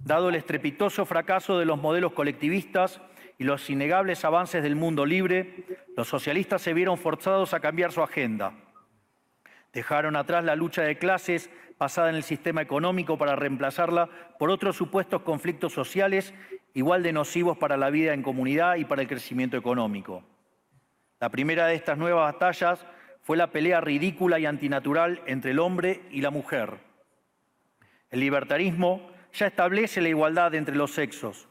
Dado 0.04 0.30
el 0.30 0.36
estrepitoso 0.36 1.06
fracaso 1.06 1.60
de 1.60 1.66
los 1.66 1.78
modelos 1.78 2.14
colectivistas, 2.14 3.02
y 3.38 3.44
los 3.44 3.70
innegables 3.70 4.26
avances 4.26 4.64
del 4.64 4.76
mundo 4.76 5.06
libre, 5.06 5.64
los 5.96 6.08
socialistas 6.08 6.62
se 6.62 6.74
vieron 6.74 6.98
forzados 6.98 7.54
a 7.54 7.60
cambiar 7.60 7.92
su 7.92 8.02
agenda. 8.02 8.54
Dejaron 9.74 10.16
atrás 10.16 10.44
la 10.44 10.56
lucha 10.56 10.82
de 10.82 10.98
clases 10.98 11.50
basada 11.78 12.10
en 12.10 12.16
el 12.16 12.24
sistema 12.24 12.62
económico 12.62 13.18
para 13.18 13.36
reemplazarla 13.36 14.10
por 14.40 14.50
otros 14.50 14.76
supuestos 14.76 15.22
conflictos 15.22 15.74
sociales 15.74 16.34
igual 16.74 17.04
de 17.04 17.14
nocivos 17.14 17.58
para 17.58 17.78
la 17.78 17.90
vida 17.90 18.14
en 18.14 18.24
comunidad 18.24 18.76
y 18.76 18.86
para 18.86 19.02
el 19.02 19.08
crecimiento 19.08 19.58
económico. 19.58 20.24
La 21.20 21.30
primera 21.30 21.68
de 21.68 21.76
estas 21.76 21.98
nuevas 21.98 22.34
batallas 22.34 22.86
fue 23.22 23.38
la 23.38 23.52
pelea 23.52 23.82
ridícula 23.82 24.40
y 24.40 24.46
antinatural 24.46 25.22
entre 25.26 25.52
el 25.52 25.60
hombre 25.60 26.02
y 26.12 26.22
la 26.22 26.30
mujer. 26.30 26.80
El 28.10 28.22
libertarismo 28.22 29.12
ya 29.34 29.48
establece 29.48 30.02
la 30.02 30.10
igualdad 30.10 30.56
entre 30.56 30.76
los 30.76 30.92
sexos, 30.92 31.50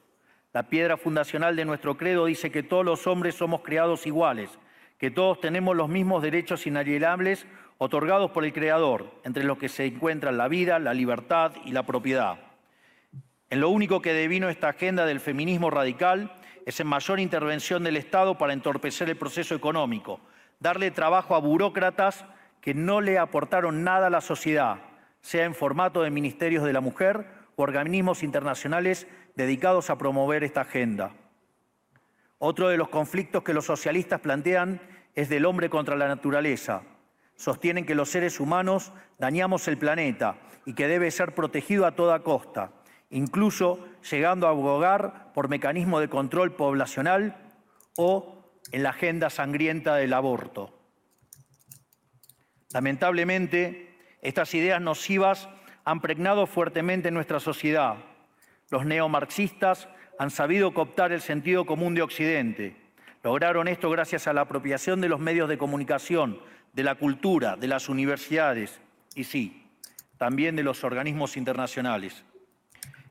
la 0.56 0.70
piedra 0.70 0.96
fundacional 0.96 1.54
de 1.54 1.66
nuestro 1.66 1.98
credo 1.98 2.24
dice 2.24 2.50
que 2.50 2.62
todos 2.62 2.82
los 2.82 3.06
hombres 3.06 3.34
somos 3.34 3.60
creados 3.60 4.06
iguales, 4.06 4.48
que 4.96 5.10
todos 5.10 5.38
tenemos 5.38 5.76
los 5.76 5.90
mismos 5.90 6.22
derechos 6.22 6.66
inalienables 6.66 7.46
otorgados 7.76 8.30
por 8.30 8.42
el 8.42 8.54
Creador, 8.54 9.20
entre 9.24 9.44
los 9.44 9.58
que 9.58 9.68
se 9.68 9.84
encuentran 9.84 10.38
la 10.38 10.48
vida, 10.48 10.78
la 10.78 10.94
libertad 10.94 11.52
y 11.66 11.72
la 11.72 11.84
propiedad. 11.84 12.38
En 13.50 13.60
lo 13.60 13.68
único 13.68 14.00
que 14.00 14.14
devino 14.14 14.48
esta 14.48 14.70
agenda 14.70 15.04
del 15.04 15.20
feminismo 15.20 15.68
radical 15.68 16.32
es 16.64 16.80
en 16.80 16.86
mayor 16.86 17.20
intervención 17.20 17.84
del 17.84 17.98
Estado 17.98 18.38
para 18.38 18.54
entorpecer 18.54 19.10
el 19.10 19.18
proceso 19.18 19.54
económico, 19.54 20.20
darle 20.58 20.90
trabajo 20.90 21.34
a 21.34 21.38
burócratas 21.38 22.24
que 22.62 22.72
no 22.72 23.02
le 23.02 23.18
aportaron 23.18 23.84
nada 23.84 24.06
a 24.06 24.10
la 24.10 24.22
sociedad, 24.22 24.78
sea 25.20 25.44
en 25.44 25.54
formato 25.54 26.00
de 26.00 26.08
ministerios 26.08 26.64
de 26.64 26.72
la 26.72 26.80
mujer 26.80 27.26
o 27.56 27.62
organismos 27.62 28.22
internacionales 28.22 29.06
dedicados 29.36 29.90
a 29.90 29.98
promover 29.98 30.42
esta 30.42 30.62
agenda. 30.62 31.12
Otro 32.38 32.68
de 32.68 32.78
los 32.78 32.88
conflictos 32.88 33.42
que 33.42 33.54
los 33.54 33.66
socialistas 33.66 34.20
plantean 34.20 34.80
es 35.14 35.28
del 35.28 35.44
hombre 35.44 35.70
contra 35.70 35.94
la 35.94 36.08
naturaleza. 36.08 36.82
Sostienen 37.36 37.84
que 37.84 37.94
los 37.94 38.10
seres 38.10 38.40
humanos 38.40 38.92
dañamos 39.18 39.68
el 39.68 39.78
planeta 39.78 40.38
y 40.64 40.74
que 40.74 40.88
debe 40.88 41.10
ser 41.10 41.34
protegido 41.34 41.86
a 41.86 41.92
toda 41.92 42.22
costa, 42.22 42.72
incluso 43.10 43.86
llegando 44.10 44.46
a 44.46 44.50
abogar 44.50 45.32
por 45.34 45.48
mecanismos 45.48 46.00
de 46.00 46.08
control 46.08 46.54
poblacional 46.54 47.36
o 47.96 48.50
en 48.72 48.82
la 48.82 48.90
agenda 48.90 49.30
sangrienta 49.30 49.96
del 49.96 50.14
aborto. 50.14 50.72
Lamentablemente, 52.72 54.18
estas 54.22 54.54
ideas 54.54 54.80
nocivas 54.80 55.48
han 55.84 56.00
pregnado 56.00 56.46
fuertemente 56.46 57.08
en 57.08 57.14
nuestra 57.14 57.38
sociedad 57.38 57.96
los 58.70 58.84
neomarxistas 58.84 59.88
han 60.18 60.30
sabido 60.30 60.72
cooptar 60.74 61.12
el 61.12 61.20
sentido 61.20 61.66
común 61.66 61.94
de 61.94 62.02
Occidente. 62.02 62.76
Lograron 63.22 63.68
esto 63.68 63.90
gracias 63.90 64.26
a 64.26 64.32
la 64.32 64.42
apropiación 64.42 65.00
de 65.00 65.08
los 65.08 65.20
medios 65.20 65.48
de 65.48 65.58
comunicación, 65.58 66.40
de 66.72 66.82
la 66.82 66.94
cultura, 66.94 67.56
de 67.56 67.68
las 67.68 67.88
universidades 67.88 68.80
y 69.14 69.24
sí, 69.24 69.68
también 70.18 70.56
de 70.56 70.62
los 70.62 70.84
organismos 70.84 71.36
internacionales. 71.36 72.24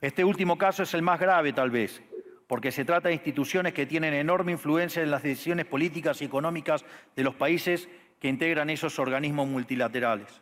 Este 0.01 0.23
último 0.23 0.57
caso 0.57 0.83
es 0.83 0.93
el 0.93 1.01
más 1.01 1.19
grave 1.19 1.53
tal 1.53 1.71
vez, 1.71 2.01
porque 2.47 2.71
se 2.71 2.85
trata 2.85 3.09
de 3.09 3.15
instituciones 3.15 3.73
que 3.73 3.85
tienen 3.85 4.13
enorme 4.13 4.51
influencia 4.51 5.01
en 5.01 5.11
las 5.11 5.23
decisiones 5.23 5.65
políticas 5.65 6.21
y 6.21 6.25
económicas 6.25 6.85
de 7.15 7.23
los 7.23 7.35
países 7.35 7.89
que 8.19 8.27
integran 8.27 8.69
esos 8.69 8.99
organismos 8.99 9.47
multilaterales. 9.47 10.41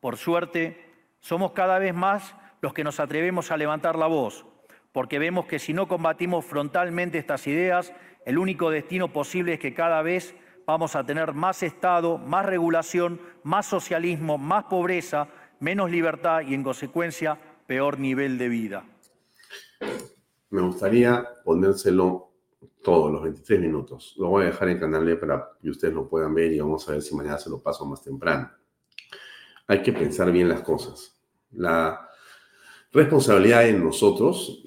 Por 0.00 0.16
suerte, 0.16 0.92
somos 1.20 1.52
cada 1.52 1.78
vez 1.78 1.94
más 1.94 2.34
los 2.64 2.72
que 2.72 2.82
nos 2.82 2.98
atrevemos 2.98 3.50
a 3.50 3.58
levantar 3.58 3.98
la 3.98 4.06
voz, 4.06 4.46
porque 4.90 5.18
vemos 5.18 5.44
que 5.44 5.58
si 5.58 5.74
no 5.74 5.86
combatimos 5.86 6.46
frontalmente 6.46 7.18
estas 7.18 7.46
ideas, 7.46 7.92
el 8.24 8.38
único 8.38 8.70
destino 8.70 9.12
posible 9.12 9.52
es 9.52 9.60
que 9.60 9.74
cada 9.74 10.00
vez 10.00 10.34
vamos 10.66 10.96
a 10.96 11.04
tener 11.04 11.34
más 11.34 11.62
Estado, 11.62 12.16
más 12.16 12.46
regulación, 12.46 13.20
más 13.42 13.66
socialismo, 13.66 14.38
más 14.38 14.64
pobreza, 14.64 15.28
menos 15.60 15.90
libertad 15.90 16.40
y, 16.40 16.54
en 16.54 16.62
consecuencia, 16.62 17.38
peor 17.66 17.98
nivel 17.98 18.38
de 18.38 18.48
vida. 18.48 18.86
Me 20.48 20.62
gustaría 20.62 21.22
ponérselo 21.44 22.30
todos 22.82 23.12
los 23.12 23.24
23 23.24 23.60
minutos. 23.60 24.14
Lo 24.16 24.28
voy 24.28 24.44
a 24.44 24.46
dejar 24.46 24.70
en 24.70 24.80
Canal 24.80 25.18
para 25.18 25.50
que 25.60 25.68
ustedes 25.68 25.92
lo 25.92 26.08
puedan 26.08 26.32
ver 26.32 26.50
y 26.50 26.60
vamos 26.60 26.88
a 26.88 26.92
ver 26.92 27.02
si 27.02 27.14
mañana 27.14 27.36
se 27.36 27.50
lo 27.50 27.62
paso 27.62 27.84
más 27.84 28.02
temprano. 28.02 28.50
Hay 29.66 29.82
que 29.82 29.92
pensar 29.92 30.32
bien 30.32 30.48
las 30.48 30.62
cosas. 30.62 31.14
La 31.50 32.08
responsabilidad 32.94 33.68
en 33.68 33.82
nosotros, 33.82 34.62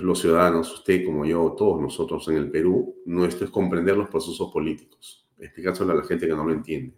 los 0.00 0.20
ciudadanos, 0.20 0.72
usted 0.74 1.04
como 1.04 1.24
yo, 1.24 1.54
todos 1.56 1.80
nosotros 1.80 2.28
en 2.28 2.36
el 2.36 2.50
Perú, 2.50 2.94
nuestro 3.06 3.46
es 3.46 3.50
comprender 3.50 3.96
los 3.96 4.10
procesos 4.10 4.52
políticos, 4.52 5.26
explicárselo 5.38 5.92
a 5.92 5.96
la 5.96 6.04
gente 6.04 6.26
que 6.26 6.34
no 6.34 6.44
lo 6.44 6.52
entiende. 6.52 6.94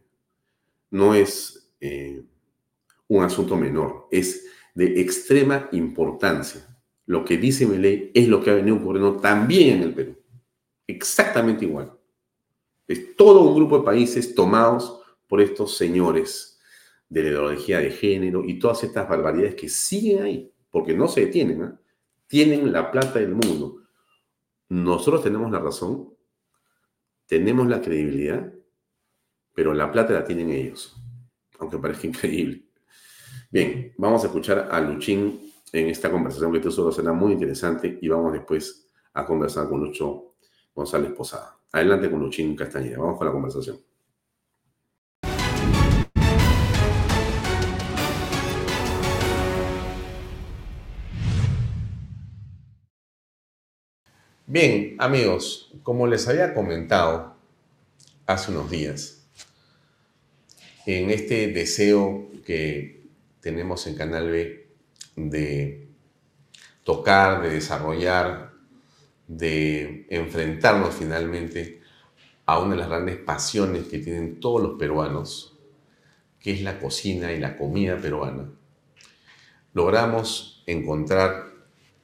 No 0.90 1.14
es 1.14 1.72
eh, 1.80 2.24
un 3.08 3.22
asunto 3.22 3.56
menor, 3.56 4.08
es 4.10 4.46
de 4.74 5.00
extrema 5.00 5.68
importancia. 5.72 6.66
Lo 7.06 7.24
que 7.24 7.36
dice 7.36 7.66
mi 7.66 7.78
ley 7.78 8.10
es 8.12 8.26
lo 8.28 8.42
que 8.42 8.50
ha 8.50 8.54
venido 8.54 8.76
ocurriendo 8.76 9.16
también 9.16 9.76
en 9.76 9.82
el 9.84 9.94
Perú. 9.94 10.16
Exactamente 10.86 11.64
igual. 11.64 11.92
Es 12.88 13.14
todo 13.14 13.42
un 13.42 13.54
grupo 13.54 13.78
de 13.78 13.84
países 13.84 14.34
tomados 14.34 15.00
por 15.28 15.40
estos 15.40 15.76
señores 15.76 16.53
de 17.14 17.22
la 17.22 17.28
ideología 17.28 17.78
de 17.78 17.92
género 17.92 18.44
y 18.44 18.58
todas 18.58 18.82
estas 18.82 19.08
barbaridades 19.08 19.54
que 19.54 19.68
siguen 19.68 20.24
ahí, 20.24 20.52
porque 20.68 20.94
no 20.94 21.06
se 21.06 21.26
detienen. 21.26 21.62
¿eh? 21.62 21.70
Tienen 22.26 22.72
la 22.72 22.90
plata 22.90 23.20
del 23.20 23.36
mundo. 23.36 23.82
Nosotros 24.70 25.22
tenemos 25.22 25.48
la 25.52 25.60
razón, 25.60 26.12
tenemos 27.26 27.68
la 27.68 27.80
credibilidad, 27.80 28.52
pero 29.54 29.72
la 29.72 29.92
plata 29.92 30.12
la 30.12 30.24
tienen 30.24 30.50
ellos, 30.50 30.96
aunque 31.60 31.78
parezca 31.78 32.06
increíble. 32.08 32.64
Bien, 33.48 33.94
vamos 33.96 34.24
a 34.24 34.26
escuchar 34.26 34.68
a 34.72 34.80
Luchín 34.80 35.52
en 35.72 35.86
esta 35.86 36.10
conversación 36.10 36.60
que 36.60 36.68
solo 36.68 36.90
será 36.90 37.12
muy 37.12 37.34
interesante 37.34 37.96
y 38.02 38.08
vamos 38.08 38.32
después 38.32 38.88
a 39.12 39.24
conversar 39.24 39.68
con 39.68 39.78
Lucho 39.78 40.34
González 40.74 41.12
Posada. 41.12 41.60
Adelante 41.70 42.10
con 42.10 42.18
Luchín 42.18 42.56
Castañeda. 42.56 42.98
Vamos 42.98 43.18
con 43.18 43.26
la 43.28 43.32
conversación. 43.32 43.93
Bien, 54.46 54.96
amigos, 54.98 55.72
como 55.82 56.06
les 56.06 56.28
había 56.28 56.52
comentado 56.52 57.34
hace 58.26 58.50
unos 58.50 58.70
días, 58.70 59.26
en 60.84 61.08
este 61.08 61.46
deseo 61.48 62.28
que 62.44 63.06
tenemos 63.40 63.86
en 63.86 63.94
Canal 63.94 64.30
B 64.30 64.68
de 65.16 65.88
tocar, 66.82 67.40
de 67.40 67.52
desarrollar, 67.52 68.52
de 69.28 70.06
enfrentarnos 70.10 70.94
finalmente 70.94 71.80
a 72.44 72.58
una 72.58 72.74
de 72.74 72.80
las 72.80 72.90
grandes 72.90 73.16
pasiones 73.16 73.84
que 73.86 73.98
tienen 73.98 74.40
todos 74.40 74.60
los 74.60 74.78
peruanos, 74.78 75.56
que 76.38 76.52
es 76.52 76.60
la 76.60 76.78
cocina 76.78 77.32
y 77.32 77.40
la 77.40 77.56
comida 77.56 77.96
peruana. 77.96 78.52
Logramos 79.72 80.62
encontrar 80.66 81.46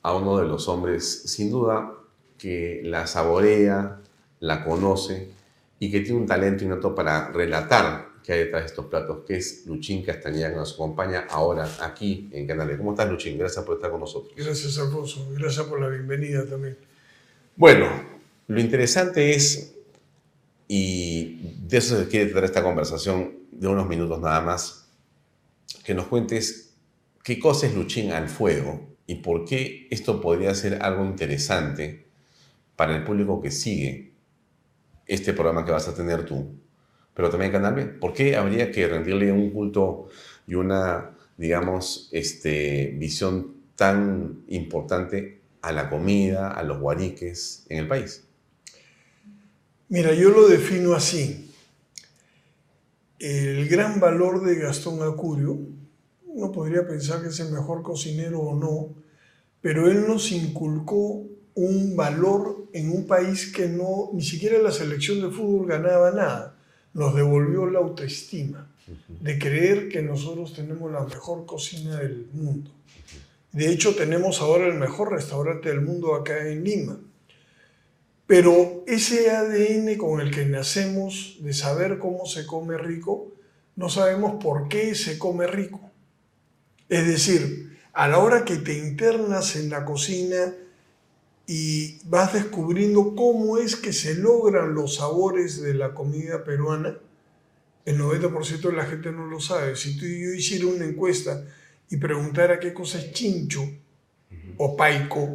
a 0.01 0.15
uno 0.15 0.39
de 0.39 0.49
los 0.49 0.69
hombres, 0.69 1.25
sin 1.25 1.51
duda, 1.51 2.00
que 2.41 2.81
la 2.85 3.07
saborea, 3.07 4.01
la 4.41 4.65
conoce 4.65 5.29
y 5.79 5.91
que 5.91 6.01
tiene 6.01 6.19
un 6.19 6.27
talento 6.27 6.65
innato 6.65 6.95
para 6.95 7.31
relatar 7.31 8.09
que 8.25 8.33
hay 8.33 8.39
detrás 8.41 8.63
de 8.63 8.67
estos 8.67 8.87
platos, 8.87 9.25
que 9.27 9.37
es 9.37 9.67
Luchín 9.67 10.03
Castañeda, 10.03 10.51
que 10.51 10.57
nos 10.57 10.75
acompaña 10.75 11.27
ahora 11.31 11.69
aquí 11.81 12.29
en 12.33 12.47
Canales. 12.47 12.79
¿Cómo 12.79 12.93
estás, 12.93 13.11
Luchín? 13.11 13.39
Gracias 13.39 13.65
por 13.65 13.77
estar 13.77 13.91
con 13.91 14.01
nosotros. 14.01 14.33
Gracias, 14.37 14.79
Alfonso. 14.79 15.29
Gracias 15.33 15.67
por 15.67 15.81
la 15.81 15.89
bienvenida 15.89 16.47
también. 16.47 16.77
Bueno, 17.57 17.89
lo 18.47 18.61
interesante 18.61 19.35
es, 19.35 19.75
y 20.69 21.57
de 21.67 21.79
eso 21.79 21.99
se 21.99 22.09
quiere 22.09 22.27
tratar 22.27 22.45
esta 22.45 22.63
conversación 22.63 23.35
de 23.53 23.69
unos 23.69 23.87
minutos 23.89 24.21
nada 24.21 24.41
más, 24.41 24.89
que 25.85 25.95
nos 25.95 26.07
cuentes 26.07 26.75
qué 27.23 27.39
cosa 27.39 27.67
es 27.67 27.75
Luchín 27.75 28.13
al 28.13 28.29
fuego 28.29 28.97
y 29.07 29.17
por 29.17 29.45
qué 29.45 29.89
esto 29.91 30.21
podría 30.21 30.55
ser 30.55 30.83
algo 30.83 31.05
interesante 31.05 32.10
para 32.81 32.97
el 32.97 33.05
público 33.05 33.43
que 33.43 33.51
sigue 33.51 34.15
este 35.07 35.35
programa 35.35 35.67
que 35.67 35.71
vas 35.71 35.87
a 35.87 35.95
tener 35.95 36.25
tú 36.25 36.59
pero 37.13 37.29
también 37.29 37.53
Canal 37.53 37.99
¿Por 37.99 38.15
qué 38.15 38.37
habría 38.37 38.73
que 38.73 38.89
rendirle 38.89 39.31
un 39.31 39.51
culto 39.51 40.09
y 40.47 40.55
una, 40.55 41.11
digamos, 41.37 42.09
este, 42.11 42.95
visión 42.97 43.57
tan 43.77 44.45
importante 44.49 45.43
a 45.61 45.73
la 45.73 45.91
comida, 45.91 46.53
a 46.53 46.63
los 46.63 46.81
guariques 46.81 47.67
en 47.69 47.81
el 47.81 47.87
país? 47.87 48.25
Mira, 49.91 50.15
yo 50.15 50.31
lo 50.31 50.49
defino 50.49 50.95
así. 50.95 51.53
El 53.19 53.69
gran 53.69 54.01
valor 54.01 54.43
de 54.43 54.55
Gastón 54.55 55.03
Acurio, 55.03 55.59
uno 56.25 56.51
podría 56.51 56.89
pensar 56.89 57.21
que 57.21 57.29
es 57.29 57.41
el 57.41 57.53
mejor 57.53 57.83
cocinero 57.83 58.41
o 58.41 58.59
no, 58.59 58.95
pero 59.61 59.91
él 59.91 60.07
nos 60.09 60.33
inculcó 60.33 61.27
un 61.67 61.97
valor 61.97 62.69
en 62.73 62.91
un 62.91 63.07
país 63.07 63.53
que 63.53 63.69
no, 63.69 64.11
ni 64.13 64.23
siquiera 64.23 64.59
la 64.59 64.71
selección 64.71 65.21
de 65.21 65.31
fútbol 65.31 65.67
ganaba 65.67 66.11
nada 66.11 66.57
nos 66.93 67.15
devolvió 67.15 67.67
la 67.67 67.79
autoestima 67.79 68.69
de 69.09 69.39
creer 69.39 69.89
que 69.89 70.03
nosotros 70.03 70.55
tenemos 70.55 70.91
la 70.91 71.05
mejor 71.05 71.47
cocina 71.47 71.97
del 71.97 72.27
mundo. 72.33 72.73
De 73.53 73.71
hecho, 73.71 73.95
tenemos 73.95 74.41
ahora 74.41 74.67
el 74.67 74.75
mejor 74.75 75.13
restaurante 75.13 75.69
del 75.69 75.81
mundo 75.81 76.15
acá 76.15 76.49
en 76.49 76.65
Lima. 76.65 77.01
Pero 78.27 78.85
ese 78.87 79.31
ADN 79.31 79.97
con 79.97 80.21
el 80.21 80.31
que 80.31 80.45
nacemos 80.45 81.39
de 81.41 81.53
saber 81.53 81.99
cómo 81.99 82.27
se 82.27 82.47
come 82.47 82.79
rico, 82.79 83.33
no 83.77 83.89
sabemos 83.89 84.43
por 84.43 84.69
qué 84.69 84.95
se 84.95 85.19
come 85.19 85.47
rico. 85.47 85.81
Es 86.89 87.07
decir, 87.07 87.79
a 87.93 88.09
la 88.09 88.19
hora 88.19 88.45
que 88.45 88.57
te 88.57 88.79
internas 88.79 89.57
en 89.57 89.71
la 89.71 89.85
cocina 89.85 90.55
y 91.53 91.99
vas 92.05 92.33
descubriendo 92.33 93.17
cómo 93.17 93.59
es 93.59 93.75
que 93.75 93.93
se 93.93 94.15
logran 94.15 94.73
los 94.73 94.95
sabores 94.95 95.61
de 95.61 95.75
la 95.75 95.95
comida 95.95 96.45
peruana, 96.45 96.97
el 97.85 97.99
90% 97.99 98.61
de 98.61 98.73
la 98.73 98.85
gente 98.85 99.11
no 99.11 99.27
lo 99.27 99.41
sabe. 99.41 99.75
Si 99.75 99.99
tú 99.99 100.05
y 100.05 100.23
yo 100.23 100.33
hiciera 100.33 100.67
una 100.67 100.85
encuesta 100.85 101.45
y 101.91 101.97
preguntara 101.97 102.61
qué 102.61 102.73
cosa 102.73 103.01
es 103.01 103.11
chincho 103.11 103.69
o 104.59 104.77
paico, 104.77 105.35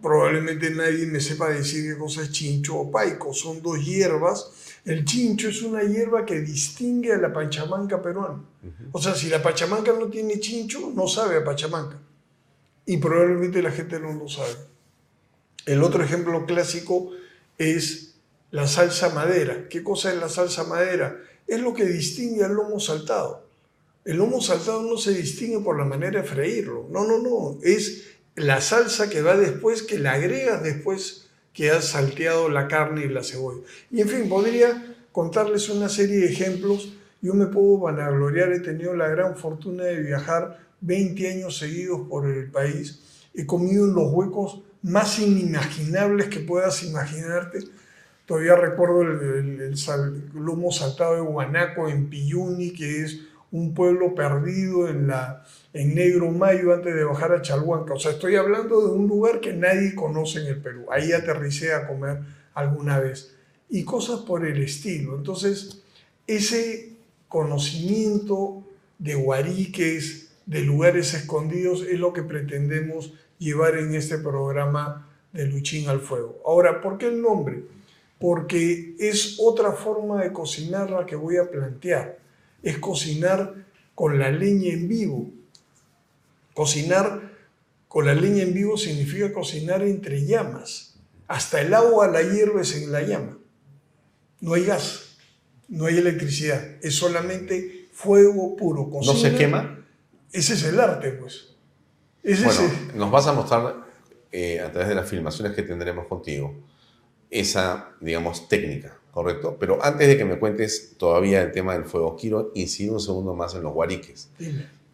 probablemente 0.00 0.70
nadie 0.70 1.06
me 1.06 1.20
sepa 1.20 1.48
decir 1.48 1.92
qué 1.92 1.98
cosa 1.98 2.22
es 2.22 2.30
chincho 2.30 2.76
o 2.76 2.88
paico. 2.92 3.34
Son 3.34 3.60
dos 3.60 3.84
hierbas. 3.84 4.78
El 4.84 5.04
chincho 5.04 5.48
es 5.48 5.60
una 5.62 5.82
hierba 5.82 6.24
que 6.24 6.38
distingue 6.38 7.14
a 7.14 7.18
la 7.18 7.32
pachamanca 7.32 8.00
peruana. 8.00 8.44
O 8.92 9.02
sea, 9.02 9.16
si 9.16 9.28
la 9.28 9.42
pachamanca 9.42 9.92
no 9.92 10.06
tiene 10.06 10.38
chincho, 10.38 10.92
no 10.94 11.08
sabe 11.08 11.38
a 11.38 11.44
pachamanca. 11.44 11.98
Y 12.86 12.98
probablemente 12.98 13.60
la 13.60 13.72
gente 13.72 13.98
no 13.98 14.12
lo 14.12 14.28
sabe. 14.28 14.69
El 15.66 15.82
otro 15.82 16.02
ejemplo 16.02 16.46
clásico 16.46 17.10
es 17.58 18.14
la 18.50 18.66
salsa 18.66 19.10
madera. 19.10 19.68
¿Qué 19.68 19.82
cosa 19.82 20.12
es 20.12 20.18
la 20.18 20.28
salsa 20.28 20.64
madera? 20.64 21.20
Es 21.46 21.60
lo 21.60 21.74
que 21.74 21.84
distingue 21.84 22.44
al 22.44 22.54
lomo 22.54 22.80
saltado. 22.80 23.46
El 24.04 24.16
lomo 24.16 24.40
saltado 24.40 24.82
no 24.82 24.96
se 24.96 25.12
distingue 25.12 25.60
por 25.60 25.78
la 25.78 25.84
manera 25.84 26.22
de 26.22 26.26
freírlo. 26.26 26.86
No, 26.90 27.06
no, 27.06 27.18
no. 27.18 27.58
Es 27.62 28.08
la 28.34 28.60
salsa 28.60 29.10
que 29.10 29.22
va 29.22 29.36
después, 29.36 29.82
que 29.82 29.98
la 29.98 30.12
agregas 30.12 30.62
después 30.62 31.28
que 31.52 31.70
has 31.70 31.88
salteado 31.88 32.48
la 32.48 32.68
carne 32.68 33.04
y 33.04 33.08
la 33.08 33.22
cebolla. 33.22 33.60
Y 33.90 34.00
en 34.00 34.08
fin, 34.08 34.28
podría 34.28 34.96
contarles 35.12 35.68
una 35.68 35.88
serie 35.88 36.18
de 36.18 36.32
ejemplos. 36.32 36.94
Yo 37.20 37.34
me 37.34 37.46
puedo 37.46 37.78
vanagloriar, 37.78 38.52
he 38.52 38.60
tenido 38.60 38.94
la 38.94 39.08
gran 39.08 39.36
fortuna 39.36 39.84
de 39.84 40.00
viajar 40.00 40.58
20 40.80 41.30
años 41.30 41.58
seguidos 41.58 42.08
por 42.08 42.26
el 42.26 42.50
país. 42.50 43.00
He 43.34 43.44
comido 43.44 43.84
en 43.84 43.94
los 43.94 44.10
huecos 44.12 44.62
más 44.82 45.18
inimaginables 45.18 46.28
que 46.28 46.40
puedas 46.40 46.82
imaginarte. 46.82 47.60
Todavía 48.26 48.54
recuerdo 48.54 49.02
el, 49.02 49.60
el, 49.60 49.74
lomo 50.34 50.70
saltado 50.70 51.14
de 51.14 51.20
Guanaco 51.20 51.88
en 51.88 52.08
Piyuni, 52.08 52.72
que 52.72 53.02
es 53.02 53.20
un 53.50 53.74
pueblo 53.74 54.14
perdido 54.14 54.88
en, 54.88 55.08
la, 55.08 55.44
en 55.72 55.94
Negro 55.94 56.30
Mayo 56.30 56.72
antes 56.72 56.94
de 56.94 57.04
bajar 57.04 57.32
a 57.32 57.42
Chalhuanca. 57.42 57.94
O 57.94 57.98
sea, 57.98 58.12
estoy 58.12 58.36
hablando 58.36 58.86
de 58.86 58.92
un 58.92 59.08
lugar 59.08 59.40
que 59.40 59.52
nadie 59.52 59.94
conoce 59.94 60.40
en 60.40 60.46
el 60.46 60.62
Perú. 60.62 60.86
Ahí 60.90 61.12
aterricé 61.12 61.74
a 61.74 61.88
comer 61.88 62.20
alguna 62.54 63.00
vez. 63.00 63.34
Y 63.68 63.84
cosas 63.84 64.20
por 64.20 64.46
el 64.46 64.62
estilo. 64.62 65.16
Entonces, 65.16 65.82
ese 66.26 66.92
conocimiento 67.28 68.64
de 68.98 69.14
guariques, 69.14 70.30
de 70.46 70.62
lugares 70.62 71.14
escondidos, 71.14 71.82
es 71.82 71.98
lo 71.98 72.12
que 72.12 72.22
pretendemos 72.22 73.14
llevar 73.40 73.76
en 73.78 73.94
este 73.94 74.18
programa 74.18 75.08
de 75.32 75.46
Luchín 75.46 75.88
al 75.88 76.00
Fuego. 76.00 76.40
Ahora, 76.46 76.80
¿por 76.80 76.98
qué 76.98 77.08
el 77.08 77.20
nombre? 77.20 77.64
Porque 78.20 78.94
es 78.98 79.38
otra 79.40 79.72
forma 79.72 80.22
de 80.22 80.32
cocinar 80.32 80.90
la 80.90 81.06
que 81.06 81.16
voy 81.16 81.38
a 81.38 81.50
plantear. 81.50 82.18
Es 82.62 82.78
cocinar 82.78 83.54
con 83.94 84.18
la 84.18 84.30
leña 84.30 84.72
en 84.72 84.86
vivo. 84.86 85.30
Cocinar 86.54 87.32
con 87.88 88.06
la 88.06 88.14
leña 88.14 88.42
en 88.42 88.52
vivo 88.52 88.76
significa 88.76 89.32
cocinar 89.32 89.82
entre 89.82 90.24
llamas. 90.26 90.94
Hasta 91.26 91.60
el 91.62 91.72
agua 91.72 92.08
la 92.08 92.22
hierves 92.22 92.76
en 92.76 92.92
la 92.92 93.02
llama. 93.02 93.38
No 94.40 94.54
hay 94.54 94.64
gas, 94.64 95.16
no 95.68 95.86
hay 95.86 95.98
electricidad, 95.98 96.76
es 96.82 96.94
solamente 96.94 97.88
fuego 97.92 98.56
puro. 98.56 98.90
¿No 98.92 99.14
se 99.14 99.34
quema? 99.34 99.84
Ese 100.32 100.54
es 100.54 100.64
el 100.64 100.78
arte, 100.78 101.12
pues. 101.12 101.49
Bueno, 102.22 102.60
nos 102.94 103.10
vas 103.10 103.26
a 103.26 103.32
mostrar 103.32 103.76
eh, 104.32 104.60
a 104.60 104.70
través 104.70 104.88
de 104.88 104.94
las 104.94 105.08
filmaciones 105.08 105.54
que 105.54 105.62
tendremos 105.62 106.06
contigo 106.06 106.54
esa, 107.30 107.90
digamos, 108.00 108.48
técnica, 108.48 108.98
¿correcto? 109.12 109.56
Pero 109.58 109.82
antes 109.82 110.08
de 110.08 110.16
que 110.16 110.24
me 110.24 110.38
cuentes 110.38 110.96
todavía 110.98 111.42
el 111.42 111.52
tema 111.52 111.74
del 111.74 111.84
fuego, 111.84 112.16
quiero 112.16 112.50
incidir 112.54 112.90
un 112.90 113.00
segundo 113.00 113.34
más 113.34 113.54
en 113.54 113.62
los 113.62 113.72
guariques. 113.72 114.30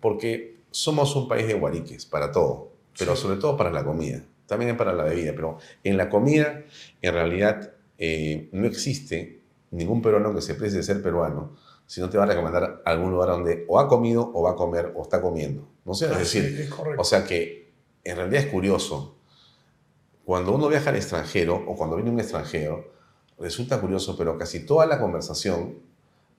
Porque 0.00 0.56
somos 0.70 1.16
un 1.16 1.28
país 1.28 1.46
de 1.46 1.54
guariques 1.54 2.04
para 2.04 2.30
todo, 2.30 2.70
pero 2.98 3.16
sobre 3.16 3.40
todo 3.40 3.56
para 3.56 3.70
la 3.70 3.84
comida, 3.84 4.22
también 4.46 4.76
para 4.76 4.92
la 4.92 5.04
bebida, 5.04 5.32
pero 5.34 5.58
en 5.82 5.96
la 5.96 6.10
comida, 6.10 6.64
en 7.00 7.12
realidad, 7.12 7.72
eh, 7.98 8.48
no 8.52 8.66
existe 8.66 9.40
ningún 9.70 10.02
peruano 10.02 10.34
que 10.34 10.42
se 10.42 10.54
precie 10.54 10.78
de 10.78 10.82
ser 10.82 11.02
peruano 11.02 11.56
si 11.86 12.00
no 12.00 12.10
te 12.10 12.18
va 12.18 12.24
a 12.24 12.26
recomendar 12.26 12.82
algún 12.84 13.12
lugar 13.12 13.30
donde 13.30 13.64
o 13.68 13.78
ha 13.78 13.88
comido 13.88 14.30
o 14.34 14.42
va 14.42 14.52
a 14.52 14.56
comer 14.56 14.92
o 14.94 15.02
está 15.02 15.20
comiendo. 15.20 15.68
¿No 15.84 15.94
sé? 15.94 16.06
Es 16.06 16.12
ah, 16.12 16.18
decir, 16.18 16.70
o 16.98 17.04
sea 17.04 17.24
que 17.24 17.70
en 18.04 18.16
realidad 18.16 18.42
es 18.42 18.50
curioso. 18.50 19.16
Cuando 20.24 20.52
uno 20.52 20.68
viaja 20.68 20.90
al 20.90 20.96
extranjero 20.96 21.54
o 21.66 21.76
cuando 21.76 21.96
viene 21.96 22.10
un 22.10 22.18
extranjero, 22.18 22.90
resulta 23.38 23.80
curioso, 23.80 24.16
pero 24.16 24.36
casi 24.36 24.66
toda 24.66 24.86
la 24.86 24.98
conversación 24.98 25.78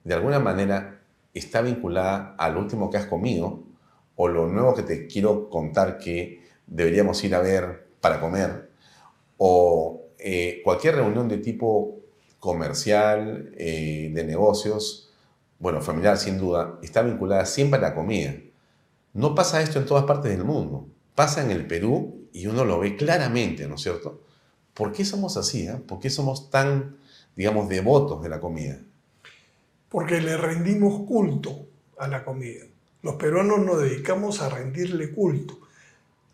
de 0.04 0.14
alguna 0.14 0.38
manera 0.38 1.00
está 1.32 1.62
vinculada 1.62 2.34
al 2.38 2.56
último 2.56 2.90
que 2.90 2.98
has 2.98 3.06
comido 3.06 3.62
o 4.16 4.28
lo 4.28 4.46
nuevo 4.46 4.74
que 4.74 4.82
te 4.82 5.06
quiero 5.06 5.48
contar 5.48 5.98
que 5.98 6.42
deberíamos 6.66 7.22
ir 7.24 7.34
a 7.34 7.40
ver 7.40 7.88
para 8.00 8.20
comer 8.20 8.70
o 9.38 10.02
eh, 10.18 10.60
cualquier 10.64 10.96
reunión 10.96 11.28
de 11.28 11.38
tipo 11.38 12.00
comercial, 12.38 13.52
eh, 13.56 14.10
de 14.12 14.24
negocios, 14.24 15.07
bueno, 15.58 15.80
familiar 15.80 16.18
sin 16.18 16.38
duda, 16.38 16.78
está 16.82 17.02
vinculada 17.02 17.44
siempre 17.46 17.78
a 17.78 17.82
la 17.82 17.94
comida. 17.94 18.34
No 19.14 19.34
pasa 19.34 19.60
esto 19.60 19.78
en 19.78 19.86
todas 19.86 20.04
partes 20.04 20.30
del 20.30 20.44
mundo. 20.44 20.86
Pasa 21.14 21.42
en 21.42 21.50
el 21.50 21.66
Perú 21.66 22.28
y 22.32 22.46
uno 22.46 22.64
lo 22.64 22.78
ve 22.78 22.96
claramente, 22.96 23.66
¿no 23.66 23.74
es 23.74 23.82
cierto? 23.82 24.20
¿Por 24.74 24.92
qué 24.92 25.04
somos 25.04 25.36
así? 25.36 25.66
Eh? 25.66 25.74
¿Por 25.74 25.98
qué 25.98 26.10
somos 26.10 26.50
tan, 26.50 26.96
digamos, 27.34 27.68
devotos 27.68 28.22
de 28.22 28.28
la 28.28 28.38
comida? 28.38 28.78
Porque 29.88 30.20
le 30.20 30.36
rendimos 30.36 31.06
culto 31.06 31.66
a 31.98 32.06
la 32.06 32.24
comida. 32.24 32.64
Los 33.02 33.16
peruanos 33.16 33.58
nos 33.60 33.80
dedicamos 33.80 34.40
a 34.40 34.48
rendirle 34.48 35.12
culto. 35.12 35.58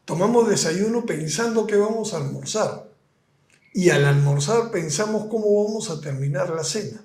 Tomamos 0.05 0.49
desayuno 0.49 1.07
pensando 1.07 1.67
que 1.67 1.77
vamos 1.77 2.13
a 2.13 2.19
almorzar 2.19 2.91
y 3.73 3.91
al 3.91 4.05
almorzar 4.05 4.71
pensamos 4.71 5.27
cómo 5.31 5.65
vamos 5.65 5.91
a 5.91 6.01
terminar 6.01 6.51
la 6.51 6.63
cena. 6.63 7.03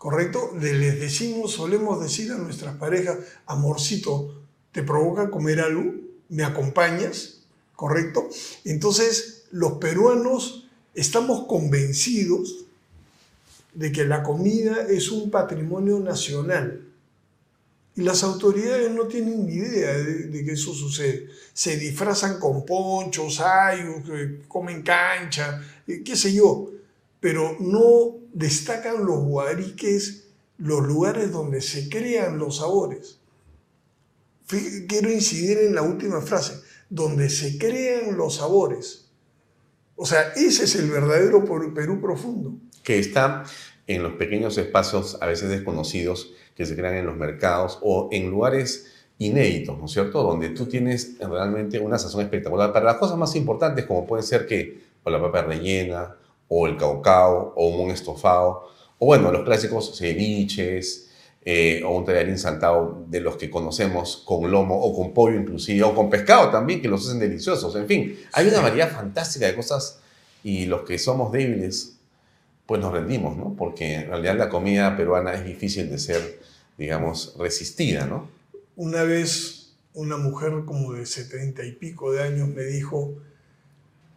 ¿Correcto? 0.00 0.52
Les 0.58 0.98
decimos, 0.98 1.52
solemos 1.52 2.00
decir 2.00 2.32
a 2.32 2.38
nuestras 2.38 2.74
parejas, 2.76 3.18
amorcito, 3.44 4.34
¿te 4.72 4.82
provoca 4.82 5.30
comer 5.30 5.60
algo? 5.60 5.92
¿Me 6.30 6.42
acompañas? 6.42 7.42
¿Correcto? 7.76 8.26
Entonces, 8.64 9.44
los 9.50 9.72
peruanos 9.72 10.66
estamos 10.94 11.46
convencidos 11.46 12.64
de 13.74 13.92
que 13.92 14.06
la 14.06 14.22
comida 14.22 14.86
es 14.88 15.10
un 15.10 15.30
patrimonio 15.30 16.00
nacional 16.00 16.80
y 17.94 18.00
las 18.00 18.22
autoridades 18.22 18.90
no 18.92 19.06
tienen 19.06 19.44
ni 19.44 19.56
idea 19.56 19.92
de, 19.98 20.44
que 20.46 20.52
eso 20.52 20.72
sucede. 20.72 21.28
Se 21.52 21.76
disfrazan 21.76 22.40
con 22.40 22.64
ponchos, 22.64 23.38
ayos, 23.40 24.02
comen 24.48 24.80
cancha, 24.80 25.62
eh, 25.86 26.00
qué 26.02 26.16
sé 26.16 26.32
yo, 26.32 26.70
pero 27.20 27.56
no 27.60 28.18
destacan 28.32 29.04
los 29.04 29.22
guariques, 29.24 30.28
los 30.58 30.86
lugares 30.86 31.30
donde 31.30 31.60
se 31.60 31.88
crean 31.88 32.38
los 32.38 32.56
sabores. 32.56 33.20
Quiero 34.88 35.10
incidir 35.10 35.58
en 35.58 35.74
la 35.74 35.82
última 35.82 36.20
frase, 36.20 36.60
donde 36.88 37.30
se 37.30 37.56
crean 37.58 38.16
los 38.16 38.36
sabores. 38.36 39.10
O 39.94 40.06
sea, 40.06 40.32
ese 40.34 40.64
es 40.64 40.74
el 40.76 40.90
verdadero 40.90 41.44
Perú 41.74 42.00
profundo. 42.00 42.54
Que 42.82 42.98
está 42.98 43.44
en 43.86 44.02
los 44.02 44.14
pequeños 44.14 44.56
espacios 44.58 45.18
a 45.20 45.26
veces 45.26 45.50
desconocidos 45.50 46.32
que 46.56 46.66
se 46.66 46.74
crean 46.74 46.94
en 46.94 47.06
los 47.06 47.16
mercados 47.16 47.78
o 47.82 48.08
en 48.10 48.30
lugares 48.30 48.86
inéditos, 49.18 49.78
¿no 49.78 49.84
es 49.84 49.92
cierto? 49.92 50.22
Donde 50.22 50.48
tú 50.50 50.66
tienes 50.66 51.18
realmente 51.18 51.78
una 51.78 51.98
sazón 51.98 52.22
espectacular 52.22 52.72
para 52.72 52.86
las 52.86 52.96
cosas 52.96 53.18
más 53.18 53.36
importantes 53.36 53.84
como 53.84 54.06
puede 54.06 54.22
ser 54.22 54.46
que 54.46 54.80
o 55.02 55.10
la 55.10 55.20
papa 55.20 55.42
rellena, 55.42 56.16
o 56.50 56.66
el 56.66 56.76
caucao, 56.76 57.54
o 57.56 57.68
un 57.68 57.90
estofado, 57.90 58.68
o 58.98 59.06
bueno, 59.06 59.32
los 59.32 59.44
clásicos 59.44 59.96
ceviches, 59.98 61.08
eh, 61.42 61.82
o 61.86 61.96
un 61.96 62.04
tallarín 62.04 62.36
saltado 62.36 63.04
de 63.08 63.20
los 63.20 63.36
que 63.36 63.48
conocemos 63.48 64.22
con 64.26 64.50
lomo 64.50 64.78
o 64.78 64.94
con 64.94 65.14
pollo 65.14 65.40
inclusive, 65.40 65.82
o 65.84 65.94
con 65.94 66.10
pescado 66.10 66.50
también, 66.50 66.82
que 66.82 66.88
los 66.88 67.06
hacen 67.06 67.18
deliciosos. 67.18 67.74
En 67.76 67.86
fin, 67.86 68.18
hay 68.32 68.48
una 68.48 68.60
variedad 68.60 68.90
fantástica 68.90 69.46
de 69.46 69.54
cosas 69.54 70.00
y 70.44 70.66
los 70.66 70.82
que 70.82 70.98
somos 70.98 71.32
débiles, 71.32 71.96
pues 72.66 72.78
nos 72.80 72.92
rendimos, 72.92 73.38
¿no? 73.38 73.54
Porque 73.56 73.94
en 73.94 74.08
realidad 74.08 74.36
la 74.36 74.50
comida 74.50 74.94
peruana 74.96 75.32
es 75.32 75.44
difícil 75.44 75.88
de 75.88 75.98
ser 75.98 76.40
digamos, 76.80 77.34
resistida, 77.38 78.06
¿no? 78.06 78.30
Una 78.74 79.02
vez 79.02 79.74
una 79.92 80.16
mujer 80.16 80.62
como 80.64 80.94
de 80.94 81.04
setenta 81.04 81.62
y 81.62 81.72
pico 81.72 82.10
de 82.12 82.22
años 82.22 82.48
me 82.48 82.62
dijo, 82.62 83.12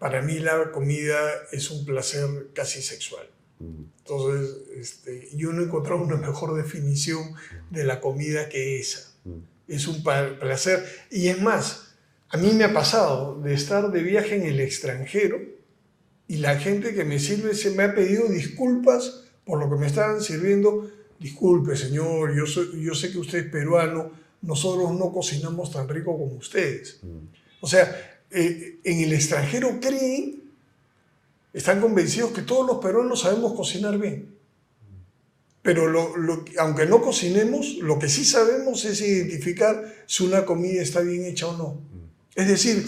para 0.03 0.21
mí 0.21 0.37
la 0.39 0.69
comida 0.73 1.17
es 1.53 1.71
un 1.71 1.85
placer 1.85 2.49
casi 2.53 2.81
sexual. 2.81 3.25
Mm. 3.59 3.83
Entonces, 3.99 4.57
este, 4.75 5.29
yo 5.33 5.53
no 5.53 5.61
he 5.61 5.63
encontrado 5.63 6.03
una 6.03 6.17
mejor 6.17 6.55
definición 6.61 7.31
de 7.69 7.85
la 7.85 8.01
comida 8.01 8.49
que 8.49 8.81
esa. 8.81 9.13
Mm. 9.23 9.37
Es 9.69 9.87
un 9.87 10.03
placer. 10.03 10.85
Y 11.09 11.29
es 11.29 11.41
más, 11.41 11.95
a 12.27 12.35
mí 12.35 12.51
me 12.51 12.65
ha 12.65 12.73
pasado 12.73 13.39
de 13.39 13.53
estar 13.53 13.91
de 13.93 14.03
viaje 14.03 14.35
en 14.35 14.43
el 14.43 14.59
extranjero 14.59 15.39
y 16.27 16.35
la 16.35 16.59
gente 16.59 16.93
que 16.93 17.05
me 17.05 17.17
sirve 17.17 17.55
se 17.55 17.71
me 17.71 17.83
ha 17.83 17.95
pedido 17.95 18.27
disculpas 18.27 19.23
por 19.45 19.57
lo 19.57 19.69
que 19.69 19.79
me 19.79 19.87
estaban 19.87 20.19
sirviendo 20.19 20.91
disculpe 21.17 21.77
señor, 21.77 22.35
yo, 22.35 22.43
yo 22.73 22.93
sé 22.93 23.09
que 23.09 23.19
usted 23.19 23.45
es 23.45 23.49
peruano, 23.49 24.11
nosotros 24.41 24.91
no 24.91 25.13
cocinamos 25.13 25.71
tan 25.71 25.87
rico 25.87 26.11
como 26.11 26.35
ustedes. 26.35 26.99
Mm. 27.01 27.27
O 27.61 27.67
sea, 27.67 28.12
eh, 28.33 28.79
en 28.83 28.99
el 28.99 29.13
extranjero 29.13 29.79
creen, 29.79 30.43
están 31.53 31.79
convencidos 31.79 32.31
que 32.31 32.41
todos 32.41 32.65
los 32.65 32.77
peruanos 32.77 33.21
sabemos 33.21 33.53
cocinar 33.53 33.97
bien. 33.97 34.33
Pero 35.61 35.85
aunque 36.59 36.85
no 36.85 37.01
cocinemos, 37.01 37.75
lo 37.77 37.97
que 37.97 38.09
sí 38.09 38.25
sabemos 38.25 38.83
es 38.83 38.99
identificar 39.01 39.93
si 40.05 40.23
una 40.23 40.43
comida 40.45 40.81
está 40.81 40.99
bien 40.99 41.23
hecha 41.23 41.47
o 41.47 41.57
no. 41.57 41.73
Mm. 41.75 42.39
Es 42.39 42.47
decir, 42.49 42.85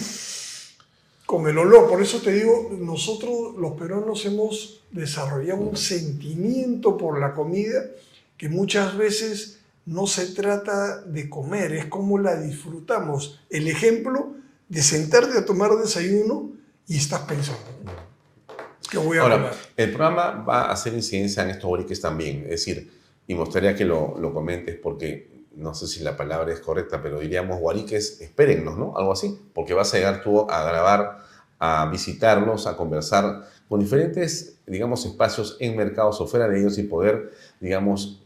con 1.26 1.48
el 1.48 1.58
olor. 1.58 1.90
Por 1.90 2.02
eso 2.02 2.22
te 2.22 2.34
digo, 2.34 2.76
nosotros 2.80 3.56
los 3.58 3.74
peruanos 3.74 4.26
hemos 4.26 4.84
desarrollado 4.92 5.62
un 5.62 5.78
sentimiento 5.78 6.98
por 6.98 7.20
la 7.20 7.34
comida 7.34 7.86
que 8.38 8.50
muchas 8.50 8.98
veces 8.98 9.60
no 9.86 10.08
se 10.08 10.28
trata 10.28 11.02
de 11.02 11.30
comer, 11.30 11.74
es 11.74 11.86
como 11.86 12.18
la 12.18 12.40
disfrutamos. 12.40 13.40
El 13.50 13.68
ejemplo 13.68 14.36
de 14.70 14.82
sentarte 14.82 15.38
a 15.38 15.46
tomar 15.46 15.72
desayuno 15.78 16.52
y 16.88 16.98
estás 16.98 17.22
pensando, 17.22 17.62
¿qué 18.90 18.98
voy 18.98 19.18
a 19.18 19.22
Ahora, 19.22 19.52
El 19.76 19.90
programa 19.90 20.44
va 20.44 20.62
a 20.64 20.72
hacer 20.72 20.94
incidencia 20.94 21.44
en 21.44 21.50
estos 21.50 21.70
boriques 21.70 22.02
también, 22.02 22.44
es 22.44 22.50
decir, 22.50 22.92
y 23.28 23.34
me 23.34 23.42
gustaría 23.42 23.76
que 23.76 23.86
lo, 23.86 24.18
lo, 24.20 24.34
comentes 24.34 24.78
porque 24.82 25.46
no 25.56 25.74
sé 25.74 25.88
si 25.88 26.02
la 26.02 26.16
palabra 26.16 26.54
es 26.54 26.60
correcta, 26.60 27.02
pero 27.02 27.20
diríamos 27.20 27.60
guariques, 27.60 28.22
espérennos, 28.22 28.78
¿no? 28.78 28.96
Algo 28.98 29.14
así, 29.14 29.40
porque 29.54 29.74
vas 29.74 29.94
a 29.94 29.98
llegar 29.98 30.22
tú 30.22 30.42
a 30.50 30.64
grabar, 30.64 31.20
a 31.60 31.90
visitarlos, 31.90 32.68
a 32.68 32.76
conversar 32.76 33.48
con 33.68 33.80
diferentes, 33.80 34.60
digamos, 34.68 35.06
espacios 35.06 35.58
en 35.60 35.76
mercados 35.76 36.22
o 36.22 36.28
fuera 36.28 36.48
de 36.48 36.60
ellos 36.60 36.78
y 36.78 36.84
poder, 36.84 37.32
digamos, 37.60 38.24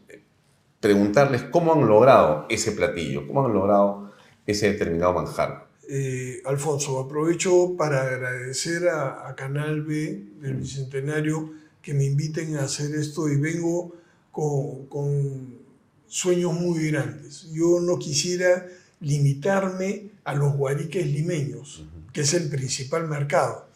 preguntarles 0.80 1.44
cómo 1.44 1.74
han 1.74 1.88
logrado 1.88 2.46
ese 2.50 2.72
platillo, 2.72 3.28
cómo 3.28 3.46
han 3.46 3.54
logrado 3.54 4.12
ese 4.46 4.72
determinado 4.72 5.14
manjar. 5.14 5.69
Eh, 5.92 6.44
Alfonso, 6.46 7.00
aprovecho 7.00 7.76
para 7.76 8.04
agradecer 8.04 8.90
a, 8.90 9.34
Canal 9.36 9.82
B 9.82 10.24
del 10.40 10.58
mm. 10.58 10.60
Bicentenario 10.60 11.52
que 11.82 11.96
me 11.96 12.06
inviten 12.06 12.58
a 12.58 12.66
hacer 12.66 12.94
esto 12.94 13.28
y 13.28 13.38
vengo 13.38 13.96
con, 14.32 15.58
sueños 16.06 16.54
muy 16.54 16.92
grandes. 16.92 17.48
Yo 17.52 17.80
no 17.80 17.98
quisiera 17.98 18.68
limitarme 19.00 20.12
a 20.26 20.36
los 20.36 20.56
guariques 20.56 21.08
limeños, 21.08 21.84
que 22.14 22.22
es 22.22 22.36
el 22.36 22.50
principal 22.50 23.08
mercado. 23.08 23.68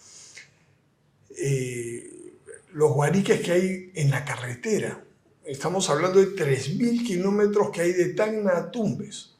Eh, 1.36 2.36
los 2.74 2.92
guariques 2.94 3.42
que 3.42 3.52
hay 3.54 3.92
en 3.96 4.12
la 4.12 4.24
carretera, 4.24 5.04
estamos 5.46 5.90
hablando 5.90 6.20
de 6.20 6.36
3.000 6.36 7.08
kilómetros 7.08 7.72
que 7.72 7.82
hay 7.82 7.94
de 7.94 8.14
Tacna 8.14 8.52
a 8.56 8.72
Tumbes, 8.72 9.32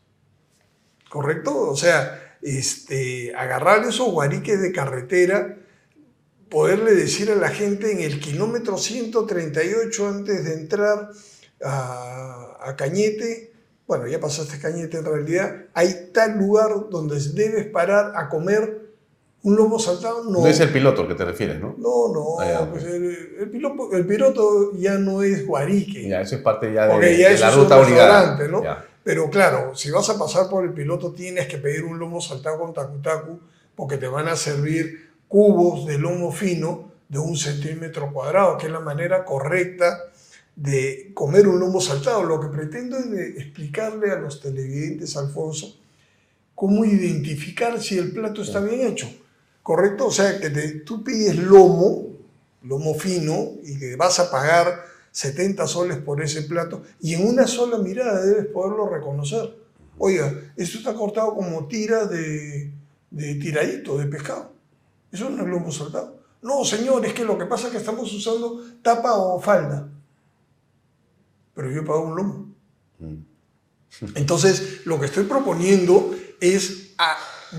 ¿correcto? 1.08 1.70
O 1.70 1.76
sea, 1.76 2.23
este, 2.44 3.34
agarrar 3.36 3.84
esos 3.86 4.12
guariques 4.12 4.62
de 4.62 4.72
carretera, 4.72 5.58
poderle 6.50 6.94
decir 6.94 7.32
a 7.32 7.36
la 7.36 7.50
gente 7.50 7.92
en 7.92 8.02
el 8.02 8.20
kilómetro 8.20 8.78
138 8.78 10.08
antes 10.08 10.46
de 10.46 10.54
entrar 10.54 11.10
a, 11.64 12.76
Cañete, 12.78 13.52
bueno, 13.88 14.08
ya 14.08 14.20
pasaste 14.20 14.60
Cañete 14.60 14.98
en 14.98 15.06
realidad, 15.06 15.66
hay 15.74 16.12
tal 16.14 16.38
lugar 16.38 16.70
donde 16.90 17.20
debes 17.34 17.66
parar 17.68 18.14
a 18.16 18.30
comer 18.30 18.84
un 19.44 19.56
lomo 19.56 19.78
saltado. 19.78 20.24
No, 20.24 20.42
no 20.42 20.48
es 20.48 20.60
el 20.60 20.70
piloto 20.70 21.02
al 21.02 21.08
que 21.10 21.16
te 21.16 21.26
refieres, 21.26 21.60
¿no? 21.60 21.76
No, 21.78 22.14
no, 22.14 22.40
ah, 22.40 22.68
pues 22.72 22.86
el, 22.86 23.50
piloto, 23.52 23.92
el, 23.92 24.08
piloto, 24.08 24.72
ya 24.76 24.98
no 24.98 25.22
es 25.22 25.46
guarique. 25.46 26.08
Ya, 26.08 26.22
eso 26.22 26.36
es 26.36 26.42
parte 26.42 26.74
ya 26.74 26.88
de, 26.98 27.38
la 27.40 27.52
ruta 27.52 27.78
obligada. 27.78 28.38
¿no? 28.48 28.64
Pero 29.04 29.30
claro, 29.30 29.76
si 29.76 29.92
vas 29.92 30.10
a 30.10 30.18
pasar 30.18 30.50
por 30.50 30.64
el 30.64 30.74
piloto 30.74 31.12
tienes 31.12 31.48
que 31.48 31.58
pedir 31.58 31.84
un 31.84 32.00
lomo 32.00 32.22
saltado 32.22 32.60
con 32.60 32.74
tacu 33.02 33.40
porque 33.76 33.98
te 33.98 34.08
van 34.08 34.28
a 34.28 34.36
servir 34.36 35.12
cubos 35.28 35.86
de 35.86 35.98
lomo 35.98 36.32
fino 36.32 36.92
de 37.10 37.20
un 37.20 37.36
centímetro 37.36 38.12
cuadrado, 38.14 38.58
que 38.58 38.68
es 38.68 38.72
la 38.72 38.80
manera 38.80 39.26
correcta 39.26 40.06
de 40.56 41.12
comer 41.14 41.48
un 41.48 41.60
lomo 41.60 41.82
saltado. 41.82 42.24
Lo 42.24 42.40
que 42.40 42.48
pretendo 42.48 42.98
es 42.98 43.38
explicarle 43.38 44.12
a 44.12 44.16
los 44.16 44.40
televidentes, 44.42 45.18
Alfonso, 45.18 45.76
cómo 46.56 46.86
identificar 46.86 47.82
si 47.82 47.98
el 47.98 48.12
plato 48.12 48.42
está 48.42 48.60
bien 48.62 48.88
hecho. 48.88 49.12
¿Correcto? 49.62 50.08
O 50.08 50.12
sea, 50.12 50.40
que 50.40 50.50
tú 50.86 51.04
pides 51.04 51.36
lomo, 51.38 52.10
lomo 52.64 52.94
fino, 52.96 53.52
y 53.64 53.80
que 53.80 53.96
vas 53.96 54.20
a 54.20 54.30
pagar 54.30 54.93
70 55.14 55.66
soles 55.68 55.98
por 56.00 56.22
ese 56.22 56.42
plato, 56.42 56.84
y 57.00 57.14
en 57.14 57.26
una 57.26 57.48
sola 57.48 57.78
mirada 57.78 58.22
debes 58.22 58.48
poderlo 58.48 58.90
reconocer. 58.90 59.56
Oiga, 59.98 60.34
esto 60.58 60.80
está 60.80 60.94
cortado 60.94 61.34
como 61.34 61.68
tira 61.68 62.06
de, 62.06 62.74
de 63.10 63.36
tiradito, 63.36 63.98
de 63.98 64.08
pescado. 64.08 64.52
Eso 65.10 65.30
no 65.30 65.42
es 65.42 65.48
lomo 65.48 65.72
saltado. 65.72 66.20
No, 66.42 66.66
señor, 66.66 67.06
es 67.06 67.14
que 67.14 67.24
lo 67.24 67.38
que 67.38 67.46
pasa 67.46 67.68
es 67.68 67.72
que 67.72 67.78
estamos 67.78 68.12
usando 68.12 68.62
tapa 68.82 69.14
o 69.14 69.40
falda 69.40 69.88
pero 71.54 71.72
yo 71.72 71.86
pago 71.86 72.08
un 72.08 72.16
lomo. 72.16 72.56
Mm. 73.00 74.06
Entonces, 74.16 74.86
lo 74.86 75.00
que 75.00 75.06
estoy 75.06 75.26
proponiendo 75.26 76.16
es 76.40 76.94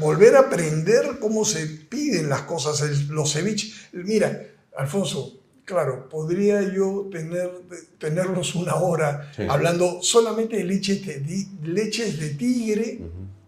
volver 0.00 0.36
a 0.36 0.40
aprender 0.40 1.18
cómo 1.20 1.44
se 1.44 1.66
piden 1.66 2.28
las 2.28 2.42
cosas, 2.42 3.08
los 3.08 3.32
ceviches. 3.32 3.88
Mira, 3.92 4.42
Alfonso, 4.76 5.40
claro, 5.64 6.08
podría 6.08 6.62
yo 6.62 7.08
tener, 7.10 7.50
tenerlos 7.98 8.54
una 8.54 8.76
hora 8.76 9.30
hablando 9.48 10.02
solamente 10.02 10.56
de 10.56 10.64
leches 10.64 11.04
de, 11.06 11.46
leches 11.62 12.20
de 12.20 12.30
tigre, 12.30 13.00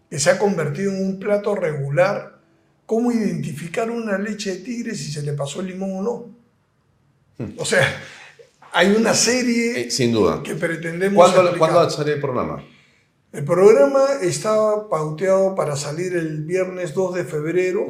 que 0.09 0.19
se 0.19 0.31
ha 0.31 0.39
convertido 0.39 0.93
en 0.93 1.05
un 1.05 1.19
plato 1.19 1.55
regular. 1.55 2.37
¿Cómo 2.87 3.11
identificar 3.11 3.91
una 3.91 4.17
leche 4.17 4.53
de 4.53 4.57
tigre 4.59 4.95
si 4.95 5.11
se 5.11 5.23
le 5.23 5.33
pasó 5.33 5.61
el 5.61 5.67
limón 5.67 5.97
o 5.97 6.03
no? 6.03 6.27
Hmm. 7.39 7.59
O 7.59 7.65
sea, 7.65 7.85
hay 8.73 8.95
una 8.95 9.13
serie 9.13 9.81
eh, 9.81 9.91
sin 9.91 10.13
duda. 10.13 10.43
que 10.43 10.55
pretendemos. 10.55 11.33
¿Cuándo, 11.33 11.59
¿Cuándo 11.59 11.91
sale 11.91 12.13
el 12.13 12.21
programa? 12.21 12.63
El 13.33 13.45
programa 13.45 14.07
está 14.23 14.89
pauteado 14.89 15.55
para 15.55 15.77
salir 15.77 16.17
el 16.17 16.45
viernes 16.45 16.95
2 16.95 17.17
de 17.17 17.25
febrero 17.25 17.87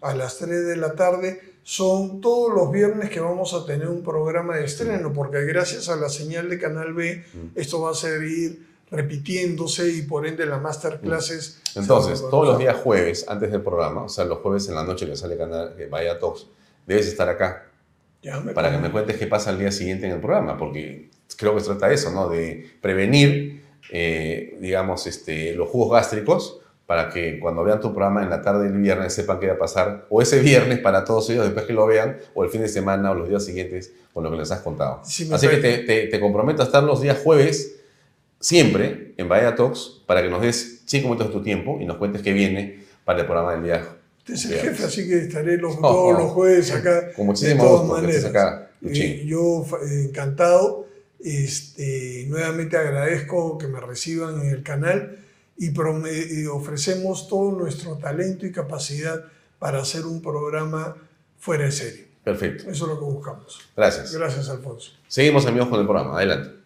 a 0.00 0.14
las 0.14 0.38
3 0.38 0.66
de 0.66 0.76
la 0.76 0.94
tarde. 0.94 1.55
Son 1.68 2.20
todos 2.20 2.54
los 2.54 2.70
viernes 2.70 3.10
que 3.10 3.18
vamos 3.18 3.52
a 3.52 3.66
tener 3.66 3.88
un 3.88 4.04
programa 4.04 4.54
de 4.54 4.64
estreno, 4.64 5.12
porque 5.12 5.44
gracias 5.46 5.88
a 5.88 5.96
la 5.96 6.08
señal 6.08 6.48
de 6.48 6.60
Canal 6.60 6.94
B, 6.94 7.24
esto 7.56 7.80
va 7.80 7.90
a 7.90 7.94
seguir 7.94 8.64
repitiéndose 8.88 9.88
y 9.88 10.02
por 10.02 10.28
ende 10.28 10.46
las 10.46 10.62
masterclasses. 10.62 11.60
Entonces, 11.74 12.20
todos 12.30 12.46
los 12.46 12.58
días 12.60 12.76
jueves 12.76 13.24
antes 13.26 13.50
del 13.50 13.62
programa, 13.62 14.04
o 14.04 14.08
sea, 14.08 14.24
los 14.26 14.38
jueves 14.38 14.68
en 14.68 14.76
la 14.76 14.84
noche 14.84 15.06
que 15.06 15.16
sale 15.16 15.36
Canal 15.36 15.74
que 15.76 15.88
Vaya 15.88 16.20
Talks, 16.20 16.46
debes 16.86 17.08
estar 17.08 17.28
acá. 17.28 17.66
Para 18.54 18.70
que 18.70 18.78
me 18.78 18.92
cuentes 18.92 19.16
qué 19.16 19.26
pasa 19.26 19.50
al 19.50 19.58
día 19.58 19.72
siguiente 19.72 20.06
en 20.06 20.12
el 20.12 20.20
programa, 20.20 20.56
porque 20.56 21.10
creo 21.36 21.52
que 21.52 21.62
se 21.62 21.66
trata 21.66 21.88
de 21.88 21.96
eso, 21.96 22.12
¿no? 22.12 22.28
De 22.28 22.64
prevenir, 22.80 23.64
eh, 23.90 24.56
digamos, 24.60 25.08
este, 25.08 25.52
los 25.56 25.68
jugos 25.68 25.90
gástricos 25.90 26.60
para 26.86 27.10
que 27.10 27.40
cuando 27.40 27.64
vean 27.64 27.80
tu 27.80 27.92
programa 27.92 28.22
en 28.22 28.30
la 28.30 28.40
tarde 28.40 28.70
del 28.70 28.80
viernes 28.80 29.12
sepan 29.12 29.40
qué 29.40 29.48
va 29.48 29.54
a 29.54 29.58
pasar, 29.58 30.06
o 30.08 30.22
ese 30.22 30.40
viernes 30.40 30.78
para 30.78 31.04
todos 31.04 31.28
ellos 31.30 31.44
después 31.44 31.66
que 31.66 31.72
lo 31.72 31.86
vean, 31.86 32.16
o 32.34 32.44
el 32.44 32.50
fin 32.50 32.62
de 32.62 32.68
semana 32.68 33.10
o 33.10 33.14
los 33.14 33.28
días 33.28 33.44
siguientes 33.44 33.92
con 34.14 34.22
lo 34.22 34.30
que 34.30 34.36
les 34.36 34.50
has 34.52 34.60
contado. 34.60 35.00
Así 35.02 35.48
que 35.48 35.56
te, 35.56 36.06
te, 36.06 36.20
comprometo 36.20 36.62
a 36.62 36.64
estar 36.64 36.82
los 36.84 37.00
días 37.00 37.18
jueves, 37.22 37.80
siempre, 38.38 39.14
en 39.16 39.28
Bahía 39.28 39.56
Talks, 39.56 40.02
para 40.06 40.22
que 40.22 40.28
nos 40.28 40.40
des 40.40 40.82
cinco 40.86 41.08
minutos 41.08 41.28
de 41.28 41.32
tu 41.32 41.42
tiempo 41.42 41.78
y 41.80 41.84
nos 41.84 41.96
cuentes 41.96 42.22
qué 42.22 42.32
viene 42.32 42.84
para 43.04 43.20
el 43.20 43.26
programa 43.26 43.56
del 43.56 43.82
Usted 44.18 44.34
es 44.34 44.44
el 44.46 44.58
jefe, 44.58 44.84
así 44.84 45.08
que 45.08 45.18
estaré 45.18 45.56
los, 45.56 45.80
todos 45.80 46.18
los 46.18 46.32
jueves 46.32 46.72
acá. 46.72 47.12
Con 47.14 47.26
muchísimo 47.26 47.62
de 47.62 47.68
todas 47.68 48.02
maneras. 48.02 48.24
Acá, 48.24 48.70
eh, 48.84 49.24
yo 49.26 49.64
eh, 49.82 50.04
encantado. 50.08 50.86
Este, 51.18 52.26
nuevamente 52.28 52.76
agradezco 52.76 53.56
que 53.56 53.68
me 53.68 53.80
reciban 53.80 54.40
en 54.42 54.48
el 54.48 54.62
canal 54.62 55.18
y, 55.58 56.46
ofrecemos 56.46 57.28
todo 57.28 57.52
nuestro 57.52 57.96
talento 57.96 58.46
y 58.46 58.52
capacidad 58.52 59.24
para 59.58 59.80
hacer 59.80 60.04
un 60.04 60.20
programa 60.20 60.96
fuera 61.38 61.64
de 61.64 61.72
serie. 61.72 62.08
Perfecto. 62.22 62.70
Eso 62.70 62.84
es 62.84 62.90
lo 62.90 62.98
que 62.98 63.04
buscamos. 63.04 63.60
Gracias. 63.76 64.12
Gracias, 64.12 64.48
Alfonso. 64.48 64.92
Seguimos 65.08 65.46
amigos 65.46 65.68
con 65.68 65.80
el 65.80 65.86
programa. 65.86 66.16
Adelante. 66.16 66.56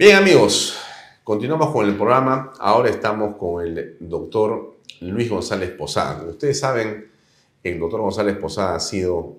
Bien 0.00 0.16
amigos, 0.16 0.78
continuamos 1.22 1.72
con 1.72 1.86
el 1.86 1.94
programa. 1.94 2.54
Ahora 2.58 2.88
estamos 2.88 3.36
con 3.36 3.66
el 3.66 3.98
doctor 4.00 4.76
Luis 5.00 5.28
González 5.28 5.72
Posada. 5.72 6.22
ustedes 6.22 6.58
saben, 6.58 7.09
el 7.62 7.78
doctor 7.78 8.00
González 8.00 8.36
Posada 8.36 8.76
ha 8.76 8.80
sido 8.80 9.36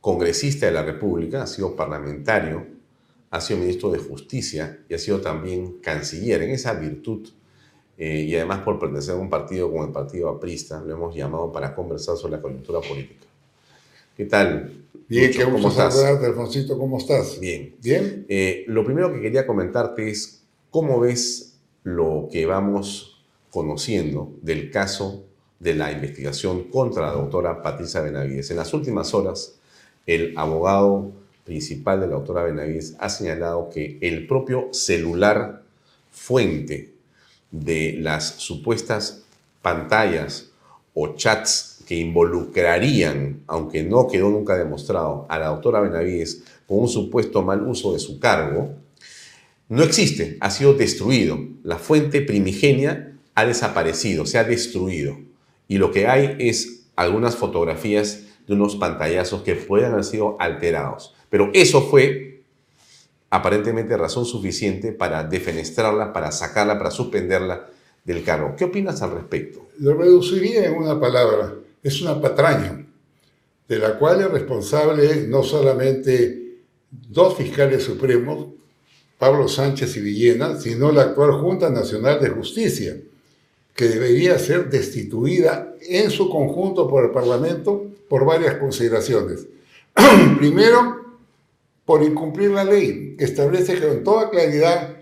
congresista 0.00 0.66
de 0.66 0.72
la 0.72 0.82
República, 0.82 1.42
ha 1.42 1.46
sido 1.46 1.74
parlamentario, 1.76 2.66
ha 3.30 3.40
sido 3.40 3.60
ministro 3.60 3.90
de 3.90 3.98
Justicia 3.98 4.80
y 4.88 4.94
ha 4.94 4.98
sido 4.98 5.20
también 5.20 5.78
canciller. 5.80 6.42
En 6.42 6.50
esa 6.50 6.74
virtud 6.74 7.28
eh, 7.96 8.20
y 8.28 8.36
además 8.36 8.60
por 8.60 8.78
pertenecer 8.78 9.14
a 9.14 9.18
un 9.18 9.28
partido 9.28 9.70
como 9.70 9.84
el 9.84 9.90
Partido 9.90 10.28
Aprista, 10.28 10.80
lo 10.80 10.94
hemos 10.94 11.14
llamado 11.14 11.50
para 11.50 11.74
conversar 11.74 12.16
sobre 12.16 12.36
la 12.36 12.42
coyuntura 12.42 12.80
política. 12.80 13.26
¿Qué 14.16 14.24
tal? 14.24 14.84
Bien, 15.08 15.32
qué 15.32 15.44
gusto 15.44 15.70
saludarte, 15.70 16.26
Alfonsito, 16.26 16.78
¿cómo 16.78 16.98
estás? 16.98 17.40
Bien. 17.40 17.74
Bien. 17.82 18.24
Eh, 18.28 18.64
lo 18.68 18.84
primero 18.84 19.12
que 19.12 19.20
quería 19.20 19.46
comentarte 19.46 20.08
es 20.08 20.44
cómo 20.70 21.00
ves 21.00 21.58
lo 21.82 22.28
que 22.30 22.46
vamos 22.46 23.24
conociendo 23.50 24.32
del 24.42 24.70
caso 24.70 25.27
de 25.58 25.74
la 25.74 25.90
investigación 25.92 26.64
contra 26.64 27.06
la 27.06 27.12
doctora 27.12 27.62
Patricia 27.62 28.00
Benavides. 28.00 28.50
En 28.50 28.56
las 28.56 28.72
últimas 28.72 29.12
horas, 29.14 29.54
el 30.06 30.34
abogado 30.36 31.12
principal 31.44 32.00
de 32.00 32.06
la 32.06 32.14
doctora 32.14 32.44
Benavides 32.44 32.94
ha 32.98 33.08
señalado 33.08 33.70
que 33.70 33.98
el 34.00 34.26
propio 34.26 34.68
celular 34.72 35.62
fuente 36.10 36.92
de 37.50 37.96
las 37.98 38.34
supuestas 38.36 39.22
pantallas 39.62 40.50
o 40.94 41.14
chats 41.14 41.78
que 41.86 41.96
involucrarían, 41.96 43.40
aunque 43.46 43.82
no 43.82 44.08
quedó 44.08 44.28
nunca 44.28 44.56
demostrado, 44.56 45.26
a 45.28 45.38
la 45.38 45.48
doctora 45.48 45.80
Benavides 45.80 46.42
con 46.66 46.80
un 46.80 46.88
supuesto 46.88 47.42
mal 47.42 47.62
uso 47.62 47.94
de 47.94 47.98
su 47.98 48.20
cargo, 48.20 48.74
no 49.68 49.82
existe, 49.82 50.36
ha 50.40 50.50
sido 50.50 50.74
destruido. 50.74 51.38
La 51.62 51.78
fuente 51.78 52.20
primigenia 52.20 53.14
ha 53.34 53.46
desaparecido, 53.46 54.26
se 54.26 54.38
ha 54.38 54.44
destruido. 54.44 55.27
Y 55.68 55.78
lo 55.78 55.92
que 55.92 56.08
hay 56.08 56.36
es 56.40 56.86
algunas 56.96 57.36
fotografías 57.36 58.24
de 58.46 58.54
unos 58.54 58.76
pantallazos 58.76 59.42
que 59.42 59.54
pueden 59.54 59.92
haber 59.92 60.04
sido 60.04 60.36
alterados. 60.40 61.14
Pero 61.30 61.50
eso 61.52 61.82
fue 61.82 62.42
aparentemente 63.30 63.96
razón 63.96 64.24
suficiente 64.24 64.92
para 64.92 65.22
defenestrarla, 65.22 66.12
para 66.12 66.32
sacarla, 66.32 66.78
para 66.78 66.90
suspenderla 66.90 67.68
del 68.04 68.24
cargo. 68.24 68.54
¿Qué 68.56 68.64
opinas 68.64 69.02
al 69.02 69.12
respecto? 69.12 69.68
Lo 69.78 69.94
reduciría 69.94 70.66
en 70.66 70.74
una 70.74 70.98
palabra 70.98 71.54
es 71.82 72.02
una 72.02 72.20
patraña, 72.20 72.84
de 73.68 73.78
la 73.78 73.98
cual 73.98 74.22
es 74.22 74.30
responsable 74.30 75.26
no 75.28 75.42
solamente 75.42 76.62
dos 76.90 77.36
fiscales 77.36 77.84
supremos, 77.84 78.46
Pablo 79.18 79.48
Sánchez 79.48 79.96
y 79.96 80.00
Villena, 80.00 80.58
sino 80.58 80.92
la 80.92 81.02
actual 81.02 81.32
Junta 81.32 81.70
Nacional 81.70 82.20
de 82.20 82.30
Justicia, 82.30 82.96
que 83.78 83.86
debería 83.86 84.36
ser 84.40 84.70
destituida 84.70 85.76
en 85.88 86.10
su 86.10 86.28
conjunto 86.28 86.88
por 86.88 87.04
el 87.04 87.12
Parlamento 87.12 87.86
por 88.08 88.24
varias 88.24 88.56
consideraciones. 88.56 89.46
Primero, 90.38 91.20
por 91.84 92.02
incumplir 92.02 92.50
la 92.50 92.64
ley, 92.64 93.14
que 93.16 93.24
establece 93.24 93.78
con 93.80 94.02
toda 94.02 94.30
claridad 94.30 94.96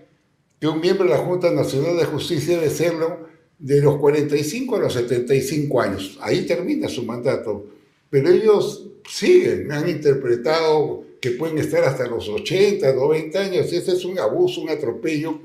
que 0.61 0.67
un 0.67 0.79
miembro 0.79 1.05
de 1.05 1.09
la 1.09 1.17
Junta 1.17 1.49
Nacional 1.49 1.97
de 1.97 2.05
Justicia 2.05 2.59
debe 2.59 2.69
serlo 2.69 3.27
de 3.57 3.81
los 3.81 3.97
45 3.97 4.75
a 4.75 4.79
los 4.79 4.93
75 4.93 5.81
años. 5.81 6.19
Ahí 6.21 6.45
termina 6.45 6.87
su 6.87 7.01
mandato. 7.01 7.65
Pero 8.11 8.29
ellos 8.29 8.89
siguen, 9.09 9.71
han 9.71 9.89
interpretado 9.89 11.03
que 11.19 11.31
pueden 11.31 11.57
estar 11.57 11.83
hasta 11.83 12.05
los 12.05 12.29
80, 12.29 12.93
90 12.93 13.39
años. 13.39 13.73
Ese 13.73 13.93
es 13.93 14.05
un 14.05 14.19
abuso, 14.19 14.61
un 14.61 14.69
atropello, 14.69 15.39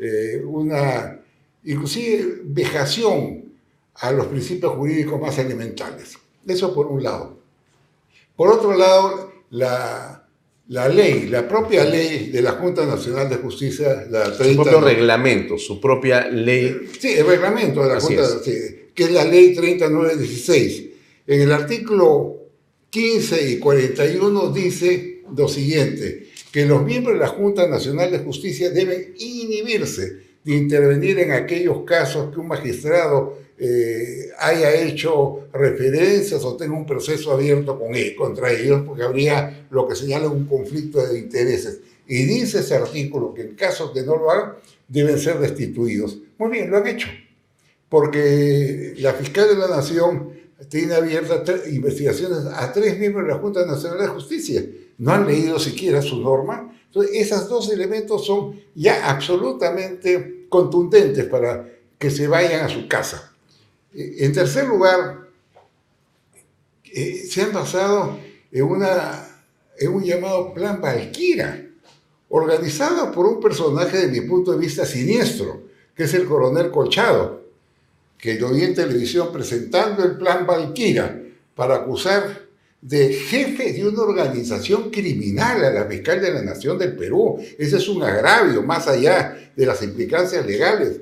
eh, 0.00 0.42
una 0.44 1.21
inclusive 1.64 2.40
vejación 2.44 3.52
a 3.94 4.10
los 4.12 4.26
principios 4.26 4.72
jurídicos 4.74 5.20
más 5.20 5.38
elementales. 5.38 6.18
Eso 6.46 6.74
por 6.74 6.86
un 6.86 7.02
lado. 7.02 7.38
Por 8.36 8.48
otro 8.48 8.76
lado, 8.76 9.32
la, 9.50 10.26
la 10.68 10.88
ley, 10.88 11.28
la 11.28 11.46
propia 11.46 11.84
ley 11.84 12.30
de 12.30 12.42
la 12.42 12.52
Junta 12.52 12.86
Nacional 12.86 13.28
de 13.28 13.36
Justicia, 13.36 14.06
la 14.10 14.36
30, 14.36 14.44
su 14.44 14.56
propio 14.56 14.80
reglamento, 14.80 15.58
su 15.58 15.80
propia 15.80 16.28
ley. 16.28 16.90
Sí, 16.98 17.12
el 17.12 17.26
reglamento 17.26 17.82
de 17.82 17.88
la 17.94 18.00
Junta, 18.00 18.22
que 18.94 19.04
es 19.04 19.10
la 19.12 19.24
ley 19.24 19.54
3916. 19.54 20.84
En 21.26 21.40
el 21.42 21.52
artículo 21.52 22.36
15 22.90 23.50
y 23.50 23.58
41 23.58 24.52
dice 24.52 25.22
lo 25.36 25.48
siguiente, 25.48 26.28
que 26.50 26.66
los 26.66 26.82
miembros 26.82 27.14
de 27.14 27.20
la 27.20 27.28
Junta 27.28 27.68
Nacional 27.68 28.10
de 28.10 28.18
Justicia 28.18 28.70
deben 28.70 29.14
inhibirse 29.18 30.31
de 30.44 30.54
intervenir 30.54 31.18
en 31.20 31.32
aquellos 31.32 31.82
casos 31.84 32.32
que 32.32 32.40
un 32.40 32.48
magistrado 32.48 33.38
eh, 33.58 34.30
haya 34.38 34.74
hecho 34.74 35.48
referencias 35.52 36.44
o 36.44 36.56
tenga 36.56 36.74
un 36.74 36.84
proceso 36.84 37.32
abierto 37.32 37.78
con 37.78 37.94
él, 37.94 38.16
contra 38.16 38.52
ellos, 38.52 38.82
porque 38.84 39.04
habría 39.04 39.66
lo 39.70 39.86
que 39.86 39.94
señala 39.94 40.28
un 40.28 40.46
conflicto 40.46 41.06
de 41.06 41.18
intereses. 41.18 41.78
Y 42.08 42.24
dice 42.24 42.58
ese 42.58 42.74
artículo 42.74 43.32
que 43.32 43.42
en 43.42 43.54
caso 43.54 43.92
que 43.92 44.02
no 44.02 44.16
lo 44.16 44.30
hagan, 44.30 44.54
deben 44.88 45.18
ser 45.18 45.38
destituidos. 45.38 46.18
Muy 46.38 46.50
bien, 46.50 46.70
lo 46.70 46.78
han 46.78 46.88
hecho, 46.88 47.08
porque 47.88 48.94
la 48.98 49.12
fiscal 49.12 49.48
de 49.48 49.56
la 49.56 49.68
Nación 49.68 50.30
tiene 50.68 50.94
abiertas 50.94 51.68
investigaciones 51.70 52.38
a 52.52 52.72
tres 52.72 52.98
miembros 52.98 53.26
de 53.26 53.32
la 53.32 53.38
Junta 53.38 53.64
Nacional 53.64 54.00
de 54.00 54.08
Justicia. 54.08 54.64
No 54.98 55.12
han 55.12 55.26
leído 55.26 55.58
siquiera 55.58 56.02
su 56.02 56.20
norma. 56.20 56.68
Entonces, 56.94 57.22
esos 57.22 57.48
dos 57.48 57.70
elementos 57.70 58.26
son 58.26 58.60
ya 58.74 59.08
absolutamente 59.08 60.44
contundentes 60.50 61.24
para 61.24 61.66
que 61.98 62.10
se 62.10 62.28
vayan 62.28 62.66
a 62.66 62.68
su 62.68 62.86
casa. 62.86 63.32
En 63.94 64.30
tercer 64.34 64.68
lugar, 64.68 65.26
eh, 66.84 67.24
se 67.26 67.40
han 67.40 67.52
basado 67.54 68.18
en, 68.50 68.62
un 68.64 70.04
llamado 70.04 70.52
Plan 70.52 70.82
Valquira, 70.82 71.66
organizado 72.28 73.10
por 73.10 73.24
un 73.24 73.40
personaje 73.40 74.06
de 74.06 74.08
mi 74.08 74.28
punto 74.28 74.52
de 74.52 74.58
vista 74.58 74.84
siniestro, 74.84 75.62
que 75.94 76.04
es 76.04 76.12
el 76.12 76.26
coronel 76.26 76.70
Colchado, 76.70 77.40
que 78.18 78.38
yo 78.38 78.50
vi 78.50 78.64
en 78.64 78.74
televisión 78.74 79.32
presentando 79.32 80.04
el 80.04 80.18
Plan 80.18 80.46
Valquira 80.46 81.22
para 81.54 81.76
acusar 81.76 82.41
de 82.82 83.12
jefe 83.12 83.72
de 83.72 83.86
una 83.86 84.02
organización 84.02 84.90
criminal 84.90 85.64
a 85.64 85.70
la 85.70 85.84
fiscal 85.84 86.20
de 86.20 86.32
la 86.32 86.42
Nación 86.42 86.76
del 86.78 86.96
Perú. 86.96 87.38
Ese 87.56 87.76
es 87.76 87.88
un 87.88 88.02
agravio 88.02 88.62
más 88.62 88.88
allá 88.88 89.52
de 89.56 89.66
las 89.66 89.82
implicancias 89.82 90.44
legales. 90.44 91.00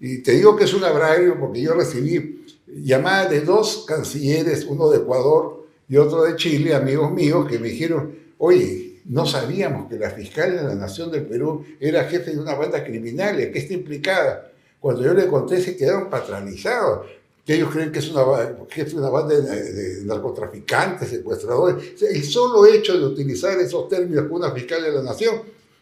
Y 0.00 0.18
te 0.18 0.32
digo 0.32 0.56
que 0.56 0.64
es 0.64 0.72
un 0.72 0.84
agravio 0.84 1.38
porque 1.38 1.60
yo 1.60 1.74
recibí 1.74 2.46
llamadas 2.68 3.30
de 3.30 3.40
dos 3.40 3.84
cancilleres, 3.86 4.64
uno 4.64 4.88
de 4.90 4.98
Ecuador 4.98 5.66
y 5.88 5.96
otro 5.96 6.22
de 6.22 6.36
Chile, 6.36 6.74
amigos 6.74 7.10
míos, 7.10 7.48
que 7.48 7.58
me 7.58 7.68
dijeron, 7.68 8.14
oye, 8.38 9.00
no 9.06 9.26
sabíamos 9.26 9.88
que 9.88 9.98
la 9.98 10.10
fiscal 10.10 10.54
de 10.54 10.62
la 10.62 10.76
Nación 10.76 11.10
del 11.10 11.26
Perú 11.26 11.64
era 11.80 12.04
jefe 12.04 12.30
de 12.30 12.38
una 12.38 12.54
banda 12.54 12.84
criminal, 12.84 13.36
¿qué 13.36 13.58
está 13.58 13.74
implicada? 13.74 14.52
Cuando 14.78 15.02
yo 15.02 15.14
le 15.14 15.26
conté 15.26 15.60
se 15.60 15.76
quedaron 15.76 16.08
patronizados, 16.08 17.06
que 17.48 17.54
ellos 17.54 17.70
creen 17.70 17.90
que 17.90 18.00
es 18.00 18.10
una, 18.10 18.26
jefe 18.68 18.90
de 18.90 18.98
una 18.98 19.08
banda 19.08 19.34
de, 19.34 20.04
narcotraficantes, 20.04 21.08
secuestradores. 21.08 22.02
el 22.02 22.22
solo 22.22 22.66
hecho 22.66 22.98
de 22.98 23.06
utilizar 23.06 23.58
esos 23.58 23.88
términos 23.88 24.24
con 24.24 24.32
una 24.32 24.50
fiscal 24.50 24.82
de 24.82 24.92
la 24.92 25.02
Nación 25.02 25.40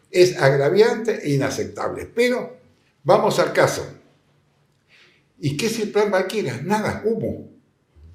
es 0.09 0.37
agraviante 0.37 1.27
e 1.27 1.33
inaceptable. 1.33 2.09
Pero 2.15 2.55
vamos 3.03 3.37
al 3.39 3.51
caso. 3.51 3.85
¿Y 5.41 5.57
qué 5.57 5.65
es 5.65 5.77
el 5.81 5.89
plan 5.89 6.09
Valkyria? 6.09 6.61
Nada, 6.63 7.01
humo. 7.03 7.49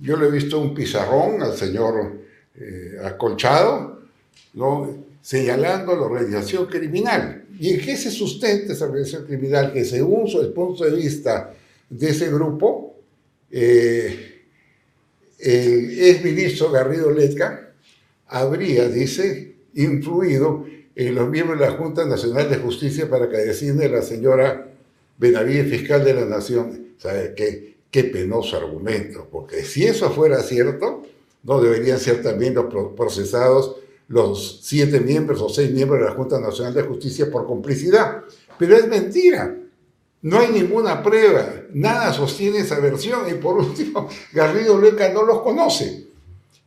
Yo 0.00 0.16
le 0.16 0.28
he 0.28 0.30
visto 0.30 0.58
un 0.58 0.72
pizarrón 0.72 1.42
al 1.42 1.54
señor 1.54 2.20
eh, 2.54 2.96
acolchado, 3.04 4.00
señalando 5.20 5.94
la 5.94 6.02
organización 6.06 6.64
criminal. 6.68 7.44
¿Y 7.60 7.74
en 7.74 7.80
qué 7.82 7.98
se 7.98 8.10
sustenta 8.10 8.72
esa 8.72 8.86
organización 8.86 9.26
criminal? 9.26 9.74
Que 9.74 9.84
según 9.84 10.26
el 10.40 10.54
punto 10.54 10.84
de 10.84 10.96
vista 10.96 11.52
de 11.90 12.08
ese 12.08 12.32
grupo, 12.32 12.91
eh, 13.52 14.42
el 15.38 16.02
exministro 16.08 16.70
Garrido 16.70 17.10
Letca 17.10 17.74
habría, 18.26 18.88
dice, 18.88 19.56
influido 19.74 20.66
en 20.94 21.14
los 21.14 21.28
miembros 21.28 21.60
de 21.60 21.66
la 21.66 21.72
Junta 21.72 22.04
Nacional 22.06 22.50
de 22.50 22.56
Justicia 22.56 23.08
para 23.08 23.28
que 23.28 23.36
decida 23.36 23.86
la 23.88 24.02
señora 24.02 24.72
Benavides, 25.18 25.70
fiscal 25.70 26.04
de 26.04 26.14
la 26.14 26.24
Nación. 26.24 26.94
¿Sabe 26.98 27.34
qué? 27.36 27.76
Qué 27.90 28.04
penoso 28.04 28.56
argumento, 28.56 29.28
porque 29.30 29.62
si 29.64 29.84
eso 29.84 30.10
fuera 30.10 30.42
cierto, 30.42 31.02
no 31.42 31.60
deberían 31.60 31.98
ser 31.98 32.22
también 32.22 32.54
los 32.54 32.66
procesados 32.94 33.76
los 34.08 34.60
siete 34.62 35.00
miembros 35.00 35.40
o 35.40 35.48
seis 35.48 35.70
miembros 35.70 36.00
de 36.00 36.06
la 36.06 36.12
Junta 36.12 36.38
Nacional 36.38 36.74
de 36.74 36.82
Justicia 36.82 37.30
por 37.30 37.46
complicidad. 37.46 38.24
Pero 38.58 38.76
es 38.76 38.86
mentira. 38.86 39.56
No 40.22 40.38
hay 40.38 40.52
ninguna 40.52 41.02
prueba, 41.02 41.52
nada 41.72 42.12
sostiene 42.12 42.58
esa 42.58 42.78
versión 42.78 43.28
y 43.28 43.34
por 43.34 43.56
último, 43.58 44.08
Garrido 44.32 44.80
Leca 44.80 45.12
no 45.12 45.24
los 45.24 45.42
conoce. 45.42 46.06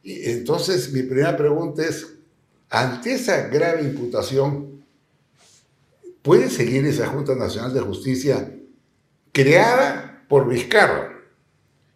Y 0.03 0.29
entonces 0.29 0.91
mi 0.91 1.03
primera 1.03 1.35
pregunta 1.35 1.83
es, 1.83 2.05
ante 2.69 3.13
esa 3.13 3.47
grave 3.47 3.81
imputación, 3.81 4.83
¿puede 6.21 6.49
seguir 6.49 6.85
esa 6.85 7.07
Junta 7.07 7.33
Nacional 7.35 7.73
de 7.73 7.79
Justicia 7.79 8.51
creada 9.31 10.25
por 10.27 10.47
Vizcarra 10.47 11.11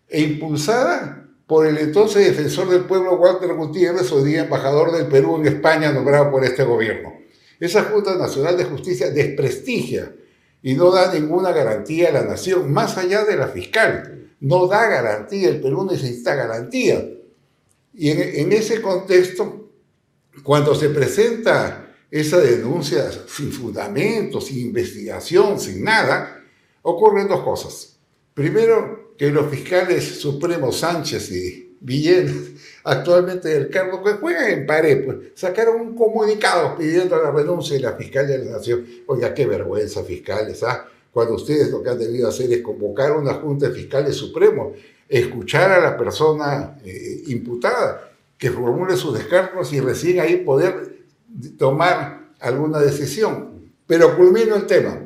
e 0.07 0.21
impulsada 0.21 1.27
por 1.45 1.65
el 1.65 1.77
entonces 1.77 2.25
defensor 2.25 2.69
del 2.69 2.85
pueblo 2.85 3.15
Walter 3.15 3.53
Gutiérrez, 3.53 4.11
hoy 4.11 4.29
día 4.29 4.43
embajador 4.43 4.91
del 4.91 5.07
Perú 5.07 5.37
en 5.37 5.47
España, 5.47 5.91
nombrado 5.91 6.31
por 6.31 6.43
este 6.45 6.63
gobierno. 6.63 7.13
Esa 7.59 7.83
Junta 7.83 8.15
Nacional 8.15 8.55
de 8.55 8.65
Justicia 8.65 9.09
desprestigia 9.09 10.13
y 10.61 10.73
no 10.73 10.91
da 10.91 11.13
ninguna 11.13 11.51
garantía 11.51 12.09
a 12.09 12.13
la 12.13 12.23
nación, 12.23 12.71
más 12.71 12.97
allá 12.97 13.23
de 13.25 13.37
la 13.37 13.47
fiscal. 13.47 14.33
No 14.41 14.67
da 14.67 14.87
garantía, 14.87 15.49
el 15.49 15.61
Perú 15.61 15.87
necesita 15.89 16.35
garantía. 16.35 17.07
Y 17.93 18.09
en, 18.09 18.21
en 18.21 18.53
ese 18.53 18.81
contexto, 18.81 19.71
cuando 20.43 20.75
se 20.75 20.89
presenta 20.89 21.95
esa 22.11 22.39
denuncia 22.39 23.09
sin 23.27 23.51
fundamento, 23.51 24.41
sin 24.41 24.59
investigación, 24.59 25.59
sin 25.59 25.83
nada, 25.83 26.43
ocurren 26.81 27.27
dos 27.27 27.41
cosas. 27.41 27.97
Primero, 28.33 29.15
que 29.17 29.29
los 29.29 29.49
fiscales 29.51 30.19
supremos 30.19 30.77
Sánchez 30.77 31.31
y 31.31 31.77
Villegas, 31.81 32.35
actualmente 32.83 33.49
del 33.49 33.69
cargo 33.69 34.03
que 34.03 34.13
juegan 34.13 34.49
en 34.51 34.65
pared, 34.65 35.05
pues 35.05 35.17
sacaron 35.35 35.81
un 35.81 35.95
comunicado 35.95 36.75
pidiendo 36.77 37.21
la 37.21 37.31
renuncia 37.31 37.75
de 37.75 37.83
la 37.83 37.93
fiscal 37.93 38.27
de 38.27 38.37
la 38.39 38.51
Nación. 38.57 38.85
Oiga, 39.07 39.33
qué 39.33 39.45
vergüenza, 39.45 40.03
fiscales, 40.03 40.63
¿ah? 40.63 40.85
Cuando 41.11 41.35
ustedes 41.35 41.71
lo 41.71 41.81
que 41.81 41.89
han 41.89 41.99
debido 41.99 42.29
hacer 42.29 42.51
es 42.53 42.61
convocar 42.61 43.11
una 43.13 43.33
junta 43.35 43.67
de 43.67 43.75
fiscales 43.75 44.15
supremos, 44.15 44.77
escuchar 45.07 45.71
a 45.71 45.79
la 45.79 45.97
persona 45.97 46.77
eh, 46.85 47.23
imputada, 47.27 48.11
que 48.37 48.51
formule 48.51 48.95
sus 48.95 49.17
descargos 49.17 49.73
y 49.73 49.79
recién 49.79 50.19
ahí 50.19 50.37
poder 50.37 50.99
tomar 51.57 52.29
alguna 52.39 52.79
decisión. 52.79 53.71
Pero 53.85 54.15
culmino 54.15 54.55
el 54.55 54.65
tema. 54.65 55.01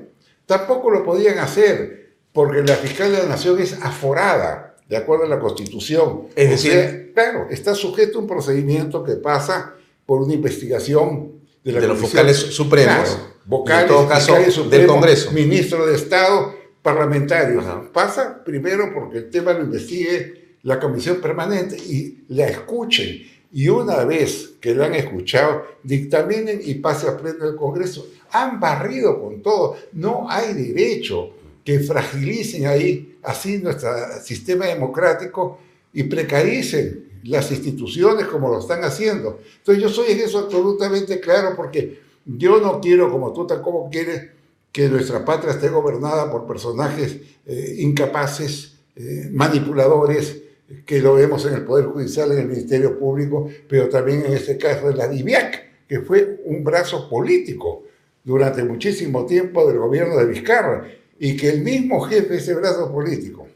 Tampoco 0.45 0.91
lo 0.91 1.03
podían 1.03 1.39
hacer 1.39 2.15
porque 2.33 2.61
la 2.61 2.75
fiscal 2.75 3.11
de 3.11 3.19
la 3.19 3.29
Nación 3.29 3.59
es 3.59 3.73
aforada, 3.81 4.72
de 4.87 4.97
acuerdo 4.97 5.25
a 5.25 5.27
la 5.27 5.39
Constitución. 5.39 6.27
Es 6.35 6.49
decir, 6.49 7.11
claro, 7.13 7.47
está 7.49 7.73
sujeto 7.73 8.19
a 8.19 8.21
un 8.21 8.27
procedimiento 8.27 9.03
que 9.03 9.15
pasa 9.15 9.75
por 10.05 10.21
una 10.21 10.33
investigación 10.33 11.31
de, 11.63 11.71
la 11.71 11.79
de 11.79 11.87
los 11.87 12.01
vocales 12.01 12.37
supremos, 12.37 13.09
claro, 13.09 13.33
vocales, 13.45 13.83
en 13.83 13.87
todo 13.87 14.07
caso 14.07 14.35
supremos, 14.35 14.69
del 14.69 14.87
Congreso, 14.87 15.31
ministro 15.31 15.85
de 15.85 15.95
Estado, 15.95 16.53
parlamentarios. 16.81 17.63
Pasa 17.93 18.43
primero 18.43 18.93
porque 18.93 19.19
el 19.19 19.29
tema 19.29 19.53
lo 19.53 19.63
investigue 19.63 20.57
la 20.63 20.79
comisión 20.79 21.17
permanente 21.17 21.77
y 21.77 22.23
la 22.29 22.47
escuchen. 22.47 23.27
Y 23.51 23.67
una 23.67 24.03
vez 24.03 24.53
que 24.59 24.73
la 24.73 24.87
han 24.87 24.95
escuchado, 24.95 25.63
dictaminen 25.83 26.59
y 26.63 26.75
pase 26.75 27.07
a 27.07 27.15
pleno 27.15 27.45
del 27.45 27.55
Congreso. 27.55 28.07
Han 28.31 28.59
barrido 28.59 29.21
con 29.21 29.41
todo. 29.43 29.77
No 29.91 30.25
hay 30.27 30.53
derecho 30.53 31.31
que 31.63 31.79
fragilicen 31.79 32.65
ahí 32.65 33.12
así 33.23 33.59
nuestro 33.59 33.91
sistema 34.23 34.65
democrático 34.67 35.59
y 35.93 36.03
precaricen 36.03 37.09
las 37.23 37.51
instituciones 37.51 38.27
como 38.27 38.49
lo 38.49 38.59
están 38.59 38.83
haciendo. 38.83 39.39
Entonces 39.57 39.83
yo 39.83 39.89
soy 39.89 40.11
en 40.11 40.19
eso 40.19 40.39
absolutamente 40.39 41.19
claro 41.19 41.55
porque 41.55 42.01
yo 42.25 42.59
no 42.59 42.79
quiero, 42.79 43.11
como 43.11 43.33
tú 43.33 43.47
tampoco 43.47 43.89
quieres, 43.89 44.29
que 44.71 44.89
nuestra 44.89 45.23
patria 45.23 45.53
esté 45.53 45.69
gobernada 45.69 46.31
por 46.31 46.47
personajes 46.47 47.17
eh, 47.45 47.75
incapaces, 47.77 48.75
eh, 48.95 49.29
manipuladores, 49.31 50.41
que 50.85 50.99
lo 50.99 51.13
vemos 51.13 51.45
en 51.45 51.53
el 51.53 51.63
Poder 51.63 51.85
Judicial, 51.85 52.31
en 52.31 52.39
el 52.39 52.47
Ministerio 52.47 52.97
Público, 52.97 53.49
pero 53.67 53.89
también 53.89 54.25
en 54.25 54.33
este 54.33 54.57
caso 54.57 54.87
de 54.87 54.95
la 54.95 55.07
DIVIAC, 55.07 55.87
que 55.87 55.99
fue 56.01 56.41
un 56.45 56.63
brazo 56.63 57.07
político 57.09 57.83
durante 58.23 58.63
muchísimo 58.63 59.25
tiempo 59.25 59.67
del 59.67 59.77
gobierno 59.77 60.17
de 60.17 60.25
Vizcarra, 60.25 60.87
y 61.23 61.37
que 61.37 61.47
el 61.47 61.61
mismo 61.61 62.01
jefe 62.01 62.33
de 62.33 62.37
ese 62.37 62.53
brazo 62.53 62.91
político, 62.91 63.47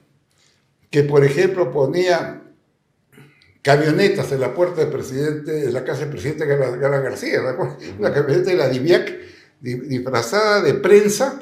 que 0.89 1.03
por 1.03 1.25
ejemplo 1.25 1.69
ponía 1.69 2.41
camionetas 3.61 4.31
en 4.31 4.39
la 4.39 4.53
puerta 4.53 4.79
del 4.79 4.89
presidente, 4.89 5.51
de 5.51 5.71
la 5.73 5.83
casa 5.83 5.99
del 5.99 6.11
presidente 6.11 6.45
Galán 6.45 7.03
García, 7.03 7.41
una 7.99 8.13
camioneta 8.13 8.51
de 8.51 8.55
la 8.55 8.69
DIVIAC 8.69 9.13
disfrazada 9.59 10.61
de 10.61 10.75
prensa, 10.75 11.41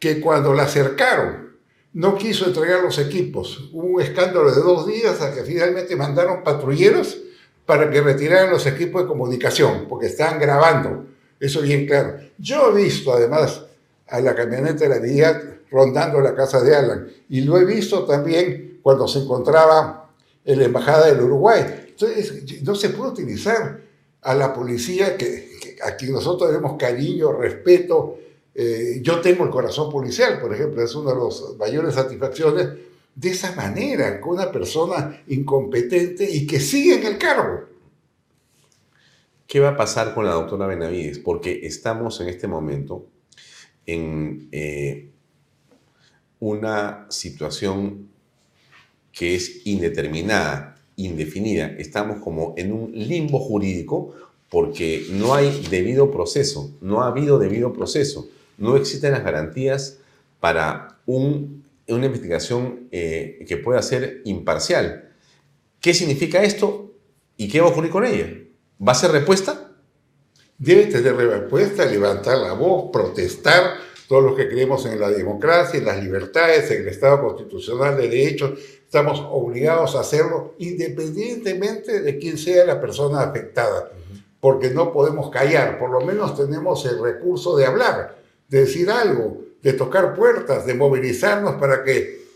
que 0.00 0.20
cuando 0.20 0.52
la 0.52 0.64
acercaron 0.64 1.56
no 1.92 2.18
quiso 2.18 2.46
entregar 2.46 2.82
los 2.82 2.98
equipos. 2.98 3.70
Hubo 3.72 3.86
un 3.86 4.02
escándalo 4.02 4.52
de 4.52 4.60
dos 4.60 4.88
días 4.88 5.20
a 5.20 5.32
que 5.32 5.44
finalmente 5.44 5.94
mandaron 5.94 6.42
patrulleros 6.42 7.16
para 7.64 7.88
que 7.88 8.00
retiraran 8.00 8.50
los 8.50 8.66
equipos 8.66 9.02
de 9.02 9.08
comunicación, 9.08 9.86
porque 9.88 10.06
estaban 10.06 10.40
grabando. 10.40 11.06
Eso 11.38 11.60
bien 11.60 11.86
claro. 11.86 12.16
Yo 12.38 12.76
he 12.76 12.82
visto 12.82 13.12
además 13.12 13.67
a 14.08 14.20
la 14.20 14.34
camioneta 14.34 14.84
de 14.84 14.88
la 14.88 14.98
DIAC 14.98 15.70
rondando 15.70 16.20
la 16.20 16.34
casa 16.34 16.62
de 16.62 16.74
Alan 16.74 17.08
y 17.28 17.42
lo 17.42 17.58
he 17.58 17.64
visto 17.64 18.04
también 18.04 18.80
cuando 18.82 19.06
se 19.06 19.20
encontraba 19.20 20.10
en 20.44 20.58
la 20.58 20.64
Embajada 20.64 21.06
del 21.06 21.20
Uruguay. 21.20 21.62
Entonces, 21.88 22.62
no 22.62 22.74
se 22.74 22.90
puede 22.90 23.12
utilizar 23.12 23.80
a 24.22 24.34
la 24.34 24.52
policía 24.52 25.16
que, 25.16 25.76
a 25.82 25.94
quien 25.96 26.12
nosotros 26.12 26.50
tenemos 26.50 26.76
cariño, 26.78 27.32
respeto. 27.32 28.18
Eh, 28.54 29.00
yo 29.02 29.20
tengo 29.20 29.44
el 29.44 29.50
corazón 29.50 29.90
policial, 29.90 30.40
por 30.40 30.54
ejemplo, 30.54 30.82
es 30.82 30.94
una 30.94 31.12
de 31.12 31.18
las 31.18 31.42
mayores 31.58 31.94
satisfacciones 31.94 32.68
de 33.14 33.30
esa 33.30 33.54
manera, 33.54 34.20
con 34.20 34.34
una 34.34 34.50
persona 34.50 35.22
incompetente 35.26 36.28
y 36.28 36.46
que 36.46 36.60
sigue 36.60 36.94
en 36.94 37.06
el 37.06 37.18
cargo. 37.18 37.64
¿Qué 39.46 39.60
va 39.60 39.70
a 39.70 39.76
pasar 39.76 40.14
con 40.14 40.24
la 40.24 40.32
doctora 40.32 40.66
Benavides? 40.66 41.18
Porque 41.18 41.66
estamos 41.66 42.20
en 42.20 42.28
este 42.28 42.46
momento 42.46 43.06
en 43.88 44.48
eh, 44.52 45.08
una 46.38 47.06
situación 47.08 48.10
que 49.10 49.34
es 49.34 49.66
indeterminada, 49.66 50.76
indefinida. 50.96 51.74
Estamos 51.78 52.22
como 52.22 52.54
en 52.58 52.72
un 52.72 52.92
limbo 52.92 53.40
jurídico 53.40 54.14
porque 54.50 55.06
no 55.10 55.34
hay 55.34 55.66
debido 55.70 56.10
proceso, 56.10 56.70
no 56.80 57.02
ha 57.02 57.08
habido 57.08 57.38
debido 57.38 57.72
proceso, 57.72 58.28
no 58.58 58.76
existen 58.76 59.12
las 59.12 59.24
garantías 59.24 59.98
para 60.38 60.98
un, 61.06 61.64
una 61.88 62.06
investigación 62.06 62.88
eh, 62.92 63.44
que 63.48 63.56
pueda 63.56 63.80
ser 63.82 64.20
imparcial. 64.26 65.10
¿Qué 65.80 65.94
significa 65.94 66.42
esto 66.42 66.92
y 67.38 67.48
qué 67.48 67.60
va 67.60 67.68
a 67.68 67.70
ocurrir 67.70 67.90
con 67.90 68.04
ella? 68.04 68.30
¿Va 68.86 68.92
a 68.92 68.96
ser 68.96 69.12
respuesta? 69.12 69.67
Debe 70.58 70.86
tener 70.86 71.16
respuesta, 71.16 71.84
levantar 71.86 72.38
la 72.38 72.52
voz, 72.52 72.90
protestar, 72.92 73.74
todos 74.08 74.24
los 74.24 74.36
que 74.36 74.48
creemos 74.48 74.86
en 74.86 74.98
la 74.98 75.10
democracia, 75.10 75.78
en 75.78 75.84
las 75.84 76.02
libertades, 76.02 76.68
en 76.70 76.82
el 76.82 76.88
Estado 76.88 77.22
constitucional 77.22 77.96
de 77.96 78.08
derecho, 78.08 78.54
estamos 78.56 79.24
obligados 79.30 79.94
a 79.94 80.00
hacerlo 80.00 80.54
independientemente 80.58 82.00
de 82.00 82.18
quién 82.18 82.38
sea 82.38 82.64
la 82.64 82.80
persona 82.80 83.20
afectada, 83.20 83.92
porque 84.40 84.70
no 84.70 84.92
podemos 84.92 85.30
callar, 85.30 85.78
por 85.78 85.90
lo 85.90 86.00
menos 86.00 86.36
tenemos 86.36 86.84
el 86.86 87.00
recurso 87.00 87.56
de 87.56 87.66
hablar, 87.66 88.16
de 88.48 88.60
decir 88.60 88.90
algo, 88.90 89.42
de 89.62 89.74
tocar 89.74 90.14
puertas, 90.14 90.66
de 90.66 90.74
movilizarnos 90.74 91.56
para 91.56 91.84
que 91.84 92.27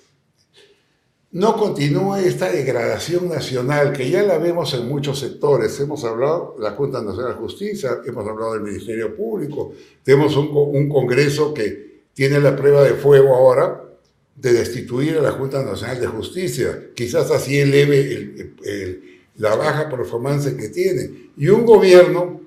no 1.32 1.56
continúe 1.56 2.16
esta 2.16 2.52
degradación 2.52 3.28
nacional 3.28 3.92
que 3.92 4.08
ya 4.10 4.22
la 4.22 4.38
vemos 4.38 4.74
en 4.74 4.86
muchos 4.86 5.18
sectores. 5.18 5.80
Hemos 5.80 6.04
hablado 6.04 6.54
de 6.58 6.64
la 6.64 6.72
Junta 6.72 7.02
Nacional 7.02 7.32
de 7.32 7.38
Justicia, 7.38 8.00
hemos 8.04 8.28
hablado 8.28 8.52
del 8.52 8.62
Ministerio 8.62 9.16
Público, 9.16 9.72
tenemos 10.02 10.36
un, 10.36 10.50
un 10.52 10.88
Congreso 10.90 11.54
que 11.54 12.02
tiene 12.12 12.38
la 12.38 12.54
prueba 12.54 12.84
de 12.84 12.94
fuego 12.94 13.34
ahora 13.34 13.82
de 14.36 14.52
destituir 14.52 15.16
a 15.18 15.22
la 15.22 15.32
Junta 15.32 15.62
Nacional 15.62 16.00
de 16.00 16.06
Justicia, 16.06 16.90
quizás 16.94 17.30
así 17.30 17.58
eleve 17.58 18.52
la 19.36 19.56
baja 19.56 19.88
performance 19.88 20.54
que 20.54 20.68
tiene. 20.68 21.30
Y 21.36 21.48
un 21.48 21.64
gobierno 21.64 22.40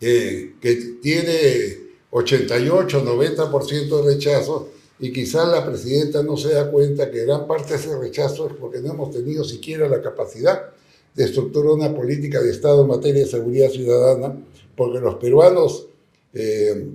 eh, 0.00 0.54
que 0.60 0.74
tiene 1.02 1.78
88, 2.10 3.04
90% 3.04 4.02
de 4.02 4.14
rechazo, 4.14 4.70
y 5.02 5.12
quizás 5.12 5.48
la 5.48 5.66
presidenta 5.66 6.22
no 6.22 6.36
se 6.36 6.54
da 6.54 6.70
cuenta 6.70 7.10
que 7.10 7.24
gran 7.24 7.48
parte 7.48 7.70
de 7.72 7.80
ese 7.80 7.98
rechazo 7.98 8.46
es 8.46 8.52
porque 8.54 8.78
no 8.78 8.92
hemos 8.92 9.10
tenido 9.10 9.42
siquiera 9.42 9.88
la 9.88 10.00
capacidad 10.00 10.70
de 11.12 11.24
estructurar 11.24 11.72
una 11.72 11.92
política 11.92 12.40
de 12.40 12.52
Estado 12.52 12.82
en 12.82 12.86
materia 12.86 13.24
de 13.24 13.28
seguridad 13.28 13.68
ciudadana, 13.68 14.38
porque 14.76 15.00
los 15.00 15.16
peruanos 15.16 15.88
eh, 16.32 16.86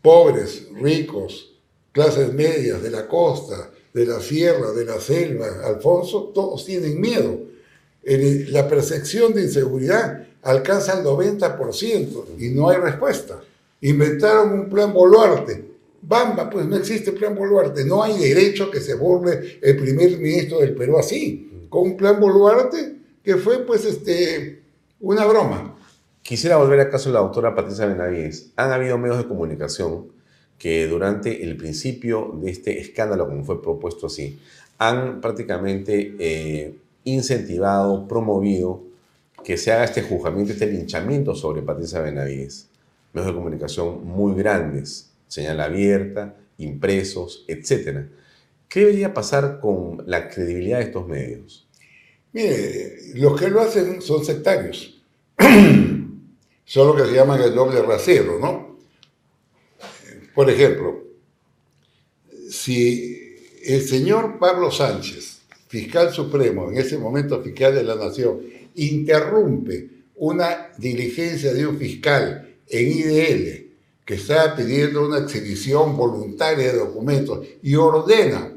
pobres, 0.00 0.68
ricos, 0.80 1.52
clases 1.92 2.32
medias 2.32 2.82
de 2.82 2.90
la 2.90 3.06
costa, 3.06 3.70
de 3.92 4.06
la 4.06 4.18
sierra, 4.20 4.72
de 4.72 4.86
la 4.86 4.98
selva, 4.98 5.46
Alfonso, 5.66 6.32
todos 6.34 6.64
tienen 6.64 6.98
miedo. 6.98 7.38
la 8.02 8.66
percepción 8.66 9.34
de 9.34 9.42
inseguridad 9.42 10.26
alcanza 10.40 10.98
el 10.98 11.04
90% 11.04 12.24
y 12.38 12.48
no 12.48 12.70
hay 12.70 12.78
respuesta. 12.78 13.42
Inventaron 13.82 14.52
un 14.58 14.70
plan 14.70 14.94
Boluarte, 14.94 15.69
Bamba, 16.02 16.48
pues 16.48 16.66
no 16.66 16.76
existe 16.76 17.12
plan 17.12 17.34
Boluarte. 17.34 17.84
No 17.84 18.02
hay 18.02 18.18
derecho 18.18 18.70
que 18.70 18.80
se 18.80 18.94
burle 18.94 19.58
el 19.62 19.76
primer 19.76 20.18
ministro 20.18 20.60
del 20.60 20.74
Perú 20.74 20.98
así, 20.98 21.66
con 21.68 21.82
un 21.82 21.96
plan 21.96 22.18
Boluarte 22.20 22.96
que 23.22 23.36
fue 23.36 23.58
pues 23.66 23.84
este, 23.84 24.62
una 25.00 25.26
broma. 25.26 25.76
Quisiera 26.22 26.56
volver 26.56 26.80
al 26.80 26.90
caso 26.90 27.08
de 27.08 27.14
la 27.14 27.20
doctora 27.20 27.54
Patricia 27.54 27.86
Benavides. 27.86 28.50
Han 28.56 28.72
habido 28.72 28.98
medios 28.98 29.18
de 29.18 29.26
comunicación 29.26 30.06
que 30.58 30.86
durante 30.86 31.42
el 31.42 31.56
principio 31.56 32.38
de 32.40 32.50
este 32.50 32.80
escándalo, 32.80 33.26
como 33.26 33.44
fue 33.44 33.62
propuesto 33.62 34.06
así, 34.06 34.38
han 34.78 35.20
prácticamente 35.20 36.14
eh, 36.18 36.74
incentivado, 37.04 38.06
promovido 38.06 38.82
que 39.42 39.56
se 39.56 39.72
haga 39.72 39.84
este 39.84 40.02
juzgamiento, 40.02 40.52
este 40.52 40.66
linchamiento 40.66 41.34
sobre 41.34 41.62
Patricia 41.62 42.00
Benavides. 42.00 42.68
Medios 43.12 43.32
de 43.32 43.34
comunicación 43.34 44.06
muy 44.06 44.34
grandes, 44.34 45.09
señal 45.30 45.60
abierta, 45.60 46.36
impresos, 46.58 47.44
etc. 47.46 48.08
¿Qué 48.68 48.80
debería 48.80 49.14
pasar 49.14 49.60
con 49.60 50.02
la 50.06 50.28
credibilidad 50.28 50.78
de 50.78 50.84
estos 50.84 51.06
medios? 51.06 51.68
Mire, 52.32 52.96
los 53.14 53.40
que 53.40 53.48
lo 53.48 53.60
hacen 53.60 54.02
son 54.02 54.24
sectarios. 54.24 55.00
son 56.64 56.86
lo 56.86 56.96
que 56.96 57.08
se 57.08 57.14
llaman 57.14 57.40
el 57.40 57.54
doble 57.54 57.80
rasero, 57.80 58.38
¿no? 58.38 58.78
Por 60.34 60.50
ejemplo, 60.50 61.04
si 62.50 63.36
el 63.64 63.82
señor 63.82 64.38
Pablo 64.38 64.70
Sánchez, 64.70 65.42
fiscal 65.68 66.12
supremo, 66.12 66.70
en 66.70 66.78
ese 66.78 66.98
momento 66.98 67.40
fiscal 67.40 67.74
de 67.74 67.84
la 67.84 67.94
Nación, 67.94 68.40
interrumpe 68.74 69.88
una 70.16 70.72
diligencia 70.76 71.52
de 71.54 71.66
un 71.66 71.78
fiscal 71.78 72.56
en 72.68 72.90
IDL 72.90 73.59
que 74.10 74.16
está 74.16 74.56
pidiendo 74.56 75.06
una 75.06 75.18
exhibición 75.18 75.96
voluntaria 75.96 76.72
de 76.72 76.78
documentos 76.80 77.46
y 77.62 77.76
ordena 77.76 78.52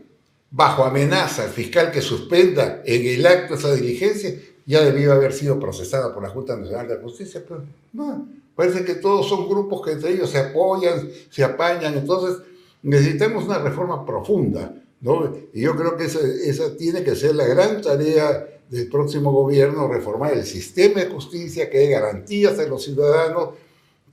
bajo 0.50 0.84
amenaza 0.84 1.44
al 1.44 1.52
fiscal 1.52 1.92
que 1.92 2.02
suspenda 2.02 2.82
en 2.84 3.06
el 3.06 3.24
acto 3.24 3.54
esa 3.54 3.72
diligencia, 3.76 4.34
ya 4.66 4.84
debió 4.84 5.14
haber 5.14 5.32
sido 5.32 5.60
procesada 5.60 6.12
por 6.12 6.24
la 6.24 6.30
Junta 6.30 6.56
Nacional 6.56 6.88
de 6.88 6.96
Justicia, 6.96 7.44
pero 7.48 7.64
no, 7.94 8.28
parece 8.56 8.84
que 8.84 8.96
todos 8.96 9.30
son 9.30 9.48
grupos 9.48 9.86
que 9.86 9.92
entre 9.92 10.14
ellos 10.14 10.32
se 10.32 10.40
apoyan, 10.40 11.08
se 11.30 11.44
apañan, 11.44 11.94
entonces 12.00 12.44
necesitamos 12.82 13.44
una 13.44 13.60
reforma 13.60 14.04
profunda, 14.04 14.74
¿no? 15.02 15.36
Y 15.54 15.62
yo 15.62 15.76
creo 15.76 15.96
que 15.96 16.06
esa, 16.06 16.20
esa 16.20 16.76
tiene 16.76 17.04
que 17.04 17.16
ser 17.16 17.36
la 17.36 17.46
gran 17.46 17.80
tarea 17.80 18.48
del 18.72 18.90
próximo 18.90 19.32
gobierno, 19.32 19.88
reformar 19.88 20.34
el 20.34 20.46
sistema 20.46 21.02
de 21.02 21.12
justicia, 21.12 21.70
que 21.70 21.78
dé 21.78 21.90
garantías 21.90 22.58
a 22.58 22.66
los 22.66 22.84
ciudadanos, 22.84 23.50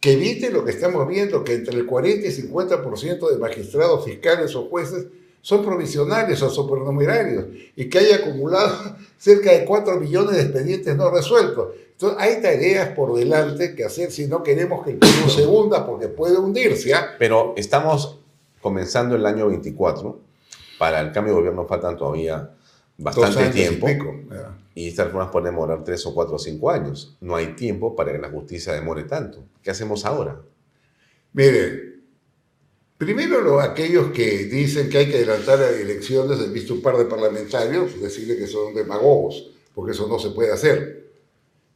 que 0.01 0.13
evite 0.13 0.51
lo 0.51 0.65
que 0.65 0.71
estamos 0.71 1.07
viendo, 1.07 1.45
que 1.45 1.55
entre 1.55 1.77
el 1.77 1.87
40 1.87 2.27
y 2.27 2.31
50% 2.31 3.31
de 3.31 3.39
magistrados 3.39 4.05
fiscales 4.05 4.55
o 4.57 4.67
jueces 4.67 5.07
son 5.43 5.65
provisionales 5.65 6.43
o 6.43 6.51
supernumerarios 6.51 7.47
y 7.77 7.89
que 7.89 7.99
haya 7.99 8.17
acumulado 8.17 8.97
cerca 9.19 9.53
de 9.53 9.65
4 9.65 10.01
millones 10.01 10.37
de 10.37 10.43
expedientes 10.43 10.97
no 10.97 11.11
resueltos. 11.11 11.69
Entonces, 11.93 12.19
hay 12.19 12.41
tareas 12.41 12.89
por 12.91 13.15
delante 13.15 13.75
que 13.75 13.85
hacer 13.85 14.11
si 14.11 14.27
no 14.27 14.43
queremos 14.43 14.83
que 14.85 14.93
el 14.93 14.97
Perú 14.97 15.29
se 15.29 15.47
hunda 15.47 15.87
porque 15.87 16.09
puede 16.09 16.39
hundirse. 16.39 16.95
¿ah? 16.95 17.15
Pero 17.19 17.53
estamos 17.57 18.19
comenzando 18.63 19.17
el 19.17 19.27
año 19.27 19.49
24. 19.49 20.19
Para 20.79 21.01
el 21.01 21.13
cambio 21.13 21.35
de 21.35 21.41
gobierno 21.41 21.67
faltan 21.67 21.99
todavía 21.99 22.53
bastante 22.97 23.51
tiempo. 23.51 23.87
Y, 23.87 23.99
y, 24.75 24.89
estas 24.89 25.07
reformas 25.07 25.31
pueden 25.31 25.53
demorar 25.53 25.85
tres 25.85 26.05
o 26.07 26.15
cuatro 26.15 26.37
o 26.37 26.39
cinco 26.39 26.71
años. 26.71 27.17
No 27.21 27.37
hay 27.37 27.55
tiempo 27.55 27.95
para 27.95 28.13
que 28.13 28.19
la 28.19 28.31
justicia 28.31 28.73
demore 28.73 29.05
tanto. 29.05 29.45
¿Qué 29.63 29.71
hacemos 29.71 30.05
ahora? 30.05 30.41
Mire, 31.33 31.95
primero 32.99 33.41
lo, 33.41 33.61
aquellos 33.61 34.11
que 34.13 34.45
dicen 34.45 34.89
que 34.89 34.99
hay 34.99 35.09
que 35.09 35.17
adelantar 35.17 35.61
elecciones, 35.63 36.41
he 36.41 36.49
visto 36.49 36.75
un 36.75 36.83
par 36.83 36.97
de 36.97 37.05
parlamentarios 37.05 38.01
decirle 38.01 38.37
que 38.37 38.47
son 38.47 38.75
demagogos, 38.75 39.51
porque 39.75 39.93
eso 39.93 40.07
no 40.09 40.19
se 40.19 40.31
puede 40.31 40.53
hacer. 40.53 41.11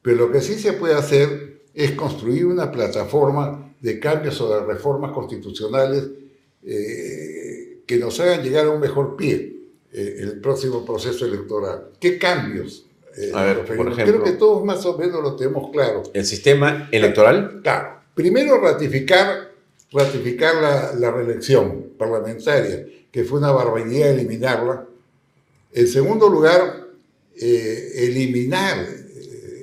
Pero 0.03 0.27
lo 0.27 0.33
que 0.33 0.41
sí 0.41 0.55
se 0.55 0.75
puede 0.75 0.95
hacer 0.95 1.63
es 1.73 1.93
construir 1.93 2.47
una 2.47 2.71
plataforma 2.71 3.75
de 3.81 3.99
cambios 3.99 4.41
o 4.41 4.55
de 4.55 4.65
reformas 4.65 5.13
constitucionales 5.13 6.11
eh, 6.63 7.83
que 7.87 7.99
nos 7.99 8.19
hagan 8.21 8.43
llegar 8.43 8.67
a 8.67 8.71
un 8.71 8.81
mejor 8.81 9.17
pie 9.17 9.54
eh, 9.95 10.17
el 10.19 10.41
próximo 10.41 10.85
proceso 10.85 11.25
electoral. 11.25 11.91
¿Qué 12.01 12.19
cambios? 12.19 12.87
Eh, 13.17 13.31
a 13.33 13.45
ver, 13.45 13.65
por 13.65 13.93
ejemplo, 13.93 13.95
Creo 13.95 14.25
que 14.25 14.33
todos 14.33 14.65
más 14.65 14.85
o 14.87 14.99
menos 14.99 15.23
lo 15.23 15.37
tenemos 15.37 15.71
claro. 15.71 16.03
¿El 16.13 16.27
sistema 16.27 16.89
electoral? 16.91 17.61
Claro. 17.63 18.01
Primero, 18.15 18.61
ratificar, 18.61 19.53
ratificar 19.93 20.57
la, 20.57 20.93
la 20.95 21.11
reelección 21.11 21.93
parlamentaria, 21.97 22.87
que 23.13 23.25
fue 23.25 23.39
una 23.39 23.53
barbaridad 23.53 24.11
eliminarla. 24.11 24.87
En 25.73 25.89
segundo 25.89 26.29
lugar, 26.29 26.89
eliminar 27.37 28.87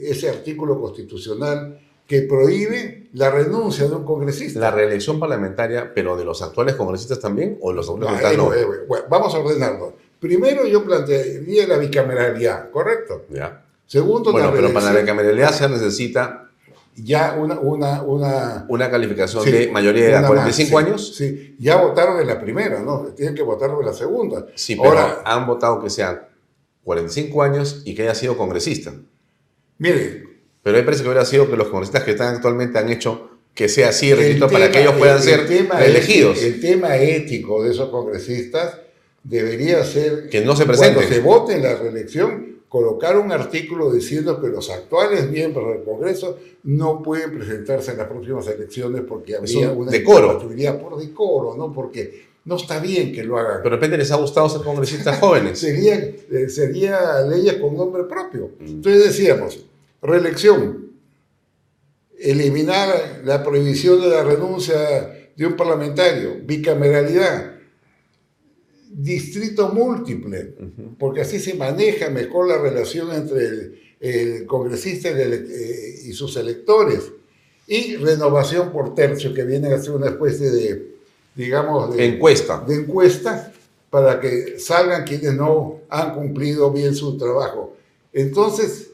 ese 0.01 0.29
artículo 0.29 0.79
constitucional 0.79 1.79
que 2.11 2.23
prohíbe 2.23 3.07
la 3.13 3.31
renuncia 3.31 3.87
de 3.87 3.95
un 3.95 4.03
congresista. 4.03 4.59
La 4.59 4.71
reelección 4.71 5.19
parlamentaria, 5.19 5.93
pero 5.93 6.17
de 6.17 6.25
los 6.25 6.41
actuales 6.41 6.75
congresistas 6.75 7.19
también, 7.19 7.57
o 7.61 7.69
de 7.69 7.75
los 7.75 7.89
actuales 7.89 8.37
no, 8.37 8.53
eh, 8.53 8.65
bueno, 8.87 9.05
vamos 9.09 9.33
a 9.33 9.39
ordenarlo. 9.39 9.93
Primero 10.21 10.67
yo 10.67 10.85
plantearía 10.85 11.67
la 11.67 11.77
bicameralidad, 11.77 12.69
¿correcto? 12.69 13.25
Ya. 13.29 13.65
Segundo, 13.87 14.31
bueno, 14.31 14.51
pero 14.53 14.71
para 14.71 14.93
la 14.93 14.99
bicameralidad 15.01 15.51
se 15.51 15.67
necesita 15.67 16.47
ya 16.95 17.33
una, 17.39 17.59
una, 17.59 18.03
una, 18.03 18.65
una 18.69 18.91
calificación 18.91 19.43
de 19.43 19.71
mayoría 19.71 20.03
de 20.03 20.09
edad, 20.11 20.27
45 20.27 20.77
años. 20.77 21.15
Sí, 21.15 21.55
ya 21.57 21.77
votaron 21.77 22.21
en 22.21 22.27
la 22.27 22.39
primera, 22.39 22.81
¿no? 22.81 23.07
Tienen 23.15 23.33
que 23.33 23.41
votar 23.41 23.71
en 23.71 23.83
la 23.83 23.93
segunda. 23.93 24.45
Sí, 24.53 24.75
pero 24.75 24.89
Ahora, 24.89 25.23
han 25.25 25.47
votado 25.47 25.81
que 25.81 25.89
sean 25.89 26.21
45 26.83 27.41
años 27.41 27.81
y 27.83 27.95
que 27.95 28.03
haya 28.03 28.13
sido 28.13 28.37
congresista. 28.37 28.93
Mire, 29.79 30.23
pero 30.61 30.77
me 30.77 30.83
parece 30.83 31.01
que 31.01 31.09
hubiera 31.09 31.25
sido 31.25 31.49
que 31.49 31.57
los 31.57 31.69
congresistas 31.69 32.03
que 32.03 32.11
están 32.11 32.35
actualmente 32.35 32.77
han 32.77 32.91
hecho 32.91 33.39
que 33.55 33.67
sea 33.67 33.89
así 33.89 34.13
requisito 34.13 34.47
para 34.49 34.71
que 34.71 34.81
ellos 34.81 34.93
puedan 34.99 35.19
ser 35.19 35.47
elegidos. 35.81 36.41
El, 36.43 36.61
tema 36.61 36.95
ético 36.97 37.63
de 37.63 37.71
esos 37.71 37.89
congresistas 37.89 38.77
debería 39.23 39.83
ser 39.83 40.29
que 40.29 40.41
no 40.41 40.55
se 40.55 40.65
presenten. 40.65 40.95
Cuando 40.95 41.13
se 41.15 41.21
vote 41.21 41.55
en 41.55 41.63
la 41.63 41.75
reelección, 41.75 42.61
colocar 42.69 43.17
un 43.17 43.31
artículo 43.31 43.91
diciendo 43.91 44.41
que 44.41 44.47
los 44.47 44.69
actuales 44.69 45.29
miembros 45.29 45.73
del 45.73 45.83
Congreso 45.83 46.37
no 46.63 47.01
pueden 47.01 47.37
presentarse 47.37 47.91
en 47.91 47.97
las 47.97 48.07
próximas 48.07 48.47
elecciones 48.47 49.01
porque 49.07 49.35
habría 49.35 49.71
una 49.71 49.91
decoro. 49.91 50.39
por 50.79 50.97
decoro, 50.97 51.55
¿no? 51.57 51.73
Porque 51.73 52.31
no 52.45 52.55
está 52.55 52.79
bien 52.79 53.13
que 53.13 53.23
lo 53.23 53.37
hagan. 53.37 53.57
Pero 53.63 53.75
de 53.75 53.75
repente 53.75 53.97
les 53.97 54.11
ha 54.11 54.15
gustado 54.15 54.49
ser 54.49 54.61
congresistas 54.61 55.19
jóvenes. 55.19 55.59
sería, 55.59 55.95
eh, 55.95 56.49
sería 56.49 57.21
leyes 57.21 57.55
con 57.55 57.75
nombre 57.75 58.03
propio. 58.05 58.51
Entonces 58.59 59.05
decíamos, 59.05 59.65
Reelección. 60.01 60.89
Eliminar 62.17 63.21
la 63.23 63.43
prohibición 63.43 64.01
de 64.01 64.09
la 64.09 64.23
renuncia 64.23 65.29
de 65.35 65.45
un 65.45 65.55
parlamentario. 65.55 66.37
Bicameralidad. 66.43 67.50
Distrito 69.01 69.69
múltiple, 69.69 70.53
porque 70.99 71.21
así 71.21 71.39
se 71.39 71.55
maneja 71.55 72.09
mejor 72.09 72.47
la 72.47 72.59
relación 72.59 73.11
entre 73.11 73.71
el, 73.99 74.45
congresista 74.45 75.09
eh, 75.09 75.95
y, 76.05 76.13
sus 76.13 76.37
electores. 76.37 77.11
Y 77.65 77.95
renovación 77.95 78.71
por 78.71 78.93
tercio, 78.93 79.33
que 79.33 79.43
viene 79.43 79.73
a 79.73 79.81
ser 79.81 79.93
una 79.93 80.07
especie 80.07 80.51
de, 80.51 80.95
digamos, 81.35 81.95
de 81.95 82.05
encuesta. 82.05 82.63
De 82.67 82.75
encuesta 82.75 83.51
para 83.89 84.19
que 84.19 84.59
salgan 84.59 85.03
quienes 85.03 85.33
no 85.33 85.79
han 85.89 86.13
cumplido 86.13 86.71
bien 86.71 86.93
su 86.93 87.17
trabajo. 87.17 87.75
Entonces, 88.13 88.91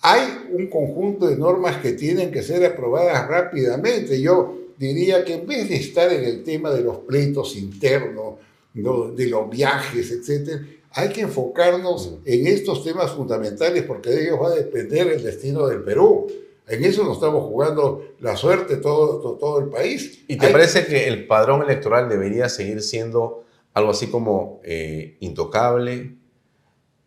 hay 0.00 0.46
un 0.52 0.68
conjunto 0.68 1.26
de 1.26 1.36
normas 1.36 1.78
que 1.78 1.92
tienen 1.92 2.30
que 2.30 2.42
ser 2.42 2.64
aprobadas 2.64 3.26
rápidamente. 3.26 4.20
Yo 4.20 4.56
diría 4.78 5.24
que 5.24 5.34
en 5.34 5.46
vez 5.46 5.68
de 5.68 5.76
estar 5.76 6.12
en 6.12 6.22
el 6.22 6.44
tema 6.44 6.70
de 6.70 6.82
los 6.82 6.98
pleitos 6.98 7.56
internos, 7.56 8.34
de 8.74 9.26
los 9.26 9.50
viajes, 9.50 10.10
etc., 10.10 10.62
hay 10.92 11.10
que 11.10 11.20
enfocarnos 11.20 12.14
en 12.24 12.46
estos 12.46 12.82
temas 12.82 13.12
fundamentales 13.12 13.84
porque 13.84 14.10
de 14.10 14.24
ellos 14.24 14.40
va 14.40 14.48
a 14.48 14.54
depender 14.54 15.08
el 15.08 15.22
destino 15.22 15.66
del 15.66 15.82
Perú. 15.82 16.26
En 16.66 16.84
eso 16.84 17.04
nos 17.04 17.14
estamos 17.14 17.44
jugando 17.44 18.14
la 18.20 18.36
suerte 18.36 18.76
todo, 18.76 19.36
todo, 19.36 19.58
el 19.60 19.68
país. 19.68 20.24
¿Y 20.28 20.36
te 20.36 20.48
parece 20.48 20.86
que 20.86 21.06
el 21.08 21.26
padrón 21.26 21.62
electoral 21.62 22.08
debería 22.08 22.48
seguir 22.48 22.82
siendo 22.82 23.44
algo 23.74 23.90
así 23.90 24.08
como 24.08 24.60
eh, 24.64 25.16
intocable, 25.20 26.16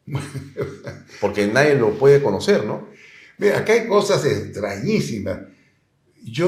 porque 1.21 1.47
nadie 1.47 1.75
lo 1.75 1.91
puede 1.91 2.21
conocer, 2.21 2.65
¿no? 2.65 2.87
Mira, 3.37 3.59
acá 3.59 3.73
hay 3.73 3.87
cosas 3.87 4.25
extrañísimas. 4.25 5.39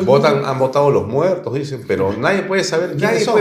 Votan, 0.05 0.45
Han 0.45 0.59
votado 0.59 0.91
los 0.91 1.07
muertos, 1.07 1.53
dicen, 1.53 1.83
pero 1.87 2.13
nadie 2.13 2.43
puede 2.43 2.63
saber 2.63 2.95
quiénes 2.95 3.23
son. 3.23 3.39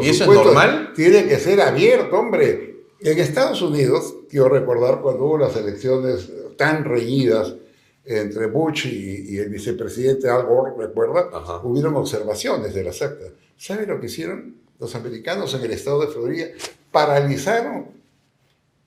¿Y 0.00 0.08
eso 0.08 0.24
es 0.24 0.30
normal? 0.30 0.92
Tiene 0.94 1.26
que 1.26 1.38
ser 1.38 1.60
abierto, 1.60 2.18
hombre. 2.18 2.84
En 3.00 3.18
Estados 3.18 3.62
Unidos, 3.62 4.14
quiero 4.28 4.48
recordar 4.48 5.00
cuando 5.00 5.24
hubo 5.24 5.38
las 5.38 5.56
elecciones 5.56 6.30
tan 6.56 6.84
reñidas 6.84 7.54
entre 8.04 8.46
Bush 8.46 8.86
y, 8.86 9.38
el 9.38 9.50
vicepresidente 9.50 10.28
Al 10.28 10.46
Gore, 10.46 10.72
¿recuerda? 10.76 11.30
Hubieron 11.62 11.94
observaciones 11.96 12.74
de 12.74 12.84
las 12.84 13.00
actas. 13.00 13.30
¿Sabe 13.56 13.86
lo 13.86 14.00
que 14.00 14.06
hicieron? 14.06 14.56
Los 14.80 14.94
americanos 14.94 15.54
en 15.54 15.62
el 15.62 15.70
estado 15.72 16.00
de 16.00 16.08
Florida 16.08 16.46
paralizaron 16.90 17.86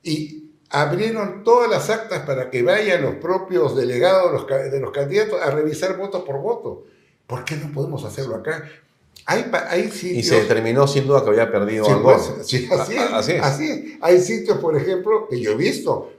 y 0.03 0.51
abrieron 0.72 1.43
todas 1.43 1.69
las 1.69 1.89
actas 1.89 2.26
para 2.26 2.49
que 2.49 2.64
vayan 2.64 3.02
los 3.02 3.15
propios 3.15 3.76
delegados 3.76 4.48
de 4.72 4.80
los 4.80 4.91
candidatos 4.91 5.41
a 5.41 5.52
revisar 5.52 5.98
voto 5.98 6.23
por 6.23 6.41
voto. 6.41 6.85
¿Por 7.27 7.45
qué 7.45 7.56
no 7.57 7.72
podemos 7.72 8.03
hacerlo 8.03 8.35
acá? 8.35 8.69
Hay, 9.26 9.52
hay 9.69 9.91
sitios, 9.91 10.18
y 10.18 10.23
se 10.23 10.41
determinó 10.41 10.88
sin 10.88 11.06
duda 11.06 11.23
que 11.23 11.30
había 11.30 11.52
perdido 11.52 11.85
sí, 11.85 11.91
pues, 12.02 12.22
sí, 12.43 12.68
así, 12.72 12.95
es, 12.95 13.14
así, 13.14 13.31
es. 13.34 13.43
así, 13.43 13.98
Hay 14.02 14.19
sitios, 14.19 14.57
por 14.57 14.76
ejemplo, 14.76 15.27
que 15.30 15.39
yo 15.39 15.52
he 15.52 15.56
visto. 15.56 16.11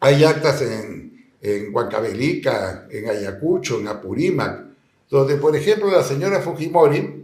Hay 0.00 0.24
actas 0.24 0.62
en, 0.62 1.30
en 1.40 1.74
Huancavelica, 1.74 2.88
en 2.90 3.08
Ayacucho, 3.08 3.78
en 3.78 3.88
Apurímac, 3.88 4.64
donde, 5.08 5.36
por 5.36 5.54
ejemplo, 5.54 5.90
la 5.90 6.02
señora 6.02 6.40
Fujimori 6.40 7.19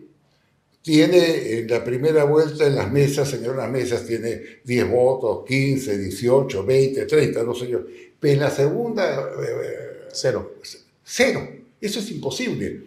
tiene 0.86 1.58
en 1.58 1.66
la 1.66 1.82
primera 1.82 2.22
vuelta 2.22 2.64
en 2.64 2.76
las 2.76 2.92
mesas, 2.92 3.32
en 3.32 3.56
las 3.56 3.68
mesas, 3.68 4.06
tiene 4.06 4.60
10 4.62 4.88
votos, 4.88 5.44
15, 5.44 5.98
18, 5.98 6.64
20, 6.64 7.06
30, 7.06 7.42
no 7.42 7.56
sé 7.56 7.66
yo. 7.66 7.80
Pero 8.20 8.34
en 8.34 8.38
la 8.38 8.50
segunda... 8.52 9.20
Eh, 9.20 10.06
cero. 10.12 10.54
Cero. 11.02 11.48
Eso 11.80 11.98
es 11.98 12.08
imposible. 12.12 12.84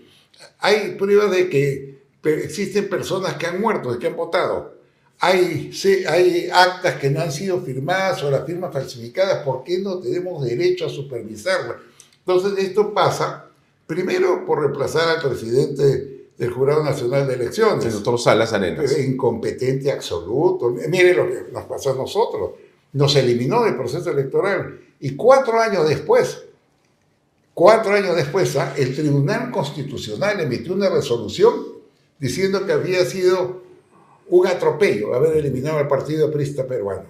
Hay 0.60 0.96
pruebas 0.98 1.30
de 1.30 1.50
que 1.50 2.00
existen 2.24 2.88
personas 2.88 3.34
que 3.34 3.48
han 3.48 3.60
muerto, 3.60 4.00
que 4.00 4.08
han 4.08 4.16
votado. 4.16 4.76
Hay, 5.20 5.70
hay 6.08 6.50
actas 6.54 6.96
que 7.02 7.10
no 7.10 7.20
han 7.20 7.34
sido 7.34 7.60
firmadas 7.60 8.24
o 8.24 8.32
las 8.32 8.46
firmas 8.46 8.72
falsificadas. 8.72 9.44
¿Por 9.44 9.66
qué 9.66 9.80
no 9.80 10.00
tenemos 10.00 10.46
derecho 10.46 10.86
a 10.86 10.90
supervisarlas? 10.90 11.76
Entonces, 12.26 12.64
esto 12.64 12.94
pasa, 12.94 13.50
primero, 13.86 14.46
por 14.46 14.62
reemplazar 14.62 15.18
al 15.18 15.22
presidente 15.22 16.19
del 16.40 16.52
Jurado 16.52 16.82
Nacional 16.82 17.28
de 17.28 17.34
Elecciones. 17.34 17.84
El 17.84 17.92
doctor 17.92 18.18
Salas 18.18 18.54
Arenas. 18.54 18.98
Incompetente 18.98 19.92
absoluto. 19.92 20.74
Mire 20.88 21.14
lo 21.14 21.28
que 21.28 21.52
nos 21.52 21.66
pasó 21.66 21.92
a 21.92 21.96
nosotros. 21.96 22.52
Nos 22.94 23.14
eliminó 23.18 23.66
del 23.66 23.76
proceso 23.76 24.10
electoral. 24.10 24.80
Y 25.02 25.18
cuatro 25.18 25.60
años 25.60 25.88
después, 25.88 26.46
cuatro 27.54 27.94
años 27.94 28.16
después, 28.16 28.56
¿ah? 28.56 28.74
el 28.78 28.96
Tribunal 28.96 29.52
Constitucional 29.52 30.40
emitió 30.40 30.74
una 30.74 30.90
resolución 30.90 31.54
diciendo 32.18 32.66
que 32.66 32.72
había 32.72 33.04
sido 33.04 33.62
un 34.30 34.48
atropello 34.48 35.14
haber 35.14 35.36
eliminado 35.36 35.78
al 35.78 35.90
Partido 35.90 36.32
Prista 36.32 36.66
Peruano. 36.66 37.10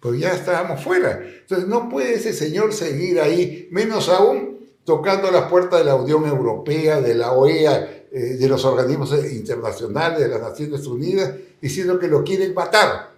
Pues 0.00 0.20
ya 0.20 0.34
estábamos 0.34 0.84
fuera. 0.84 1.22
Entonces 1.40 1.66
no 1.66 1.88
puede 1.88 2.14
ese 2.14 2.34
señor 2.34 2.74
seguir 2.74 3.20
ahí, 3.20 3.68
menos 3.70 4.10
aún 4.10 4.56
tocando 4.84 5.30
las 5.30 5.50
puertas 5.50 5.80
de 5.80 5.86
la 5.86 5.96
Unión 5.96 6.26
Europea, 6.26 7.00
de 7.00 7.14
la 7.14 7.32
OEA, 7.32 7.95
eh, 8.16 8.38
de 8.38 8.48
los 8.48 8.64
organismos 8.64 9.12
internacionales, 9.30 10.20
de 10.20 10.28
las 10.28 10.40
Naciones 10.40 10.86
Unidas, 10.86 11.34
diciendo 11.60 11.98
que 11.98 12.08
lo 12.08 12.24
quieren 12.24 12.54
matar, 12.54 13.10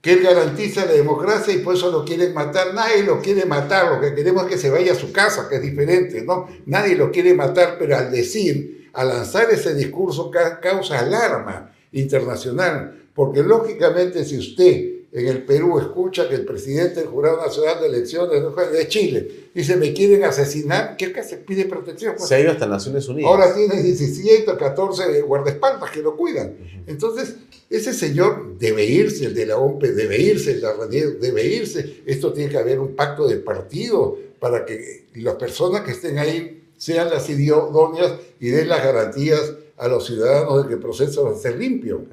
que 0.00 0.14
él 0.14 0.22
garantiza 0.22 0.86
la 0.86 0.92
democracia 0.92 1.52
y 1.52 1.58
por 1.58 1.74
eso 1.74 1.90
lo 1.90 2.02
quieren 2.02 2.32
matar. 2.32 2.72
Nadie 2.72 3.02
lo 3.02 3.20
quiere 3.20 3.44
matar, 3.44 3.92
lo 3.92 4.00
que 4.00 4.14
queremos 4.14 4.44
es 4.44 4.48
que 4.48 4.56
se 4.56 4.70
vaya 4.70 4.92
a 4.92 4.94
su 4.94 5.12
casa, 5.12 5.50
que 5.50 5.56
es 5.56 5.60
diferente, 5.60 6.22
¿no? 6.22 6.48
Nadie 6.64 6.94
lo 6.94 7.10
quiere 7.10 7.34
matar, 7.34 7.76
pero 7.78 7.94
al 7.94 8.10
decir, 8.10 8.88
al 8.94 9.08
lanzar 9.08 9.50
ese 9.50 9.74
discurso 9.74 10.30
causa 10.62 10.98
alarma 10.98 11.70
internacional. 11.92 13.10
Porque 13.14 13.42
lógicamente 13.42 14.24
si 14.24 14.38
usted 14.38 14.97
en 15.10 15.26
el 15.26 15.44
Perú 15.44 15.78
escucha 15.78 16.28
que 16.28 16.34
el 16.34 16.44
presidente 16.44 17.00
del 17.00 17.08
Jurado 17.08 17.38
Nacional 17.38 17.80
de 17.80 17.86
Elecciones 17.86 18.42
de 18.72 18.88
Chile 18.88 19.48
dice 19.54 19.76
me 19.76 19.94
quieren 19.94 20.22
asesinar, 20.24 20.96
¿qué 20.98 21.22
se 21.22 21.38
pide 21.38 21.64
protección? 21.64 22.18
Se 22.18 22.34
ha 22.34 22.40
ido 22.40 22.52
hasta 22.52 22.66
Naciones 22.66 23.08
Unidas. 23.08 23.30
Ahora 23.30 23.54
tiene 23.54 23.82
17 23.82 24.50
o 24.50 24.58
14 24.58 25.22
guardaespaldas 25.22 25.90
que 25.90 26.02
lo 26.02 26.14
cuidan. 26.16 26.56
Entonces, 26.86 27.36
ese 27.70 27.94
señor 27.94 28.58
debe 28.58 28.84
irse, 28.84 29.26
el 29.26 29.34
de 29.34 29.46
la 29.46 29.56
OMPE 29.56 29.92
debe 29.92 30.20
irse, 30.20 30.52
el 30.52 30.60
de 30.60 30.66
la 30.66 30.86
debe 30.86 31.46
irse. 31.46 32.02
Esto 32.04 32.32
tiene 32.32 32.50
que 32.50 32.58
haber 32.58 32.78
un 32.78 32.94
pacto 32.94 33.26
de 33.26 33.36
partido 33.36 34.18
para 34.38 34.66
que 34.66 35.06
las 35.14 35.36
personas 35.36 35.82
que 35.82 35.92
estén 35.92 36.18
ahí 36.18 36.70
sean 36.76 37.10
las 37.10 37.28
idóneas 37.28 38.12
y 38.40 38.48
den 38.48 38.68
las 38.68 38.84
garantías 38.84 39.54
a 39.78 39.88
los 39.88 40.06
ciudadanos 40.06 40.62
de 40.62 40.68
que 40.68 40.74
el 40.74 40.80
proceso 40.80 41.24
va 41.24 41.32
a 41.32 41.34
ser 41.34 41.56
limpio. 41.56 42.04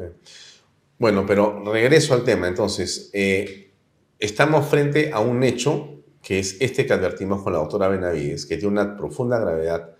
Bueno, 0.98 1.26
pero 1.26 1.64
regreso 1.72 2.14
al 2.14 2.24
tema. 2.24 2.48
Entonces, 2.48 3.10
eh, 3.14 3.72
estamos 4.20 4.68
frente 4.68 5.12
a 5.14 5.20
un 5.20 5.44
hecho 5.44 5.92
que 6.22 6.40
es 6.40 6.58
este 6.60 6.88
que 6.88 6.94
advertimos 6.94 7.44
con 7.44 7.54
la 7.54 7.60
doctora 7.60 7.88
Benavides, 7.88 8.48
que 8.48 8.58
tiene 8.58 8.72
una 8.72 8.98
profunda 8.98 9.38
gravedad, 9.40 9.92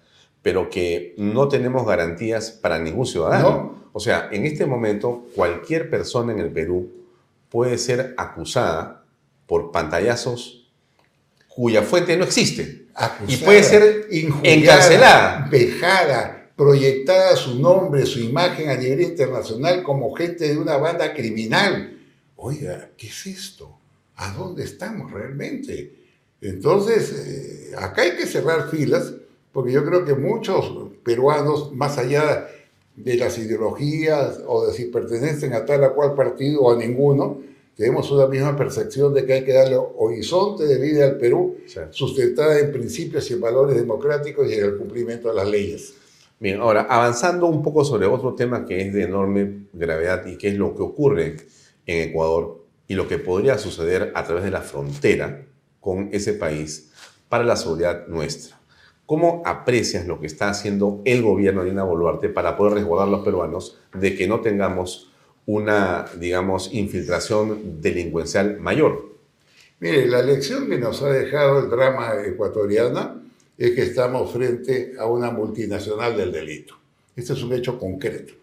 pero 0.42 0.70
que 0.70 1.14
no 1.18 1.48
tenemos 1.48 1.86
garantías 1.86 2.50
para 2.50 2.80
ningún 2.80 3.06
ciudadano. 3.06 3.90
O 3.94 4.00
sea, 4.00 4.30
en 4.32 4.46
este 4.46 4.66
momento, 4.66 5.28
cualquier 5.36 5.90
persona 5.90 6.34
en 6.34 6.40
el 6.40 6.52
Perú 6.52 6.92
puede 7.50 7.78
ser 7.78 8.16
acusada 8.18 9.06
por 9.46 9.72
pantallazos 9.72 10.72
cuya 11.48 11.84
fuente 11.84 12.18
no 12.18 12.24
existe. 12.26 12.88
y 13.28 13.38
puede 13.38 13.64
ser 13.64 14.08
encarcelada. 14.44 15.48
Vejada, 15.52 16.35
proyectada 16.56 17.36
su 17.36 17.60
nombre, 17.60 18.06
su 18.06 18.20
imagen 18.20 18.70
a 18.70 18.76
nivel 18.76 19.02
internacional 19.02 19.84
como 19.84 20.14
gente 20.14 20.48
de 20.48 20.58
una 20.58 20.78
banda 20.78 21.14
criminal. 21.14 22.00
Oiga, 22.38 22.92
¿qué 22.98 23.08
es 23.08 23.28
esto? 23.28 23.78
¿A 24.16 24.32
dónde 24.34 24.64
estamos 24.64 25.12
realmente? 25.12 25.94
Entonces, 26.42 27.12
eh, 27.12 27.76
acá 27.78 28.04
hay 28.04 28.16
que 28.16 28.26
cerrar 28.26 28.70
filas, 28.70 29.14
porque 29.52 29.72
yo 29.72 29.86
creo 29.86 30.06
que 30.06 30.14
muchos 30.14 30.92
peruanos, 31.04 31.74
más 31.74 31.98
allá 31.98 32.48
de 32.96 33.16
las 33.16 33.38
ideologías 33.38 34.42
o 34.48 34.68
de 34.68 34.74
si 34.74 34.86
pertenecen 34.86 35.54
a 35.54 35.66
tal 35.66 35.84
o 35.84 35.96
cual 35.96 36.14
partido 36.14 36.62
o 36.62 36.72
a 36.72 36.78
ninguno, 36.78 37.42
tenemos 37.76 38.10
una 38.12 38.28
misma 38.28 38.56
percepción 38.56 39.14
de 39.14 39.26
que 39.26 39.34
hay 39.34 39.44
que 39.44 39.52
darle 39.52 39.76
horizonte 39.76 40.66
de 40.66 40.78
vida 40.78 41.06
al 41.06 41.18
Perú, 41.18 41.58
sustentada 41.90 42.58
en 42.60 42.72
principios 42.72 43.30
y 43.30 43.34
en 43.34 43.42
valores 43.42 43.76
democráticos 43.76 44.50
y 44.50 44.54
en 44.54 44.64
el 44.64 44.78
cumplimiento 44.78 45.28
de 45.28 45.36
las 45.36 45.48
leyes. 45.50 45.94
Bien, 46.38 46.60
ahora, 46.60 46.86
avanzando 46.90 47.48
un 47.48 47.64
poco 47.64 47.86
sobre 47.86 48.08
otro 48.08 48.36
tema 48.36 48.66
que 48.66 48.82
es 48.82 48.94
de 48.94 49.04
enorme 49.04 49.68
gravedad 49.72 50.26
y 50.26 50.38
que 50.38 50.50
es 50.50 50.56
lo 50.56 50.76
que 50.76 50.84
ocurre 50.84 51.38
en 51.86 52.10
Ecuador 52.10 52.66
y 52.88 52.96
lo 52.96 53.08
que 53.08 53.20
podría 53.20 53.58
suceder 53.58 54.12
a 54.14 54.24
través 54.26 54.44
de 54.44 54.52
la 54.52 54.62
frontera 54.62 55.46
con 55.80 56.10
ese 56.12 56.34
país 56.34 56.92
para 57.30 57.46
la 57.46 57.56
seguridad 57.56 58.08
nuestra. 58.08 58.60
¿Cómo 59.06 59.44
aprecias 59.46 60.08
lo 60.08 60.20
que 60.20 60.28
está 60.28 60.50
haciendo 60.50 61.02
el 61.06 61.22
gobierno 61.22 61.64
de 61.64 61.70
Dina 61.70 61.84
Boluarte 61.84 62.28
para 62.28 62.58
poder 62.58 62.74
resguardar 62.74 63.08
a 63.08 63.12
los 63.12 63.24
peruanos 63.24 63.80
de 63.94 64.16
que 64.16 64.28
no 64.28 64.42
tengamos 64.42 65.14
una, 65.46 66.06
digamos, 66.20 66.74
infiltración 66.74 67.82
delincuencial 67.82 68.60
mayor? 68.60 69.16
Mire, 69.80 70.06
la 70.08 70.22
lección 70.22 70.68
que 70.68 70.80
nos 70.80 71.02
ha 71.02 71.10
dejado 71.10 71.60
el 71.60 71.70
drama 71.70 72.14
ecuatoriano 72.26 73.25
es 73.58 73.72
que 73.72 73.84
estamos 73.84 74.32
frente 74.32 74.94
a 75.00 75.06
una 75.06 75.32
multinacional 75.32 76.18
del 76.18 76.32
delito. 76.32 76.76
Este 77.16 77.34
es 77.34 77.44
un 77.44 77.54
hecho 77.54 77.80
concreto. 77.80 78.34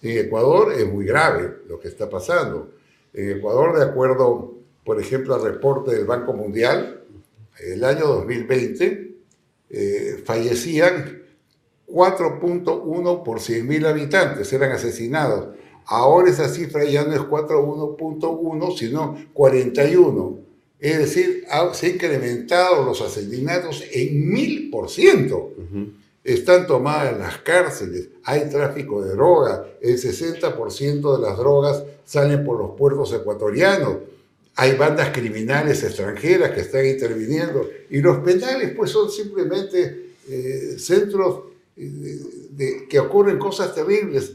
En 0.00 0.26
Ecuador 0.26 0.72
es 0.72 0.86
muy 0.86 1.04
grave 1.04 1.58
lo 1.68 1.78
que 1.78 1.88
está 1.88 2.08
pasando. 2.08 2.72
En 3.12 3.38
Ecuador, 3.38 3.78
de 3.78 3.84
acuerdo, 3.84 4.54
por 4.84 5.00
ejemplo, 5.00 5.34
al 5.34 5.42
reporte 5.42 5.94
del 5.94 6.06
Banco 6.06 6.32
Mundial, 6.32 7.04
el 7.60 7.84
año 7.84 8.06
2020 8.06 9.14
eh, 9.70 10.22
fallecían 10.24 11.22
4.1 11.86 13.22
por 13.22 13.38
100.000 13.38 13.86
habitantes, 13.86 14.52
eran 14.52 14.72
asesinados. 14.72 15.54
Ahora 15.84 16.30
esa 16.30 16.48
cifra 16.48 16.84
ya 16.84 17.04
no 17.04 17.12
es 17.12 17.20
4.1, 17.20 18.76
sino 18.78 19.16
41 19.34 20.51
es 20.82 20.98
decir, 20.98 21.46
se 21.74 21.86
han 21.86 21.94
incrementado 21.94 22.84
los 22.84 23.00
asesinatos 23.00 23.84
en 23.92 24.28
mil 24.28 24.68
por 24.68 24.90
ciento. 24.90 25.52
Están 26.24 26.66
tomadas 26.66 27.16
las 27.16 27.38
cárceles, 27.38 28.08
hay 28.24 28.50
tráfico 28.50 29.00
de 29.00 29.12
droga, 29.12 29.64
el 29.80 29.96
60% 29.96 31.16
de 31.16 31.22
las 31.22 31.38
drogas 31.38 31.84
salen 32.04 32.44
por 32.44 32.58
los 32.58 32.72
puertos 32.76 33.12
ecuatorianos, 33.12 33.98
hay 34.56 34.74
bandas 34.74 35.10
criminales 35.10 35.84
extranjeras 35.84 36.50
que 36.50 36.62
están 36.62 36.84
interviniendo 36.84 37.68
y 37.88 38.00
los 38.00 38.18
penales 38.18 38.72
pues 38.76 38.90
son 38.90 39.08
simplemente 39.08 40.14
eh, 40.28 40.74
centros 40.78 41.44
eh, 41.76 41.90
de, 42.50 42.88
que 42.88 42.98
ocurren 42.98 43.38
cosas 43.38 43.72
terribles 43.72 44.32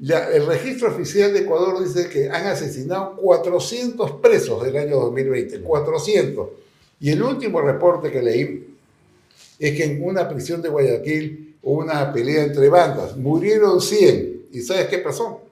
el 0.00 0.46
registro 0.46 0.88
oficial 0.88 1.32
de 1.32 1.40
Ecuador 1.40 1.82
dice 1.82 2.08
que 2.08 2.30
han 2.30 2.46
asesinado 2.46 3.16
400 3.16 4.12
presos 4.12 4.64
del 4.64 4.76
año 4.76 4.96
2020, 4.96 5.60
400. 5.60 6.48
Y 7.00 7.10
el 7.10 7.22
último 7.22 7.60
reporte 7.60 8.10
que 8.10 8.22
leí 8.22 8.76
es 9.58 9.76
que 9.76 9.84
en 9.84 10.02
una 10.02 10.26
prisión 10.28 10.62
de 10.62 10.70
Guayaquil 10.70 11.56
hubo 11.62 11.80
una 11.80 12.12
pelea 12.12 12.44
entre 12.44 12.70
bandas, 12.70 13.16
murieron 13.16 13.80
100. 13.80 14.46
¿Y 14.52 14.60
sabes 14.60 14.86
qué 14.86 14.98
pasó? 14.98 15.42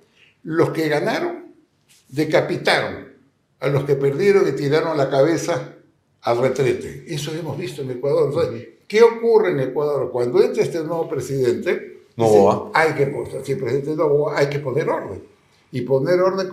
Los 0.45 0.71
que 0.71 0.89
ganaron 0.89 1.53
decapitaron 2.09 3.09
a 3.61 3.69
los 3.69 3.85
que 3.85 3.97
perdieron 3.97 4.49
y 4.49 4.53
tiraron 4.53 4.97
la 4.97 5.11
cabeza 5.11 5.75
al 6.23 6.39
retrete. 6.39 7.05
Eso 7.07 7.33
hemos 7.35 7.59
visto 7.59 7.83
en 7.83 7.91
Ecuador. 7.91 8.33
¿Qué 8.87 9.03
ocurre 9.03 9.51
en 9.51 9.61
Ecuador? 9.61 10.11
Cuando 10.11 10.43
entra 10.43 10.63
este 10.63 10.79
nuevo 10.79 11.07
presidente, 11.07 11.98
hay 12.75 12.95
que, 12.95 13.43
si 13.45 13.55
presidente 13.55 14.03
hay 14.35 14.49
que 14.49 14.59
poner 14.59 14.89
orden. 14.89 15.23
Y 15.71 15.83
poner 15.83 16.21
orden 16.21 16.49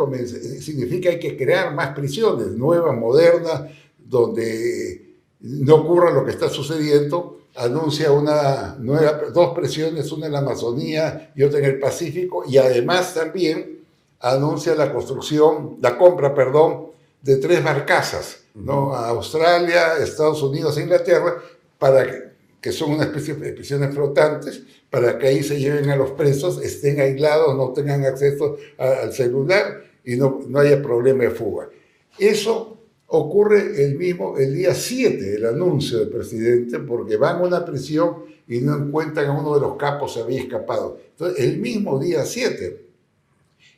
significa 0.62 1.10
hay 1.10 1.20
que 1.20 1.38
crear 1.38 1.74
más 1.74 1.96
prisiones, 1.96 2.48
nuevas, 2.48 2.98
modernas, 2.98 3.64
donde 3.98 5.16
no 5.40 5.76
ocurra 5.76 6.12
lo 6.12 6.26
que 6.26 6.32
está 6.32 6.50
sucediendo. 6.50 7.40
Anuncia 7.56 8.12
una 8.12 8.76
nueva, 8.78 9.22
dos 9.34 9.56
prisiones, 9.56 10.12
una 10.12 10.26
en 10.26 10.34
la 10.34 10.40
Amazonía 10.40 11.32
y 11.36 11.44
otra 11.44 11.60
en 11.60 11.66
el 11.66 11.80
Pacífico, 11.80 12.44
y 12.46 12.58
además 12.58 13.14
también 13.14 13.80
anuncia 14.20 14.76
la 14.76 14.92
construcción, 14.92 15.78
la 15.82 15.98
compra, 15.98 16.34
perdón, 16.36 16.88
de 17.22 17.38
tres 17.38 17.64
barcazas, 17.64 18.40
¿no? 18.54 18.94
A 18.94 19.10
Australia, 19.10 19.98
Estados 19.98 20.44
Unidos 20.44 20.78
e 20.78 20.82
Inglaterra, 20.82 21.38
para 21.80 22.25
que, 22.66 22.72
que 22.72 22.72
son 22.72 22.94
una 22.94 23.04
especie 23.04 23.36
de 23.36 23.54
prisiones 23.54 23.94
flotantes, 23.94 24.64
para 24.90 25.20
que 25.20 25.28
ahí 25.28 25.44
se 25.44 25.60
lleven 25.60 25.90
a 25.92 25.96
los 25.96 26.12
presos, 26.12 26.60
estén 26.64 27.00
aislados, 27.00 27.56
no 27.56 27.74
tengan 27.74 28.04
acceso 28.04 28.58
al 28.80 29.14
celular 29.14 29.84
y 30.04 30.16
no, 30.16 30.42
no 30.48 30.60
haya 30.60 30.82
problema 30.82 31.26
de 31.26 31.30
fuga. 31.30 31.70
Eso 32.18 32.80
ocurre 33.08 33.84
el 33.84 33.96
mismo, 33.98 34.38
el 34.40 34.56
día 34.56 34.74
7, 34.74 35.36
el 35.36 35.46
anuncio 35.46 36.00
del 36.00 36.10
presidente, 36.10 36.80
porque 36.80 37.18
van 37.18 37.38
a 37.38 37.44
una 37.44 37.64
prisión 37.64 38.24
y 38.48 38.62
no 38.62 38.76
encuentran 38.76 39.28
a 39.28 39.40
uno 39.40 39.54
de 39.54 39.62
los 39.62 39.76
capos 39.78 40.14
se 40.14 40.22
había 40.22 40.42
escapado. 40.42 41.00
Entonces, 41.12 41.46
el 41.46 41.58
mismo 41.60 42.00
día 42.00 42.26
7, 42.26 42.86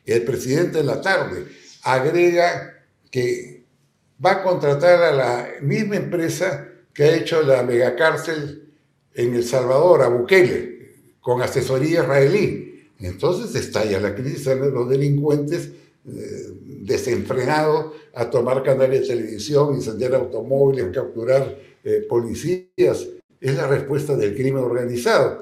el 0.06 0.24
presidente 0.24 0.80
en 0.80 0.86
la 0.86 1.02
tarde 1.02 1.44
agrega 1.82 2.86
que 3.10 3.64
va 4.24 4.32
a 4.32 4.42
contratar 4.42 5.02
a 5.02 5.12
la 5.12 5.48
misma 5.60 5.96
empresa 5.96 6.68
que 6.94 7.04
ha 7.04 7.16
hecho 7.16 7.42
la 7.42 7.62
megacárcel 7.62 8.67
en 9.18 9.34
El 9.34 9.44
Salvador, 9.44 10.02
a 10.02 10.08
Bukele, 10.08 10.78
con 11.20 11.42
asesoría 11.42 12.02
israelí. 12.02 12.86
Entonces 13.00 13.52
estalla 13.60 13.98
la 13.98 14.14
crisis, 14.14 14.44
salen 14.44 14.72
los 14.72 14.88
delincuentes 14.88 15.70
eh, 16.06 16.52
desenfrenados 16.82 17.94
a 18.14 18.30
tomar 18.30 18.62
canales 18.62 19.00
de 19.00 19.06
televisión, 19.08 19.74
incendiar 19.74 20.14
automóviles, 20.14 20.86
capturar 20.94 21.58
eh, 21.82 22.06
policías. 22.08 23.08
Es 23.40 23.56
la 23.56 23.66
respuesta 23.66 24.16
del 24.16 24.36
crimen 24.36 24.62
organizado. 24.62 25.40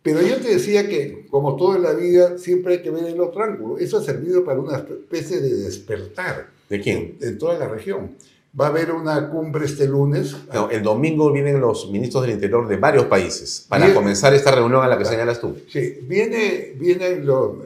Pero 0.00 0.22
yo 0.22 0.36
te 0.36 0.50
decía 0.54 0.88
que, 0.88 1.26
como 1.28 1.56
todo 1.56 1.74
en 1.74 1.82
la 1.82 1.94
vida, 1.94 2.38
siempre 2.38 2.74
hay 2.74 2.82
que 2.82 2.90
ver 2.90 3.04
el 3.04 3.20
otro 3.20 3.42
ángulo. 3.42 3.78
Eso 3.78 3.98
ha 3.98 4.02
servido 4.02 4.44
para 4.44 4.60
una 4.60 4.78
especie 4.78 5.40
de 5.40 5.56
despertar. 5.56 6.50
¿De 6.68 6.80
quién? 6.80 7.16
En, 7.20 7.30
en 7.30 7.38
toda 7.38 7.58
la 7.58 7.66
región. 7.66 8.12
Va 8.58 8.66
a 8.66 8.68
haber 8.68 8.92
una 8.92 9.28
cumbre 9.28 9.66
este 9.66 9.86
lunes. 9.86 10.34
No, 10.52 10.70
el 10.70 10.82
domingo 10.82 11.30
vienen 11.30 11.60
los 11.60 11.90
ministros 11.90 12.22
del 12.22 12.32
Interior 12.32 12.66
de 12.66 12.76
varios 12.76 13.04
países 13.04 13.66
para 13.68 13.92
comenzar 13.92 14.34
esta 14.34 14.50
reunión 14.50 14.82
a 14.82 14.88
la 14.88 14.96
que 14.96 15.04
señalas 15.04 15.40
tú. 15.40 15.56
Sí, 15.70 15.98
viene, 16.02 16.74
vienen 16.76 17.26
los, 17.26 17.56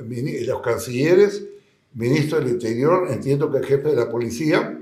los 0.47 0.61
cancilleres, 0.61 1.45
ministro 1.95 2.41
del 2.41 2.51
Interior, 2.51 3.09
entiendo 3.11 3.51
que 3.51 3.59
el 3.59 3.65
jefe 3.65 3.91
de 3.91 3.97
la 3.97 4.11
policía. 4.11 4.79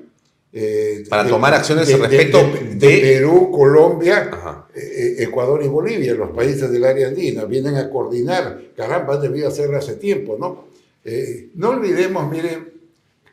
Eh, 0.52 1.04
para 1.08 1.28
tomar 1.28 1.54
acciones 1.54 1.86
de, 1.86 1.96
respecto 1.96 2.38
de, 2.42 2.98
Perú, 3.00 3.52
Colombia, 3.52 4.66
eh, 4.74 4.80
eh, 4.80 5.22
Ecuador 5.24 5.62
y 5.62 5.68
Bolivia, 5.68 6.14
los 6.14 6.30
países 6.30 6.70
del 6.72 6.84
área 6.84 7.08
andina, 7.08 7.44
vienen 7.44 7.76
a 7.76 7.88
coordinar. 7.88 8.60
Caramba, 8.76 9.16
debido 9.18 9.48
hacerlo 9.48 9.78
hace 9.78 9.94
tiempo, 9.94 10.36
¿no? 10.40 10.70
Eh, 11.04 11.50
no 11.54 11.70
olvidemos, 11.70 12.30
miren, 12.30 12.72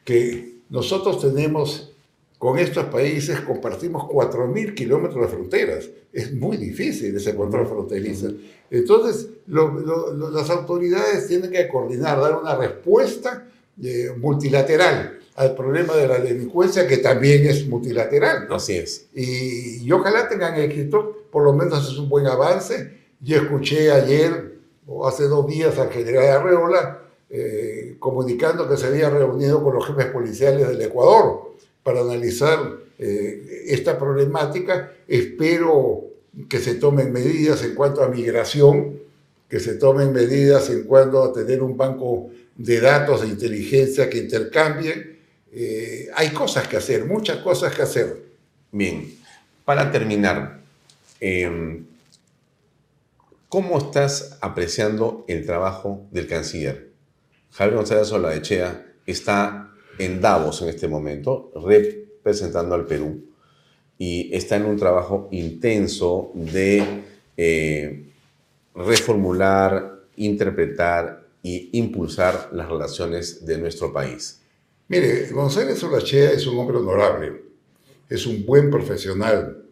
que 0.03 0.60
nosotros 0.69 1.19
tenemos 1.22 1.91
con 2.38 2.60
estos 2.60 2.86
países, 2.86 3.40
compartimos 3.42 4.04
4.000 4.04 4.76
kilómetros 4.76 5.22
de 5.22 5.28
fronteras. 5.28 5.90
Es 6.14 6.34
muy 6.34 6.58
difícil 6.58 7.16
ese 7.16 7.36
control 7.36 7.68
fronterizo. 7.68 8.32
Entonces, 8.70 9.30
las 9.48 10.50
autoridades 10.50 11.28
tienen 11.28 11.50
que 11.50 11.68
coordinar, 11.68 12.20
dar 12.20 12.38
una 12.38 12.56
respuesta 12.56 13.48
eh, 13.82 14.12
multilateral 14.18 15.20
al 15.36 15.56
problema 15.56 15.96
de 15.96 16.08
la 16.08 16.20
delincuencia, 16.20 16.88
que 16.88 16.98
también 16.98 17.46
es 17.46 17.68
multilateral. 17.68 18.48
Así 18.52 18.76
es. 18.76 19.08
Y, 19.14 19.84
y, 19.84 19.92
ojalá 19.92 20.28
tengan 20.30 20.60
éxito, 20.60 21.26
por 21.32 21.44
lo 21.44 21.54
menos 21.54 21.92
es 21.92 21.98
un 21.98 22.10
buen 22.10 22.28
avance. 22.28 22.98
Yo 23.20 23.38
escuché 23.38 23.92
ayer 23.92 24.58
o 24.86 25.08
hace 25.08 25.24
dos 25.24 25.48
días 25.48 25.78
al 25.78 25.90
general 25.90 26.42
Arreola 26.42 27.02
eh, 27.30 27.98
comunicando 28.00 28.70
que 28.70 28.78
se 28.78 28.88
había 28.88 29.10
reunido 29.10 29.62
con 29.62 29.76
los 29.76 29.86
jefes 29.86 30.06
policiales 30.06 30.68
del 30.70 30.82
Ecuador 30.82 31.47
para 31.88 32.02
analizar 32.02 32.60
eh, 33.00 33.64
esta 33.68 33.98
problemática. 33.98 34.92
Espero 35.08 36.04
que 36.50 36.60
se 36.60 36.76
tomen 36.76 37.14
medidas 37.14 37.64
en 37.64 37.76
cuanto 37.76 38.04
a 38.04 38.10
migración, 38.10 39.00
que 39.48 39.62
se 39.62 39.76
tomen 39.76 40.12
medidas 40.12 40.70
en 40.70 40.84
cuanto 40.84 41.24
a 41.24 41.32
tener 41.32 41.64
un 41.64 41.78
banco 41.78 42.30
de 42.58 42.82
datos 42.82 43.22
de 43.22 43.30
inteligencia 43.30 44.10
que 44.10 44.18
intercambien. 44.18 45.18
Eh, 45.54 46.10
hay 46.14 46.32
cosas 46.32 46.68
que 46.68 46.76
hacer, 46.76 47.06
muchas 47.06 47.38
cosas 47.38 47.74
que 47.74 47.84
hacer. 47.84 48.22
Bien, 48.74 49.10
para 49.64 49.90
terminar, 49.90 50.60
em, 51.22 51.86
¿cómo 53.48 53.78
estás 53.78 54.38
apreciando 54.42 55.24
el 55.30 55.46
trabajo 55.46 56.06
del 56.12 56.28
canciller? 56.28 56.90
Javier 57.54 57.78
González 57.78 58.12
Olaechea 58.12 58.86
está 59.06 59.68
en 59.98 60.22
Davos 60.22 60.61
en 60.61 60.69
este 60.69 60.88
momento, 60.88 61.52
representando 61.56 62.76
al 62.76 62.86
Perú, 62.86 63.24
y 63.98 64.34
está 64.34 64.57
en 64.57 64.65
un 64.65 64.78
trabajo 64.78 65.28
intenso 65.32 66.32
de 66.34 66.84
eh, 67.36 68.06
reformular, 68.76 70.03
interpretar 70.18 71.28
e 71.44 71.69
impulsar 71.74 72.49
las 72.52 72.69
relaciones 72.69 73.45
de 73.45 73.57
nuestro 73.57 73.91
país. 73.91 74.41
Mire, 74.88 75.28
González 75.30 75.84
Olachea 75.84 76.32
es 76.32 76.45
un 76.48 76.57
hombre 76.60 76.78
honorable, 76.78 77.41
es 78.10 78.26
un 78.26 78.45
buen 78.45 78.69
profesional, 78.69 79.64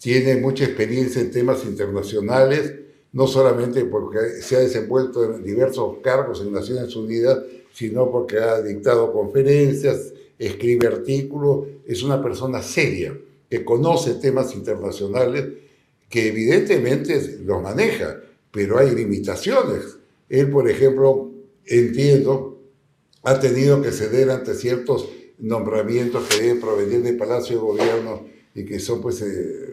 tiene 0.00 0.36
mucha 0.36 0.64
experiencia 0.64 1.20
en 1.20 1.30
temas 1.30 1.64
internacionales, 1.64 2.74
no 3.12 3.26
solamente 3.26 3.84
porque 3.84 4.40
se 4.40 4.56
ha 4.56 4.60
desenvuelto 4.60 5.24
en 5.24 5.42
diversos 5.42 5.98
cargos 6.02 6.40
en 6.40 6.52
Naciones 6.52 6.94
Unidas, 6.96 7.38
sino 7.72 8.10
porque 8.10 8.38
ha 8.38 8.60
dictado 8.60 9.12
conferencias, 9.12 10.12
escribe 10.38 10.86
artículos, 10.86 11.66
es 11.86 12.02
una 12.02 12.22
persona 12.22 12.62
seria, 12.62 13.16
que 13.48 13.64
conoce 13.64 14.14
temas 14.14 14.54
internacionales, 14.54 15.44
que 16.08 16.28
evidentemente 16.28 17.38
los 17.44 17.62
maneja, 17.62 18.20
pero 18.50 18.78
hay 18.78 18.94
limitaciones. 18.94 19.98
Él, 20.28 20.50
por 20.50 20.68
ejemplo, 20.68 21.30
entiendo, 21.66 22.58
ha 23.22 23.38
tenido 23.38 23.82
que 23.82 23.92
ceder 23.92 24.30
ante 24.30 24.54
ciertos 24.54 25.08
nombramientos 25.38 26.26
que 26.28 26.42
deben 26.42 26.60
provenir 26.60 27.02
del 27.02 27.16
Palacio 27.16 27.56
de 27.56 27.62
Gobierno 27.62 28.26
y 28.54 28.64
que 28.64 28.78
son 28.78 29.00
pues 29.00 29.22
eh, 29.22 29.70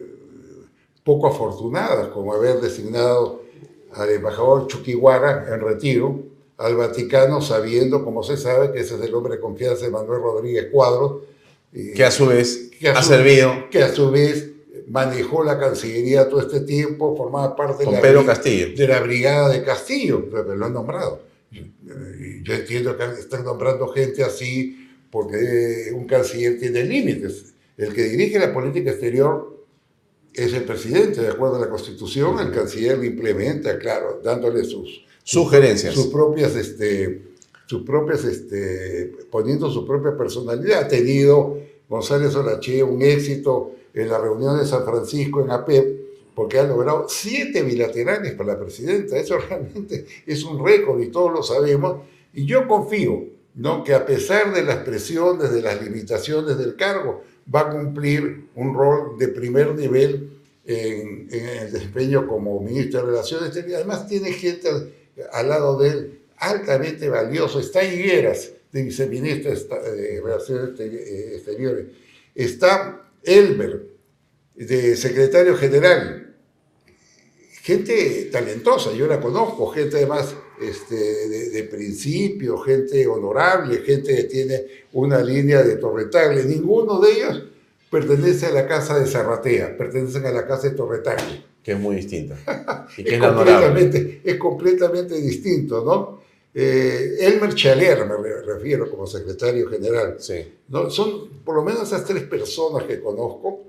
poco 1.04 1.28
afortunadas, 1.28 2.08
como 2.08 2.34
haber 2.34 2.60
designado 2.60 3.42
al 3.92 4.10
embajador 4.10 4.66
Chuquihuara 4.66 5.54
en 5.54 5.60
retiro, 5.60 6.22
al 6.58 6.76
Vaticano, 6.76 7.40
sabiendo, 7.40 8.04
como 8.04 8.22
se 8.22 8.36
sabe, 8.36 8.72
que 8.72 8.80
ese 8.80 8.96
es 8.96 9.00
el 9.00 9.14
hombre 9.14 9.36
de 9.36 9.40
confianza 9.40 9.84
de 9.84 9.90
Manuel 9.90 10.20
Rodríguez 10.20 10.66
Cuadros. 10.70 11.22
Que 11.72 12.04
a 12.04 12.10
su 12.10 12.26
vez 12.26 12.70
ha 12.94 13.02
servido. 13.02 13.70
Que 13.70 13.82
a 13.82 13.94
su 13.94 14.10
vez 14.10 14.50
manejó 14.88 15.44
la 15.44 15.58
Cancillería 15.58 16.28
todo 16.28 16.40
este 16.40 16.60
tiempo, 16.60 17.16
formaba 17.16 17.54
parte 17.54 17.84
de 17.84 17.92
la, 17.92 18.00
de 18.00 18.88
la 18.88 19.00
brigada 19.00 19.50
de 19.50 19.62
Castillo, 19.62 20.28
pero 20.30 20.54
lo 20.56 20.66
han 20.66 20.72
nombrado. 20.72 21.22
Yo 21.50 22.54
entiendo 22.54 22.96
que 22.96 23.04
están 23.20 23.44
nombrando 23.44 23.88
gente 23.88 24.22
así 24.24 24.88
porque 25.10 25.90
un 25.94 26.06
canciller 26.06 26.58
tiene 26.58 26.84
límites. 26.84 27.54
El 27.76 27.94
que 27.94 28.04
dirige 28.04 28.38
la 28.38 28.52
política 28.52 28.90
exterior 28.90 29.64
es 30.34 30.52
el 30.52 30.64
presidente, 30.64 31.22
de 31.22 31.28
acuerdo 31.28 31.56
a 31.56 31.60
la 31.60 31.70
Constitución, 31.70 32.38
el 32.38 32.52
canciller 32.52 32.98
lo 32.98 33.04
implementa, 33.04 33.78
claro, 33.78 34.20
dándole 34.22 34.64
sus 34.64 35.06
sugerencias. 35.28 35.92
Sus 35.92 36.06
propias, 36.06 36.56
este, 36.56 37.20
sus 37.66 37.82
propias, 37.82 38.24
este, 38.24 39.12
poniendo 39.30 39.70
su 39.70 39.86
propia 39.86 40.16
personalidad. 40.16 40.84
Ha 40.84 40.88
tenido 40.88 41.58
González 41.86 42.34
Olache 42.34 42.82
un 42.82 43.02
éxito 43.02 43.72
en 43.92 44.08
la 44.08 44.18
reunión 44.18 44.58
de 44.58 44.64
San 44.64 44.86
Francisco 44.86 45.42
en 45.42 45.50
APEP, 45.50 46.32
porque 46.34 46.58
ha 46.58 46.62
logrado 46.62 47.06
siete 47.10 47.62
bilaterales 47.62 48.32
para 48.32 48.54
la 48.54 48.58
presidenta. 48.58 49.18
Eso 49.18 49.36
realmente 49.50 50.06
es 50.24 50.44
un 50.44 50.64
récord 50.64 50.98
y 51.02 51.08
todos 51.08 51.30
lo 51.30 51.42
sabemos. 51.42 52.06
Y 52.32 52.46
yo 52.46 52.66
confío 52.66 53.24
¿no? 53.54 53.84
que 53.84 53.92
a 53.92 54.06
pesar 54.06 54.54
de 54.54 54.62
las 54.62 54.76
presiones, 54.76 55.52
de 55.52 55.60
las 55.60 55.82
limitaciones 55.82 56.56
del 56.56 56.74
cargo, 56.74 57.22
va 57.54 57.60
a 57.60 57.70
cumplir 57.70 58.46
un 58.54 58.72
rol 58.72 59.18
de 59.18 59.28
primer 59.28 59.74
nivel 59.74 60.30
en, 60.64 61.28
el 61.30 61.70
desempeño 61.70 62.26
como 62.26 62.60
ministro 62.60 63.00
de 63.00 63.06
Relaciones. 63.06 63.54
Además, 63.54 64.08
tiene 64.08 64.32
gente 64.32 64.70
al, 65.32 65.48
lado 65.48 65.78
de 65.78 65.88
él 65.88 66.20
altamente 66.36 67.08
valioso. 67.08 67.60
Está 67.60 67.84
Higueras, 67.84 68.52
de 68.72 68.82
viceministro 68.82 69.52
de 69.52 70.20
Relaciones 70.22 70.78
eh, 70.80 71.32
Exteriores. 71.36 71.86
Está 72.34 73.10
Elmer, 73.22 73.86
de 74.54 74.96
secretario 74.96 75.56
general. 75.56 76.34
Gente 77.62 78.28
talentosa, 78.32 78.92
yo 78.92 79.06
la 79.06 79.20
conozco, 79.20 79.68
gente 79.68 79.96
además 79.96 80.34
este, 80.60 80.96
de, 81.50 81.64
principio, 81.64 82.58
gente 82.58 83.06
honorable, 83.06 83.82
gente 83.82 84.16
que 84.16 84.24
tiene 84.24 84.64
una 84.92 85.22
línea 85.22 85.62
de 85.62 85.76
torretable. 85.76 86.44
Ninguno 86.44 86.98
de 86.98 87.12
ellos 87.12 87.42
pertenece 87.90 88.46
a 88.46 88.52
la 88.52 88.66
casa 88.66 88.98
de 88.98 89.06
Zarratea, 89.06 89.76
pertenecen 89.76 90.26
a 90.26 90.32
la 90.32 90.46
casa 90.46 90.70
de 90.70 90.76
Torretagle. 90.76 91.44
Que 91.68 91.74
es 91.74 91.80
muy 91.80 91.96
distinta. 91.96 92.34
es, 92.96 93.20
completamente, 93.20 94.22
es 94.24 94.36
completamente 94.36 95.20
distinto, 95.20 95.84
¿no? 95.84 96.18
Eh, 96.54 97.18
Elmer 97.20 97.54
Chaler, 97.54 98.06
me 98.06 98.16
refiero 98.40 98.90
como 98.90 99.06
secretario 99.06 99.68
general. 99.68 100.16
Sí. 100.18 100.50
¿no? 100.68 100.88
Son 100.88 101.28
por 101.44 101.56
lo 101.56 101.62
menos 101.62 101.82
esas 101.82 102.06
tres 102.06 102.22
personas 102.22 102.84
que 102.84 103.02
conozco, 103.02 103.64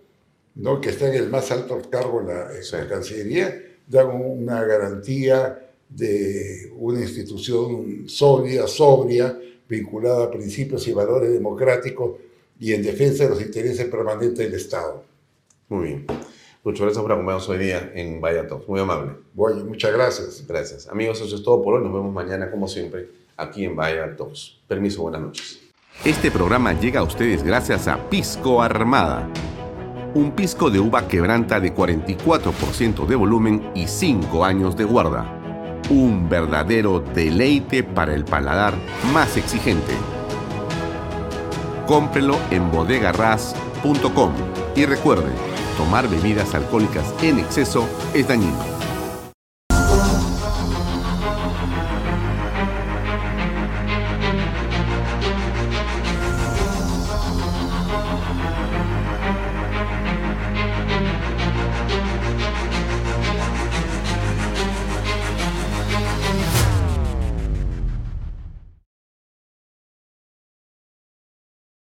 ¿no? 0.56 0.80
que 0.80 0.92
están 0.92 1.10
en 1.10 1.24
el 1.24 1.30
más 1.30 1.52
alto 1.52 1.82
cargo 1.90 2.22
en 2.22 2.28
la, 2.28 2.52
en 2.56 2.62
la 2.72 2.88
Cancillería, 2.88 3.66
dan 3.86 4.08
una 4.08 4.64
garantía 4.64 5.60
de 5.90 6.72
una 6.78 7.02
institución 7.02 8.08
sólida, 8.08 8.66
sobria, 8.66 9.38
vinculada 9.68 10.24
a 10.24 10.32
principios 10.32 10.88
y 10.88 10.94
valores 10.94 11.34
democráticos 11.34 12.14
y 12.62 12.72
en 12.72 12.82
defensa 12.82 13.26
de 13.26 13.32
los 13.32 13.42
intereses 13.42 13.86
permanentes 13.88 14.38
del 14.38 14.54
Estado. 14.54 15.04
Muy 15.68 15.88
bien. 15.88 16.06
Muchas 16.64 16.82
gracias 16.82 17.02
por 17.02 17.12
acompañarnos 17.12 17.50
hoy 17.50 17.58
día 17.58 17.92
en 17.96 18.20
Vaya 18.20 18.46
Muy 18.68 18.80
amable. 18.80 19.14
Bueno, 19.34 19.64
muchas 19.66 19.94
gracias. 19.94 20.46
Gracias. 20.48 20.88
Amigos, 20.90 21.22
eso 21.22 21.36
es 21.36 21.44
todo 21.44 21.64
por 21.64 21.76
hoy. 21.76 21.84
Nos 21.84 21.94
vemos 21.94 22.14
mañana, 22.14 22.52
como 22.52 22.68
siempre, 22.68 23.10
aquí 23.38 23.66
en 23.66 23.76
Vaya 23.76 24.16
Permiso, 24.68 25.04
buenas 25.04 25.22
noches. 25.22 25.62
Este 26.04 26.32
programa 26.32 26.74
llega 26.74 27.00
a 27.02 27.04
ustedes 27.04 27.44
gracias 27.44 27.88
a 27.88 28.10
Pisco 28.10 28.62
Armada. 28.62 29.30
Un 30.14 30.32
pisco 30.32 30.70
de 30.70 30.80
uva 30.80 31.08
quebranta 31.08 31.60
de 31.60 31.74
44% 31.74 33.06
de 33.06 33.16
volumen 33.16 33.72
y 33.76 33.88
5 33.88 34.44
años 34.44 34.76
de 34.76 34.84
guarda 34.84 35.40
un 35.90 36.30
verdadero 36.30 37.00
deleite 37.00 37.84
para 37.84 38.14
el 38.14 38.26
paladar 38.26 38.74
más 39.14 39.38
exigente. 39.38 39.94
Cómprelo 41.88 42.38
en 42.52 42.72
bodegarras.com 42.72 44.34
y 44.76 44.86
recuerde, 44.86 45.32
tomar 45.80 46.10
bebidas 46.10 46.54
alcohólicas 46.56 47.06
en 47.22 47.40
exceso 47.40 47.88
es 48.14 48.28
dañino. 48.28 48.79